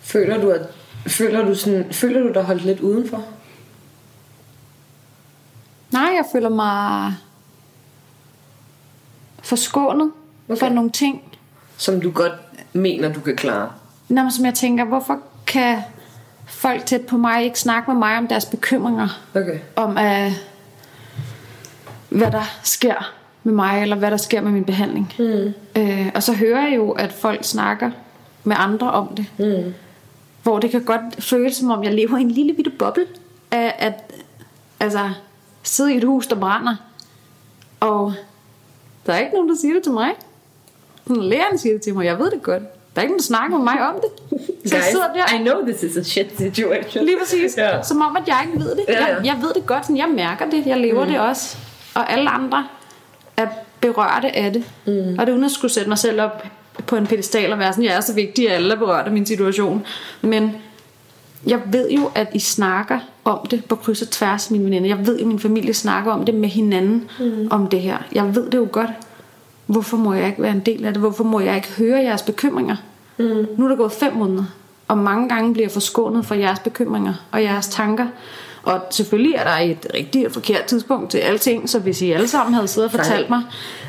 Føler 0.00 0.40
du, 0.40 0.50
at, 0.50 0.60
føler 1.06 1.46
du, 1.46 1.54
sådan, 1.54 1.86
føler 1.92 2.20
du 2.20 2.32
dig 2.34 2.42
holdt 2.42 2.64
lidt 2.64 2.80
udenfor? 2.80 3.24
Nej, 5.92 6.02
jeg 6.02 6.24
føler 6.32 6.48
mig 6.48 7.14
forskånet 9.42 10.10
okay. 10.48 10.58
for 10.58 10.68
nogle 10.68 10.90
ting. 10.90 11.22
Som 11.76 12.00
du 12.00 12.10
godt 12.10 12.32
mener, 12.72 13.12
du 13.12 13.20
kan 13.20 13.36
klare? 13.36 13.70
Nå, 14.08 14.30
som 14.30 14.44
jeg 14.44 14.54
tænker, 14.54 14.84
hvorfor 14.84 15.18
kan 15.46 15.78
folk 16.46 16.86
tæt 16.86 17.00
på 17.00 17.16
mig 17.16 17.44
ikke 17.44 17.60
snakke 17.60 17.90
med 17.90 17.98
mig 17.98 18.18
om 18.18 18.28
deres 18.28 18.44
bekymringer? 18.44 19.08
Okay. 19.34 19.58
Om 19.76 19.90
uh, 19.90 20.32
hvad 22.08 22.30
der 22.30 22.58
sker 22.62 23.12
med 23.42 23.52
mig, 23.52 23.82
eller 23.82 23.96
hvad 23.96 24.10
der 24.10 24.16
sker 24.16 24.40
med 24.40 24.50
min 24.50 24.64
behandling. 24.64 25.12
Mm. 25.18 25.54
Uh, 25.78 26.06
og 26.14 26.22
så 26.22 26.32
hører 26.34 26.68
jeg 26.68 26.76
jo, 26.76 26.90
at 26.90 27.12
folk 27.12 27.44
snakker 27.44 27.90
med 28.44 28.56
andre 28.58 28.90
om 28.90 29.14
det. 29.16 29.26
Mm. 29.38 29.74
Hvor 30.42 30.58
det 30.58 30.70
kan 30.70 30.84
godt 30.84 31.24
føles, 31.24 31.56
som 31.56 31.70
om 31.70 31.84
jeg 31.84 31.94
lever 31.94 32.18
i 32.18 32.20
en 32.20 32.30
lille 32.30 32.54
bitte 32.54 32.70
boble 32.70 33.06
af 33.50 33.74
at 33.78 33.94
altså, 34.80 35.10
sidde 35.62 35.94
i 35.94 35.96
et 35.96 36.04
hus, 36.04 36.26
der 36.26 36.36
brænder. 36.36 36.76
Og 37.80 38.14
der 39.06 39.12
er 39.12 39.18
ikke 39.18 39.34
nogen, 39.34 39.48
der 39.48 39.56
siger 39.56 39.74
det 39.74 39.82
til 39.82 39.92
mig. 39.92 40.10
Læreren 41.06 41.58
siger 41.58 41.72
det 41.72 41.82
til 41.82 41.94
mig, 41.94 42.04
jeg 42.04 42.18
ved 42.18 42.30
det 42.30 42.42
godt. 42.42 42.62
Der 42.94 43.00
er 43.00 43.02
ikke 43.02 43.12
nogen, 43.12 43.18
der 43.18 43.24
snakker 43.24 43.56
med 43.56 43.64
mig 43.64 43.88
om 43.88 43.94
det. 43.94 44.40
Så 44.70 44.76
jeg 44.76 44.84
sidder 44.90 45.12
der. 45.12 45.34
I 45.34 45.38
know 45.38 45.66
this 45.66 45.82
is 45.82 45.96
a 45.96 46.02
shit 46.02 46.36
situation. 46.36 47.04
Lige 47.04 47.18
præcis. 47.20 47.56
Ja. 47.56 47.82
Som 47.82 48.02
om, 48.02 48.16
at 48.16 48.28
jeg 48.28 48.40
ikke 48.46 48.64
ved 48.64 48.70
det. 48.76 48.84
Jeg, 48.88 49.20
jeg 49.24 49.38
ved 49.40 49.54
det 49.54 49.66
godt. 49.66 49.84
Sådan, 49.84 49.96
jeg 49.96 50.08
mærker 50.08 50.50
det. 50.50 50.66
Jeg 50.66 50.80
lever 50.80 51.04
mm. 51.04 51.10
det 51.10 51.20
også. 51.20 51.56
Og 51.94 52.12
alle 52.12 52.30
andre 52.30 52.66
er 53.36 53.46
berørte 53.80 54.36
af 54.36 54.52
det. 54.52 54.64
Mm. 54.86 55.18
Og 55.18 55.26
det 55.26 55.28
er 55.28 55.32
uden 55.32 55.44
at 55.44 55.50
skulle 55.50 55.72
sætte 55.72 55.88
mig 55.88 55.98
selv 55.98 56.20
op 56.20 56.46
på 56.86 56.96
en 56.96 57.06
pedestal 57.06 57.52
og 57.52 57.58
være 57.58 57.72
sådan, 57.72 57.84
jeg 57.84 57.94
er 57.96 58.00
så 58.00 58.14
vigtig, 58.14 58.48
at 58.48 58.54
alle 58.54 58.74
er 58.74 58.78
berørt 58.78 59.06
af 59.06 59.12
min 59.12 59.26
situation. 59.26 59.86
Men 60.22 60.56
jeg 61.46 61.60
ved 61.66 61.90
jo, 61.90 62.10
at 62.14 62.28
I 62.34 62.38
snakker 62.38 62.98
om 63.24 63.46
det 63.50 63.64
på 63.64 63.76
kryds 63.76 64.02
og 64.02 64.10
tværs 64.10 64.50
mine 64.50 64.64
veninder. 64.64 64.88
Jeg 64.88 65.06
ved 65.06 65.18
jo, 65.18 65.24
at 65.24 65.28
min 65.28 65.38
familie 65.38 65.74
snakker 65.74 66.12
om 66.12 66.24
det 66.24 66.34
med 66.34 66.48
hinanden 66.48 67.08
mm. 67.20 67.48
om 67.50 67.66
det 67.66 67.80
her. 67.80 67.98
Jeg 68.12 68.34
ved 68.34 68.50
det 68.50 68.58
jo 68.58 68.68
godt. 68.72 68.90
Hvorfor 69.66 69.96
må 69.96 70.14
jeg 70.14 70.26
ikke 70.26 70.42
være 70.42 70.52
en 70.52 70.60
del 70.60 70.84
af 70.84 70.92
det? 70.92 71.00
Hvorfor 71.00 71.24
må 71.24 71.40
jeg 71.40 71.56
ikke 71.56 71.72
høre 71.78 71.98
jeres 71.98 72.22
bekymringer? 72.22 72.76
Mm. 73.18 73.46
Nu 73.58 73.64
er 73.64 73.68
der 73.68 73.76
gået 73.76 73.92
fem 73.92 74.14
måneder, 74.14 74.44
og 74.88 74.98
mange 74.98 75.28
gange 75.28 75.52
bliver 75.52 75.64
jeg 75.64 75.72
forskånet 75.72 76.26
for 76.26 76.34
jeres 76.34 76.58
bekymringer 76.58 77.14
og 77.32 77.42
jeres 77.42 77.68
tanker. 77.68 78.06
Og 78.62 78.80
selvfølgelig 78.90 79.34
er 79.34 79.44
der 79.44 79.50
et 79.50 79.86
rigtigt 79.94 80.26
og 80.26 80.32
forkert 80.32 80.64
tidspunkt 80.64 81.10
til 81.10 81.18
alting, 81.18 81.70
så 81.70 81.78
hvis 81.78 82.02
I 82.02 82.10
alle 82.10 82.28
sammen 82.28 82.54
havde 82.54 82.68
siddet 82.68 82.86
og 82.86 82.98
fortalt 82.98 83.30
mig, 83.30 83.42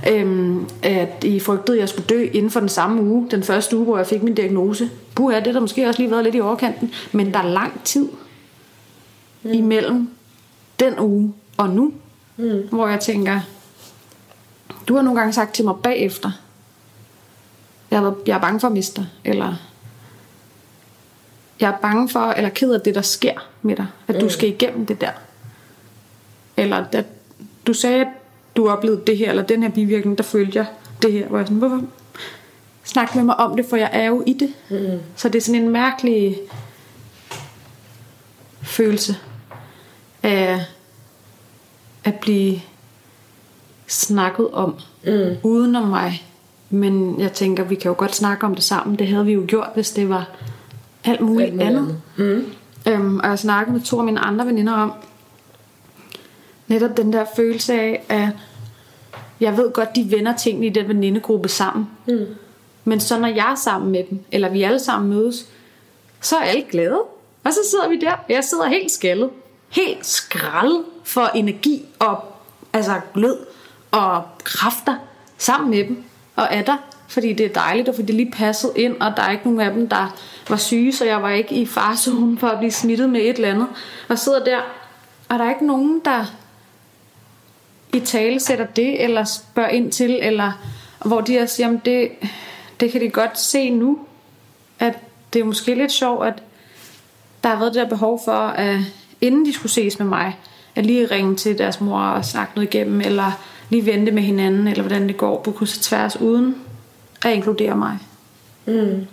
øhm, 0.09 0.69
at 0.83 1.23
I 1.23 1.39
frygtede, 1.39 1.77
at 1.77 1.81
jeg 1.81 1.89
skulle 1.89 2.07
dø 2.07 2.27
inden 2.33 2.51
for 2.51 2.59
den 2.59 2.69
samme 2.69 3.01
uge, 3.01 3.27
den 3.31 3.43
første 3.43 3.77
uge, 3.77 3.85
hvor 3.85 3.97
jeg 3.97 4.07
fik 4.07 4.23
min 4.23 4.35
diagnose, 4.35 4.89
puha, 5.15 5.37
det 5.37 5.45
har 5.45 5.53
der 5.53 5.59
måske 5.59 5.87
også 5.87 6.01
lige 6.01 6.11
været 6.11 6.23
lidt 6.23 6.35
i 6.35 6.39
overkanten, 6.39 6.91
men 7.11 7.33
der 7.33 7.39
er 7.39 7.49
lang 7.49 7.83
tid 7.83 8.09
mm. 9.43 9.51
imellem 9.51 10.09
den 10.79 10.99
uge 10.99 11.33
og 11.57 11.69
nu, 11.69 11.93
mm. 12.37 12.61
hvor 12.71 12.87
jeg 12.87 12.99
tænker, 12.99 13.39
du 14.87 14.95
har 14.95 15.01
nogle 15.01 15.19
gange 15.19 15.33
sagt 15.33 15.53
til 15.53 15.65
mig 15.65 15.75
bagefter, 15.83 16.31
jeg 17.91 18.03
er, 18.03 18.13
jeg 18.25 18.35
er 18.37 18.41
bange 18.41 18.59
for 18.59 18.67
at 18.67 18.73
miste 18.73 19.01
dig, 19.01 19.07
eller 19.23 19.55
jeg 21.63 21.71
er 21.71 21.77
bange 21.77 22.09
for, 22.09 22.19
eller 22.19 22.49
ked 22.49 22.73
af 22.73 22.81
det, 22.81 22.95
der 22.95 23.01
sker 23.01 23.49
med 23.61 23.75
dig, 23.75 23.87
at 24.07 24.21
du 24.21 24.29
skal 24.29 24.49
igennem 24.49 24.85
det 24.85 25.01
der. 25.01 25.11
Eller 26.57 26.85
at 26.91 27.05
du 27.67 27.73
sagde, 27.73 28.01
at 28.01 28.07
du 28.55 28.69
oplevede 28.69 29.01
det 29.07 29.17
her, 29.17 29.29
eller 29.29 29.43
den 29.43 29.63
her 29.63 29.69
bivirkning, 29.69 30.17
der 30.17 30.23
følte 30.23 30.57
jeg 30.57 30.65
det 31.01 31.11
her, 31.11 31.27
hvor 31.27 31.37
jeg 31.37 31.47
sådan, 31.47 31.57
hvorfor 31.57 31.81
snak 32.83 33.15
med 33.15 33.23
mig 33.23 33.39
om 33.39 33.55
det, 33.55 33.65
for 33.65 33.77
jeg 33.77 33.89
er 33.93 34.05
jo 34.05 34.23
i 34.25 34.33
det. 34.33 34.53
Mm. 34.69 34.99
Så 35.15 35.29
det 35.29 35.39
er 35.39 35.41
sådan 35.41 35.61
en 35.61 35.69
mærkelig 35.69 36.37
følelse 38.61 39.15
af 40.23 40.65
at 42.03 42.15
blive 42.15 42.61
snakket 43.87 44.51
om 44.51 44.75
mm. 45.05 45.35
uden 45.43 45.75
om 45.75 45.87
mig. 45.87 46.27
Men 46.69 47.19
jeg 47.19 47.33
tænker, 47.33 47.63
vi 47.63 47.75
kan 47.75 47.89
jo 47.89 47.95
godt 47.97 48.15
snakke 48.15 48.45
om 48.45 48.55
det 48.55 48.63
sammen. 48.63 48.99
Det 48.99 49.07
havde 49.07 49.25
vi 49.25 49.33
jo 49.33 49.45
gjort, 49.47 49.69
hvis 49.73 49.91
det 49.91 50.09
var 50.09 50.29
alt 51.03 51.21
muligt, 51.21 51.47
alt 51.47 51.55
muligt 51.55 51.67
andet. 51.67 52.01
andet. 52.17 52.45
Mm. 52.85 52.91
Øhm, 52.91 53.19
og 53.19 53.29
jeg 53.29 53.39
snakkede 53.39 53.77
med 53.77 53.85
to 53.85 53.99
af 53.99 54.05
mine 54.05 54.19
andre 54.19 54.45
veninder 54.45 54.73
om 54.73 54.93
netop 56.67 56.97
den 56.97 57.13
der 57.13 57.25
følelse 57.35 57.73
af, 57.73 58.03
at 58.09 58.29
jeg 59.39 59.57
ved 59.57 59.71
godt, 59.71 59.95
de 59.95 60.11
vender 60.11 60.35
tingene 60.35 60.65
i 60.65 60.69
den 60.69 60.87
venindegruppe 60.87 61.49
sammen. 61.49 61.89
Mm. 62.07 62.25
Men 62.83 62.99
så 62.99 63.19
når 63.19 63.27
jeg 63.27 63.51
er 63.51 63.55
sammen 63.55 63.91
med 63.91 64.03
dem, 64.09 64.19
eller 64.31 64.49
vi 64.49 64.63
alle 64.63 64.79
sammen 64.79 65.09
mødes, 65.09 65.47
så 66.21 66.35
er 66.35 66.41
alle 66.41 66.63
glade. 66.71 66.99
Og 67.43 67.53
så 67.53 67.59
sidder 67.71 67.89
vi 67.89 67.99
der, 67.99 68.15
jeg 68.29 68.43
sidder 68.43 68.67
helt 68.67 68.91
skaldet. 68.91 69.29
Helt 69.69 70.05
skrald 70.05 70.83
for 71.03 71.31
energi 71.35 71.85
og 71.99 72.23
altså 72.73 73.01
glød 73.13 73.37
og 73.91 74.23
kræfter 74.43 74.95
sammen 75.37 75.69
med 75.69 75.83
dem 75.83 76.03
og 76.35 76.47
er 76.51 76.61
der, 76.61 76.77
fordi 77.07 77.33
det 77.33 77.45
er 77.45 77.53
dejligt, 77.53 77.89
og 77.89 77.95
fordi 77.95 78.05
det 78.05 78.15
lige 78.15 78.31
passede 78.31 78.73
ind, 78.75 79.01
og 79.01 79.13
der 79.17 79.23
er 79.23 79.31
ikke 79.31 79.43
nogen 79.43 79.59
af 79.59 79.73
dem, 79.73 79.89
der 79.89 80.15
var 80.49 80.57
syge, 80.57 80.93
så 80.93 81.05
jeg 81.05 81.21
var 81.21 81.29
ikke 81.29 81.55
i 81.55 81.65
farzonen 81.65 82.37
for 82.37 82.47
at 82.47 82.57
blive 82.57 82.71
smittet 82.71 83.09
med 83.09 83.21
et 83.21 83.35
eller 83.35 83.49
andet. 83.49 83.67
Og 84.09 84.19
sidder 84.19 84.43
der, 84.43 84.59
og 85.29 85.39
der 85.39 85.45
er 85.45 85.49
ikke 85.49 85.67
nogen, 85.67 86.01
der 86.05 86.25
i 87.93 87.99
tale 87.99 88.39
sætter 88.39 88.65
det, 88.65 89.03
eller 89.03 89.23
spørger 89.23 89.69
ind 89.69 89.91
til, 89.91 90.19
eller 90.21 90.51
hvor 91.05 91.21
de 91.21 91.39
også 91.39 91.55
siger, 91.55 91.67
jamen 91.67 91.81
det, 91.85 92.11
det 92.79 92.91
kan 92.91 93.01
de 93.01 93.09
godt 93.09 93.39
se 93.39 93.69
nu, 93.69 93.99
at 94.79 94.97
det 95.33 95.39
er 95.39 95.45
måske 95.45 95.75
lidt 95.75 95.91
sjovt, 95.91 96.27
at 96.27 96.43
der 97.43 97.49
har 97.49 97.59
været 97.59 97.73
det 97.73 97.81
der 97.81 97.89
behov 97.89 98.21
for, 98.25 98.31
at 98.31 98.79
inden 99.21 99.45
de 99.45 99.53
skulle 99.53 99.71
ses 99.71 99.99
med 99.99 100.07
mig, 100.07 100.39
at 100.75 100.85
lige 100.85 101.05
ringe 101.05 101.35
til 101.35 101.57
deres 101.57 101.81
mor 101.81 101.99
og 101.99 102.25
snakke 102.25 102.51
noget 102.55 102.73
igennem, 102.73 103.01
eller 103.01 103.31
lige 103.69 103.85
vente 103.85 104.11
med 104.11 104.23
hinanden, 104.23 104.67
eller 104.67 104.83
hvordan 104.83 105.07
det 105.07 105.17
går 105.17 105.41
på 105.41 105.51
kryds 105.51 105.77
og 105.77 105.81
tværs, 105.81 106.21
uden 106.21 106.55
at 107.25 107.33
inkludere 107.33 107.75
mig. 107.75 107.97
Mm. 108.65 109.07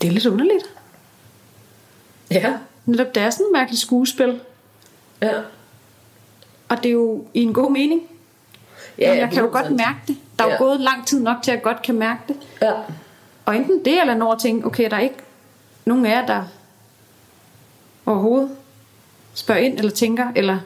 Det 0.00 0.08
er 0.08 0.12
lidt 0.12 0.26
underligt. 0.26 0.64
Ja. 2.30 2.54
Netop 2.86 3.14
det 3.14 3.22
er 3.22 3.30
sådan 3.30 3.46
et 3.46 3.52
mærkeligt 3.52 3.80
skuespil. 3.80 4.40
Ja. 5.22 5.32
Og 6.68 6.76
det 6.76 6.86
er 6.86 6.92
jo 6.92 7.24
i 7.34 7.42
en 7.42 7.52
god 7.54 7.70
mening. 7.72 8.02
Ja, 8.98 9.16
jeg 9.16 9.30
kan 9.32 9.38
jo 9.44 9.48
godt 9.52 9.66
100%. 9.66 9.70
mærke 9.70 9.98
det. 10.06 10.16
Der 10.38 10.44
er 10.44 10.48
jo 10.48 10.52
Ja. 10.52 10.58
gået 10.58 10.80
lang 10.80 11.06
tid 11.06 11.20
nok 11.22 11.36
til, 11.42 11.50
at 11.50 11.54
jeg 11.54 11.62
godt 11.62 11.82
kan 11.82 11.94
mærke 11.94 12.20
det. 12.28 12.36
Ja. 12.62 12.72
Og 13.44 13.56
enten 13.56 13.84
det, 13.84 14.00
eller 14.00 14.14
når 14.14 14.32
jeg 14.32 14.40
tænker, 14.40 14.66
okay, 14.66 14.90
der 14.90 14.96
er 14.96 15.00
ikke 15.00 15.16
nogen 15.84 16.06
af 16.06 16.10
jer, 16.10 16.26
der 16.26 16.42
overhovedet 18.06 18.50
spørger 19.34 19.60
ind, 19.60 19.78
eller 19.78 19.90
tænker, 19.90 20.26
eller 20.36 20.58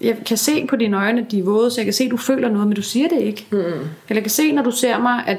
jeg 0.00 0.16
kan 0.26 0.36
se 0.36 0.66
på 0.66 0.76
dine 0.76 0.96
øjne, 0.96 1.26
de 1.30 1.38
er 1.38 1.42
våde, 1.42 1.70
så 1.70 1.80
jeg 1.80 1.84
kan 1.84 1.94
se, 1.94 2.04
at 2.04 2.10
du 2.10 2.16
føler 2.16 2.48
noget, 2.48 2.66
men 2.68 2.76
du 2.76 2.82
siger 2.82 3.08
det 3.08 3.20
ikke. 3.20 3.46
Mm. 3.50 3.58
Eller 3.58 3.88
jeg 4.08 4.22
kan 4.22 4.30
se, 4.30 4.52
når 4.52 4.62
du 4.62 4.70
ser 4.70 4.98
mig, 4.98 5.24
at 5.26 5.38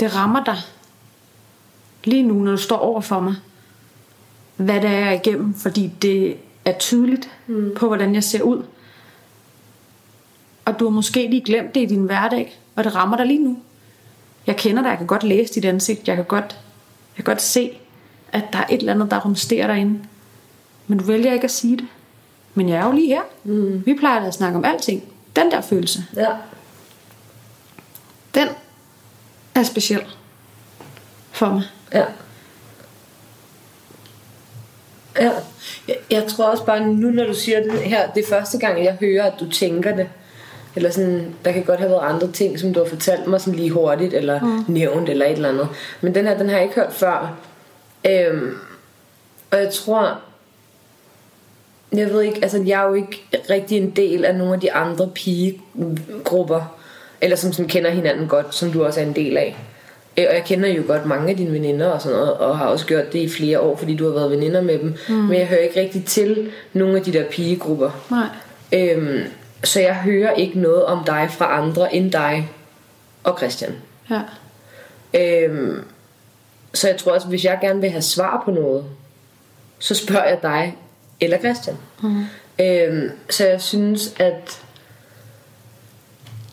det 0.00 0.14
rammer 0.14 0.44
dig 0.44 0.56
lige 2.06 2.22
nu, 2.22 2.34
når 2.34 2.50
du 2.50 2.56
står 2.56 2.76
over 2.76 3.00
for 3.00 3.20
mig, 3.20 3.34
hvad 4.56 4.74
det 4.74 4.84
er, 4.84 4.98
jeg 4.98 5.08
er 5.08 5.12
igennem, 5.12 5.54
fordi 5.54 5.92
det 6.02 6.36
er 6.64 6.72
tydeligt 6.78 7.30
mm. 7.46 7.72
på, 7.76 7.86
hvordan 7.86 8.14
jeg 8.14 8.24
ser 8.24 8.42
ud. 8.42 8.62
Og 10.64 10.78
du 10.80 10.84
har 10.84 10.90
måske 10.90 11.26
lige 11.30 11.44
glemt 11.44 11.74
det 11.74 11.82
i 11.82 11.86
din 11.86 12.02
hverdag, 12.02 12.58
og 12.76 12.84
det 12.84 12.94
rammer 12.94 13.16
dig 13.16 13.26
lige 13.26 13.44
nu. 13.44 13.58
Jeg 14.46 14.56
kender 14.56 14.82
dig, 14.82 14.88
jeg 14.88 14.98
kan 14.98 15.06
godt 15.06 15.22
læse 15.24 15.54
dit 15.54 15.64
ansigt, 15.64 16.08
jeg 16.08 16.16
kan 16.16 16.24
godt, 16.24 16.56
jeg 17.16 17.24
kan 17.24 17.34
godt 17.34 17.42
se, 17.42 17.78
at 18.32 18.44
der 18.52 18.58
er 18.58 18.66
et 18.70 18.78
eller 18.80 18.94
andet, 18.94 19.10
der 19.10 19.20
rumsterer 19.20 19.66
derinde. 19.66 20.00
Men 20.86 20.98
du 20.98 21.04
vælger 21.04 21.32
ikke 21.32 21.44
at 21.44 21.50
sige 21.50 21.76
det. 21.76 21.86
Men 22.54 22.68
jeg 22.68 22.76
er 22.78 22.86
jo 22.86 22.92
lige 22.92 23.06
her. 23.06 23.20
Mm. 23.44 23.86
Vi 23.86 23.94
plejer 23.94 24.26
at 24.26 24.34
snakke 24.34 24.58
om 24.58 24.64
alting. 24.64 25.02
Den 25.36 25.50
der 25.50 25.60
følelse, 25.60 26.04
Ja. 26.16 26.28
den 28.34 28.48
er 29.54 29.62
speciel 29.62 30.02
for 31.32 31.48
mig. 31.52 31.62
Ja. 31.94 32.04
Ja. 35.20 35.30
Jeg, 35.88 35.96
jeg 36.10 36.24
tror 36.28 36.44
også 36.44 36.64
bare 36.64 36.86
nu, 36.86 37.10
når 37.10 37.26
du 37.26 37.34
siger 37.34 37.62
det 37.62 37.72
her, 37.72 38.10
det 38.10 38.24
er 38.24 38.28
første 38.28 38.58
gang, 38.58 38.84
jeg 38.84 38.96
hører, 39.00 39.24
at 39.24 39.40
du 39.40 39.50
tænker 39.50 39.96
det. 39.96 40.08
Eller 40.76 40.90
sådan, 40.90 41.34
der 41.44 41.52
kan 41.52 41.62
godt 41.62 41.80
have 41.80 41.90
været 41.90 42.14
andre 42.14 42.32
ting, 42.32 42.58
som 42.58 42.74
du 42.74 42.80
har 42.80 42.88
fortalt 42.88 43.26
mig 43.26 43.40
sådan 43.40 43.58
lige 43.58 43.70
hurtigt, 43.70 44.14
eller 44.14 44.40
mm. 44.40 44.64
nævnt, 44.68 45.08
eller 45.08 45.26
et 45.26 45.32
eller 45.32 45.48
andet. 45.48 45.68
Men 46.00 46.14
den 46.14 46.26
her, 46.26 46.38
den 46.38 46.48
har 46.48 46.56
jeg 46.56 46.64
ikke 46.64 46.74
hørt 46.74 46.92
før. 46.92 47.36
Øhm, 48.08 48.56
og 49.50 49.58
jeg 49.58 49.72
tror, 49.72 50.20
jeg 51.92 52.10
ved 52.10 52.22
ikke, 52.22 52.38
altså 52.42 52.62
jeg 52.66 52.82
er 52.82 52.88
jo 52.88 52.94
ikke 52.94 53.26
rigtig 53.50 53.78
en 53.78 53.90
del 53.90 54.24
af 54.24 54.34
nogle 54.34 54.54
af 54.54 54.60
de 54.60 54.72
andre 54.72 55.10
pigegrupper, 55.14 56.76
eller 57.20 57.36
som 57.36 57.52
sådan 57.52 57.68
kender 57.68 57.90
hinanden 57.90 58.28
godt, 58.28 58.54
som 58.54 58.72
du 58.72 58.84
også 58.84 59.00
er 59.00 59.04
en 59.04 59.16
del 59.16 59.36
af. 59.36 59.56
Øh, 60.18 60.24
Og 60.28 60.34
jeg 60.34 60.44
kender 60.46 60.68
jo 60.68 60.82
godt 60.86 61.06
mange 61.06 61.30
af 61.30 61.36
dine 61.36 61.52
veninder 61.52 61.86
og 61.88 62.02
sådan 62.02 62.18
noget, 62.18 62.32
og 62.32 62.58
har 62.58 62.66
også 62.66 62.86
gjort 62.86 63.12
det 63.12 63.18
i 63.18 63.28
flere 63.28 63.60
år, 63.60 63.76
fordi 63.76 63.96
du 63.96 64.04
har 64.04 64.14
været 64.14 64.30
veninder 64.30 64.60
med 64.60 64.78
dem. 64.78 64.94
Mm. 65.08 65.14
Men 65.14 65.38
jeg 65.38 65.46
hører 65.46 65.60
ikke 65.60 65.80
rigtig 65.80 66.04
til 66.04 66.50
nogle 66.72 66.96
af 66.96 67.02
de 67.02 67.12
der 67.12 67.24
pigegrupper. 67.24 67.90
Nej. 68.10 68.26
Øhm, 68.72 69.20
så 69.64 69.80
jeg 69.80 69.94
hører 69.94 70.32
ikke 70.32 70.60
noget 70.60 70.84
om 70.84 71.04
dig 71.04 71.28
fra 71.30 71.62
andre 71.62 71.94
end 71.94 72.12
dig 72.12 72.50
og 73.24 73.38
Christian. 73.38 73.74
Ja. 74.10 74.20
Øhm, 75.14 75.82
så 76.74 76.88
jeg 76.88 76.96
tror 76.96 77.12
også, 77.12 77.28
hvis 77.28 77.44
jeg 77.44 77.58
gerne 77.60 77.80
vil 77.80 77.90
have 77.90 78.02
svar 78.02 78.42
på 78.44 78.50
noget, 78.50 78.84
så 79.78 79.94
spørger 79.94 80.24
jeg 80.28 80.38
dig 80.42 80.76
eller 81.20 81.38
Christian. 81.38 81.76
Mm. 82.02 82.24
Øhm, 82.60 83.10
så 83.30 83.46
jeg 83.46 83.60
synes, 83.60 84.14
at 84.18 84.62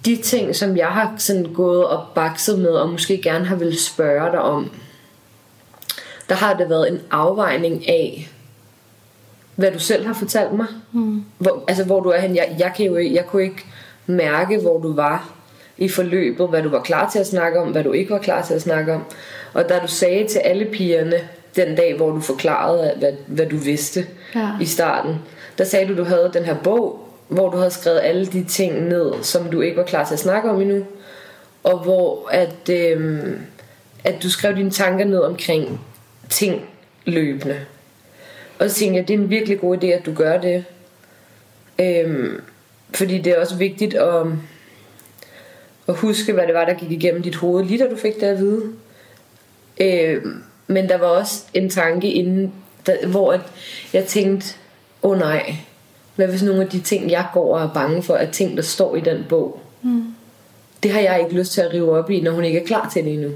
de 0.05 0.15
ting, 0.15 0.55
som 0.55 0.77
jeg 0.77 0.87
har 0.87 1.13
sådan 1.17 1.53
gået 1.53 1.85
og 1.85 2.05
bakset 2.15 2.59
med, 2.59 2.69
og 2.69 2.89
måske 2.89 3.21
gerne 3.21 3.45
har 3.45 3.55
vil 3.55 3.79
spørge 3.79 4.31
dig 4.31 4.41
om, 4.41 4.71
der 6.29 6.35
har 6.35 6.53
det 6.53 6.69
været 6.69 6.91
en 6.91 6.99
afvejning 7.11 7.89
af, 7.89 8.29
hvad 9.55 9.71
du 9.71 9.79
selv 9.79 10.05
har 10.05 10.13
fortalt 10.13 10.53
mig. 10.53 10.65
Mm. 10.91 11.23
Hvor, 11.37 11.63
altså, 11.67 11.83
hvor 11.83 11.99
du 11.99 12.09
er 12.09 12.19
hen. 12.19 12.35
Jeg, 12.35 12.55
jeg, 12.59 12.73
kan 12.77 12.85
jo, 12.85 12.97
jeg 12.97 13.25
kunne 13.25 13.43
ikke 13.43 13.65
mærke, 14.05 14.57
hvor 14.57 14.79
du 14.79 14.95
var 14.95 15.33
i 15.77 15.89
forløbet, 15.89 16.49
hvad 16.49 16.63
du 16.63 16.69
var 16.69 16.81
klar 16.81 17.09
til 17.09 17.19
at 17.19 17.27
snakke 17.27 17.59
om, 17.59 17.71
hvad 17.71 17.83
du 17.83 17.91
ikke 17.91 18.11
var 18.11 18.19
klar 18.19 18.41
til 18.41 18.53
at 18.53 18.61
snakke 18.61 18.93
om. 18.93 19.03
Og 19.53 19.69
da 19.69 19.79
du 19.79 19.87
sagde 19.87 20.27
til 20.27 20.39
alle 20.39 20.65
pigerne, 20.65 21.15
den 21.55 21.75
dag, 21.75 21.95
hvor 21.97 22.11
du 22.11 22.19
forklarede, 22.19 22.93
hvad, 22.99 23.13
hvad 23.27 23.45
du 23.45 23.57
vidste 23.57 24.05
Ja. 24.35 24.49
i 24.61 24.65
starten, 24.65 25.15
der 25.57 25.63
sagde 25.63 25.87
du, 25.87 25.97
du 25.97 26.03
havde 26.03 26.31
den 26.33 26.43
her 26.43 26.55
bog, 26.63 27.02
hvor 27.33 27.49
du 27.49 27.57
havde 27.57 27.71
skrevet 27.71 27.99
alle 28.03 28.25
de 28.25 28.43
ting 28.43 28.87
ned, 28.87 29.13
som 29.21 29.51
du 29.51 29.61
ikke 29.61 29.77
var 29.77 29.83
klar 29.83 30.05
til 30.05 30.13
at 30.13 30.19
snakke 30.19 30.49
om 30.49 30.61
endnu. 30.61 30.85
Og 31.63 31.79
hvor 31.79 32.29
at, 32.31 32.69
øhm, 32.69 33.39
at 34.03 34.23
du 34.23 34.29
skrev 34.29 34.55
dine 34.55 34.71
tanker 34.71 35.05
ned 35.05 35.19
omkring 35.19 35.81
ting 36.29 36.69
løbende. 37.05 37.59
Og 38.59 38.69
så 38.69 38.75
tænkte 38.75 38.97
jeg, 38.97 39.07
det 39.07 39.13
er 39.13 39.17
en 39.17 39.29
virkelig 39.29 39.59
god 39.59 39.77
idé, 39.77 39.85
at 39.85 40.05
du 40.05 40.13
gør 40.13 40.37
det. 40.37 40.65
Øhm, 41.79 42.41
fordi 42.95 43.17
det 43.17 43.33
er 43.33 43.39
også 43.39 43.55
vigtigt 43.55 43.93
at, 43.93 44.25
at 45.87 45.95
huske, 45.95 46.33
hvad 46.33 46.47
det 46.47 46.53
var, 46.53 46.65
der 46.65 46.73
gik 46.73 46.91
igennem 46.91 47.23
dit 47.23 47.35
hoved, 47.35 47.65
lige 47.65 47.83
da 47.83 47.89
du 47.89 47.95
fik 47.95 48.15
det 48.15 48.27
at 48.27 48.37
vide. 48.37 48.73
Øhm, 49.81 50.43
men 50.67 50.89
der 50.89 50.97
var 50.97 51.07
også 51.07 51.43
en 51.53 51.69
tanke 51.69 52.11
inden, 52.11 52.53
der, 52.85 53.07
hvor 53.07 53.33
at 53.33 53.41
jeg 53.93 54.05
tænkte, 54.05 54.55
åh 55.01 55.11
oh 55.11 55.19
nej, 55.19 55.55
hvad 56.15 56.27
hvis 56.27 56.43
nogle 56.43 56.61
af 56.61 56.69
de 56.69 56.79
ting, 56.79 57.11
jeg 57.11 57.25
går 57.33 57.57
og 57.57 57.63
er 57.63 57.73
bange 57.73 58.03
for, 58.03 58.15
er 58.15 58.31
ting, 58.31 58.57
der 58.57 58.63
står 58.63 58.95
i 58.95 58.99
den 58.99 59.25
bog? 59.29 59.59
Mm. 59.81 60.05
Det 60.83 60.91
har 60.91 60.99
jeg 60.99 61.19
ikke 61.19 61.35
lyst 61.35 61.51
til 61.51 61.61
at 61.61 61.73
rive 61.73 61.97
op 61.97 62.09
i, 62.09 62.21
når 62.21 62.31
hun 62.31 62.43
ikke 62.43 62.59
er 62.59 62.65
klar 62.65 62.89
til 62.93 63.03
det 63.03 63.13
endnu. 63.13 63.31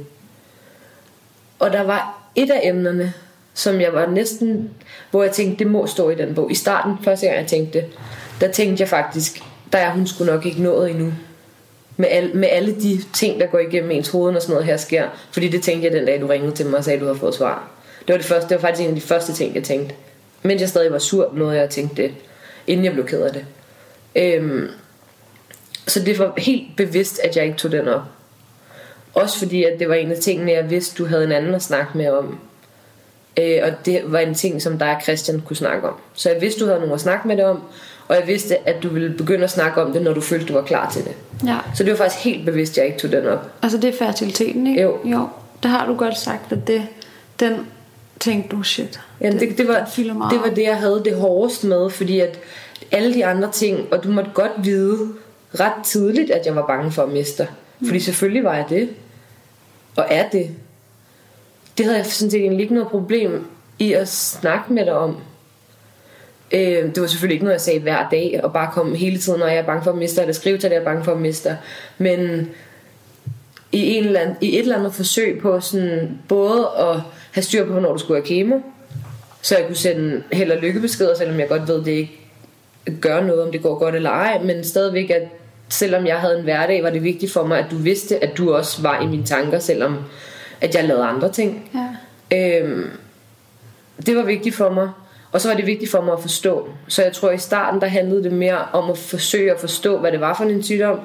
Og 1.59 1.71
der 1.71 1.83
var 1.83 2.29
et 2.35 2.51
af 2.51 2.59
emnerne, 2.63 3.13
som 3.53 3.81
jeg 3.81 3.93
var 3.93 4.05
næsten, 4.05 4.69
hvor 5.11 5.23
jeg 5.23 5.31
tænkte, 5.31 5.63
det 5.63 5.71
må 5.71 5.87
stå 5.87 6.09
i 6.09 6.15
den 6.15 6.35
bog. 6.35 6.51
I 6.51 6.55
starten, 6.55 6.93
første 7.03 7.25
gang 7.25 7.39
jeg 7.39 7.47
tænkte 7.47 7.79
det, 7.79 7.87
der 8.41 8.51
tænkte 8.51 8.81
jeg 8.81 8.89
faktisk, 8.89 9.43
der 9.73 9.77
er 9.77 9.91
hun 9.91 10.07
skulle 10.07 10.31
nok 10.33 10.45
ikke 10.45 10.61
nået 10.61 10.89
endnu. 10.89 11.13
Med, 11.97 12.07
al, 12.09 12.35
med 12.35 12.47
alle 12.51 12.75
de 12.75 13.01
ting, 13.13 13.39
der 13.39 13.47
går 13.47 13.59
igennem 13.59 13.91
ens 13.91 14.09
hoved, 14.09 14.31
når 14.31 14.39
sådan 14.39 14.53
noget 14.53 14.65
her 14.65 14.77
sker. 14.77 15.07
Fordi 15.31 15.47
det 15.47 15.61
tænkte 15.61 15.85
jeg 15.85 15.93
den 15.93 16.05
dag, 16.05 16.21
du 16.21 16.27
ringede 16.27 16.55
til 16.55 16.65
mig 16.65 16.77
og 16.77 16.83
sagde, 16.83 16.95
at 16.95 17.01
du 17.01 17.05
havde 17.05 17.19
fået 17.19 17.35
svar. 17.35 17.69
Det 17.99 18.13
var, 18.13 18.17
det, 18.17 18.25
første, 18.25 18.49
det 18.49 18.55
var 18.55 18.61
faktisk 18.61 18.83
en 18.83 18.89
af 18.89 18.95
de 18.95 19.01
første 19.01 19.33
ting, 19.33 19.55
jeg 19.55 19.63
tænkte. 19.63 19.95
Mens 20.43 20.61
jeg 20.61 20.69
stadig 20.69 20.91
var 20.91 20.99
sur, 20.99 21.31
noget 21.33 21.57
jeg 21.57 21.69
tænkte 21.69 22.01
det, 22.03 22.11
inden 22.67 22.85
jeg 22.85 22.93
blev 22.93 23.07
ked 23.07 23.21
af 23.21 23.33
det. 23.33 23.45
Øhm, 24.15 24.67
så 25.87 25.99
det 26.03 26.19
var 26.19 26.33
helt 26.37 26.75
bevidst, 26.77 27.19
at 27.19 27.35
jeg 27.35 27.45
ikke 27.45 27.57
tog 27.57 27.71
den 27.71 27.87
op. 27.87 28.01
Også 29.13 29.39
fordi, 29.39 29.63
at 29.63 29.79
det 29.79 29.89
var 29.89 29.95
en 29.95 30.11
af 30.11 30.17
tingene, 30.17 30.51
jeg 30.51 30.69
vidste, 30.69 31.03
du 31.03 31.07
havde 31.07 31.23
en 31.23 31.31
anden 31.31 31.55
at 31.55 31.63
snakke 31.63 31.97
med 31.97 32.09
om. 32.09 32.39
Øh, 33.39 33.59
og 33.63 33.85
det 33.85 34.01
var 34.05 34.19
en 34.19 34.35
ting, 34.35 34.61
som 34.61 34.79
dig 34.79 34.95
og 34.95 35.01
Christian 35.01 35.41
kunne 35.45 35.55
snakke 35.55 35.87
om. 35.87 35.93
Så 36.13 36.29
jeg 36.29 36.41
vidste, 36.41 36.59
du 36.59 36.65
havde 36.65 36.79
nogen 36.79 36.93
at 36.93 37.01
snakke 37.01 37.27
med 37.27 37.37
det 37.37 37.45
om. 37.45 37.61
Og 38.07 38.15
jeg 38.15 38.27
vidste, 38.27 38.67
at 38.67 38.83
du 38.83 38.89
ville 38.89 39.13
begynde 39.17 39.43
at 39.43 39.49
snakke 39.49 39.81
om 39.81 39.93
det, 39.93 40.01
når 40.01 40.13
du 40.13 40.21
følte, 40.21 40.45
du 40.45 40.53
var 40.53 40.61
klar 40.61 40.91
til 40.91 41.03
det. 41.03 41.13
Ja. 41.45 41.57
Så 41.75 41.83
det 41.83 41.91
var 41.91 41.97
faktisk 41.97 42.23
helt 42.23 42.45
bevidst, 42.45 42.71
at 42.71 42.77
jeg 42.77 42.85
ikke 42.85 42.99
tog 42.99 43.11
den 43.11 43.27
op. 43.27 43.49
Altså 43.61 43.77
det 43.77 43.89
er 43.89 43.97
fertiliteten, 43.97 44.67
ikke? 44.67 44.81
Jo. 44.81 44.97
jo. 45.05 45.29
Det 45.63 45.71
har 45.71 45.85
du 45.85 45.95
godt 45.95 46.17
sagt, 46.17 46.51
at 46.51 46.67
det, 46.67 46.87
den 47.39 47.67
tænkte 48.19 48.55
du, 48.55 48.63
shit. 48.63 48.99
Ja, 49.21 49.31
det, 49.31 49.57
det, 49.57 49.67
var, 49.67 49.89
fylder 49.95 50.13
meget. 50.13 50.33
det 50.33 50.41
var 50.41 50.49
det, 50.49 50.63
jeg 50.63 50.77
havde 50.77 51.01
det 51.05 51.15
hårdest 51.15 51.63
med, 51.63 51.89
fordi 51.89 52.19
at 52.19 52.39
alle 52.91 53.13
de 53.13 53.25
andre 53.25 53.51
ting, 53.51 53.93
og 53.93 54.03
du 54.03 54.11
måtte 54.11 54.31
godt 54.33 54.51
vide 54.57 55.13
ret 55.59 55.85
tidligt, 55.85 56.31
at 56.31 56.45
jeg 56.45 56.55
var 56.55 56.67
bange 56.67 56.91
for 56.91 57.03
at 57.03 57.09
miste 57.09 57.43
dig. 57.43 57.51
Fordi 57.85 57.99
selvfølgelig 57.99 58.43
var 58.43 58.55
jeg 58.55 58.65
det. 58.69 58.89
Og 59.95 60.05
er 60.09 60.29
det. 60.29 60.49
Det 61.77 61.85
havde 61.85 61.97
jeg 61.97 62.05
sådan 62.05 62.31
set 62.31 62.41
egentlig 62.41 62.61
ikke 62.61 62.73
noget 62.73 62.89
problem 62.89 63.47
i 63.79 63.93
at 63.93 64.07
snakke 64.07 64.73
med 64.73 64.85
dig 64.85 64.93
om. 64.93 65.17
Øh, 66.51 66.59
det 66.95 67.01
var 67.01 67.07
selvfølgelig 67.07 67.35
ikke 67.35 67.45
noget, 67.45 67.53
jeg 67.53 67.61
sagde 67.61 67.79
hver 67.79 68.09
dag, 68.09 68.39
og 68.43 68.53
bare 68.53 68.71
komme 68.73 68.97
hele 68.97 69.17
tiden, 69.17 69.39
når 69.39 69.47
jeg 69.47 69.57
er 69.57 69.65
bange 69.65 69.83
for 69.83 69.91
at 69.91 69.97
miste 69.97 70.15
dig, 70.15 70.21
eller 70.21 70.33
skrive 70.33 70.57
til 70.57 70.69
dig, 70.69 70.75
jeg 70.75 70.81
er 70.81 70.85
bange 70.85 71.03
for 71.03 71.11
at 71.11 71.19
miste 71.19 71.49
dig. 71.49 71.57
Men 71.97 72.49
i, 73.71 73.95
en 73.95 74.05
eller 74.05 74.19
anden, 74.19 74.35
i 74.41 74.55
et 74.55 74.59
eller 74.59 74.77
andet 74.77 74.93
forsøg 74.93 75.39
på 75.41 75.59
sådan, 75.59 76.19
både 76.27 76.69
at 76.79 77.01
have 77.31 77.43
styr 77.43 77.65
på, 77.65 77.71
hvornår 77.71 77.93
du 77.93 77.99
skulle 77.99 78.21
have 78.21 78.27
kemo, 78.27 78.59
så 79.41 79.57
jeg 79.57 79.65
kunne 79.65 79.75
sende 79.75 80.23
held 80.31 80.51
og 80.51 80.57
lykkebeskeder, 80.57 81.15
selvom 81.15 81.39
jeg 81.39 81.47
godt 81.47 81.67
ved, 81.67 81.83
det 81.83 81.91
ikke 81.91 82.26
gør 83.01 83.21
noget, 83.23 83.43
om 83.43 83.51
det 83.51 83.63
går 83.63 83.79
godt 83.79 83.95
eller 83.95 84.09
ej, 84.09 84.39
men 84.43 84.63
stadigvæk, 84.63 85.09
at 85.09 85.21
selvom 85.69 86.05
jeg 86.05 86.19
havde 86.19 86.37
en 86.37 86.43
hverdag, 86.43 86.83
var 86.83 86.89
det 86.89 87.03
vigtigt 87.03 87.31
for 87.31 87.45
mig, 87.45 87.59
at 87.59 87.65
du 87.71 87.75
vidste, 87.75 88.23
at 88.23 88.37
du 88.37 88.53
også 88.53 88.81
var 88.81 89.01
i 89.01 89.07
mine 89.07 89.25
tanker, 89.25 89.59
selvom 89.59 89.97
at 90.61 90.75
jeg 90.75 90.83
lavede 90.83 91.05
andre 91.05 91.31
ting. 91.31 91.71
Ja. 92.31 92.61
Øhm, 92.61 92.89
det 94.05 94.15
var 94.15 94.23
vigtigt 94.23 94.55
for 94.55 94.69
mig. 94.69 94.89
Og 95.31 95.41
så 95.41 95.49
var 95.49 95.55
det 95.55 95.65
vigtigt 95.65 95.91
for 95.91 96.01
mig 96.01 96.13
at 96.13 96.21
forstå. 96.21 96.67
Så 96.87 97.03
jeg 97.03 97.13
tror, 97.13 97.31
i 97.31 97.37
starten, 97.37 97.81
der 97.81 97.87
handlede 97.87 98.23
det 98.23 98.31
mere 98.31 98.65
om 98.73 98.89
at 98.89 98.97
forsøge 98.97 99.51
at 99.51 99.59
forstå, 99.59 99.97
hvad 99.97 100.11
det 100.11 100.21
var 100.21 100.33
for 100.33 100.43
en 100.43 100.63
sygdom, 100.63 100.99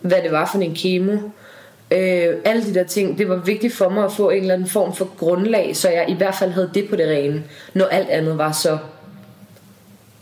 hvad 0.00 0.22
det 0.22 0.32
var 0.32 0.48
for 0.52 0.58
en 0.58 0.74
kemo. 0.74 1.12
Øh, 1.90 2.34
alle 2.44 2.64
de 2.64 2.74
der 2.74 2.84
ting, 2.84 3.18
det 3.18 3.28
var 3.28 3.36
vigtigt 3.36 3.74
for 3.74 3.88
mig 3.88 4.04
at 4.04 4.12
få 4.12 4.30
en 4.30 4.40
eller 4.40 4.54
anden 4.54 4.68
form 4.68 4.94
for 4.94 5.08
grundlag, 5.18 5.76
så 5.76 5.90
jeg 5.90 6.04
i 6.08 6.14
hvert 6.14 6.34
fald 6.34 6.50
havde 6.50 6.70
det 6.74 6.88
på 6.88 6.96
det 6.96 7.08
rene, 7.08 7.44
når 7.74 7.84
alt 7.84 8.08
andet 8.08 8.38
var 8.38 8.52
så 8.52 8.78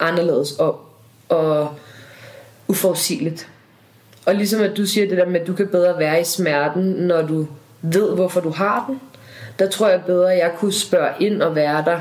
anderledes 0.00 0.52
og, 0.52 0.85
og 1.28 1.74
uforudsigeligt. 2.68 3.48
Og 4.26 4.34
ligesom 4.34 4.62
at 4.62 4.76
du 4.76 4.86
siger 4.86 5.08
det 5.08 5.18
der 5.18 5.26
med, 5.26 5.40
at 5.40 5.46
du 5.46 5.52
kan 5.52 5.68
bedre 5.68 5.98
være 5.98 6.20
i 6.20 6.24
smerten, 6.24 6.82
når 6.82 7.22
du 7.22 7.46
ved, 7.82 8.14
hvorfor 8.14 8.40
du 8.40 8.50
har 8.50 8.84
den. 8.88 9.00
Der 9.58 9.70
tror 9.70 9.88
jeg 9.88 10.02
bedre, 10.06 10.32
at 10.32 10.38
jeg 10.38 10.52
kunne 10.58 10.72
spørge 10.72 11.10
ind 11.20 11.42
og 11.42 11.54
være 11.54 11.84
der. 11.84 12.00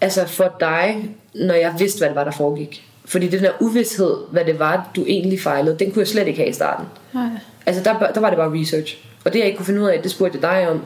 Altså 0.00 0.26
for 0.26 0.56
dig, 0.60 1.10
når 1.34 1.54
jeg 1.54 1.74
vidste, 1.78 1.98
hvad 1.98 2.08
det 2.08 2.16
var, 2.16 2.24
der 2.24 2.30
foregik. 2.30 2.88
Fordi 3.04 3.28
den 3.28 3.42
der 3.42 3.50
uvidshed, 3.60 4.16
hvad 4.30 4.44
det 4.44 4.58
var, 4.58 4.90
du 4.96 5.04
egentlig 5.06 5.40
fejlede, 5.40 5.78
den 5.78 5.90
kunne 5.90 6.00
jeg 6.00 6.08
slet 6.08 6.26
ikke 6.26 6.38
have 6.38 6.48
i 6.48 6.52
starten. 6.52 6.86
Nej. 7.14 7.28
Altså 7.66 7.82
der, 7.82 8.12
der 8.12 8.20
var 8.20 8.30
det 8.30 8.36
bare 8.36 8.60
research. 8.60 8.98
Og 9.24 9.32
det 9.32 9.38
jeg 9.38 9.46
ikke 9.46 9.56
kunne 9.56 9.66
finde 9.66 9.80
ud 9.80 9.86
af, 9.86 10.02
det 10.02 10.10
spurgte 10.10 10.38
jeg 10.42 10.42
dig 10.42 10.68
om. 10.68 10.84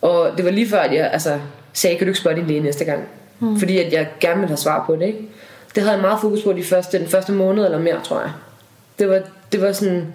Og 0.00 0.30
det 0.36 0.44
var 0.44 0.50
lige 0.50 0.68
før, 0.68 0.80
at 0.80 0.94
jeg 0.94 1.10
altså, 1.12 1.40
sagde, 1.72 1.96
kan 1.96 2.06
du 2.06 2.10
ikke 2.10 2.20
spørge 2.20 2.36
din 2.36 2.46
læge 2.46 2.60
næste 2.60 2.84
gang? 2.84 3.04
Mm. 3.40 3.58
Fordi 3.58 3.78
at 3.78 3.92
jeg 3.92 4.08
gerne 4.20 4.40
ville 4.40 4.48
have 4.48 4.56
svar 4.56 4.84
på 4.86 4.96
det. 4.96 5.06
Ikke? 5.06 5.28
Det 5.74 5.82
havde 5.82 5.94
jeg 5.94 6.02
meget 6.02 6.20
fokus 6.20 6.42
på 6.42 6.52
de 6.52 6.64
første, 6.64 6.98
den 6.98 7.08
første 7.08 7.32
måned 7.32 7.64
eller 7.64 7.78
mere, 7.78 8.00
tror 8.04 8.20
jeg. 8.20 8.32
Det 8.98 9.08
var, 9.08 9.22
det 9.52 9.60
var 9.60 9.72
sådan, 9.72 10.14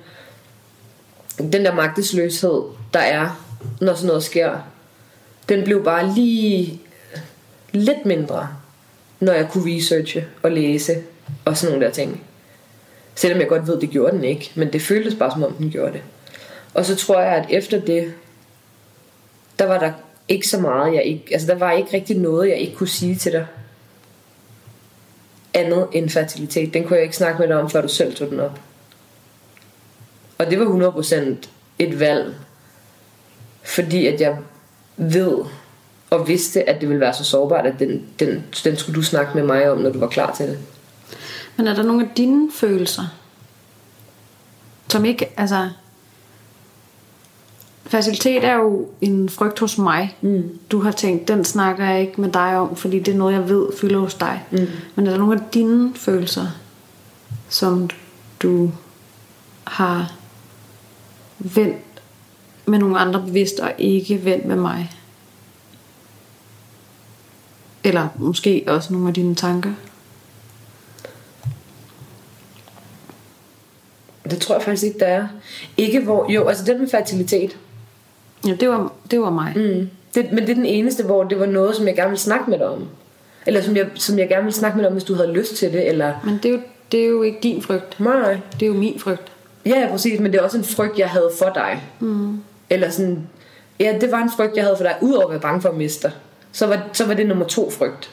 den 1.38 1.65
der 1.65 1.73
magtesløshed, 1.73 2.61
der 2.94 2.99
er, 2.99 3.45
når 3.81 3.94
sådan 3.94 4.07
noget 4.07 4.23
sker, 4.23 4.57
den 5.49 5.64
blev 5.64 5.84
bare 5.84 6.14
lige 6.15 6.81
lidt 7.72 8.06
mindre, 8.06 8.48
når 9.19 9.34
jeg 9.34 9.49
kunne 9.49 9.76
researche 9.76 10.26
og 10.44 10.52
læse 10.52 10.95
og 11.45 11.57
sådan 11.57 11.73
nogle 11.73 11.86
der 11.86 11.91
ting. 11.91 12.23
Selvom 13.15 13.40
jeg 13.40 13.48
godt 13.48 13.68
ved, 13.68 13.80
det 13.81 13.90
gjorde 13.90 14.15
den 14.15 14.23
ikke, 14.23 14.52
men 14.56 14.73
det 14.73 14.81
føltes 14.81 15.15
bare 15.15 15.31
som 15.31 15.44
om 15.44 15.53
den 15.53 15.72
gjorde 15.72 15.94
det. 15.94 16.02
Og 16.73 16.86
så 16.86 16.95
tror 16.95 17.19
jeg, 17.22 17.36
at 17.36 17.45
efter 17.49 17.80
det, 17.80 18.14
der 19.60 19.65
var 19.65 19.80
der 19.80 19.91
ikke 20.27 20.48
så 20.48 20.60
meget, 20.60 20.95
jeg 20.95 21.03
ikke, 21.03 21.23
altså 21.31 21.48
der 21.48 21.56
var 21.56 21.72
ikke 21.72 21.94
rigtig 21.94 22.18
noget, 22.18 22.49
jeg 22.49 22.57
ikke 22.57 22.76
kunne 22.76 22.88
sige 22.88 23.15
til 23.15 23.31
dig. 23.31 23.45
Andet 25.60 25.88
end 25.91 26.10
fertilitet. 26.10 26.73
Den 26.73 26.84
kunne 26.84 26.95
jeg 26.95 27.03
ikke 27.03 27.15
snakke 27.15 27.40
med 27.40 27.48
dig 27.48 27.60
om, 27.60 27.69
før 27.69 27.81
du 27.81 27.88
selv 27.88 28.15
tog 28.15 28.30
den 28.30 28.40
op. 28.40 28.60
Og 30.38 30.45
det 30.45 30.60
var 30.60 30.91
100% 30.91 31.48
et 31.80 31.99
valg. 31.99 32.36
Fordi 33.64 34.07
at 34.07 34.22
jeg 34.22 34.38
ved 34.98 35.38
og 36.10 36.27
vidste, 36.27 36.69
at 36.69 36.81
det 36.81 36.90
ville 36.90 36.99
være 36.99 37.14
så 37.14 37.23
sårbart, 37.23 37.65
at 37.65 37.80
den, 37.80 38.06
den, 38.19 38.44
den 38.64 38.77
skulle 38.77 38.95
du 38.95 39.03
snakke 39.03 39.31
med 39.36 39.44
mig 39.44 39.72
om, 39.72 39.77
når 39.77 39.90
du 39.90 39.99
var 39.99 40.07
klar 40.07 40.34
til 40.34 40.48
det. 40.48 40.60
Men 41.57 41.68
er 41.68 41.76
der 41.76 41.84
nogle 41.84 42.06
af 42.06 42.10
dine 42.18 42.52
følelser, 42.53 43.03
som 44.88 45.06
ikke, 45.06 45.34
altså... 45.38 45.69
Facilitet 47.90 48.44
er 48.44 48.56
jo 48.56 48.88
en 49.02 49.30
frygt 49.30 49.60
hos 49.60 49.78
mig. 49.78 50.18
Mm. 50.22 50.60
Du 50.72 50.80
har 50.80 50.91
tænkt, 50.91 51.28
den 51.28 51.45
snakker 51.45 51.86
jeg 51.86 52.02
ikke 52.02 52.22
med 52.22 52.32
dig 52.32 52.57
om, 52.57 52.76
fordi 52.76 52.99
det 52.99 53.14
er 53.14 53.18
noget, 53.18 53.34
jeg 53.34 53.49
ved 53.49 53.68
fylder 53.78 53.99
hos 53.99 54.14
dig. 54.14 54.44
Mm. 54.52 54.68
Men 54.95 55.07
er 55.07 55.11
der 55.11 55.18
nogle 55.18 55.36
af 55.36 55.41
dine 55.53 55.94
følelser, 55.95 56.48
som 57.49 57.90
du 58.40 58.72
har 59.64 60.14
vendt 61.40 62.02
med 62.66 62.80
nogle 62.80 62.99
andre 62.99 63.22
bevidst, 63.22 63.60
og 63.60 63.74
ikke 63.78 64.26
vendt 64.26 64.45
med 64.45 64.56
mig? 64.56 64.91
Eller 67.84 68.07
måske 68.16 68.64
også 68.68 68.94
nogle 68.94 69.07
af 69.07 69.14
dine 69.14 69.36
tanker? 69.36 69.72
Det 74.30 74.40
tror 74.40 74.56
jeg 74.56 74.64
faktisk 74.64 74.84
ikke, 74.84 74.99
der 74.99 75.06
er. 75.06 75.28
Ikke 75.78 75.99
hvor, 75.99 76.32
jo, 76.32 76.48
altså 76.48 76.66
den 76.66 76.80
med 76.80 76.90
fertilitet. 76.90 77.57
Ja, 78.48 78.53
det 78.60 78.70
var, 78.70 78.94
det 79.11 79.22
var 79.22 79.30
mig. 79.30 79.53
Mm. 79.56 79.90
Det, 80.16 80.32
men 80.32 80.40
det 80.40 80.49
er 80.49 80.56
den 80.56 80.66
eneste, 80.66 81.03
hvor 81.03 81.24
det 81.24 81.40
var 81.40 81.45
noget, 81.45 81.76
som 81.76 81.88
jeg 81.88 81.95
gerne 81.95 82.10
ville 82.10 82.20
snakke 82.22 82.49
med 82.49 82.60
dig 82.60 82.68
om. 82.68 82.88
Eller 83.45 83.61
som 83.61 83.76
jeg, 83.76 83.88
som 83.95 84.20
jeg 84.20 84.30
gerne 84.30 84.44
ville 84.44 84.56
snakke 84.56 84.78
med 84.78 84.84
dig 84.84 84.88
om, 84.88 84.94
hvis 84.94 85.03
du 85.03 85.14
havde 85.14 85.34
lyst 85.34 85.56
til 85.56 85.74
det. 85.74 85.88
Eller, 85.88 86.14
Men 86.26 86.40
det 86.44 86.45
er, 86.45 86.53
jo, 86.53 86.60
det 86.91 86.99
er 86.99 87.07
jo 87.07 87.22
ikke 87.24 87.40
din 87.44 87.61
frygt. 87.61 87.99
nej, 87.99 88.38
Det 88.53 88.61
er 88.64 88.68
jo 88.68 88.74
min 88.74 88.99
frygt. 88.99 89.32
Ja, 89.66 89.80
ja, 89.80 89.88
præcis, 89.91 90.20
men 90.20 90.32
det 90.32 90.40
er 90.40 90.44
også 90.44 90.57
en 90.57 90.64
frygt, 90.64 90.99
jeg 90.99 91.10
havde 91.10 91.32
for 91.40 91.52
dig. 91.56 91.84
Mm. 91.99 92.44
Eller 92.70 92.90
sådan, 92.90 93.28
ja, 93.80 93.98
det 94.02 94.11
var 94.11 94.18
en 94.18 94.32
frygt, 94.36 94.56
jeg 94.56 94.64
havde 94.64 94.78
for 94.78 94.84
dig, 94.84 94.95
udover 95.02 95.26
at 95.26 95.32
være 95.32 95.40
bange 95.40 95.61
for 95.61 95.70
at 95.70 95.76
miste 95.76 96.07
dig. 96.07 96.11
Så 96.52 96.68
var, 96.68 96.88
så 96.94 97.06
var 97.06 97.14
det 97.14 97.28
nummer 97.28 97.45
to 97.45 97.72
frygt. 97.72 98.10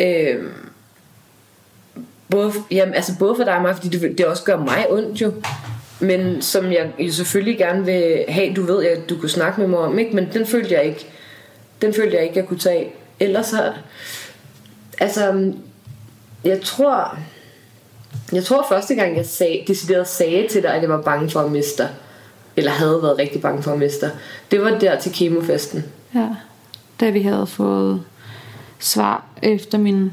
Øhm, 0.00 0.48
både, 2.30 2.52
jamen, 2.70 2.94
altså 2.94 3.12
både 3.18 3.36
for 3.36 3.44
dig 3.44 3.56
og 3.56 3.62
mig, 3.62 3.76
fordi 3.76 3.88
det, 3.88 4.18
det 4.18 4.26
også 4.26 4.44
gør 4.44 4.56
mig 4.58 4.86
ondt 4.90 5.20
jo. 5.20 5.32
Men 6.00 6.42
som 6.42 6.72
jeg 6.72 6.92
jo 6.98 7.12
selvfølgelig 7.12 7.58
gerne 7.58 7.84
vil 7.84 8.24
have, 8.28 8.54
du 8.54 8.62
ved, 8.62 8.84
at 8.84 9.10
du 9.10 9.18
kunne 9.18 9.30
snakke 9.30 9.60
med 9.60 9.68
mig 9.68 9.78
om, 9.78 9.98
ikke? 9.98 10.14
men 10.14 10.28
den 10.32 10.46
følte 10.46 10.74
jeg 10.74 10.84
ikke, 10.84 11.06
den 11.82 11.94
følte 11.94 12.16
jeg 12.16 12.24
ikke, 12.24 12.38
jeg 12.38 12.46
kunne 12.46 12.58
tage. 12.58 12.92
Ellers 13.20 13.46
så, 13.46 13.72
altså, 15.00 15.52
jeg 16.44 16.60
tror, 16.62 17.18
jeg 18.32 18.44
tror 18.44 18.66
første 18.68 18.94
gang, 18.94 19.16
jeg 19.16 19.26
sag, 19.26 19.64
decideret 19.68 20.08
sagde 20.08 20.48
til 20.48 20.62
dig, 20.62 20.74
at 20.74 20.82
jeg 20.82 20.90
var 20.90 21.02
bange 21.02 21.30
for 21.30 21.40
at 21.40 21.52
miste 21.52 21.82
dig, 21.82 21.90
eller 22.56 22.70
havde 22.70 23.02
været 23.02 23.18
rigtig 23.18 23.42
bange 23.42 23.62
for 23.62 23.72
at 23.72 23.78
miste 23.78 24.06
dig, 24.06 24.16
det 24.50 24.62
var 24.62 24.78
der 24.78 25.00
til 25.00 25.12
kemofesten. 25.12 25.84
Ja. 26.14 26.28
Da 27.00 27.10
vi 27.10 27.22
havde 27.22 27.46
fået 27.46 28.04
svar 28.78 29.24
efter 29.42 29.78
min 29.78 30.12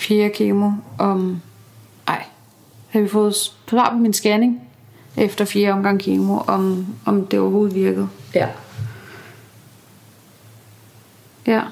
fjerde 0.00 0.30
kemo 0.30 0.70
om... 0.98 1.42
Ej. 2.08 2.24
Havde 2.88 3.04
vi 3.04 3.10
fået 3.10 3.34
svar 3.68 3.90
på 3.90 3.96
min 3.96 4.12
scanning 4.12 4.65
efter 5.16 5.44
fjerde 5.44 5.72
omgang 5.72 6.00
kemo, 6.00 6.38
om, 6.38 6.86
om 7.04 7.26
det 7.26 7.38
overhovedet 7.38 7.74
virkede. 7.74 8.08
Ja. 8.34 8.48
Ja. 11.46 11.62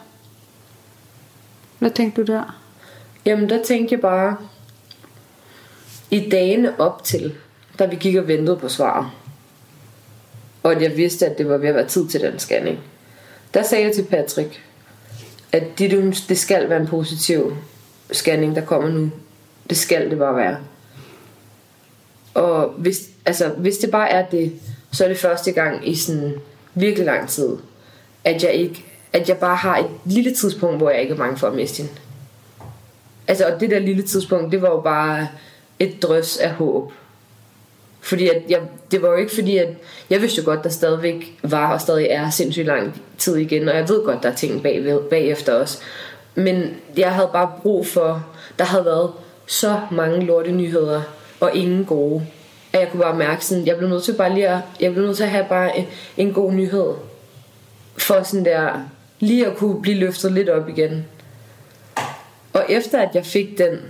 Hvad 1.78 1.90
tænkte 1.90 2.24
du 2.24 2.32
der? 2.32 2.58
Jamen, 3.26 3.48
der 3.48 3.62
tænkte 3.62 3.92
jeg 3.92 4.00
bare, 4.00 4.36
i 6.10 6.28
dagene 6.30 6.80
op 6.80 7.04
til, 7.04 7.34
da 7.78 7.86
vi 7.86 7.96
gik 7.96 8.16
og 8.16 8.28
ventede 8.28 8.56
på 8.56 8.68
svar, 8.68 9.14
og 10.62 10.72
at 10.72 10.82
jeg 10.82 10.96
vidste, 10.96 11.26
at 11.26 11.38
det 11.38 11.48
var 11.48 11.56
ved 11.56 11.68
at 11.68 11.74
være 11.74 11.88
tid 11.88 12.08
til 12.08 12.20
den 12.20 12.38
scanning, 12.38 12.78
der 13.54 13.62
sagde 13.62 13.84
jeg 13.84 13.94
til 13.94 14.04
Patrick, 14.04 14.62
at 15.52 15.78
det, 15.78 16.24
det 16.28 16.38
skal 16.38 16.68
være 16.68 16.80
en 16.80 16.86
positiv 16.86 17.56
scanning, 18.12 18.56
der 18.56 18.64
kommer 18.64 18.88
nu. 18.88 19.10
Det 19.70 19.76
skal 19.76 20.10
det 20.10 20.18
bare 20.18 20.36
være. 20.36 20.56
Og 22.34 22.68
hvis, 22.68 23.08
altså, 23.26 23.48
hvis 23.48 23.78
det 23.78 23.90
bare 23.90 24.10
er 24.10 24.26
det, 24.26 24.52
så 24.92 25.04
er 25.04 25.08
det 25.08 25.18
første 25.18 25.52
gang 25.52 25.88
i 25.88 25.94
sådan 25.94 26.34
virkelig 26.74 27.06
lang 27.06 27.28
tid, 27.28 27.56
at 28.24 28.42
jeg 28.42 28.52
ikke 28.52 28.84
at 29.14 29.28
jeg 29.28 29.38
bare 29.38 29.56
har 29.56 29.78
et 29.78 29.90
lille 30.04 30.34
tidspunkt, 30.34 30.76
hvor 30.76 30.90
jeg 30.90 31.00
ikke 31.00 31.12
er 31.12 31.18
bange 31.18 31.36
for 31.36 31.46
at 31.46 31.54
miste 31.54 31.82
hende. 31.82 31.92
Altså, 33.28 33.46
og 33.46 33.60
det 33.60 33.70
der 33.70 33.78
lille 33.78 34.02
tidspunkt, 34.02 34.52
det 34.52 34.62
var 34.62 34.70
jo 34.70 34.80
bare 34.80 35.28
et 35.78 36.02
drøs 36.02 36.36
af 36.36 36.50
håb. 36.50 36.92
Fordi 38.00 38.28
at 38.28 38.42
jeg, 38.48 38.60
det 38.90 39.02
var 39.02 39.08
jo 39.08 39.16
ikke 39.16 39.34
fordi, 39.34 39.58
at 39.58 39.68
jeg 40.10 40.20
vidste 40.20 40.40
jo 40.40 40.44
godt, 40.44 40.64
der 40.64 40.70
stadigvæk 40.70 41.38
var 41.42 41.72
og 41.72 41.80
stadig 41.80 42.06
er 42.10 42.30
sindssygt 42.30 42.66
lang 42.66 43.02
tid 43.18 43.36
igen, 43.36 43.68
og 43.68 43.76
jeg 43.76 43.88
ved 43.88 44.04
godt, 44.04 44.22
der 44.22 44.28
er 44.30 44.34
ting 44.34 44.62
bag, 44.62 44.98
bagefter 45.10 45.54
os. 45.54 45.80
Men 46.34 46.76
jeg 46.96 47.12
havde 47.12 47.30
bare 47.32 47.52
brug 47.62 47.86
for, 47.86 48.26
der 48.58 48.64
havde 48.64 48.84
været 48.84 49.12
så 49.46 49.80
mange 49.90 50.24
lorte 50.26 50.52
nyheder, 50.52 51.02
og 51.40 51.56
ingen 51.56 51.84
gode. 51.84 52.26
At 52.72 52.80
jeg 52.80 52.88
kunne 52.90 53.02
bare 53.02 53.16
mærke 53.16 53.44
sådan, 53.44 53.66
jeg 53.66 53.76
blev 53.76 53.88
nødt 53.88 54.04
til 54.04 54.12
bare 54.12 54.34
lige 54.34 54.48
at, 54.48 54.58
jeg 54.80 54.92
blev 54.92 55.04
nødt 55.06 55.16
til 55.16 55.24
at 55.24 55.30
have 55.30 55.46
bare 55.48 55.78
en, 55.78 55.86
en 56.16 56.32
god 56.32 56.52
nyhed. 56.52 56.94
For 57.96 58.22
sådan 58.22 58.44
der, 58.44 58.80
lige 59.20 59.46
at 59.46 59.56
kunne 59.56 59.82
blive 59.82 59.96
løftet 59.96 60.32
lidt 60.32 60.48
op 60.48 60.68
igen. 60.68 61.04
Og 62.52 62.64
efter 62.68 63.00
at 63.00 63.14
jeg 63.14 63.26
fik 63.26 63.58
den, 63.58 63.80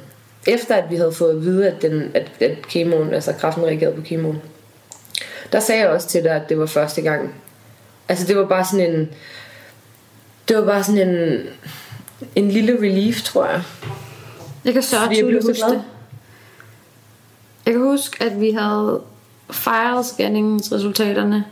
efter 0.46 0.74
at 0.74 0.90
vi 0.90 0.96
havde 0.96 1.12
fået 1.12 1.30
at 1.30 1.42
vide, 1.42 1.68
at, 1.68 1.82
den, 1.82 2.10
at, 2.14 2.30
at 2.40 2.62
kemoen, 2.68 3.14
altså 3.14 3.32
kraften 3.32 3.64
reagerede 3.64 3.96
på 3.96 4.02
kemoen, 4.02 4.42
der 5.52 5.60
sagde 5.60 5.80
jeg 5.80 5.90
også 5.90 6.08
til 6.08 6.22
dig, 6.22 6.32
at 6.32 6.48
det 6.48 6.58
var 6.58 6.66
første 6.66 7.02
gang. 7.02 7.34
Altså 8.08 8.26
det 8.26 8.36
var 8.36 8.46
bare 8.46 8.64
sådan 8.64 8.94
en, 8.94 9.10
det 10.48 10.56
var 10.56 10.64
bare 10.64 10.84
sådan 10.84 11.08
en, 11.08 11.40
en 12.34 12.50
lille 12.50 12.78
relief, 12.78 13.22
tror 13.22 13.46
jeg. 13.46 13.62
Jeg 14.64 14.72
kan 14.72 14.82
så 14.82 14.96
tydeligt 15.12 15.44
huske 15.44 15.64
det. 15.70 15.82
Jeg 17.66 17.74
kan 17.74 17.82
huske, 17.82 18.22
at 18.22 18.40
vi 18.40 18.50
havde 18.50 19.02
fejret 19.50 20.06
scanningsresultaterne. 20.06 21.44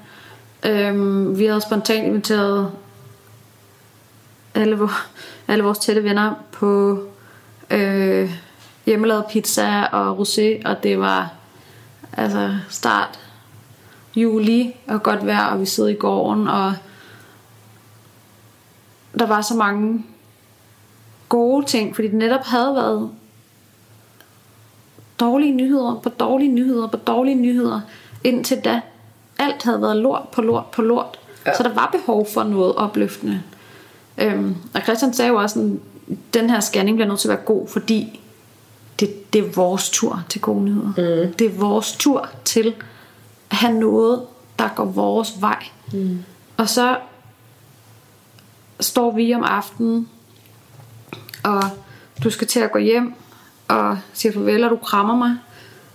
Øhm, 0.66 1.38
vi 1.38 1.44
havde 1.44 1.60
spontant 1.60 2.06
inviteret 2.06 2.70
alle, 4.54 4.78
vor, 4.78 4.92
alle 5.48 5.64
vores 5.64 5.78
tætte 5.78 6.04
venner 6.04 6.34
på 6.52 7.02
øh, 7.70 8.30
hjemmelavet 8.86 9.24
pizza 9.30 9.84
og 9.84 10.18
rosé, 10.18 10.68
og 10.68 10.82
det 10.82 10.98
var 10.98 11.32
altså 12.12 12.56
start 12.68 13.20
juli 14.16 14.76
og 14.88 15.02
godt 15.02 15.26
vejr, 15.26 15.46
og 15.46 15.60
vi 15.60 15.66
sidder 15.66 15.90
i 15.90 15.94
gården, 15.94 16.48
og 16.48 16.74
der 19.18 19.26
var 19.26 19.40
så 19.40 19.54
mange 19.54 20.04
gode 21.28 21.66
ting, 21.66 21.94
fordi 21.94 22.08
det 22.08 22.16
netop 22.16 22.44
havde 22.44 22.74
været 22.74 23.10
dårlige 25.22 25.52
nyheder 25.52 26.00
på 26.02 26.08
dårlige 26.08 26.52
nyheder 26.52 26.86
på 26.86 26.96
dårlige 26.96 27.34
nyheder 27.34 27.80
indtil 28.24 28.58
da. 28.58 28.80
Alt 29.38 29.62
havde 29.62 29.82
været 29.82 29.96
lort 29.96 30.28
på 30.32 30.42
lort 30.42 30.66
på 30.66 30.82
lort. 30.82 31.18
Ja. 31.46 31.56
Så 31.56 31.62
der 31.62 31.74
var 31.74 31.88
behov 31.92 32.26
for 32.34 32.42
noget 32.42 32.74
opløftende. 32.74 33.42
Øhm, 34.18 34.56
og 34.74 34.80
Christian 34.80 35.14
sagde 35.14 35.30
jo 35.30 35.36
også, 35.36 35.60
at 35.60 36.16
den 36.34 36.50
her 36.50 36.60
scanning 36.60 36.96
bliver 36.96 37.08
nødt 37.08 37.20
til 37.20 37.28
at 37.28 37.36
være 37.36 37.44
god, 37.44 37.68
fordi 37.68 38.20
det, 39.00 39.32
det 39.32 39.44
er 39.44 39.50
vores 39.54 39.90
tur 39.90 40.24
til 40.28 40.40
gode 40.40 40.64
nyheder. 40.64 41.24
Mm. 41.26 41.34
Det 41.34 41.46
er 41.46 41.58
vores 41.58 41.96
tur 41.96 42.28
til 42.44 42.74
at 43.50 43.56
have 43.56 43.74
noget, 43.74 44.22
der 44.58 44.68
går 44.76 44.84
vores 44.84 45.40
vej. 45.40 45.64
Mm. 45.92 46.18
Og 46.56 46.68
så 46.68 46.96
står 48.80 49.10
vi 49.10 49.34
om 49.34 49.42
aftenen, 49.42 50.08
og 51.42 51.62
du 52.24 52.30
skal 52.30 52.46
til 52.46 52.60
at 52.60 52.72
gå 52.72 52.78
hjem 52.78 53.14
og 53.72 53.98
siger 54.12 54.32
farvel, 54.32 54.64
og 54.64 54.70
du 54.70 54.76
krammer 54.76 55.16
mig 55.16 55.36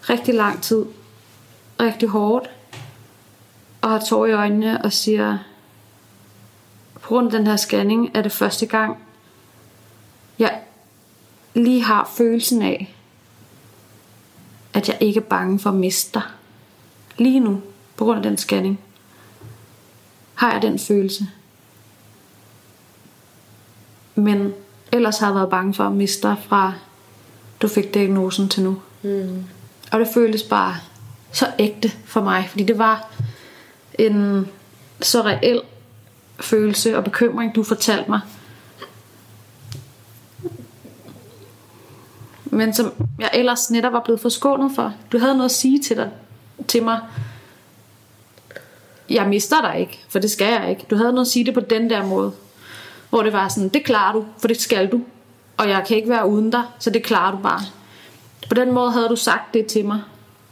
rigtig 0.09 0.33
lang 0.33 0.61
tid, 0.61 0.85
rigtig 1.79 2.09
hårdt, 2.09 2.49
og 3.81 3.89
har 3.89 3.99
tårer 3.99 4.29
i 4.29 4.33
øjnene 4.33 4.81
og 4.83 4.93
siger, 4.93 5.37
på 6.93 7.07
grund 7.07 7.27
af 7.27 7.31
den 7.31 7.47
her 7.47 7.55
scanning 7.55 8.11
er 8.13 8.21
det 8.21 8.31
første 8.31 8.65
gang, 8.65 8.97
jeg 10.39 10.61
lige 11.53 11.83
har 11.83 12.11
følelsen 12.17 12.61
af, 12.61 12.95
at 14.73 14.89
jeg 14.89 14.97
ikke 15.01 15.19
er 15.19 15.23
bange 15.23 15.59
for 15.59 15.69
at 15.69 15.75
miste 15.75 16.13
dig. 16.13 16.23
Lige 17.17 17.39
nu, 17.39 17.61
på 17.95 18.05
grund 18.05 18.17
af 18.17 18.23
den 18.23 18.37
scanning, 18.37 18.79
har 20.35 20.53
jeg 20.53 20.61
den 20.61 20.79
følelse. 20.79 21.27
Men 24.15 24.53
ellers 24.91 25.17
har 25.17 25.27
jeg 25.27 25.35
været 25.35 25.49
bange 25.49 25.73
for 25.73 25.83
at 25.83 25.91
miste 25.91 26.27
dig 26.27 26.35
fra, 26.47 26.73
du 27.61 27.67
fik 27.67 27.93
diagnosen 27.93 28.49
til 28.49 28.63
nu. 28.63 28.81
Mm. 29.01 29.43
Og 29.91 29.99
det 29.99 30.07
føltes 30.13 30.43
bare 30.43 30.75
så 31.31 31.45
ægte 31.59 31.91
for 32.05 32.21
mig, 32.21 32.47
fordi 32.49 32.63
det 32.63 32.77
var 32.77 33.11
en 33.99 34.47
så 35.01 35.21
reel 35.21 35.61
følelse 36.39 36.97
og 36.97 37.03
bekymring, 37.03 37.55
du 37.55 37.63
fortalte 37.63 38.09
mig. 38.09 38.19
Men 42.45 42.73
som 42.73 42.93
jeg 43.19 43.29
ellers 43.33 43.71
netop 43.71 43.93
var 43.93 43.99
blevet 44.03 44.21
forskånet 44.21 44.71
for. 44.75 44.93
Du 45.11 45.19
havde 45.19 45.33
noget 45.33 45.49
at 45.49 45.55
sige 45.55 45.81
til 45.81 45.97
dig, 45.97 46.09
til 46.67 46.83
mig. 46.83 46.99
Jeg 49.09 49.27
mister 49.27 49.61
dig 49.61 49.79
ikke, 49.79 50.05
for 50.09 50.19
det 50.19 50.31
skal 50.31 50.61
jeg 50.61 50.69
ikke. 50.69 50.85
Du 50.89 50.95
havde 50.95 51.11
noget 51.11 51.25
at 51.25 51.31
sige 51.31 51.45
det 51.45 51.53
på 51.53 51.59
den 51.59 51.89
der 51.89 52.05
måde. 52.05 52.31
Hvor 53.09 53.23
det 53.23 53.33
var 53.33 53.47
sådan, 53.47 53.69
det 53.69 53.83
klarer 53.85 54.13
du, 54.13 54.25
for 54.39 54.47
det 54.47 54.61
skal 54.61 54.91
du. 54.91 55.01
Og 55.57 55.69
jeg 55.69 55.83
kan 55.87 55.97
ikke 55.97 56.09
være 56.09 56.27
uden 56.27 56.51
dig, 56.51 56.63
så 56.79 56.89
det 56.89 57.03
klarer 57.03 57.31
du 57.31 57.37
bare. 57.37 57.61
På 58.47 58.53
den 58.53 58.71
måde 58.71 58.91
havde 58.91 59.09
du 59.09 59.15
sagt 59.15 59.53
det 59.53 59.65
til 59.65 59.85
mig. 59.85 60.01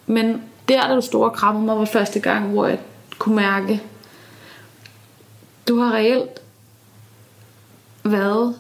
Men 0.06 0.44
der, 0.68 0.88
da 0.88 0.96
du 0.96 1.02
stod 1.02 1.24
og 1.24 1.34
krammede 1.34 1.66
mig, 1.66 1.78
var 1.78 1.86
første 1.86 2.20
gang, 2.20 2.52
hvor 2.52 2.68
jeg 2.68 2.80
kunne 3.18 3.36
mærke, 3.36 3.82
du 5.68 5.80
har 5.80 5.94
reelt 5.94 6.42
været 8.04 8.56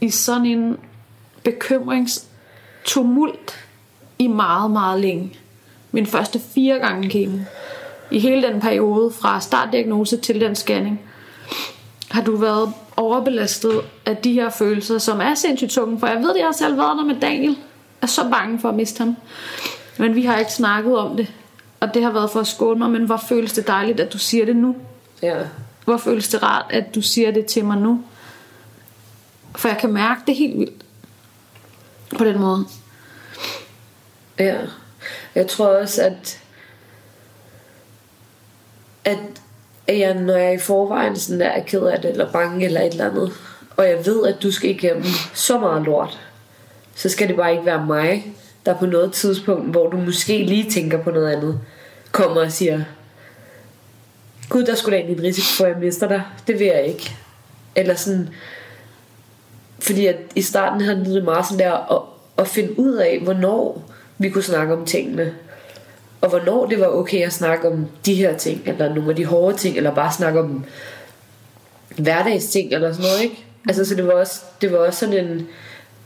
i 0.00 0.10
sådan 0.10 0.46
en 0.46 0.78
bekymringstumult 1.42 3.66
i 4.18 4.26
meget, 4.26 4.70
meget 4.70 5.00
længe. 5.00 5.38
Min 5.92 6.06
første 6.06 6.40
fire 6.54 6.78
gange 6.78 7.10
kemo. 7.10 7.38
I 8.10 8.18
hele 8.18 8.48
den 8.48 8.60
periode, 8.60 9.10
fra 9.10 9.40
startdiagnose 9.40 10.16
til 10.16 10.40
den 10.40 10.54
scanning, 10.54 11.00
har 12.10 12.22
du 12.22 12.36
været 12.36 12.72
overbelastet 12.96 13.80
af 14.06 14.16
de 14.16 14.32
her 14.32 14.50
følelser, 14.50 14.98
som 14.98 15.20
er 15.20 15.34
sindssygt 15.34 15.70
tunge. 15.70 16.00
For 16.00 16.06
jeg 16.06 16.16
ved, 16.16 16.30
at 16.30 16.36
jeg 16.36 16.46
har 16.46 16.52
selv 16.52 16.78
været 16.78 16.98
der 16.98 17.04
med 17.04 17.20
Daniel. 17.20 17.50
Jeg 17.50 17.56
er 18.02 18.06
så 18.06 18.28
bange 18.30 18.60
for 18.60 18.68
at 18.68 18.74
miste 18.74 18.98
ham. 18.98 19.16
Men 19.98 20.14
vi 20.14 20.24
har 20.24 20.36
ikke 20.36 20.52
snakket 20.52 20.96
om 20.98 21.16
det. 21.16 21.32
Og 21.80 21.94
det 21.94 22.02
har 22.02 22.10
været 22.10 22.30
for 22.30 22.40
at 22.40 22.46
skåne 22.46 22.78
mig, 22.78 22.90
men 22.90 23.04
hvor 23.04 23.16
føles 23.16 23.52
det 23.52 23.66
dejligt, 23.66 24.00
at 24.00 24.12
du 24.12 24.18
siger 24.18 24.44
det 24.44 24.56
nu. 24.56 24.76
Ja. 25.22 25.36
Hvor 25.84 25.96
føles 25.96 26.28
det 26.28 26.42
rart, 26.42 26.66
at 26.70 26.94
du 26.94 27.02
siger 27.02 27.30
det 27.30 27.46
til 27.46 27.64
mig 27.64 27.78
nu. 27.78 28.04
For 29.56 29.68
jeg 29.68 29.78
kan 29.78 29.92
mærke 29.92 30.20
det 30.26 30.36
helt 30.36 30.58
vildt. 30.58 30.84
På 32.18 32.24
den 32.24 32.40
måde. 32.40 32.66
Ja. 34.38 34.56
Jeg 35.34 35.48
tror 35.48 35.66
også, 35.66 36.02
at 36.02 36.40
at, 39.04 39.42
at 39.86 39.98
jeg, 39.98 40.14
når 40.14 40.36
jeg 40.36 40.54
i 40.54 40.58
forvejen 40.58 41.16
sådan 41.16 41.40
der 41.40 41.46
er 41.46 41.64
ked 41.64 41.82
af 41.82 42.00
det, 42.00 42.10
eller 42.10 42.32
bange, 42.32 42.64
eller 42.64 42.80
et 42.80 42.92
eller 42.92 43.10
andet, 43.10 43.32
og 43.76 43.88
jeg 43.88 44.06
ved, 44.06 44.26
at 44.26 44.42
du 44.42 44.52
skal 44.52 44.70
igennem 44.70 45.04
så 45.34 45.58
meget 45.58 45.82
lort, 45.82 46.20
så 46.94 47.08
skal 47.08 47.28
det 47.28 47.36
bare 47.36 47.52
ikke 47.52 47.66
være 47.66 47.86
mig, 47.86 48.34
der 48.66 48.78
på 48.78 48.86
noget 48.86 49.12
tidspunkt, 49.12 49.70
hvor 49.70 49.90
du 49.90 49.96
måske 49.96 50.44
lige 50.44 50.70
tænker 50.70 51.02
på 51.02 51.10
noget 51.10 51.32
andet, 51.32 51.60
kommer 52.12 52.40
og 52.40 52.52
siger, 52.52 52.84
Gud, 54.48 54.64
der 54.64 54.74
skulle 54.74 54.96
da 54.96 55.02
egentlig 55.02 55.18
en 55.18 55.24
risiko 55.24 55.56
for, 55.56 55.64
at 55.64 55.70
jeg 55.70 55.80
mister 55.80 56.08
dig. 56.08 56.22
Det 56.46 56.58
vil 56.58 56.66
jeg 56.66 56.86
ikke. 56.86 57.16
Eller 57.76 57.94
sådan, 57.94 58.28
fordi 59.78 60.06
at 60.06 60.16
i 60.34 60.42
starten 60.42 60.80
handlede 60.80 61.14
det 61.14 61.24
meget 61.24 61.46
sådan 61.46 61.58
der, 61.58 61.92
at, 61.96 62.02
at 62.38 62.48
finde 62.48 62.78
ud 62.78 62.94
af, 62.94 63.20
hvornår 63.22 63.90
vi 64.18 64.30
kunne 64.30 64.44
snakke 64.44 64.74
om 64.74 64.86
tingene. 64.86 65.34
Og 66.24 66.30
hvornår 66.30 66.66
det 66.66 66.80
var 66.80 66.86
okay 66.86 67.26
at 67.26 67.32
snakke 67.32 67.68
om 67.68 67.86
de 68.06 68.14
her 68.14 68.36
ting, 68.36 68.62
eller 68.66 68.94
nogle 68.94 69.10
af 69.10 69.16
de 69.16 69.24
hårde 69.24 69.56
ting, 69.56 69.76
eller 69.76 69.94
bare 69.94 70.12
snakke 70.12 70.40
om 70.40 70.64
hverdagsting, 71.98 72.72
eller 72.72 72.92
sådan 72.92 73.04
noget, 73.04 73.22
ikke? 73.22 73.44
Altså, 73.68 73.84
så 73.84 73.94
det 73.94 74.06
var 74.06 74.12
også, 74.12 74.40
det 74.60 74.72
var 74.72 74.78
også 74.78 74.98
sådan 74.98 75.26
en, 75.26 75.48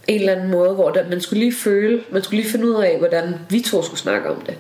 en 0.07 0.21
eller 0.21 0.33
anden 0.33 0.51
måde, 0.51 0.75
hvor 0.75 0.91
der, 0.91 1.09
man 1.09 1.21
skulle 1.21 1.41
lige 1.41 1.55
føle, 1.55 2.03
man 2.11 2.23
skulle 2.23 2.43
lige 2.43 2.53
finde 2.53 2.67
ud 2.67 2.83
af, 2.83 2.99
hvordan 2.99 3.35
vi 3.49 3.61
to 3.61 3.83
skulle 3.83 4.01
snakke 4.01 4.31
om 4.31 4.41
det. 4.41 4.57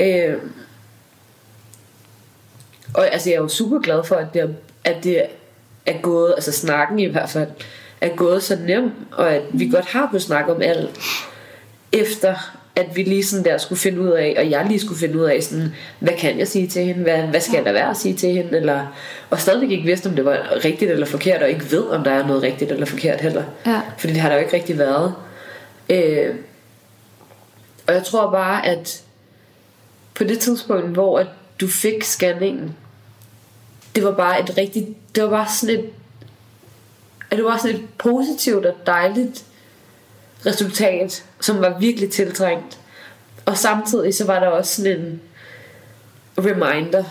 Øh, 0.00 0.36
og 2.94 3.12
altså, 3.12 3.30
jeg 3.30 3.36
er 3.36 3.40
jo 3.40 3.48
super 3.48 3.78
glad 3.78 4.04
for, 4.04 4.16
at 4.16 4.26
det, 4.34 4.42
er, 4.42 4.48
at 4.84 5.04
det 5.04 5.22
er 5.86 6.00
gået, 6.02 6.32
altså 6.36 6.52
snakken 6.52 6.98
i 6.98 7.06
hvert 7.06 7.30
fald, 7.30 7.48
er 8.00 8.16
gået 8.16 8.42
så 8.42 8.58
nemt, 8.66 8.92
og 9.12 9.34
at 9.34 9.42
vi 9.52 9.68
godt 9.68 9.84
har 9.84 10.08
kunnet 10.10 10.22
snakke 10.22 10.52
om 10.52 10.62
alt, 10.62 10.98
efter 11.92 12.56
at 12.76 12.96
vi 12.96 13.02
lige 13.02 13.24
sådan 13.24 13.44
der 13.44 13.58
skulle 13.58 13.78
finde 13.78 14.00
ud 14.00 14.08
af, 14.08 14.34
og 14.38 14.50
jeg 14.50 14.66
lige 14.68 14.80
skulle 14.80 15.00
finde 15.00 15.18
ud 15.18 15.24
af 15.24 15.42
sådan, 15.42 15.74
hvad 15.98 16.12
kan 16.18 16.38
jeg 16.38 16.48
sige 16.48 16.66
til 16.66 16.84
hende, 16.84 17.02
hvad, 17.02 17.22
hvad 17.22 17.40
skal 17.40 17.54
jeg 17.54 17.64
lade 17.64 17.74
være 17.74 17.90
at 17.90 17.96
sige 17.96 18.14
til 18.14 18.28
hende, 18.28 18.56
eller, 18.56 18.86
og 19.30 19.40
stadigvæk 19.40 19.70
ikke 19.70 19.84
vidste, 19.84 20.06
om 20.06 20.16
det 20.16 20.24
var 20.24 20.64
rigtigt 20.64 20.90
eller 20.90 21.06
forkert, 21.06 21.42
og 21.42 21.48
ikke 21.48 21.70
ved, 21.70 21.84
om 21.84 22.04
der 22.04 22.10
er 22.10 22.26
noget 22.26 22.42
rigtigt 22.42 22.72
eller 22.72 22.86
forkert 22.86 23.20
heller. 23.20 23.44
Ja. 23.66 23.80
Fordi 23.98 24.12
det 24.12 24.20
har 24.20 24.28
der 24.28 24.36
jo 24.36 24.42
ikke 24.42 24.56
rigtig 24.56 24.78
været. 24.78 25.14
Øh, 25.90 26.34
og 27.86 27.94
jeg 27.94 28.04
tror 28.04 28.30
bare, 28.30 28.66
at 28.66 29.02
på 30.14 30.24
det 30.24 30.38
tidspunkt, 30.38 30.88
hvor 30.88 31.18
at 31.18 31.26
du 31.60 31.68
fik 31.68 32.04
scanningen, 32.04 32.76
det 33.94 34.04
var 34.04 34.12
bare 34.12 34.42
et 34.42 34.58
rigtigt, 34.58 34.86
det 35.14 35.22
var 35.22 35.30
bare 35.30 35.48
sådan 35.48 35.78
et, 35.78 35.90
at 37.30 37.36
det 37.36 37.44
var 37.44 37.56
sådan 37.56 37.76
et 37.76 37.82
positivt 37.98 38.66
og 38.66 38.74
dejligt 38.86 39.44
resultat, 40.46 41.24
som 41.40 41.60
var 41.60 41.78
virkelig 41.78 42.10
tiltrængt. 42.10 42.78
Og 43.46 43.58
samtidig 43.58 44.14
så 44.14 44.26
var 44.26 44.40
der 44.40 44.46
også 44.46 44.82
sådan 44.82 45.00
en 45.00 45.20
reminder, 46.38 47.04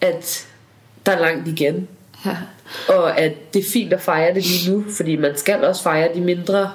at 0.00 0.46
der 1.06 1.12
er 1.12 1.20
langt 1.20 1.48
igen. 1.48 1.88
Ja. 2.26 2.36
Og 2.88 3.18
at 3.18 3.54
det 3.54 3.60
er 3.60 3.70
fint 3.72 3.92
at 3.92 4.00
fejre 4.00 4.34
det 4.34 4.46
lige 4.46 4.72
nu, 4.72 4.84
fordi 4.96 5.16
man 5.16 5.36
skal 5.36 5.64
også 5.64 5.82
fejre 5.82 6.14
de 6.14 6.20
mindre 6.20 6.72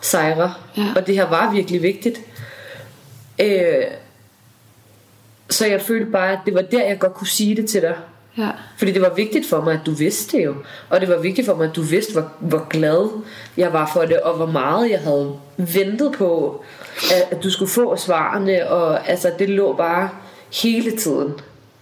sejre. 0.00 0.54
Ja. 0.76 0.86
Og 0.96 1.06
det 1.06 1.14
her 1.14 1.28
var 1.28 1.52
virkelig 1.52 1.82
vigtigt. 1.82 2.20
Øh, 3.40 3.84
så 5.50 5.66
jeg 5.66 5.82
følte 5.82 6.10
bare, 6.10 6.32
at 6.32 6.38
det 6.46 6.54
var 6.54 6.62
der, 6.62 6.84
jeg 6.84 6.98
godt 6.98 7.14
kunne 7.14 7.26
sige 7.26 7.56
det 7.56 7.70
til 7.70 7.82
dig. 7.82 7.96
Ja. 8.38 8.48
Fordi 8.76 8.92
det 8.92 9.02
var 9.02 9.14
vigtigt 9.14 9.48
for 9.48 9.60
mig, 9.60 9.74
at 9.74 9.80
du 9.86 9.90
vidste 9.90 10.36
det 10.36 10.44
jo. 10.44 10.54
Og 10.88 11.00
det 11.00 11.08
var 11.08 11.18
vigtigt 11.18 11.46
for 11.46 11.54
mig, 11.54 11.68
at 11.68 11.76
du 11.76 11.82
vidste, 11.82 12.12
hvor, 12.12 12.32
hvor 12.38 12.66
glad 12.70 13.22
jeg 13.56 13.72
var 13.72 13.90
for 13.92 14.00
det, 14.00 14.20
og 14.20 14.36
hvor 14.36 14.46
meget 14.46 14.90
jeg 14.90 15.00
havde 15.00 15.32
ventet 15.56 16.12
på, 16.12 16.62
at, 17.12 17.36
at 17.36 17.42
du 17.42 17.50
skulle 17.50 17.70
få 17.70 17.96
svarene. 17.96 18.70
Og 18.70 19.08
altså, 19.08 19.32
det 19.38 19.48
lå 19.48 19.76
bare 19.76 20.08
hele 20.62 20.96
tiden. 20.96 21.32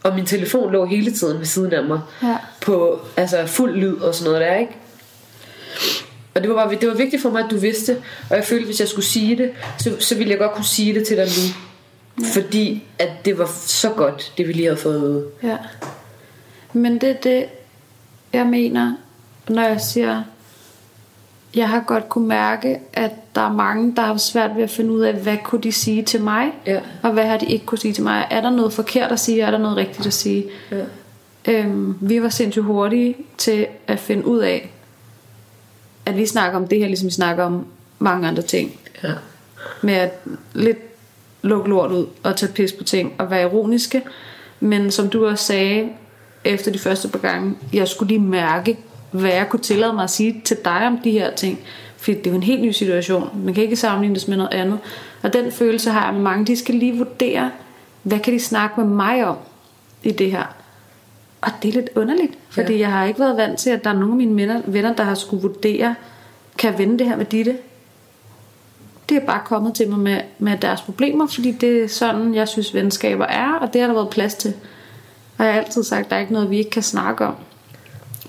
Og 0.02 0.14
min 0.14 0.27
telefon 0.27 0.72
lå 0.72 0.85
hele 0.85 1.12
tiden 1.12 1.39
ved 1.39 1.47
siden 1.47 1.72
af 1.72 1.85
mig. 1.85 2.01
Ja. 2.22 2.36
På 2.60 3.01
altså, 3.16 3.47
fuld 3.47 3.77
lyd 3.77 3.97
og 3.97 4.14
sådan 4.14 4.32
noget 4.32 4.47
der, 4.47 4.56
ikke? 4.56 4.72
Og 6.35 6.40
det 6.40 6.51
var, 6.51 6.56
bare, 6.56 6.74
det 6.81 6.89
var 6.89 6.94
vigtigt 6.94 7.22
for 7.22 7.31
mig, 7.31 7.44
at 7.44 7.51
du 7.51 7.56
vidste. 7.56 7.97
Og 8.31 8.36
jeg 8.36 8.44
følte, 8.44 8.66
hvis 8.66 8.81
jeg 8.81 8.89
skulle 8.89 9.05
sige 9.05 9.36
det, 9.36 9.51
så, 9.78 9.97
så 9.98 10.14
ville 10.14 10.31
jeg 10.31 10.39
godt 10.39 10.52
kunne 10.52 10.64
sige 10.64 10.94
det 10.94 11.06
til 11.06 11.16
dig 11.16 11.27
nu. 11.27 11.55
Ja. 12.24 12.40
Fordi 12.40 12.85
at 12.98 13.10
det 13.24 13.39
var 13.39 13.51
så 13.66 13.90
godt, 13.90 14.32
det 14.39 14.48
vi 14.48 14.52
lige 14.52 14.66
havde 14.66 14.77
fået 14.77 14.94
at 14.97 15.02
vide. 15.02 15.27
Ja. 15.43 15.56
Men 16.72 16.98
det 16.98 17.09
er 17.10 17.14
det, 17.14 17.44
jeg 18.32 18.47
mener, 18.47 18.94
når 19.48 19.62
jeg 19.62 19.80
siger, 19.80 20.22
jeg 21.55 21.68
har 21.68 21.80
godt 21.86 22.09
kunne 22.09 22.28
mærke, 22.28 22.78
at 22.92 23.10
der 23.34 23.40
er 23.40 23.52
mange, 23.52 23.97
der 23.97 24.02
har 24.02 24.16
svært 24.16 24.56
ved 24.56 24.62
at 24.62 24.70
finde 24.70 24.92
ud 24.92 25.01
af, 25.01 25.14
hvad 25.14 25.36
kunne 25.44 25.60
de 25.62 25.72
sige 25.72 26.02
til 26.02 26.20
mig, 26.20 26.52
Ja. 26.66 26.80
og 27.02 27.12
hvad 27.12 27.24
har 27.26 27.38
de 27.38 27.47
ikke 27.47 27.66
kunne 27.66 27.78
sige 27.78 27.94
til 27.94 28.02
mig. 28.05 28.26
Er 28.30 28.40
der 28.40 28.51
noget 28.51 28.72
forkert 28.72 29.12
at 29.12 29.20
sige, 29.20 29.42
er 29.42 29.51
der 29.51 29.59
noget 29.59 29.76
rigtigt 29.76 30.06
at 30.06 30.12
sige? 30.12 30.44
Ja. 30.70 30.84
Øhm, 31.48 31.97
vi 32.01 32.22
var 32.22 32.28
sindssygt 32.28 32.64
hurtige 32.64 33.16
til 33.38 33.66
at 33.86 33.98
finde 33.98 34.26
ud 34.26 34.38
af, 34.38 34.70
at 36.06 36.16
vi 36.16 36.26
snakker 36.26 36.59
om 36.59 36.68
det 36.68 36.78
her, 36.78 36.86
ligesom 36.86 37.06
vi 37.06 37.12
snakker 37.12 37.44
om 37.44 37.66
mange 37.98 38.28
andre 38.28 38.42
ting. 38.42 38.80
Ja. 39.05 39.12
Med 39.82 39.94
at 39.94 40.20
lidt 40.55 40.78
lukke 41.42 41.68
lort 41.70 41.90
ud 41.90 42.06
og 42.22 42.36
tage 42.36 42.52
pis 42.52 42.72
på 42.72 42.84
ting 42.84 43.12
og 43.18 43.30
være 43.30 43.42
ironiske. 43.42 44.02
Men 44.60 44.90
som 44.90 45.09
du 45.09 45.26
også 45.26 45.44
sagde, 45.44 45.88
efter 46.44 46.72
de 46.72 46.78
første 46.78 47.08
par 47.08 47.18
gange, 47.18 47.54
jeg 47.72 47.88
skulle 47.88 48.08
lige 48.08 48.20
mærke, 48.20 48.78
hvad 49.10 49.30
jeg 49.30 49.48
kunne 49.48 49.60
tillade 49.60 49.92
mig 49.92 50.04
at 50.04 50.10
sige 50.10 50.42
til 50.44 50.56
dig 50.64 50.86
om 50.86 50.98
de 51.04 51.10
her 51.10 51.34
ting. 51.34 51.58
Fordi 51.96 52.18
det 52.18 52.26
er 52.26 52.30
jo 52.30 52.36
en 52.36 52.42
helt 52.42 52.62
ny 52.62 52.70
situation. 52.70 53.28
Man 53.44 53.54
kan 53.54 53.62
ikke 53.62 53.76
sammenlignes 53.76 54.28
med 54.28 54.36
noget 54.36 54.52
andet. 54.52 54.78
Og 55.22 55.32
den 55.32 55.52
følelse 55.52 55.90
har 55.90 56.04
jeg 56.04 56.14
med 56.14 56.22
mange. 56.22 56.46
De 56.46 56.56
skal 56.56 56.74
lige 56.74 56.98
vurdere, 56.98 57.50
hvad 58.02 58.18
kan 58.18 58.32
de 58.32 58.40
snakke 58.40 58.80
med 58.80 58.88
mig 58.88 59.26
om 59.26 59.36
i 60.02 60.10
det 60.10 60.30
her. 60.30 60.44
Og 61.40 61.50
det 61.62 61.68
er 61.68 61.72
lidt 61.72 61.90
underligt, 61.96 62.32
fordi 62.50 62.72
ja. 62.72 62.78
jeg 62.78 62.92
har 62.92 63.04
ikke 63.04 63.20
været 63.20 63.36
vant 63.36 63.58
til, 63.58 63.70
at 63.70 63.84
der 63.84 63.90
er 63.90 63.94
nogle 63.94 64.12
af 64.12 64.16
mine 64.16 64.36
venner, 64.36 64.60
venner 64.66 64.94
der 64.94 65.04
har 65.04 65.14
skulle 65.14 65.42
vurdere, 65.42 65.94
kan 66.58 66.70
jeg 66.70 66.78
vende 66.78 66.98
det 66.98 67.08
her 67.08 67.16
med 67.16 67.24
Ditte? 67.24 67.56
Det 69.08 69.16
er 69.16 69.26
bare 69.26 69.40
kommet 69.44 69.74
til 69.74 69.88
mig 69.88 69.98
med, 69.98 70.20
med 70.38 70.56
deres 70.56 70.80
problemer, 70.80 71.26
fordi 71.26 71.52
det 71.52 71.82
er 71.82 71.88
sådan, 71.88 72.34
jeg 72.34 72.48
synes, 72.48 72.74
venskaber 72.74 73.24
er, 73.26 73.52
og 73.52 73.72
det 73.72 73.80
har 73.80 73.88
der 73.88 73.94
været 73.94 74.10
plads 74.10 74.34
til. 74.34 74.54
Og 75.40 75.46
jeg 75.46 75.54
har 75.54 75.60
altid 75.60 75.82
sagt, 75.82 76.04
at 76.04 76.10
der 76.10 76.16
er 76.16 76.20
ikke 76.20 76.32
noget, 76.32 76.50
vi 76.50 76.58
ikke 76.58 76.70
kan 76.70 76.82
snakke 76.82 77.26
om. 77.26 77.34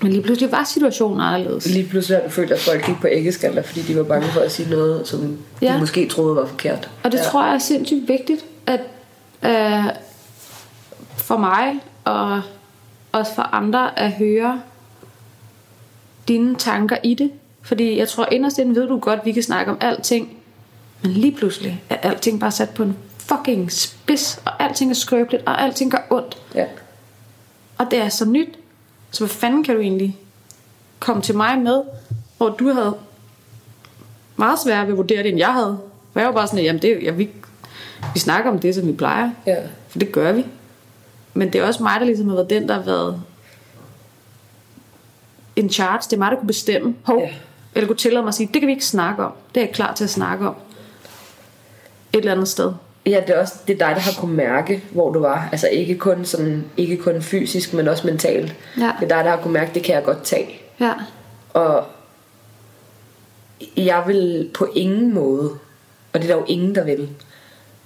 Men 0.02 0.12
lige 0.12 0.22
pludselig 0.22 0.52
var 0.52 0.64
situationen 0.64 1.20
anderledes. 1.20 1.66
Lige 1.66 1.88
pludselig 1.88 2.18
har 2.18 2.24
du 2.24 2.30
følt, 2.30 2.52
at 2.52 2.60
folk 2.60 2.86
gik 2.86 3.00
på 3.00 3.06
æggeskalder, 3.10 3.62
fordi 3.62 3.82
de 3.82 3.96
var 3.96 4.02
bange 4.02 4.28
for 4.28 4.40
at 4.40 4.52
sige 4.52 4.70
noget, 4.70 5.08
som 5.08 5.38
ja. 5.62 5.74
de 5.74 5.80
måske 5.80 6.08
troede 6.08 6.36
var 6.36 6.46
forkert. 6.46 6.90
Og 7.02 7.12
det 7.12 7.18
ja. 7.18 7.24
tror 7.24 7.44
jeg 7.44 7.54
er 7.54 7.58
sindssygt 7.58 8.08
vigtigt, 8.08 8.44
at 8.66 8.80
øh, 9.42 9.84
for 11.16 11.36
mig 11.36 11.74
og 12.04 12.42
også 13.12 13.34
for 13.34 13.42
andre 13.42 13.98
at 13.98 14.12
høre 14.12 14.62
dine 16.28 16.54
tanker 16.54 16.96
i 17.02 17.14
det. 17.14 17.30
Fordi 17.62 17.98
jeg 17.98 18.08
tror 18.08 18.28
inderst 18.32 18.58
inden 18.58 18.74
ved 18.74 18.88
du 18.88 18.98
godt, 18.98 19.20
at 19.20 19.26
vi 19.26 19.32
kan 19.32 19.42
snakke 19.42 19.72
om 19.72 19.78
alting. 19.80 20.36
Men 21.02 21.10
lige 21.10 21.32
pludselig 21.32 21.82
er 21.90 21.96
alting 21.96 22.40
bare 22.40 22.50
sat 22.50 22.70
på 22.70 22.82
en 22.82 22.96
fucking 23.18 23.72
spids, 23.72 24.40
og 24.44 24.62
alting 24.62 24.90
er 24.90 24.94
skrøbeligt, 24.94 25.42
og 25.46 25.62
alting 25.62 25.90
gør 25.90 26.06
ondt. 26.10 26.38
Ja. 26.54 26.64
Og 27.82 27.90
det 27.90 27.98
er 27.98 28.08
så 28.08 28.24
nyt. 28.24 28.48
Så 29.10 29.20
hvad 29.20 29.28
fanden 29.28 29.64
kan 29.64 29.74
du 29.74 29.80
egentlig 29.80 30.18
komme 31.00 31.22
til 31.22 31.36
mig 31.36 31.58
med, 31.58 31.82
hvor 32.36 32.48
du 32.48 32.72
havde 32.72 32.94
meget 34.36 34.58
sværere 34.58 34.86
ved 34.86 34.92
at 34.92 34.96
vurdere 34.96 35.22
det, 35.22 35.28
end 35.28 35.38
jeg 35.38 35.52
havde. 35.52 35.78
For 36.12 36.20
jeg 36.20 36.28
var 36.28 36.34
bare 36.34 36.46
sådan, 36.46 36.58
at 36.58 36.64
jamen 36.64 36.82
det, 36.82 36.98
ja, 37.02 37.10
vi, 37.10 37.30
vi 38.14 38.20
snakker 38.20 38.50
om 38.50 38.58
det, 38.58 38.74
som 38.74 38.86
vi 38.86 38.92
plejer. 38.92 39.30
Ja. 39.46 39.56
For 39.88 39.98
det 39.98 40.12
gør 40.12 40.32
vi. 40.32 40.46
Men 41.34 41.52
det 41.52 41.60
er 41.60 41.66
også 41.66 41.82
mig, 41.82 42.00
der 42.00 42.06
ligesom 42.06 42.28
har 42.28 42.34
været 42.34 42.50
den, 42.50 42.68
der 42.68 42.74
har 42.74 42.82
været 42.82 43.22
in 45.56 45.70
charge. 45.70 46.02
Det 46.10 46.12
er 46.12 46.18
mig, 46.18 46.30
der 46.30 46.36
kunne 46.36 46.46
bestemme. 46.46 46.94
Hov, 47.02 47.20
ja. 47.20 47.34
Eller 47.74 47.86
kunne 47.86 47.96
tillade 47.96 48.22
mig 48.22 48.28
at 48.28 48.34
sige, 48.34 48.50
det 48.52 48.60
kan 48.60 48.66
vi 48.66 48.72
ikke 48.72 48.86
snakke 48.86 49.24
om. 49.24 49.32
Det 49.54 49.60
er 49.60 49.64
jeg 49.66 49.74
klar 49.74 49.94
til 49.94 50.04
at 50.04 50.10
snakke 50.10 50.48
om. 50.48 50.54
Et 52.12 52.18
eller 52.18 52.32
andet 52.32 52.48
sted. 52.48 52.72
Ja, 53.06 53.22
det 53.26 53.36
er 53.36 53.40
også 53.40 53.54
det 53.66 53.74
er 53.74 53.86
dig, 53.86 53.96
der 53.96 54.00
har 54.00 54.20
kunne 54.20 54.36
mærke, 54.36 54.84
hvor 54.90 55.12
du 55.12 55.18
var. 55.18 55.48
Altså 55.52 55.68
ikke 55.68 55.98
kun, 55.98 56.24
sådan, 56.24 56.64
ikke 56.76 56.96
kun 56.96 57.22
fysisk, 57.22 57.74
men 57.74 57.88
også 57.88 58.06
mentalt. 58.06 58.54
Ja. 58.78 58.92
Det 59.00 59.12
er 59.12 59.16
dig, 59.16 59.24
der 59.24 59.30
har 59.30 59.36
kunne 59.36 59.52
mærke, 59.52 59.70
det 59.74 59.82
kan 59.82 59.94
jeg 59.94 60.04
godt 60.04 60.22
tage. 60.22 60.60
Ja. 60.80 60.92
Og 61.52 61.84
jeg 63.76 64.02
vil 64.06 64.50
på 64.54 64.68
ingen 64.74 65.14
måde, 65.14 65.50
og 66.12 66.22
det 66.22 66.30
er 66.30 66.34
der 66.34 66.40
jo 66.40 66.44
ingen, 66.48 66.74
der 66.74 66.84
vil, 66.84 67.08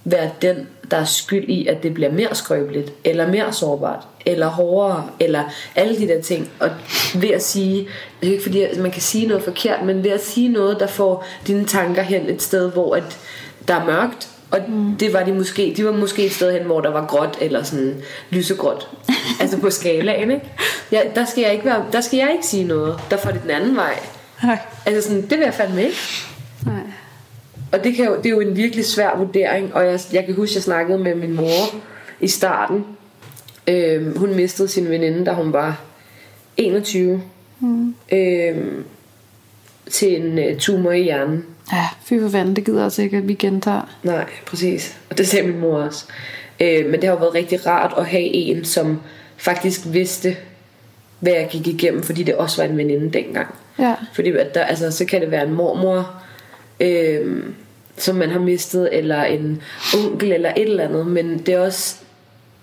være 0.09 0.29
den, 0.41 0.67
der 0.91 0.97
er 0.97 1.05
skyld 1.05 1.49
i, 1.49 1.67
at 1.67 1.83
det 1.83 1.93
bliver 1.93 2.11
mere 2.11 2.35
skrøbeligt, 2.35 2.93
eller 3.03 3.27
mere 3.27 3.53
sårbart, 3.53 4.07
eller 4.25 4.47
hårdere, 4.47 5.09
eller 5.19 5.43
alle 5.75 5.97
de 5.97 6.07
der 6.07 6.21
ting. 6.21 6.51
Og 6.59 6.69
ved 7.15 7.29
at 7.29 7.43
sige, 7.43 7.87
det 8.21 8.27
er 8.27 8.31
ikke 8.31 8.43
fordi, 8.43 8.65
man 8.79 8.91
kan 8.91 9.01
sige 9.01 9.27
noget 9.27 9.43
forkert, 9.43 9.85
men 9.85 10.03
ved 10.03 10.11
at 10.11 10.25
sige 10.25 10.49
noget, 10.49 10.79
der 10.79 10.87
får 10.87 11.25
dine 11.47 11.65
tanker 11.65 12.01
hen 12.01 12.29
et 12.29 12.41
sted, 12.41 12.71
hvor 12.71 12.95
at 12.95 13.19
der 13.67 13.75
er 13.75 13.85
mørkt, 13.85 14.29
og 14.51 14.59
mm. 14.67 14.95
det 14.95 15.13
var 15.13 15.23
de 15.23 15.33
måske, 15.33 15.73
de 15.77 15.85
var 15.85 15.91
måske 15.91 16.25
et 16.25 16.31
sted 16.31 16.51
hen, 16.51 16.63
hvor 16.63 16.81
der 16.81 16.89
var 16.89 17.05
gråt 17.05 17.37
eller 17.41 17.63
sådan 17.63 17.95
lysegråt. 18.29 18.89
altså 19.41 19.59
på 19.59 19.69
skalaen, 19.69 20.31
ikke? 20.31 20.45
Ja, 20.91 21.01
der 21.15 21.25
skal 21.25 21.41
jeg 21.41 21.53
ikke 21.53 21.65
være, 21.65 21.85
der 21.91 22.01
skal 22.01 22.17
jeg 22.17 22.31
ikke 22.31 22.45
sige 22.45 22.63
noget. 22.63 22.99
Der 23.09 23.17
får 23.17 23.31
det 23.31 23.41
den 23.41 23.51
anden 23.51 23.75
vej. 23.75 23.99
Nej. 24.43 24.59
Altså 24.85 25.09
sådan, 25.09 25.21
det 25.21 25.31
vil 25.37 25.39
jeg 25.39 25.53
fandme 25.53 25.83
ikke. 25.83 25.97
Nej. 26.65 26.81
Og 27.71 27.83
det, 27.83 27.95
kan 27.95 28.05
jo, 28.05 28.17
det 28.17 28.25
er 28.25 28.29
jo 28.29 28.39
en 28.39 28.55
virkelig 28.55 28.85
svær 28.85 29.17
vurdering, 29.17 29.73
og 29.73 29.85
jeg, 29.85 29.99
jeg 30.13 30.25
kan 30.25 30.35
huske, 30.35 30.55
jeg 30.55 30.63
snakkede 30.63 30.97
med 30.97 31.15
min 31.15 31.35
mor 31.35 31.75
i 32.19 32.27
starten. 32.27 32.85
Øhm, 33.67 34.17
hun 34.17 34.35
mistede 34.35 34.67
sin 34.67 34.89
veninde, 34.89 35.25
da 35.25 35.31
hun 35.31 35.53
var 35.53 35.81
21. 36.57 37.21
Mm. 37.59 37.95
Øhm, 38.11 38.85
til 39.91 40.21
en 40.21 40.39
øh, 40.39 40.57
tumor 40.59 40.91
i 40.91 41.03
hjernen. 41.03 41.45
Ja, 41.73 41.87
fy 42.03 42.13
for 42.21 42.29
vand, 42.29 42.55
det 42.55 42.65
gider 42.65 42.83
altså 42.83 43.01
ikke, 43.01 43.17
at 43.17 43.27
vi 43.27 43.33
gentager. 43.33 43.81
Nej, 44.03 44.25
præcis. 44.45 44.97
Og 45.09 45.17
det 45.17 45.27
sagde 45.27 45.47
min 45.47 45.59
mor 45.59 45.77
også. 45.77 46.05
Øh, 46.59 46.85
men 46.85 46.93
det 46.93 47.03
har 47.03 47.11
jo 47.11 47.17
været 47.17 47.33
rigtig 47.33 47.67
rart 47.67 47.93
at 47.97 48.05
have 48.05 48.23
en, 48.23 48.65
som 48.65 49.01
faktisk 49.37 49.81
vidste, 49.85 50.35
hvad 51.19 51.33
jeg 51.33 51.47
gik 51.51 51.67
igennem, 51.67 52.03
fordi 52.03 52.23
det 52.23 52.35
også 52.35 52.61
var 52.63 52.69
en 52.69 52.77
veninde 52.77 53.13
dengang. 53.13 53.55
Ja. 53.79 53.95
Fordi 54.13 54.31
at 54.31 54.55
der, 54.55 54.63
altså, 54.63 54.91
så 54.91 55.05
kan 55.05 55.21
det 55.21 55.31
være 55.31 55.43
en 55.47 55.53
mormor, 55.53 56.13
øh, 56.79 57.43
som 57.97 58.15
man 58.15 58.29
har 58.29 58.39
mistet, 58.39 58.89
eller 58.91 59.23
en 59.23 59.61
onkel, 59.95 60.31
eller 60.31 60.49
et 60.57 60.69
eller 60.69 60.83
andet. 60.83 61.07
Men 61.07 61.37
det 61.37 61.53
er 61.53 61.59
også, 61.59 61.95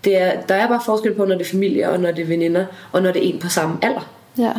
det 0.05 0.21
er, 0.21 0.41
der 0.41 0.55
er 0.55 0.69
bare 0.69 0.81
forskel 0.85 1.15
på, 1.15 1.25
når 1.25 1.35
det 1.35 1.47
er 1.47 1.51
familie, 1.51 1.91
og 1.91 2.01
når 2.01 2.11
det 2.11 2.23
er 2.23 2.27
veninder, 2.27 2.67
og 2.93 3.03
når 3.03 3.13
det 3.13 3.25
er 3.25 3.35
en 3.35 3.39
på 3.39 3.49
samme 3.49 3.79
alder. 3.83 4.11
Ja. 4.39 4.53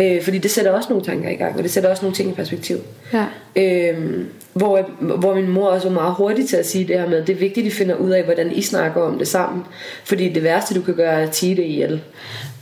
Øh, 0.00 0.22
fordi 0.24 0.38
det 0.38 0.50
sætter 0.50 0.70
også 0.72 0.88
nogle 0.88 1.04
tanker 1.04 1.30
i 1.30 1.34
gang, 1.34 1.56
og 1.56 1.62
det 1.62 1.70
sætter 1.70 1.90
også 1.90 2.02
nogle 2.02 2.16
ting 2.16 2.30
i 2.30 2.32
perspektiv. 2.34 2.76
Ja. 3.12 3.26
Øh, 3.56 4.24
hvor, 4.52 4.82
hvor 5.18 5.34
min 5.34 5.48
mor 5.48 5.68
også 5.68 5.88
var 5.88 5.94
meget 5.94 6.14
hurtig 6.14 6.48
til 6.48 6.56
at 6.56 6.66
sige 6.68 6.86
det 6.88 7.00
her 7.00 7.08
med, 7.08 7.24
det 7.24 7.32
er 7.34 7.38
vigtigt, 7.38 7.66
at 7.66 7.72
I 7.72 7.76
finder 7.76 7.94
ud 7.94 8.10
af, 8.10 8.24
hvordan 8.24 8.52
I 8.52 8.62
snakker 8.62 9.02
om 9.02 9.18
det 9.18 9.28
sammen. 9.28 9.64
Fordi 10.04 10.28
det 10.28 10.42
værste, 10.42 10.74
du 10.74 10.82
kan 10.82 10.94
gøre, 10.94 11.12
er 11.12 11.22
at 11.26 11.30
tige 11.30 11.56
det 11.56 11.62
ihjel. 11.64 12.02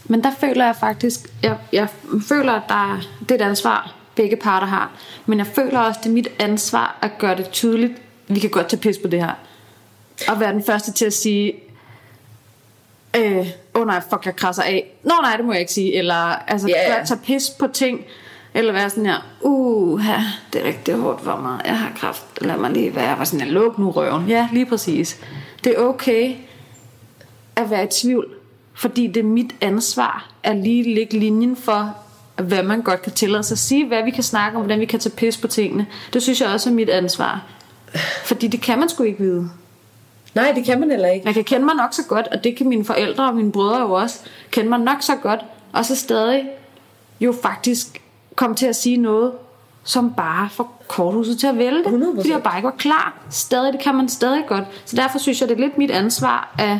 Men 0.04 0.24
der 0.24 0.30
føler 0.40 0.64
jeg 0.64 0.76
faktisk, 0.80 1.20
jeg, 1.42 1.56
jeg 1.72 1.88
føler, 2.28 2.52
at 2.52 2.62
der, 2.68 2.92
er- 2.94 3.00
det 3.20 3.30
er 3.30 3.34
et 3.44 3.48
ansvar, 3.48 3.94
begge 4.16 4.36
parter 4.36 4.66
har. 4.66 4.90
Men 5.26 5.38
jeg 5.38 5.46
føler 5.46 5.78
også, 5.78 6.00
det 6.02 6.08
er 6.08 6.14
mit 6.14 6.28
ansvar 6.38 6.98
at 7.02 7.10
gøre 7.18 7.36
det 7.36 7.50
tydeligt, 7.50 7.92
vi 8.28 8.38
kan 8.40 8.50
godt 8.50 8.68
tage 8.68 8.80
pis 8.80 8.98
på 8.98 9.08
det 9.08 9.20
her. 9.20 9.32
Og 10.28 10.40
være 10.40 10.52
den 10.52 10.62
første 10.64 10.92
til 10.92 11.04
at 11.04 11.12
sige, 11.12 11.54
øh, 13.16 13.46
åh 13.80 13.82
oh 13.82 13.86
nej, 13.86 14.00
fuck, 14.10 14.26
jeg 14.26 14.36
krasser 14.36 14.62
af. 14.62 14.86
Nå 15.04 15.12
nej, 15.22 15.36
det 15.36 15.44
må 15.44 15.52
jeg 15.52 15.60
ikke 15.60 15.72
sige. 15.72 15.94
Eller 15.96 16.14
altså, 16.14 16.68
Ja, 16.68 16.82
ja. 16.82 16.96
yeah. 16.96 17.06
tage 17.06 17.20
pis 17.24 17.50
på 17.50 17.66
ting. 17.66 18.00
Eller 18.54 18.72
være 18.72 18.90
sådan 18.90 19.06
her, 19.06 19.26
uh, 19.40 20.00
det 20.52 20.60
er 20.60 20.66
rigtig 20.66 20.94
hårdt 20.94 21.20
for 21.20 21.36
mig. 21.36 21.60
Jeg 21.64 21.78
har 21.78 21.92
kraft. 21.96 22.24
Lad 22.40 22.56
mig 22.56 22.70
lige 22.70 22.94
være. 22.94 23.08
Jeg 23.08 23.18
var 23.18 23.24
sådan 23.24 23.46
her, 23.46 23.52
luk 23.52 23.78
nu 23.78 23.90
røven. 23.90 24.26
Ja, 24.28 24.48
lige 24.52 24.66
præcis. 24.66 25.20
Det 25.64 25.74
er 25.78 25.82
okay 25.82 26.34
at 27.56 27.70
være 27.70 27.84
i 27.84 27.88
tvivl. 27.90 28.26
Fordi 28.74 29.06
det 29.06 29.20
er 29.20 29.24
mit 29.24 29.54
ansvar 29.60 30.30
at 30.42 30.56
lige 30.56 30.94
lægge 30.94 31.18
linjen 31.18 31.56
for, 31.56 31.96
hvad 32.36 32.62
man 32.62 32.82
godt 32.82 33.02
kan 33.02 33.12
tillade 33.12 33.42
sig 33.42 33.54
at 33.54 33.58
sige, 33.58 33.86
hvad 33.86 34.04
vi 34.04 34.10
kan 34.10 34.22
snakke 34.22 34.56
om, 34.56 34.62
hvordan 34.62 34.80
vi 34.80 34.84
kan 34.84 35.00
tage 35.00 35.16
pis 35.16 35.36
på 35.36 35.46
tingene. 35.46 35.86
Det 36.12 36.22
synes 36.22 36.40
jeg 36.40 36.48
også 36.48 36.70
er 36.70 36.74
mit 36.74 36.88
ansvar. 36.88 37.42
Fordi 38.24 38.46
det 38.46 38.60
kan 38.60 38.78
man 38.78 38.88
sgu 38.88 39.02
ikke 39.02 39.18
vide. 39.18 39.50
Nej, 40.34 40.52
det 40.54 40.64
kan 40.64 40.80
man 40.80 40.90
heller 40.90 41.08
ikke. 41.08 41.24
Man 41.24 41.34
kan 41.34 41.44
kende 41.44 41.66
mig 41.66 41.74
nok 41.74 41.92
så 41.92 42.02
godt, 42.08 42.26
og 42.26 42.44
det 42.44 42.56
kan 42.56 42.68
mine 42.68 42.84
forældre 42.84 43.28
og 43.28 43.34
mine 43.34 43.52
brødre 43.52 43.80
jo 43.80 43.92
også, 43.92 44.20
kende 44.50 44.68
mig 44.68 44.78
nok 44.78 45.02
så 45.02 45.16
godt, 45.22 45.40
og 45.72 45.84
så 45.84 45.96
stadig 45.96 46.48
jo 47.20 47.34
faktisk 47.42 48.02
komme 48.34 48.56
til 48.56 48.66
at 48.66 48.76
sige 48.76 48.96
noget, 48.96 49.32
som 49.84 50.14
bare 50.14 50.48
får 50.50 50.82
korthuset 50.88 51.38
til 51.38 51.46
at 51.46 51.58
vælte. 51.58 51.90
100%. 51.90 52.16
Fordi 52.16 52.30
jeg 52.30 52.42
bare 52.42 52.58
ikke 52.58 52.66
var 52.66 52.74
klar. 52.78 53.18
Stadig, 53.30 53.72
det 53.72 53.80
kan 53.80 53.94
man 53.94 54.08
stadig 54.08 54.44
godt. 54.48 54.64
Så 54.84 54.96
derfor 54.96 55.18
synes 55.18 55.40
jeg, 55.40 55.48
det 55.48 55.54
er 55.54 55.60
lidt 55.60 55.78
mit 55.78 55.90
ansvar 55.90 56.54
at, 56.58 56.78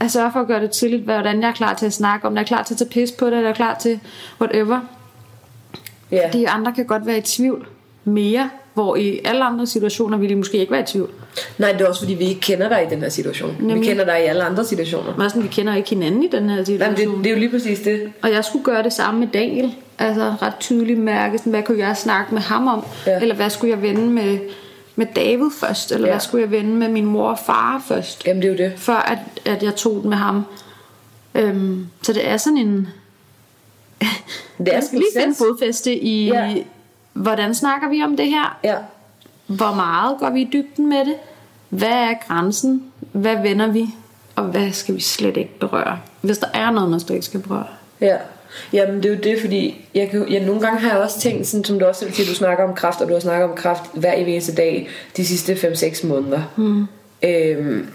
at 0.00 0.10
sørge 0.10 0.32
for 0.32 0.40
at 0.40 0.46
gøre 0.46 0.60
det 0.60 0.70
tydeligt, 0.70 1.02
hvordan 1.02 1.40
jeg 1.40 1.48
er 1.48 1.52
klar 1.52 1.74
til 1.74 1.86
at 1.86 1.92
snakke 1.92 2.26
om, 2.26 2.34
jeg 2.34 2.40
er 2.40 2.46
klar 2.46 2.62
til 2.62 2.74
at 2.74 2.78
tage 2.78 2.90
pis 2.90 3.12
på 3.12 3.26
det, 3.26 3.32
eller 3.32 3.42
jeg 3.42 3.50
er 3.50 3.54
klar 3.54 3.74
til 3.74 4.00
whatever. 4.40 4.80
Ja. 6.10 6.30
De 6.32 6.48
andre 6.48 6.72
kan 6.72 6.86
godt 6.86 7.06
være 7.06 7.18
i 7.18 7.22
tvivl 7.22 7.66
mere, 8.04 8.50
hvor 8.74 8.96
i 8.96 9.20
alle 9.24 9.44
andre 9.44 9.66
situationer 9.66 10.18
ville 10.18 10.34
de 10.34 10.38
måske 10.38 10.58
ikke 10.58 10.72
være 10.72 10.82
i 10.82 10.86
tvivl. 10.86 11.10
Nej, 11.58 11.72
det 11.72 11.80
er 11.80 11.86
også 11.88 12.00
fordi, 12.00 12.14
vi 12.14 12.24
ikke 12.24 12.40
kender 12.40 12.68
dig 12.68 12.86
i 12.86 12.94
den 12.94 13.02
her 13.02 13.08
situation. 13.08 13.56
Nemlig. 13.60 13.80
Vi 13.80 13.86
kender 13.86 14.04
dig 14.04 14.20
i 14.20 14.24
alle 14.24 14.44
andre 14.44 14.64
situationer. 14.64 15.16
Men 15.18 15.30
sådan, 15.30 15.42
vi 15.42 15.48
kender 15.48 15.74
ikke 15.74 15.90
hinanden 15.90 16.22
i 16.22 16.28
den 16.28 16.50
her 16.50 16.64
situation. 16.64 16.90
men 17.06 17.14
det, 17.16 17.24
det 17.24 17.26
er 17.26 17.30
jo 17.34 17.38
lige 17.38 17.50
præcis 17.50 17.80
det. 17.80 18.12
Og 18.22 18.32
jeg 18.32 18.44
skulle 18.44 18.64
gøre 18.64 18.82
det 18.82 18.92
samme 18.92 19.20
med 19.20 19.28
Daniel. 19.28 19.74
Altså 19.98 20.34
ret 20.42 20.54
tydeligt 20.60 20.98
mærke, 20.98 21.38
sådan, 21.38 21.50
hvad 21.50 21.62
kunne 21.62 21.78
jeg 21.78 21.96
snakke 21.96 22.34
med 22.34 22.42
ham 22.42 22.66
om? 22.68 22.84
Ja. 23.06 23.20
Eller 23.20 23.34
hvad 23.34 23.50
skulle 23.50 23.70
jeg 23.74 23.82
vende 23.82 24.06
med, 24.06 24.38
med 24.96 25.06
David 25.16 25.50
først? 25.60 25.92
Eller 25.92 26.06
Ja. 26.06 26.12
hvad 26.12 26.20
skulle 26.20 26.42
jeg 26.42 26.50
vende 26.50 26.70
med 26.70 26.88
min 26.88 27.04
mor 27.04 27.28
og 27.30 27.38
far 27.46 27.82
først? 27.88 28.26
Jamen, 28.26 28.42
det 28.42 28.48
er 28.48 28.52
jo 28.64 28.70
det. 28.70 28.78
Før 28.78 28.94
at, 28.96 29.18
at 29.52 29.62
jeg 29.62 29.74
tog 29.74 29.98
den 30.02 30.10
med 30.10 30.16
ham. 30.18 30.44
Øhm, 31.34 31.86
så 32.02 32.12
det 32.12 32.28
er 32.28 32.36
sådan 32.36 32.56
en... 32.58 32.88
Det 34.00 34.68
er 34.68 34.72
jeg 34.74 34.82
skal 34.82 34.98
lige 34.98 35.22
finde 35.22 35.34
fodfæste 35.34 35.94
i... 35.94 36.28
Ja. 36.28 36.54
Hvordan 37.12 37.54
snakker 37.54 37.88
vi 37.88 38.02
om 38.02 38.16
det 38.16 38.26
her? 38.26 38.58
Ja. 38.64 38.74
Hvor 39.48 39.74
meget 39.74 40.16
går 40.20 40.30
vi 40.30 40.40
i 40.40 40.48
dybden 40.52 40.88
med 40.88 40.98
det? 40.98 41.14
Hvad 41.68 41.88
er 41.88 42.14
grænsen? 42.28 42.82
Hvad 43.12 43.36
vender 43.42 43.66
vi? 43.72 43.86
Og 44.36 44.44
hvad 44.44 44.72
skal 44.72 44.94
vi 44.94 45.00
slet 45.00 45.36
ikke 45.36 45.58
berøre? 45.58 45.98
Hvis 46.20 46.38
der 46.38 46.46
er 46.54 46.70
noget, 46.70 46.90
man 46.90 47.00
slet 47.00 47.14
ikke 47.16 47.26
skal 47.26 47.40
berøre. 47.40 47.66
Ja. 48.00 48.16
Jamen 48.72 48.96
det 48.96 49.04
er 49.04 49.08
jo 49.14 49.20
det, 49.22 49.40
fordi 49.40 49.88
jeg 49.94 50.08
kan, 50.10 50.28
ja, 50.28 50.46
nogle 50.46 50.60
gange 50.60 50.80
har 50.80 50.88
jeg 50.90 50.98
også 50.98 51.20
tænkt, 51.20 51.46
sådan, 51.46 51.64
som 51.64 51.78
du 51.78 51.84
også 51.84 52.00
selv 52.00 52.12
siger, 52.12 52.26
du 52.28 52.34
snakker 52.34 52.64
om 52.64 52.74
kraft, 52.74 53.00
og 53.00 53.08
du 53.08 53.12
har 53.12 53.20
snakket 53.20 53.44
om 53.50 53.56
kraft 53.56 53.82
hver 53.94 54.12
eneste 54.12 54.54
dag 54.54 54.88
de 55.16 55.26
sidste 55.26 55.52
5-6 55.52 56.06
måneder. 56.06 56.42
Mm. 56.56 56.86
Øhm, 57.22 57.88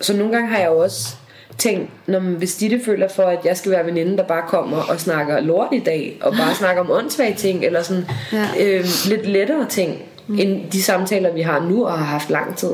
så 0.00 0.16
nogle 0.16 0.32
gange 0.32 0.48
har 0.48 0.58
jeg 0.58 0.66
jo 0.68 0.78
også 0.78 1.14
tænkt, 1.58 1.90
når 2.06 2.20
man, 2.20 2.32
hvis 2.32 2.54
Ditte 2.56 2.80
føler 2.84 3.08
for, 3.08 3.22
at 3.22 3.38
jeg 3.44 3.56
skal 3.56 3.72
være 3.72 3.86
veninde, 3.86 4.16
der 4.16 4.22
bare 4.22 4.42
kommer 4.48 4.76
og 4.76 5.00
snakker 5.00 5.40
lort 5.40 5.68
i 5.72 5.78
dag, 5.78 6.18
og 6.22 6.32
bare 6.32 6.54
snakker 6.60 6.82
om 6.82 6.90
åndssvage 6.90 7.34
ting, 7.34 7.64
eller 7.64 7.82
sådan 7.82 8.04
Ja. 8.32 8.46
øh, 8.60 8.84
lidt 9.08 9.26
lettere 9.26 9.66
ting, 9.68 9.98
mm. 10.30 10.38
end 10.38 10.70
de 10.70 10.82
samtaler, 10.82 11.32
vi 11.32 11.40
har 11.40 11.60
nu 11.60 11.86
og 11.86 11.98
har 11.98 12.04
haft 12.04 12.30
lang 12.30 12.56
tid. 12.56 12.72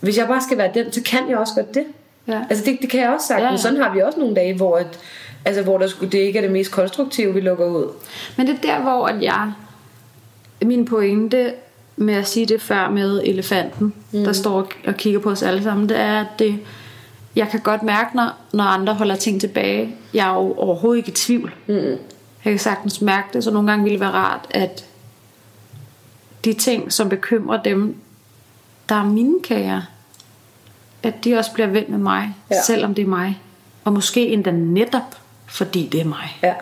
Hvis 0.00 0.18
jeg 0.18 0.26
bare 0.26 0.42
skal 0.42 0.58
være 0.58 0.70
den, 0.74 0.92
så 0.92 1.02
kan 1.02 1.20
jeg 1.28 1.38
også 1.38 1.54
godt 1.54 1.74
det. 1.74 1.84
Ja. 2.28 2.40
Altså 2.50 2.64
det, 2.64 2.78
det 2.82 2.90
kan 2.90 3.00
jeg 3.00 3.10
også 3.10 3.26
sagt, 3.26 3.40
Ja, 3.40 3.50
ja, 3.50 3.56
sådan 3.56 3.80
har 3.80 3.94
vi 3.94 4.00
også 4.00 4.18
nogle 4.18 4.34
dage, 4.34 4.54
hvor, 4.54 4.76
at, 4.76 4.98
altså, 5.44 5.62
hvor 5.62 5.78
der 5.78 5.88
det 6.00 6.14
ikke 6.14 6.38
er 6.38 6.42
det 6.42 6.50
mest 6.52 6.70
konstruktive, 6.70 7.34
vi 7.34 7.40
lukker 7.40 7.66
ud. 7.66 7.92
Men 8.36 8.46
det 8.46 8.54
er 8.54 8.60
der, 8.60 8.82
hvor 8.82 9.06
at 9.06 9.22
jeg... 9.22 9.52
Min 10.62 10.84
pointe 10.84 11.52
med 11.96 12.14
at 12.14 12.28
sige 12.28 12.46
det 12.46 12.62
før 12.62 12.90
med 12.90 13.20
elefanten, 13.24 13.94
mm. 14.12 14.24
der 14.24 14.32
står 14.32 14.68
og 14.86 14.94
kigger 14.94 15.20
på 15.20 15.30
os 15.30 15.42
alle 15.42 15.62
sammen, 15.62 15.88
det 15.88 15.96
er, 15.96 16.20
at 16.20 16.26
det, 16.38 16.58
jeg 17.36 17.48
kan 17.48 17.60
godt 17.60 17.82
mærke, 17.82 18.16
når, 18.16 18.30
når 18.52 18.64
andre 18.64 18.94
holder 18.94 19.16
ting 19.16 19.40
tilbage. 19.40 19.96
Jeg 20.14 20.28
er 20.28 20.34
jo 20.34 20.54
overhovedet 20.54 20.98
ikke 20.98 21.08
i 21.08 21.14
tvivl. 21.14 21.54
Mm. 21.66 21.74
Jeg 21.74 22.52
kan 22.52 22.58
sagtens 22.58 23.00
mærke 23.00 23.28
det, 23.32 23.44
så 23.44 23.50
nogle 23.50 23.70
gange 23.70 23.84
ville 23.84 23.94
det 23.94 24.00
være 24.00 24.10
rart, 24.10 24.46
at 24.50 24.84
de 26.44 26.52
ting, 26.52 26.92
som 26.92 27.08
bekymrer 27.08 27.62
dem, 27.62 27.96
der 28.88 28.94
er 28.94 29.04
mine 29.04 29.42
kager, 29.44 29.82
at 31.02 31.24
de 31.24 31.34
også 31.36 31.52
bliver 31.52 31.66
vendt 31.66 31.88
med 31.88 31.98
mig, 31.98 32.34
Ja. 32.50 32.54
ja. 32.56 32.62
selvom 32.62 32.94
det 32.94 33.02
er 33.02 33.06
mig. 33.08 33.40
Og 33.84 33.92
måske 33.92 34.26
endda 34.28 34.50
netop, 34.50 35.18
fordi 35.46 35.88
det 35.92 36.00
er 36.00 36.04
mig. 36.04 36.38
Ja. 36.42 36.54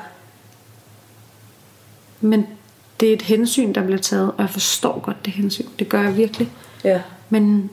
Men 2.20 2.46
det 3.00 3.08
er 3.08 3.12
et 3.12 3.22
hensyn, 3.22 3.72
der 3.74 3.82
bliver 3.84 3.98
taget, 4.00 4.28
og 4.28 4.34
jeg 4.38 4.50
forstår 4.50 5.00
godt 5.00 5.24
det 5.24 5.32
hensyn. 5.32 5.66
Det 5.78 5.88
gør 5.88 6.02
jeg 6.02 6.16
virkelig. 6.16 6.48
Ja. 6.84 7.00
Men, 7.30 7.70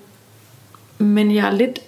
men 0.98 1.36
jeg 1.36 1.48
er 1.48 1.52
lidt 1.52 1.80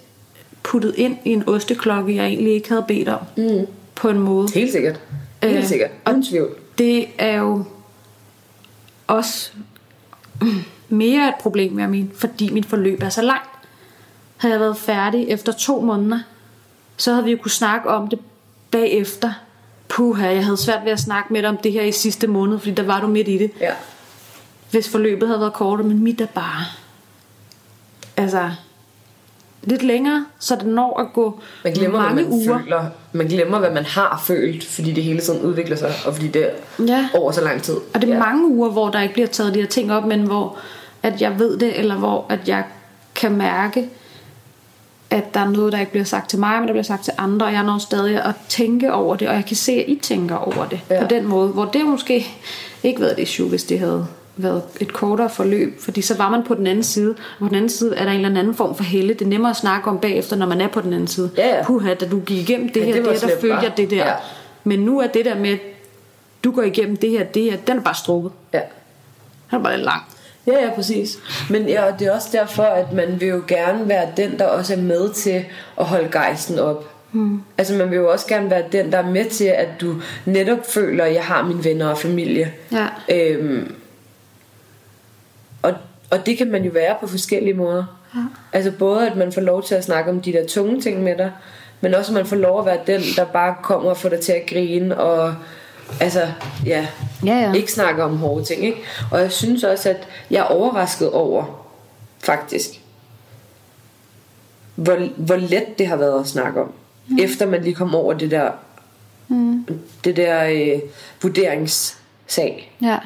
puttet 0.62 0.94
ind 0.96 1.16
i 1.24 1.30
en 1.32 1.48
osteklokke, 1.48 2.14
jeg 2.16 2.26
egentlig 2.26 2.52
ikke 2.54 2.68
havde 2.68 2.84
bedt 2.88 3.08
om. 3.08 3.20
Mm. 3.36 3.66
På 3.94 4.08
en 4.08 4.18
måde. 4.18 4.48
Helt 4.54 4.72
sikkert. 4.72 5.00
Helt 5.42 5.56
Øh, 5.56 5.64
sikkert. 5.64 5.90
Uden 6.10 6.22
tvivl. 6.24 6.48
Det 6.78 7.06
er 7.18 7.36
jo 7.36 7.64
også 9.06 9.52
mere 10.88 11.28
et 11.28 11.34
problem, 11.40 11.78
jeg 11.78 11.88
mene, 11.88 12.10
fordi 12.14 12.50
mit 12.50 12.66
forløb 12.66 13.02
er 13.02 13.08
så 13.08 13.22
langt. 13.22 13.48
Havde 14.36 14.52
jeg 14.52 14.60
været 14.60 14.76
færdig 14.76 15.28
efter 15.28 15.52
to 15.52 15.80
måneder, 15.80 16.20
så 16.96 17.12
havde 17.12 17.24
vi 17.24 17.30
jo 17.30 17.38
kunne 17.42 17.50
snakke 17.50 17.88
om 17.88 18.08
det 18.08 18.18
bagefter. 18.70 19.32
Puha, 19.88 20.26
jeg 20.26 20.44
havde 20.44 20.56
svært 20.56 20.84
ved 20.84 20.92
at 20.92 21.00
snakke 21.00 21.32
med 21.32 21.42
dig 21.42 21.48
om 21.48 21.56
det 21.56 21.72
her 21.72 21.82
i 21.82 21.92
sidste 21.92 22.26
måned, 22.26 22.58
fordi 22.58 22.74
der 22.74 22.82
var 22.82 23.00
du 23.00 23.06
midt 23.06 23.28
i 23.28 23.38
det. 23.38 23.50
Ja. 23.60 23.72
Hvis 24.70 24.88
forløbet 24.88 25.28
havde 25.28 25.40
været 25.40 25.52
kortere, 25.52 25.86
men 25.86 25.98
mit 25.98 26.20
er 26.20 26.26
bare... 26.26 26.64
Altså, 28.16 28.50
lidt 29.62 29.82
længere, 29.82 30.26
så 30.38 30.56
det 30.56 30.66
når 30.66 31.00
at 31.00 31.06
gå 31.14 31.40
Man 31.64 31.72
glemmer, 31.72 31.98
mange 31.98 32.14
hvad 32.14 32.24
man 32.24 32.32
uger. 32.32 32.58
føler. 32.58 32.84
Man 33.12 33.26
glemmer, 33.26 33.58
hvad 33.58 33.70
man 33.70 33.84
har 33.84 34.22
følt, 34.26 34.64
fordi 34.64 34.92
det 34.92 35.04
hele 35.04 35.20
tiden 35.20 35.40
udvikler 35.40 35.76
sig, 35.76 35.92
og 36.06 36.14
fordi 36.14 36.28
det 36.28 36.44
er 36.46 36.84
Ja. 36.86 37.08
over 37.14 37.32
så 37.32 37.40
lang 37.44 37.62
tid. 37.62 37.74
Og 37.94 38.02
det 38.02 38.08
er 38.10 38.14
ja. 38.14 38.18
mange 38.18 38.46
uger, 38.48 38.70
hvor 38.70 38.88
der 38.90 39.00
ikke 39.00 39.14
bliver 39.14 39.28
taget 39.28 39.54
de 39.54 39.60
her 39.60 39.66
ting 39.66 39.92
op, 39.92 40.04
men 40.04 40.20
hvor 40.22 40.56
at 41.02 41.20
jeg 41.20 41.38
ved 41.38 41.58
det, 41.58 41.78
eller 41.78 41.94
hvor 41.96 42.26
at 42.28 42.48
jeg 42.48 42.64
kan 43.14 43.32
mærke, 43.36 43.88
at 45.10 45.34
der 45.34 45.40
er 45.40 45.50
noget, 45.50 45.72
der 45.72 45.78
ikke 45.80 45.92
bliver 45.92 46.04
sagt 46.04 46.30
til 46.30 46.38
mig, 46.38 46.58
men 46.58 46.68
der 46.68 46.72
bliver 46.74 46.82
sagt 46.84 47.04
til 47.04 47.12
andre, 47.18 47.46
og 47.46 47.52
jeg 47.52 47.62
når 47.62 47.78
stadig 47.78 48.24
at 48.24 48.34
tænke 48.48 48.92
over 48.92 49.16
det, 49.16 49.28
og 49.28 49.34
jeg 49.34 49.44
kan 49.46 49.56
se, 49.56 49.72
at 49.72 49.84
I 49.88 49.98
tænker 50.02 50.36
over 50.36 50.66
det 50.70 50.80
Ja. 50.90 50.94
ja. 50.94 51.02
på 51.02 51.06
den 51.08 51.26
måde, 51.26 51.48
hvor 51.48 51.64
det 51.64 51.84
måske 51.86 52.26
ikke 52.82 53.00
været 53.00 53.16
det 53.16 53.22
issue, 53.22 53.48
hvis 53.48 53.64
det 53.64 53.78
havde 53.78 54.06
været 54.36 54.62
et 54.80 54.92
kortere 54.92 55.30
forløb, 55.30 55.80
fordi 55.80 56.02
så 56.02 56.16
var 56.16 56.30
man 56.30 56.42
på 56.44 56.54
den 56.54 56.66
anden 56.66 56.84
side, 56.84 57.10
og 57.10 57.38
på 57.38 57.46
den 57.48 57.54
anden 57.54 57.70
side 57.70 57.96
er 57.96 58.04
der 58.04 58.10
en 58.10 58.24
eller 58.24 58.40
anden 58.40 58.54
form 58.54 58.74
for 58.74 58.84
helle. 58.84 59.14
Det 59.14 59.22
er 59.22 59.26
nemmere 59.26 59.50
at 59.50 59.56
snakke 59.56 59.90
om 59.90 59.98
bagefter, 59.98 60.36
når 60.36 60.46
man 60.46 60.60
er 60.60 60.68
på 60.68 60.80
den 60.80 60.92
anden 60.92 61.08
side. 61.08 61.30
Ja, 61.36 61.56
ja. 61.56 61.64
Puha, 61.64 61.94
da 61.94 62.06
du 62.08 62.20
gik 62.20 62.38
igennem 62.50 62.68
det 62.68 62.80
Ja, 62.80 62.86
her, 62.86 62.92
det 62.94 63.04
det, 63.04 63.20
her, 63.20 63.28
der 63.28 63.56
hva'? 63.58 63.64
jeg 63.64 63.72
det 63.76 63.90
der. 63.90 63.96
Ja. 63.96 64.12
Men 64.64 64.78
nu 64.78 65.00
er 65.00 65.06
det 65.06 65.24
der 65.24 65.38
med, 65.38 65.58
du 66.44 66.50
går 66.52 66.62
igennem 66.62 66.96
det 66.96 67.10
her, 67.10 67.24
det 67.24 67.42
her, 67.42 67.56
den 67.56 67.78
er 67.78 67.82
bare 67.82 67.94
strukket. 67.94 68.32
Ja. 68.54 68.60
Den 69.50 69.58
er 69.58 69.62
bare 69.62 69.76
lidt 69.76 69.84
lang. 69.84 70.02
Ja, 70.46 70.64
ja, 70.64 70.70
præcis. 70.74 71.18
Men 71.50 71.68
ja, 71.68 71.82
det 71.98 72.06
er 72.06 72.12
også 72.14 72.28
derfor, 72.32 72.62
at 72.62 72.92
man 72.92 73.20
vil 73.20 73.28
jo 73.28 73.42
gerne 73.48 73.88
være 73.88 74.08
den, 74.16 74.38
der 74.38 74.46
også 74.46 74.74
er 74.74 74.78
med 74.78 75.10
til 75.12 75.44
at 75.78 75.84
holde 75.84 76.08
gejsten 76.12 76.58
op. 76.58 76.88
Mm. 77.12 77.42
Altså 77.58 77.74
man 77.74 77.90
vil 77.90 77.96
jo 77.96 78.12
også 78.12 78.26
gerne 78.26 78.50
være 78.50 78.62
den, 78.72 78.92
der 78.92 78.98
er 78.98 79.10
med 79.10 79.24
til, 79.24 79.44
at 79.44 79.68
du 79.80 79.94
netop 80.24 80.66
føler, 80.70 81.04
at 81.04 81.14
jeg 81.14 81.24
har 81.24 81.42
mine 81.44 81.64
venner 81.64 81.88
og 81.88 81.98
familie. 81.98 82.52
Ja. 82.72 82.86
Øhm, 83.16 83.74
og, 86.12 86.26
det 86.26 86.38
kan 86.38 86.50
man 86.50 86.64
jo 86.64 86.70
være 86.70 86.96
på 87.00 87.06
forskellige 87.06 87.54
måder. 87.54 87.84
Ja. 88.14 88.20
Altså 88.52 88.72
både 88.78 89.10
at 89.10 89.16
man 89.16 89.32
får 89.32 89.40
lov 89.40 89.62
til 89.62 89.74
at 89.74 89.84
snakke 89.84 90.10
om 90.10 90.20
de 90.20 90.32
der 90.32 90.46
tunge 90.46 90.80
ting 90.80 91.02
med 91.02 91.16
dig, 91.16 91.32
men 91.80 91.94
også 91.94 92.12
at 92.12 92.14
man 92.14 92.26
får 92.26 92.36
lov 92.36 92.58
at 92.58 92.66
være 92.66 92.78
den, 92.86 93.00
der 93.16 93.24
bare 93.24 93.54
kommer 93.62 93.90
og 93.90 93.96
får 93.96 94.08
dig 94.08 94.20
til 94.20 94.32
at 94.32 94.46
grine 94.46 95.00
og 95.00 95.34
altså, 96.00 96.28
ja, 96.66 96.86
Ja, 97.26 97.38
ja. 97.38 97.52
ikke 97.52 97.72
snakke 97.72 98.04
om 98.04 98.16
hårde 98.16 98.44
ting. 98.44 98.64
Ikke? 98.64 98.78
Og 99.10 99.20
jeg 99.20 99.32
synes 99.32 99.64
også, 99.64 99.90
at 99.90 100.08
jeg 100.30 100.38
er 100.38 100.44
overrasket 100.44 101.10
over, 101.10 101.66
faktisk, 102.18 102.80
hvor, 104.74 105.08
hvor 105.16 105.36
let 105.36 105.78
det 105.78 105.86
har 105.86 105.96
været 105.96 106.20
at 106.20 106.26
snakke 106.26 106.60
om. 106.60 106.72
Mm. 107.08 107.18
Efter 107.18 107.46
man 107.46 107.62
lige 107.62 107.74
kom 107.74 107.94
over 107.94 108.12
det 108.12 108.30
der, 108.30 108.50
mm. 109.28 109.66
det 110.04 110.16
der 110.16 110.44
øh, 110.44 110.80
vurderingssag. 111.22 112.76
Ja. 112.82 112.98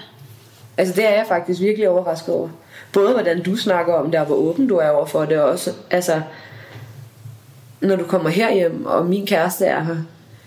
Altså 0.79 0.95
det 0.95 1.05
er 1.05 1.15
jeg 1.15 1.25
faktisk 1.29 1.61
virkelig 1.61 1.89
overrasket 1.89 2.35
over. 2.35 2.49
Både 2.93 3.13
hvordan 3.13 3.43
du 3.43 3.57
snakker 3.57 3.95
om 3.95 4.11
det, 4.11 4.21
og 4.21 4.27
hvor 4.27 4.37
åben 4.37 4.67
du 4.67 4.77
er 4.77 4.89
over 4.89 5.07
for 5.07 5.25
det 5.25 5.41
også. 5.41 5.73
Altså, 5.91 6.21
når 7.81 7.97
du 7.97 8.05
kommer 8.05 8.31
herhjem, 8.31 8.87
og 8.87 9.07
min 9.07 9.27
kæreste 9.27 9.65
er 9.65 9.85
her, 9.85 9.97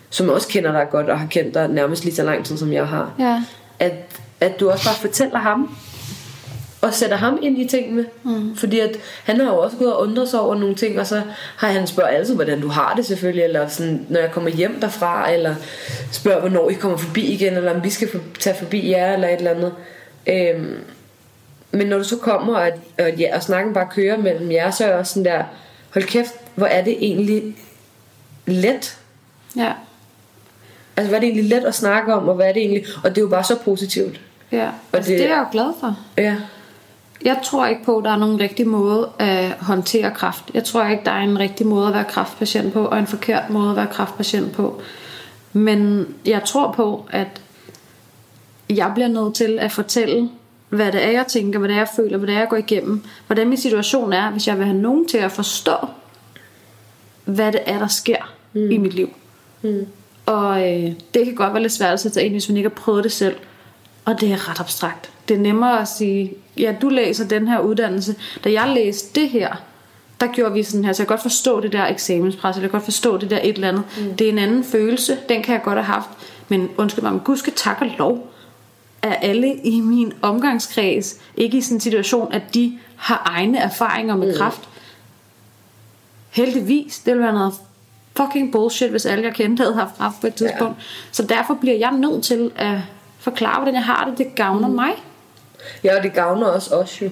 som 0.10 0.30
også 0.30 0.48
kender 0.48 0.72
dig 0.72 0.88
godt, 0.92 1.10
og 1.10 1.20
har 1.20 1.28
kendt 1.28 1.54
dig 1.54 1.68
nærmest 1.68 2.04
lige 2.04 2.16
så 2.16 2.24
lang 2.24 2.46
tid, 2.46 2.58
som 2.58 2.74
jeg 2.74 2.88
har. 2.88 3.12
Ja. 3.20 3.44
At, 3.80 3.94
at 4.42 4.60
du 4.60 4.70
også 4.70 4.86
bare 4.86 4.96
fortæller 4.96 5.40
ham, 5.40 5.78
og 6.82 6.94
sætter 6.94 7.18
ham 7.18 7.40
ind 7.42 7.58
i 7.62 7.68
tingene. 7.68 8.06
Mm. 8.24 8.56
Fordi 8.56 8.80
at 8.80 8.98
han 9.24 9.40
har 9.40 9.46
jo 9.46 9.60
også 9.60 9.78
gået 9.78 9.94
og 9.94 10.02
undret 10.02 10.30
sig 10.30 10.40
over 10.40 10.56
nogle 10.56 10.76
ting, 10.76 11.00
og 11.00 11.08
så 11.08 11.22
har 11.58 11.68
han 11.68 11.88
spørger 11.88 12.10
altid, 12.10 12.36
hvordan 12.36 12.62
du 12.62 12.68
har 12.68 12.94
det 12.96 13.06
selvfølgelig, 13.06 13.44
eller 13.44 13.68
sådan, 13.68 14.06
når 14.10 14.20
jeg 14.20 14.32
kommer 14.32 14.50
hjem 14.50 14.80
derfra, 14.82 15.32
eller 15.32 15.56
spørger, 16.12 16.40
hvornår 16.40 16.70
I 16.70 16.74
kommer 16.74 16.98
forbi 16.98 17.22
igen, 17.22 17.54
eller 17.54 17.76
om 17.76 17.84
vi 17.84 17.90
skal 17.90 18.10
tage 18.40 18.56
forbi 18.56 18.92
jer, 18.92 19.14
eller 19.14 19.28
et 19.28 19.38
eller 19.38 19.52
andet. 19.52 19.74
Øhm, 20.28 20.76
men 21.72 21.88
når 21.88 21.98
du 21.98 22.04
så 22.04 22.18
kommer, 22.18 22.56
og, 22.56 22.70
og, 23.00 23.12
ja, 23.18 23.36
og 23.36 23.44
snakken 23.44 23.74
bare 23.74 23.88
kører 23.92 24.18
mellem 24.18 24.52
jer, 24.52 24.72
så 24.72 24.84
er 24.84 24.88
jeg 24.88 24.98
også 24.98 25.14
sådan 25.14 25.26
der, 25.34 25.44
hold 25.94 26.06
kæft, 26.06 26.34
hvor 26.56 26.66
er 26.68 26.84
det 26.84 26.98
egentlig 27.00 27.56
let. 28.46 28.98
Ja. 29.56 29.74
Altså, 30.98 31.10
hvad 31.10 31.18
er 31.18 31.20
det 31.22 31.28
egentlig 31.30 31.50
let 31.58 31.66
at 31.66 31.76
snakke 31.76 32.14
om, 32.14 32.28
og 32.30 32.36
hvad 32.36 32.48
er 32.48 32.54
det 32.54 32.62
egentlig, 32.62 32.84
og 33.04 33.10
det 33.10 33.18
er 33.18 33.22
jo 33.22 33.28
bare 33.30 33.44
så 33.44 33.56
positivt. 33.66 34.22
Ja. 34.52 34.70
Altså, 34.94 35.12
det- 35.12 35.20
det... 35.20 35.26
er 35.26 35.30
jeg 35.36 35.40
jo 35.40 35.52
glad 35.52 35.74
for. 35.80 35.98
Ja, 36.18 36.36
Jeg 37.26 37.40
tror 37.44 37.66
ikke 37.66 37.84
på, 37.84 37.98
at 37.98 38.04
der 38.04 38.12
er 38.12 38.18
nogen 38.18 38.40
rigtig 38.40 38.68
måde 38.68 39.10
at 39.20 39.50
håndtere 39.52 40.12
kræft. 40.12 40.44
Jeg 40.54 40.64
tror 40.64 40.86
ikke, 40.88 41.04
der 41.06 41.12
er 41.12 41.22
en 41.22 41.40
rigtig 41.40 41.68
måde 41.68 41.88
at 41.88 41.94
være 41.94 42.04
kræftpatient 42.04 42.74
på, 42.74 42.86
og 42.86 43.00
en 43.00 43.08
forkert 43.08 43.50
måde 43.50 43.70
at 43.70 43.76
være 43.76 43.88
kræftpatient 43.88 44.52
på. 44.52 44.82
Men 45.54 46.08
jeg 46.26 46.44
tror 46.46 46.72
på, 46.72 47.06
at 47.12 47.28
jeg 48.70 48.92
bliver 48.94 49.08
nødt 49.08 49.36
til 49.36 49.60
at 49.60 49.72
fortælle, 49.72 50.30
hvad 50.70 50.92
det 50.92 51.04
er, 51.04 51.12
jeg 51.12 51.26
tænker, 51.28 51.60
hvad 51.60 51.70
det 51.70 51.76
er, 51.76 51.80
jeg 51.80 51.90
føler, 51.96 52.18
hvad 52.18 52.28
det 52.28 52.36
er, 52.36 52.40
jeg 52.40 52.50
går 52.50 52.58
igennem. 52.58 53.04
Hvordan 53.28 53.50
min 53.50 53.58
situation 53.58 54.14
er, 54.14 54.32
hvis 54.32 54.48
jeg 54.48 54.58
vil 54.58 54.66
have 54.66 54.78
nogen 54.78 55.08
til 55.08 55.18
at 55.18 55.32
forstå, 55.32 55.76
hvad 57.26 57.52
det 57.52 57.62
er, 57.66 57.80
der 57.80 57.88
sker 57.88 58.36
mm. 58.54 58.72
i 58.72 58.78
mit 58.78 58.94
liv. 58.94 59.10
Mm. 59.62 59.88
Og 60.26 60.74
øh, 60.74 60.92
det 61.14 61.26
kan 61.26 61.36
godt 61.36 61.54
være 61.54 61.62
lidt 61.62 61.74
svært 61.74 61.94
at 61.94 62.00
sætte 62.00 62.14
sig 62.14 62.24
ind, 62.24 62.34
hvis 62.34 62.50
man 62.50 62.58
ikke 62.58 62.70
har 62.70 62.76
prøvet 62.76 63.04
det 63.04 63.12
selv. 63.12 63.36
Og 64.06 64.22
det 64.22 64.32
er 64.32 64.50
ret 64.50 64.60
abstrakt. 64.60 65.12
Det 65.28 65.38
er 65.38 65.42
nemmere 65.42 65.82
at 65.82 65.88
sige, 65.88 66.34
ja, 66.58 66.76
du 66.82 66.90
læser 66.90 67.28
den 67.28 67.48
her 67.48 67.60
uddannelse. 67.60 68.16
Da 68.44 68.52
jeg 68.52 68.74
læste 68.76 69.22
det 69.22 69.30
her, 69.30 69.56
der 70.22 70.28
gjorde 70.28 70.54
vi 70.54 70.64
sådan 70.64 70.86
her, 70.86 70.94
så 70.94 71.02
jeg 71.02 71.08
kan 71.08 71.14
godt 71.14 71.22
forstå 71.22 71.60
det 71.60 71.72
der 71.72 71.86
eksamenspres, 71.86 72.56
jeg 72.56 72.62
kan 72.62 72.70
godt 72.70 72.84
forstå 72.84 73.18
det 73.18 73.30
der 73.30 73.40
et 73.44 73.56
eller 73.56 73.68
andet. 73.68 73.84
Mm. 73.98 74.16
Det 74.16 74.28
er 74.28 74.32
en 74.32 74.40
anden 74.40 74.64
følelse, 74.64 75.18
den 75.30 75.42
kan 75.42 75.54
jeg 75.54 75.64
godt 75.64 75.76
have 75.76 75.86
haft. 75.86 76.10
Men 76.50 76.70
undskyld 76.78 77.04
mig, 77.04 77.12
men 77.12 77.22
gud 77.22 77.38
skal 77.38 77.54
tak 77.56 77.78
og 77.82 77.88
lov, 77.98 78.32
er 79.02 79.16
alle 79.16 79.56
i 79.56 79.80
min 79.80 80.14
omgangskreds 80.22 81.16
ikke 81.38 81.58
i 81.58 81.62
sådan 81.62 81.78
en 81.78 81.82
situation, 81.82 82.34
at 82.34 82.42
de 82.54 82.80
har 82.96 83.22
egne 83.26 83.58
erfaringer 83.58 84.16
med 84.16 84.32
mm. 84.32 84.38
kræft. 84.38 84.70
Heldigvis, 86.30 87.00
det 87.00 87.14
ville 87.14 87.24
være 87.24 87.34
noget 87.34 87.54
fucking 88.18 88.52
bullshit, 88.52 88.90
hvis 88.90 89.06
alle 89.06 89.26
jeg 89.26 89.34
kendte 89.34 89.64
havde 89.64 89.76
haft 89.76 89.98
kræft 89.98 90.22
på 90.22 90.28
et 90.28 90.36
tidspunkt. 90.36 90.78
Ja. 90.78 90.84
Så 91.12 91.24
derfor 91.24 91.54
bliver 91.54 91.78
jeg 91.78 91.92
nødt 91.92 92.24
til 92.24 92.52
at 92.56 92.78
forklare, 93.20 93.56
hvordan 93.56 93.74
jeg 93.74 93.84
har 93.84 94.06
det. 94.10 94.18
Det 94.18 94.36
gavner 94.36 94.68
mm. 94.68 94.74
mig. 94.74 94.92
Ja, 95.84 95.98
og 95.98 96.04
det 96.04 96.14
gavner 96.14 96.48
også 96.48 96.76
os 96.76 97.02
jo. 97.02 97.10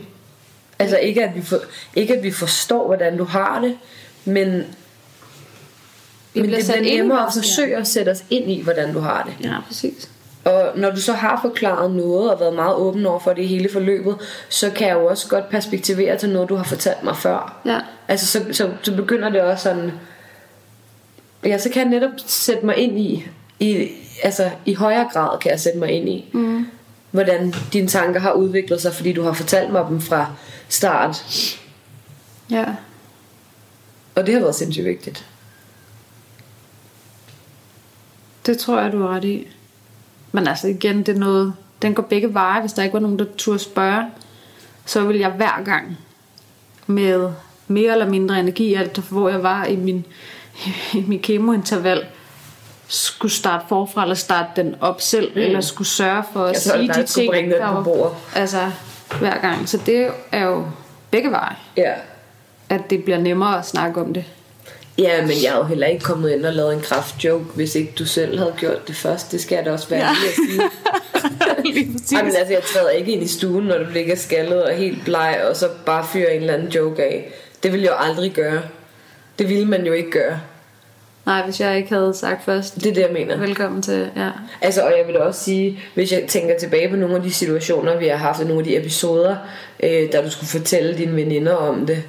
Altså 0.80 0.98
ikke 0.98 1.24
at 1.24 1.36
vi, 1.36 1.42
for, 1.42 1.58
ikke 1.96 2.18
at 2.18 2.24
vi 2.24 2.32
forstår, 2.32 2.86
hvordan 2.86 3.18
du 3.18 3.24
har 3.24 3.62
det, 3.62 3.78
men, 4.26 4.48
men 4.48 4.66
bliver 6.34 6.58
det 6.58 6.66
bliver 6.66 6.98
nemmere 6.98 7.28
at 7.28 7.34
forsøge 7.34 7.76
at 7.76 7.88
sætte 7.88 8.10
os 8.10 8.24
ind 8.30 8.52
i, 8.52 8.62
hvordan 8.62 8.94
du 8.94 9.00
har 9.00 9.24
det. 9.24 9.46
Ja, 9.46 9.56
præcis. 9.68 10.10
Og 10.48 10.80
når 10.80 10.92
du 10.92 11.02
så 11.02 11.14
har 11.14 11.40
forklaret 11.42 11.92
noget 11.92 12.32
og 12.32 12.40
været 12.40 12.56
meget 12.56 12.76
åben 12.76 13.06
over 13.06 13.20
for 13.20 13.34
det 13.34 13.48
hele 13.48 13.70
forløbet, 13.74 14.16
så 14.50 14.72
kan 14.72 14.88
jeg 14.88 14.96
jo 14.96 15.06
også 15.06 15.28
godt 15.30 15.50
perspektivere 15.50 16.18
til 16.18 16.30
noget, 16.30 16.50
du 16.50 16.56
har 16.56 16.64
fortalt 16.64 17.04
mig 17.04 17.18
før. 17.18 17.62
Ja. 17.66 17.80
Altså 18.08 18.26
så, 18.26 18.46
så, 18.52 18.72
så 18.82 18.96
begynder 18.96 19.30
det 19.30 19.42
også 19.42 19.64
sådan 19.64 19.92
Ja, 21.44 21.58
så 21.58 21.70
kan 21.70 21.82
jeg 21.82 21.90
netop 21.90 22.12
sætte 22.26 22.66
mig 22.66 22.78
ind 22.78 23.00
i, 23.00 23.28
i 23.60 23.90
altså 24.24 24.52
i 24.66 24.74
højere 24.74 25.10
grad 25.14 25.40
kan 25.40 25.52
jeg 25.52 25.60
sætte 25.60 25.80
mig 25.80 25.92
ind 25.92 26.10
i, 26.10 26.30
mm. 26.34 26.68
hvordan 27.12 27.54
dine 27.74 27.88
tanker 27.88 28.20
har 28.20 28.32
udviklet 28.32 28.82
sig, 28.82 28.94
fordi 28.94 29.14
du 29.14 29.24
har 29.24 29.34
fortalt 29.34 29.72
mig 29.72 29.86
dem 29.90 30.02
fra 30.02 30.32
start. 30.70 31.24
Ja. 32.52 32.66
Og 34.16 34.26
det 34.26 34.34
har 34.34 34.42
været 34.42 34.56
sindssygt 34.56 34.86
vigtigt. 34.86 35.26
Det 38.46 38.58
tror 38.58 38.82
jeg, 38.82 38.92
du 38.92 39.02
har 39.02 39.16
ret 39.16 39.24
i. 39.24 39.48
Men 40.32 40.48
altså 40.48 40.68
igen, 40.68 40.98
det 40.98 41.10
er 41.16 41.20
noget, 41.20 41.54
den 41.82 41.94
går 41.94 42.04
begge 42.04 42.34
veje. 42.34 42.60
Hvis 42.62 42.74
der 42.74 42.84
ikke 42.84 42.94
var 42.94 43.00
nogen, 43.00 43.20
der 43.20 43.26
turde 43.38 43.60
spørge, 43.60 44.06
så 44.86 45.02
ville 45.04 45.22
jeg 45.22 45.30
hver 45.30 45.64
gang 45.66 45.98
med 46.88 47.32
mere 47.68 47.92
eller 47.92 48.10
mindre 48.10 48.40
energi, 48.40 48.74
alt 48.74 48.98
hvor 48.98 49.30
jeg 49.30 49.44
var 49.44 49.66
i 49.66 49.76
min, 49.76 50.06
i 50.94 51.04
min 51.08 51.20
kemointerval, 51.20 52.06
skulle 52.88 53.32
starte 53.32 53.66
forfra, 53.70 54.02
eller 54.02 54.16
starte 54.16 54.50
den 54.56 54.76
op 54.82 55.02
selv, 55.02 55.32
mm. 55.36 55.42
eller 55.42 55.62
skulle 55.62 55.88
sørge 55.88 56.24
for 56.34 56.44
at 56.46 56.54
Jeg 56.54 56.62
sige 56.62 56.88
de 56.94 57.04
ting, 57.06 57.34
der 57.52 57.68
på 57.68 57.74
var- 57.74 57.84
bordet. 57.84 58.16
Altså, 58.36 58.72
hver 59.20 59.42
gang. 59.42 59.70
Så 59.70 59.80
det 59.86 60.08
er 60.32 60.46
jo 60.46 60.66
begge 61.12 61.32
veje, 61.32 61.56
Ja. 61.78 61.94
at 62.70 62.90
det 62.90 63.04
bliver 63.04 63.18
nemmere 63.20 63.60
at 63.60 63.66
snakke 63.68 64.02
om 64.02 64.14
det. 64.14 64.26
Ja, 64.98 65.22
men 65.22 65.32
jeg 65.44 65.54
er 65.54 65.58
jo 65.58 65.64
heller 65.64 65.88
ikke 65.88 66.04
kommet 66.04 66.32
ind 66.32 66.46
og 66.46 66.54
lavet 66.54 66.74
en 66.74 66.82
kraftjoke, 66.82 67.46
hvis 67.56 67.76
ikke 67.76 67.94
du 68.00 68.06
selv 68.06 68.38
havde 68.38 68.54
gjort 68.58 68.88
det 68.88 68.96
først. 68.96 69.32
Det 69.32 69.42
skal 69.42 69.56
jeg 69.56 69.66
da 69.66 69.72
også 69.72 69.90
være 69.90 70.06
ja. 70.06 70.12
lige 70.14 70.30
at 70.30 70.36
sige. 70.36 70.62
Lige 71.74 71.92
præcis. 71.92 72.12
Ej, 72.14 72.24
men 72.24 72.36
altså, 72.36 72.54
jeg 72.54 72.64
træder 72.64 72.90
ikke 72.90 73.12
ind 73.12 73.24
i 73.24 73.28
stuen, 73.28 73.66
når 73.66 73.78
du 73.78 73.90
ligger 73.94 74.16
skaldet 74.16 74.64
og 74.64 74.74
helt 74.74 75.06
bleg, 75.06 75.42
og 75.50 75.56
så 75.56 75.70
bare 75.86 76.06
fyrer 76.14 76.30
en 76.30 76.42
eller 76.42 76.54
anden 76.54 76.68
joke 76.68 77.04
af. 77.04 77.32
Det 77.64 77.72
ville 77.72 77.84
jeg 77.86 77.92
jo 77.92 78.10
aldrig 78.10 78.32
gøre. 78.32 78.62
Det 79.40 79.50
ville 79.50 79.66
man 79.66 79.86
jo 79.86 79.94
ikke 79.94 80.12
gøre. 80.12 80.40
Nej, 81.26 81.44
hvis 81.44 81.60
jeg 81.62 81.78
ikke 81.78 81.90
havde 81.90 82.14
sagt 82.14 82.46
først, 82.46 82.76
Det 82.76 82.86
er 82.86 82.94
det, 82.94 83.02
jeg 83.02 83.10
mener. 83.14 83.38
velkommen 83.38 83.82
til, 83.82 84.10
ja. 84.16 84.30
Altså, 84.62 84.82
og 84.82 84.94
jeg 84.98 85.08
vil 85.08 85.18
også 85.18 85.44
sige, 85.44 85.80
hvis 85.94 86.12
jeg 86.12 86.24
tænker 86.28 86.60
tilbage 86.60 86.90
på 86.90 86.96
nogle 86.96 87.16
af 87.16 87.22
de 87.22 87.34
situationer, 87.34 87.98
vi 87.98 88.08
har 88.08 88.16
haft, 88.18 88.40
og 88.40 88.46
nogle 88.46 88.60
af 88.60 88.66
de 88.66 88.78
episoder, 88.78 89.36
øh, 89.84 90.12
da 90.12 90.22
du 90.22 90.30
skulle 90.30 90.50
fortælle 90.50 90.98
dine 90.98 91.16
veninder 91.16 91.54
om 91.54 91.86
det, 91.86 92.04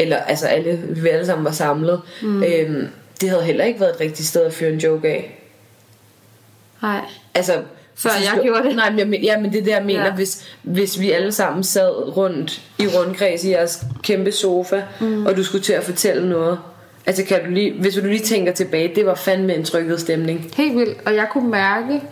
eller 0.00 0.16
altså 0.16 0.46
alle, 0.46 0.82
vi 1.02 1.08
alle 1.08 1.26
sammen 1.26 1.44
var 1.44 1.50
samlet, 1.50 2.00
mm. 2.22 2.42
øh, 2.42 2.88
det 3.20 3.28
havde 3.30 3.42
heller 3.42 3.64
ikke 3.64 3.80
været 3.80 3.94
et 3.94 4.00
rigtigt 4.00 4.28
sted 4.28 4.42
at 4.42 4.52
fyre 4.52 4.70
en 4.72 4.78
joke 4.78 5.08
af. 5.08 5.36
Nej. 6.82 7.00
Altså, 7.34 7.52
Før 7.94 8.10
jeg 8.10 8.36
du- 8.36 8.42
gjorde 8.42 8.68
det. 8.68 8.76
Nej, 8.76 8.90
men, 8.90 9.12
jeg, 9.14 9.20
ja, 9.22 9.40
men 9.40 9.52
det 9.52 9.58
er 9.60 9.64
det, 9.64 9.70
jeg 9.70 9.84
mener. 9.84 10.04
Ja. 10.04 10.12
Hvis, 10.14 10.44
hvis 10.62 11.00
vi 11.00 11.10
alle 11.10 11.32
sammen 11.32 11.64
sad 11.64 12.16
rundt 12.16 12.62
i 12.78 12.86
rundkreds 12.86 13.44
i 13.44 13.50
jeres 13.50 13.84
kæmpe 14.02 14.32
sofa, 14.32 14.82
mm. 15.00 15.26
og 15.26 15.36
du 15.36 15.44
skulle 15.44 15.64
til 15.64 15.72
at 15.72 15.84
fortælle 15.84 16.28
noget. 16.28 16.58
Altså, 17.06 17.24
kan 17.24 17.44
du 17.44 17.50
lige, 17.50 17.72
hvis 17.80 17.94
du 17.94 18.00
lige 18.00 18.24
tænker 18.24 18.52
tilbage, 18.52 18.94
det 18.94 19.06
var 19.06 19.14
fandme 19.14 19.54
en 19.54 19.64
trykket 19.64 20.00
stemning. 20.00 20.50
Helt 20.56 20.76
vildt. 20.78 20.98
Og 21.06 21.14
jeg 21.14 21.26
kunne 21.32 21.50
mærke, 21.50 22.02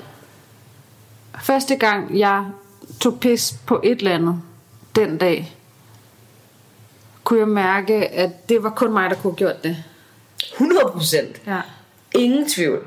første 1.44 1.76
gang 1.76 2.18
jeg 2.18 2.44
tog 3.00 3.20
pis 3.20 3.54
på 3.66 3.80
et 3.84 3.98
eller 3.98 4.14
andet 4.14 4.36
den 4.96 5.16
dag, 5.16 5.56
kunne 7.28 7.40
jeg 7.40 7.48
mærke, 7.48 7.94
at 7.94 8.48
det 8.48 8.62
var 8.62 8.70
kun 8.70 8.92
mig, 8.92 9.10
der 9.10 9.16
kunne 9.16 9.30
have 9.30 9.36
gjort 9.36 9.64
det. 9.64 9.76
100 10.52 10.80
procent. 10.92 11.40
Ja. 11.46 11.60
Ingen 12.14 12.48
tvivl. 12.48 12.84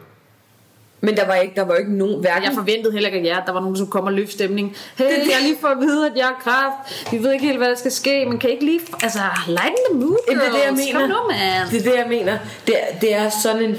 Men 1.01 1.17
der 1.17 1.27
var 1.27 1.35
ikke, 1.35 1.55
der 1.55 1.61
var 1.61 1.75
ikke 1.75 1.93
nogen, 1.97 2.19
hverken 2.19 2.43
Jeg 2.43 2.53
forventede 2.53 2.93
heller 2.93 3.09
ikke, 3.09 3.19
at 3.19 3.25
jeg, 3.35 3.43
der 3.45 3.51
var 3.53 3.59
nogen, 3.59 3.77
som 3.77 3.87
kom 3.87 4.05
og 4.05 4.13
løfte 4.13 4.33
stemning. 4.33 4.75
Hey, 4.97 5.05
jeg 5.05 5.35
har 5.35 5.43
lige 5.43 5.57
fået 5.61 5.71
at 5.71 5.79
vide, 5.79 6.05
at 6.05 6.11
jeg 6.17 6.25
har 6.25 6.41
kræft. 6.43 7.11
Vi 7.11 7.23
ved 7.23 7.31
ikke 7.33 7.45
helt, 7.45 7.57
hvad 7.57 7.69
der 7.69 7.75
skal 7.75 7.91
ske, 7.91 8.25
men 8.25 8.39
kan 8.39 8.49
I 8.49 8.53
ikke 8.53 8.65
lige... 8.65 8.79
Altså, 9.03 9.19
lighten 9.47 9.77
the 9.91 9.99
mood, 9.99 10.17
Jamen, 10.27 10.41
det 10.41 10.47
er 10.47 10.51
det, 10.51 10.59
jeg 10.59 10.67
girls. 10.67 10.85
mener. 10.85 10.99
Kom 10.99 11.09
nu, 11.09 11.27
man. 11.27 11.67
Det 11.71 11.87
er 11.87 11.91
det, 11.91 11.97
jeg 11.97 12.07
mener. 12.09 12.37
Det 12.67 12.75
er, 12.79 12.99
det 12.99 13.15
er 13.15 13.29
sådan 13.29 13.63
en, 13.63 13.75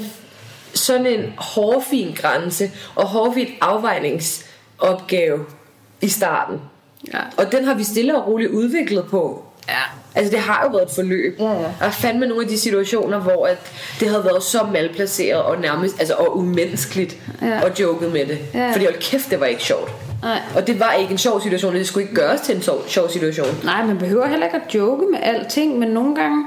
sådan 0.73 1.05
en 1.05 1.33
hårfin 1.37 2.13
grænse 2.15 2.71
og 2.95 3.05
hårfin 3.07 3.47
afvejningsopgave 3.61 5.45
i 6.01 6.09
starten. 6.09 6.61
Ja. 7.13 7.19
Og 7.37 7.51
den 7.51 7.65
har 7.65 7.73
vi 7.73 7.83
stille 7.83 8.17
og 8.17 8.27
roligt 8.27 8.51
udviklet 8.51 9.05
på. 9.05 9.45
Ja. 9.69 10.02
Altså 10.15 10.31
det 10.31 10.39
har 10.39 10.61
jo 10.65 10.69
været 10.77 10.83
et 10.89 10.95
forløb. 10.95 11.35
Ja, 11.39 11.45
ja. 11.51 11.59
Der 11.59 11.85
er 11.85 11.91
fandme 11.91 12.27
nogle 12.27 12.43
af 12.43 12.49
de 12.49 12.57
situationer, 12.59 13.19
hvor 13.19 13.45
at 13.47 13.57
det 13.99 14.09
havde 14.09 14.23
været 14.23 14.43
så 14.43 14.59
malplaceret 14.73 15.41
og 15.41 15.61
nærmest 15.61 15.99
altså, 15.99 16.13
og 16.13 16.37
umenneskeligt 16.37 17.17
Ja. 17.41 17.61
og 17.63 17.79
joket 17.79 18.11
med 18.13 18.25
det. 18.25 18.37
Ja. 18.53 18.71
Fordi 18.73 18.85
hold 18.85 18.99
kæft, 18.99 19.29
det 19.31 19.39
var 19.39 19.45
ikke 19.45 19.63
sjovt. 19.63 19.91
Nej. 20.21 20.39
Og 20.55 20.67
det 20.67 20.79
var 20.79 20.93
ikke 20.93 21.11
en 21.11 21.17
sjov 21.17 21.41
situation, 21.41 21.73
og 21.73 21.79
det 21.79 21.87
skulle 21.87 22.03
ikke 22.03 22.15
gøres 22.15 22.41
til 22.41 22.55
en 22.55 22.61
sjov, 22.61 22.83
sjov 22.87 23.09
situation. 23.09 23.47
Nej, 23.63 23.85
man 23.85 23.97
behøver 23.97 24.27
heller 24.27 24.45
ikke 24.45 24.57
at 24.67 24.75
joke 24.75 25.03
med 25.11 25.19
alting, 25.21 25.79
men 25.79 25.89
nogle 25.89 26.15
gange 26.15 26.45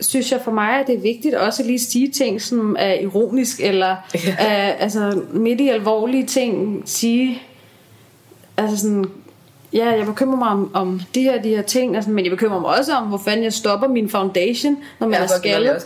synes 0.00 0.32
jeg 0.32 0.40
for 0.44 0.50
mig, 0.50 0.80
at 0.80 0.86
det 0.86 0.94
er 0.94 1.00
vigtigt 1.00 1.34
også 1.34 1.62
at 1.62 1.66
lige 1.66 1.78
sige 1.78 2.10
ting, 2.10 2.42
som 2.42 2.76
er 2.78 2.94
ironisk, 2.94 3.60
eller 3.60 3.96
Ja. 4.14 4.30
uh, 4.30 4.82
altså 4.82 5.20
midt 5.32 5.60
i 5.60 5.68
alvorlige 5.68 6.26
ting, 6.26 6.82
sige, 6.86 7.42
altså 8.56 8.76
sådan, 8.76 9.04
ja, 9.74 9.90
jeg 9.90 10.06
bekymrer 10.06 10.38
mig 10.38 10.48
om, 10.48 10.70
om 10.74 11.00
de 11.14 11.22
her, 11.22 11.42
de 11.42 11.48
her 11.48 11.62
ting, 11.62 11.96
altså, 11.96 12.10
men 12.10 12.24
jeg 12.24 12.30
bekymrer 12.30 12.60
mig 12.60 12.70
også 12.78 12.92
om, 12.92 13.06
hvor 13.06 13.18
fanden 13.24 13.44
jeg 13.44 13.52
stopper 13.52 13.88
min 13.88 14.08
foundation, 14.08 14.76
når 14.98 15.06
man 15.06 15.18
Ja, 15.18 15.22
er 15.22 15.28
skaldet. 15.38 15.82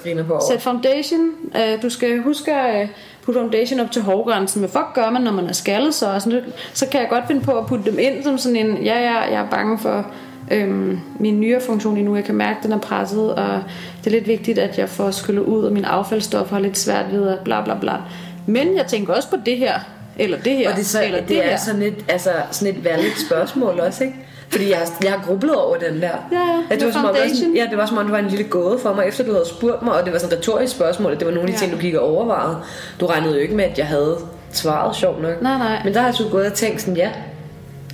Sæt 0.49 0.63
foundation, 0.63 1.31
uh, 1.45 1.83
du 1.83 1.91
skal 1.91 2.23
huske 2.23 2.55
at 2.55 2.83
uh, 2.83 2.89
putte 3.23 3.41
foundation 3.41 3.81
op 3.81 3.91
til 3.91 4.03
hårgrænsen, 4.03 4.61
men 4.61 4.71
fuck 4.71 4.95
gør 4.95 5.11
man, 5.11 5.23
når 5.23 5.33
man 5.33 5.47
er 5.47 5.53
skaldet, 5.53 5.95
så, 5.95 6.07
og 6.07 6.23
sådan, 6.23 6.43
så 6.73 6.87
kan 6.89 7.01
jeg 7.01 7.09
godt 7.09 7.27
finde 7.27 7.41
på 7.41 7.53
at 7.53 7.67
putte 7.67 7.91
dem 7.91 7.99
ind 7.99 8.23
som 8.23 8.39
sådan 8.39 8.57
en, 8.57 8.77
ja, 8.85 9.01
ja, 9.01 9.21
jeg 9.21 9.45
er 9.45 9.51
bange 9.51 9.79
for 9.79 10.07
øhm, 10.51 10.99
min 11.21 11.41
nyere 11.41 11.61
funktion 11.61 11.95
lige 11.95 12.05
nu, 12.05 12.17
jeg 12.17 12.25
kan 12.25 12.35
mærke, 12.35 12.57
at 12.57 12.63
den 12.63 12.73
er 12.73 12.79
presset, 12.79 13.35
og 13.35 13.63
det 13.99 14.07
er 14.07 14.11
lidt 14.11 14.27
vigtigt, 14.27 14.59
at 14.59 14.79
jeg 14.79 14.89
får 14.89 15.11
skyllet 15.11 15.43
ud, 15.43 15.65
og 15.65 15.73
min 15.73 15.85
affaldsstof 15.85 16.51
har 16.51 16.59
lidt 16.59 16.79
svært 16.79 17.13
ved 17.13 17.29
at 17.29 17.39
bla 17.39 17.65
bla 17.65 17.79
bla. 17.81 17.93
Men 18.47 18.77
jeg 18.77 18.87
tænker 18.87 19.15
også 19.15 19.31
på 19.31 19.37
det 19.47 19.59
her, 19.59 19.81
eller 20.19 20.39
det 20.39 20.53
her, 20.57 20.71
Og 20.71 20.77
det 20.77 20.83
er, 20.83 20.87
så, 20.87 21.05
eller 21.05 21.19
det, 21.21 21.29
det 21.29 21.39
er 21.45 21.49
her. 21.51 21.57
sådan 21.57 21.83
et, 21.83 21.95
altså, 22.09 22.31
sådan 22.51 22.75
et 22.77 22.85
valgt 22.85 23.21
spørgsmål 23.27 23.81
også, 23.81 24.05
ikke? 24.05 24.17
Fordi 24.51 24.71
jeg 24.71 24.79
jeg 25.05 25.11
har 25.13 25.23
grublet 25.27 25.55
over 25.55 25.77
den 25.77 25.95
der. 26.03 26.09
Ja, 26.33 26.39
ja, 26.39 26.63
At 26.71 26.79
det 26.79 26.87
var, 26.87 26.93
som 26.93 27.05
om, 27.05 27.15
sådan, 27.35 27.55
ja, 27.57 27.67
det 27.71 27.79
var 27.79 27.87
som 27.87 27.99
om, 27.99 28.05
det 28.05 28.13
var 28.13 28.19
en 28.19 28.27
lille 28.29 28.45
gåde 28.45 28.79
for 28.79 28.95
mig, 28.95 29.05
efter 29.09 29.25
du 29.25 29.33
havde 29.33 29.49
spurgt 29.49 29.83
mig, 29.83 29.93
og 29.95 30.05
det 30.05 30.13
var 30.13 30.19
sådan 30.19 30.33
et 30.33 30.39
retorisk 30.39 30.73
spørgsmål, 30.75 31.13
at 31.13 31.19
det 31.21 31.27
var 31.27 31.35
nogle 31.35 31.49
af 31.49 31.55
de 31.55 31.61
Ja. 31.61 31.67
ting, 31.67 31.73
du 31.73 31.79
gik 31.83 31.95
og 31.95 32.09
overvejede. 32.15 32.57
Du 33.01 33.07
regnede 33.07 33.33
jo 33.35 33.39
ikke 33.41 33.55
med, 33.55 33.65
at 33.65 33.79
jeg 33.79 33.87
havde 33.87 34.17
svaret 34.53 34.97
sjovt 34.97 35.23
nok. 35.23 35.43
Nej, 35.43 35.59
nej. 35.59 35.81
Men 35.85 35.95
der 35.95 36.01
har 36.01 36.07
jeg 36.07 36.15
så 36.15 36.25
gået 36.31 36.47
og 36.47 36.53
tænkt 36.55 36.81
sådan, 36.81 36.97
ja, 36.97 37.11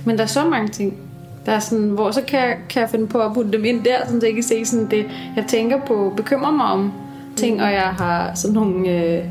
Men 0.05 0.17
der 0.17 0.23
er 0.23 0.27
så 0.27 0.43
mange 0.43 0.67
ting. 0.67 0.97
Der 1.45 1.51
er 1.51 1.59
sådan, 1.59 1.85
hvor 1.85 2.11
så 2.11 2.21
kan 2.21 2.39
jeg, 2.39 2.55
kan 2.69 2.81
jeg 2.81 2.89
finde 2.89 3.07
på 3.07 3.19
at 3.19 3.33
putte 3.33 3.51
dem 3.51 3.65
ind 3.65 3.83
der, 3.83 3.95
så 4.07 4.19
jeg 4.23 4.33
kan 4.33 4.43
se 4.43 4.65
sådan 4.65 4.87
det, 4.91 5.05
jeg 5.35 5.45
tænker 5.47 5.77
på, 5.87 6.13
bekymrer 6.17 6.51
mig 6.51 6.65
om 6.65 6.93
ting, 7.37 7.61
og 7.63 7.71
jeg 7.71 7.81
har 7.97 8.31
sådan 8.35 8.53
nogle 8.53 8.89
øh, 8.89 9.23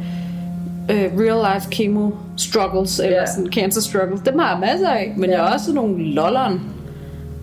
øh, 0.90 1.10
real 1.18 1.54
life 1.54 1.72
chemo 1.72 2.10
struggles, 2.36 2.98
eller 2.98 3.16
Ja. 3.16 3.26
sådan 3.26 3.52
cancer 3.52 3.80
struggles. 3.80 4.20
Dem 4.20 4.38
har 4.38 4.50
jeg 4.50 4.60
masser 4.60 4.88
af, 4.90 5.14
men 5.16 5.30
Ja. 5.30 5.36
jeg 5.36 5.44
har 5.46 5.54
også 5.54 5.72
nogle 5.72 6.04
lolleren 6.04 6.60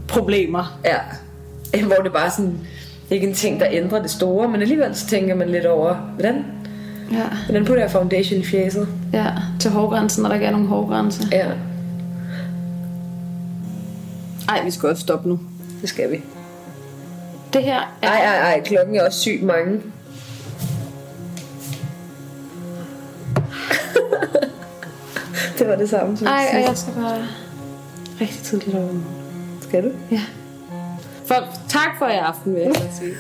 problemer. 0.07 0.79
ja. 0.85 0.95
Hvor 1.87 1.95
det 1.95 2.11
bare 2.13 2.29
sådan, 2.31 2.57
ikke 3.11 3.27
en 3.27 3.33
ting, 3.33 3.59
der 3.59 3.65
ændrer 3.71 4.01
det 4.01 4.11
store, 4.11 4.47
men 4.47 4.61
alligevel 4.61 4.95
så 4.95 5.07
tænker 5.07 5.35
man 5.35 5.49
lidt 5.49 5.65
over, 5.65 5.93
hvordan, 5.95 6.45
Ja. 7.11 7.23
hvordan 7.45 7.65
putter 7.65 7.83
jeg 7.83 7.91
foundation 7.91 8.39
i 8.39 8.43
fjeset? 8.45 8.87
ja, 9.13 9.25
til 9.59 9.71
hårgrænsen, 9.71 10.21
når 10.21 10.27
der 10.29 10.33
ikke 10.35 10.45
er 10.45 10.51
nogen 10.51 10.67
hårgrænse. 10.67 11.23
Ja, 11.31 11.45
Ej, 14.49 14.63
vi 14.65 14.71
skal 14.71 14.89
også 14.89 15.01
stoppe 15.01 15.29
nu. 15.29 15.39
det 15.81 15.89
skal 15.89 16.11
vi. 16.11 16.21
Det 17.53 17.63
her 17.63 17.79
er... 18.01 18.07
Ej, 18.07 18.19
ej, 18.25 18.51
ej, 18.51 18.61
klokken 18.65 18.95
er 18.95 19.05
også 19.05 19.19
sygt 19.19 19.43
mange. 19.43 19.79
det 25.59 25.67
var 25.67 25.75
det 25.75 25.89
samme 25.89 26.17
som 26.17 26.27
Ej, 26.27 26.33
og 26.33 26.55
sidst. 26.55 26.67
jeg 26.69 26.77
skal 26.77 26.93
bare 26.93 27.17
rigtig 28.21 28.43
tidligt 28.43 28.75
over. 28.77 28.89
Skal 29.61 29.83
du? 29.83 29.89
Ja. 30.11 30.21
For, 31.25 31.35
tak 31.69 31.89
for 31.97 32.05
i 32.05 32.15
aften, 32.15 32.53
vil 32.55 32.61
jeg 32.61 32.75
sige. 32.99 33.11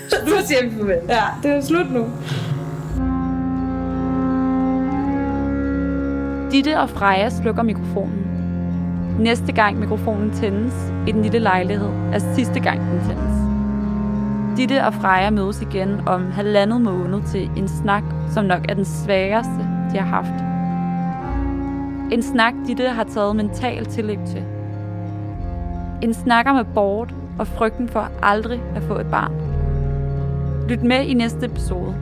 Siger 0.47 0.63
vi 0.63 0.71
farvel. 0.77 0.97
Ja, 1.09 1.23
det 1.43 1.51
er 1.51 1.61
slut 1.61 1.91
nu. 1.91 2.05
Ditte 6.51 6.79
og 6.79 6.89
Freja 6.89 7.29
slukker 7.29 7.63
mikrofonen. 7.63 8.25
Næste 9.19 9.51
gang 9.51 9.79
mikrofonen 9.79 10.31
tændes 10.31 10.73
i 11.07 11.11
den 11.11 11.21
lille 11.21 11.39
lejlighed, 11.39 11.89
er 12.13 12.19
sidste 12.35 12.59
gang 12.59 12.79
den 12.79 12.99
tændes. 13.07 13.35
Ditte 14.57 14.85
og 14.85 14.93
Freja 14.93 15.29
mødes 15.29 15.61
igen 15.61 16.01
om 16.07 16.31
halvandet 16.31 16.81
måned 16.81 17.21
til 17.31 17.49
en 17.57 17.67
snak, 17.67 18.03
som 18.33 18.45
nok 18.45 18.65
er 18.69 18.73
den 18.73 18.85
sværeste, 18.85 19.67
de 19.91 19.97
har 19.97 20.05
haft. 20.05 20.43
En 22.11 22.21
snak, 22.23 22.53
Ditte 22.67 22.89
har 22.89 23.03
taget 23.03 23.35
mental 23.35 23.85
tilløb 23.85 24.19
til. 24.25 24.43
En 26.01 26.13
snak 26.13 26.45
om 26.47 26.55
abort 26.55 27.13
og 27.39 27.47
frygten 27.47 27.89
for 27.89 28.09
aldrig 28.21 28.61
at 28.75 28.83
få 28.83 28.99
et 28.99 29.07
barn. 29.11 29.31
Lyt 30.69 30.83
med 30.83 31.05
i 31.05 31.13
næste 31.13 31.45
episode. 31.45 31.95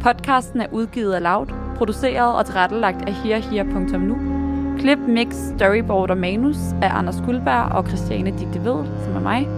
Podcasten 0.00 0.60
er 0.60 0.66
udgivet 0.72 1.12
af 1.12 1.22
Loud, 1.22 1.46
produceret 1.76 2.36
og 2.36 2.46
tilrettelagt 2.46 3.08
af 3.08 3.12
herher.nu. 3.12 4.16
Klip, 4.78 4.98
mix, 4.98 5.34
storyboard 5.34 6.10
og 6.10 6.18
manus 6.18 6.56
af 6.82 6.98
Anders 6.98 7.22
Guldberg 7.26 7.72
og 7.72 7.86
Christiane 7.86 8.30
Digte 8.30 8.64
Ved, 8.64 8.84
som 9.04 9.16
er 9.16 9.20
mig. 9.20 9.48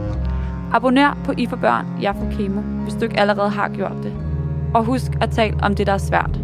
Abonner 0.73 1.19
på 1.25 1.33
I 1.37 1.47
for 1.47 1.57
Børn, 1.57 1.87
Jeg 2.03 2.15
for 2.15 2.37
Kemo, 2.39 2.61
hvis 2.61 2.95
du 2.95 3.05
ikke 3.05 3.21
allerede 3.21 3.51
har 3.51 3.69
gjort 3.69 3.97
det. 4.03 4.26
Og 4.77 4.85
husk 4.85 5.13
at 5.21 5.31
tale 5.31 5.57
om 5.63 5.75
det, 5.75 5.87
der 5.87 5.93
er 5.93 5.99
svært. 5.99 6.41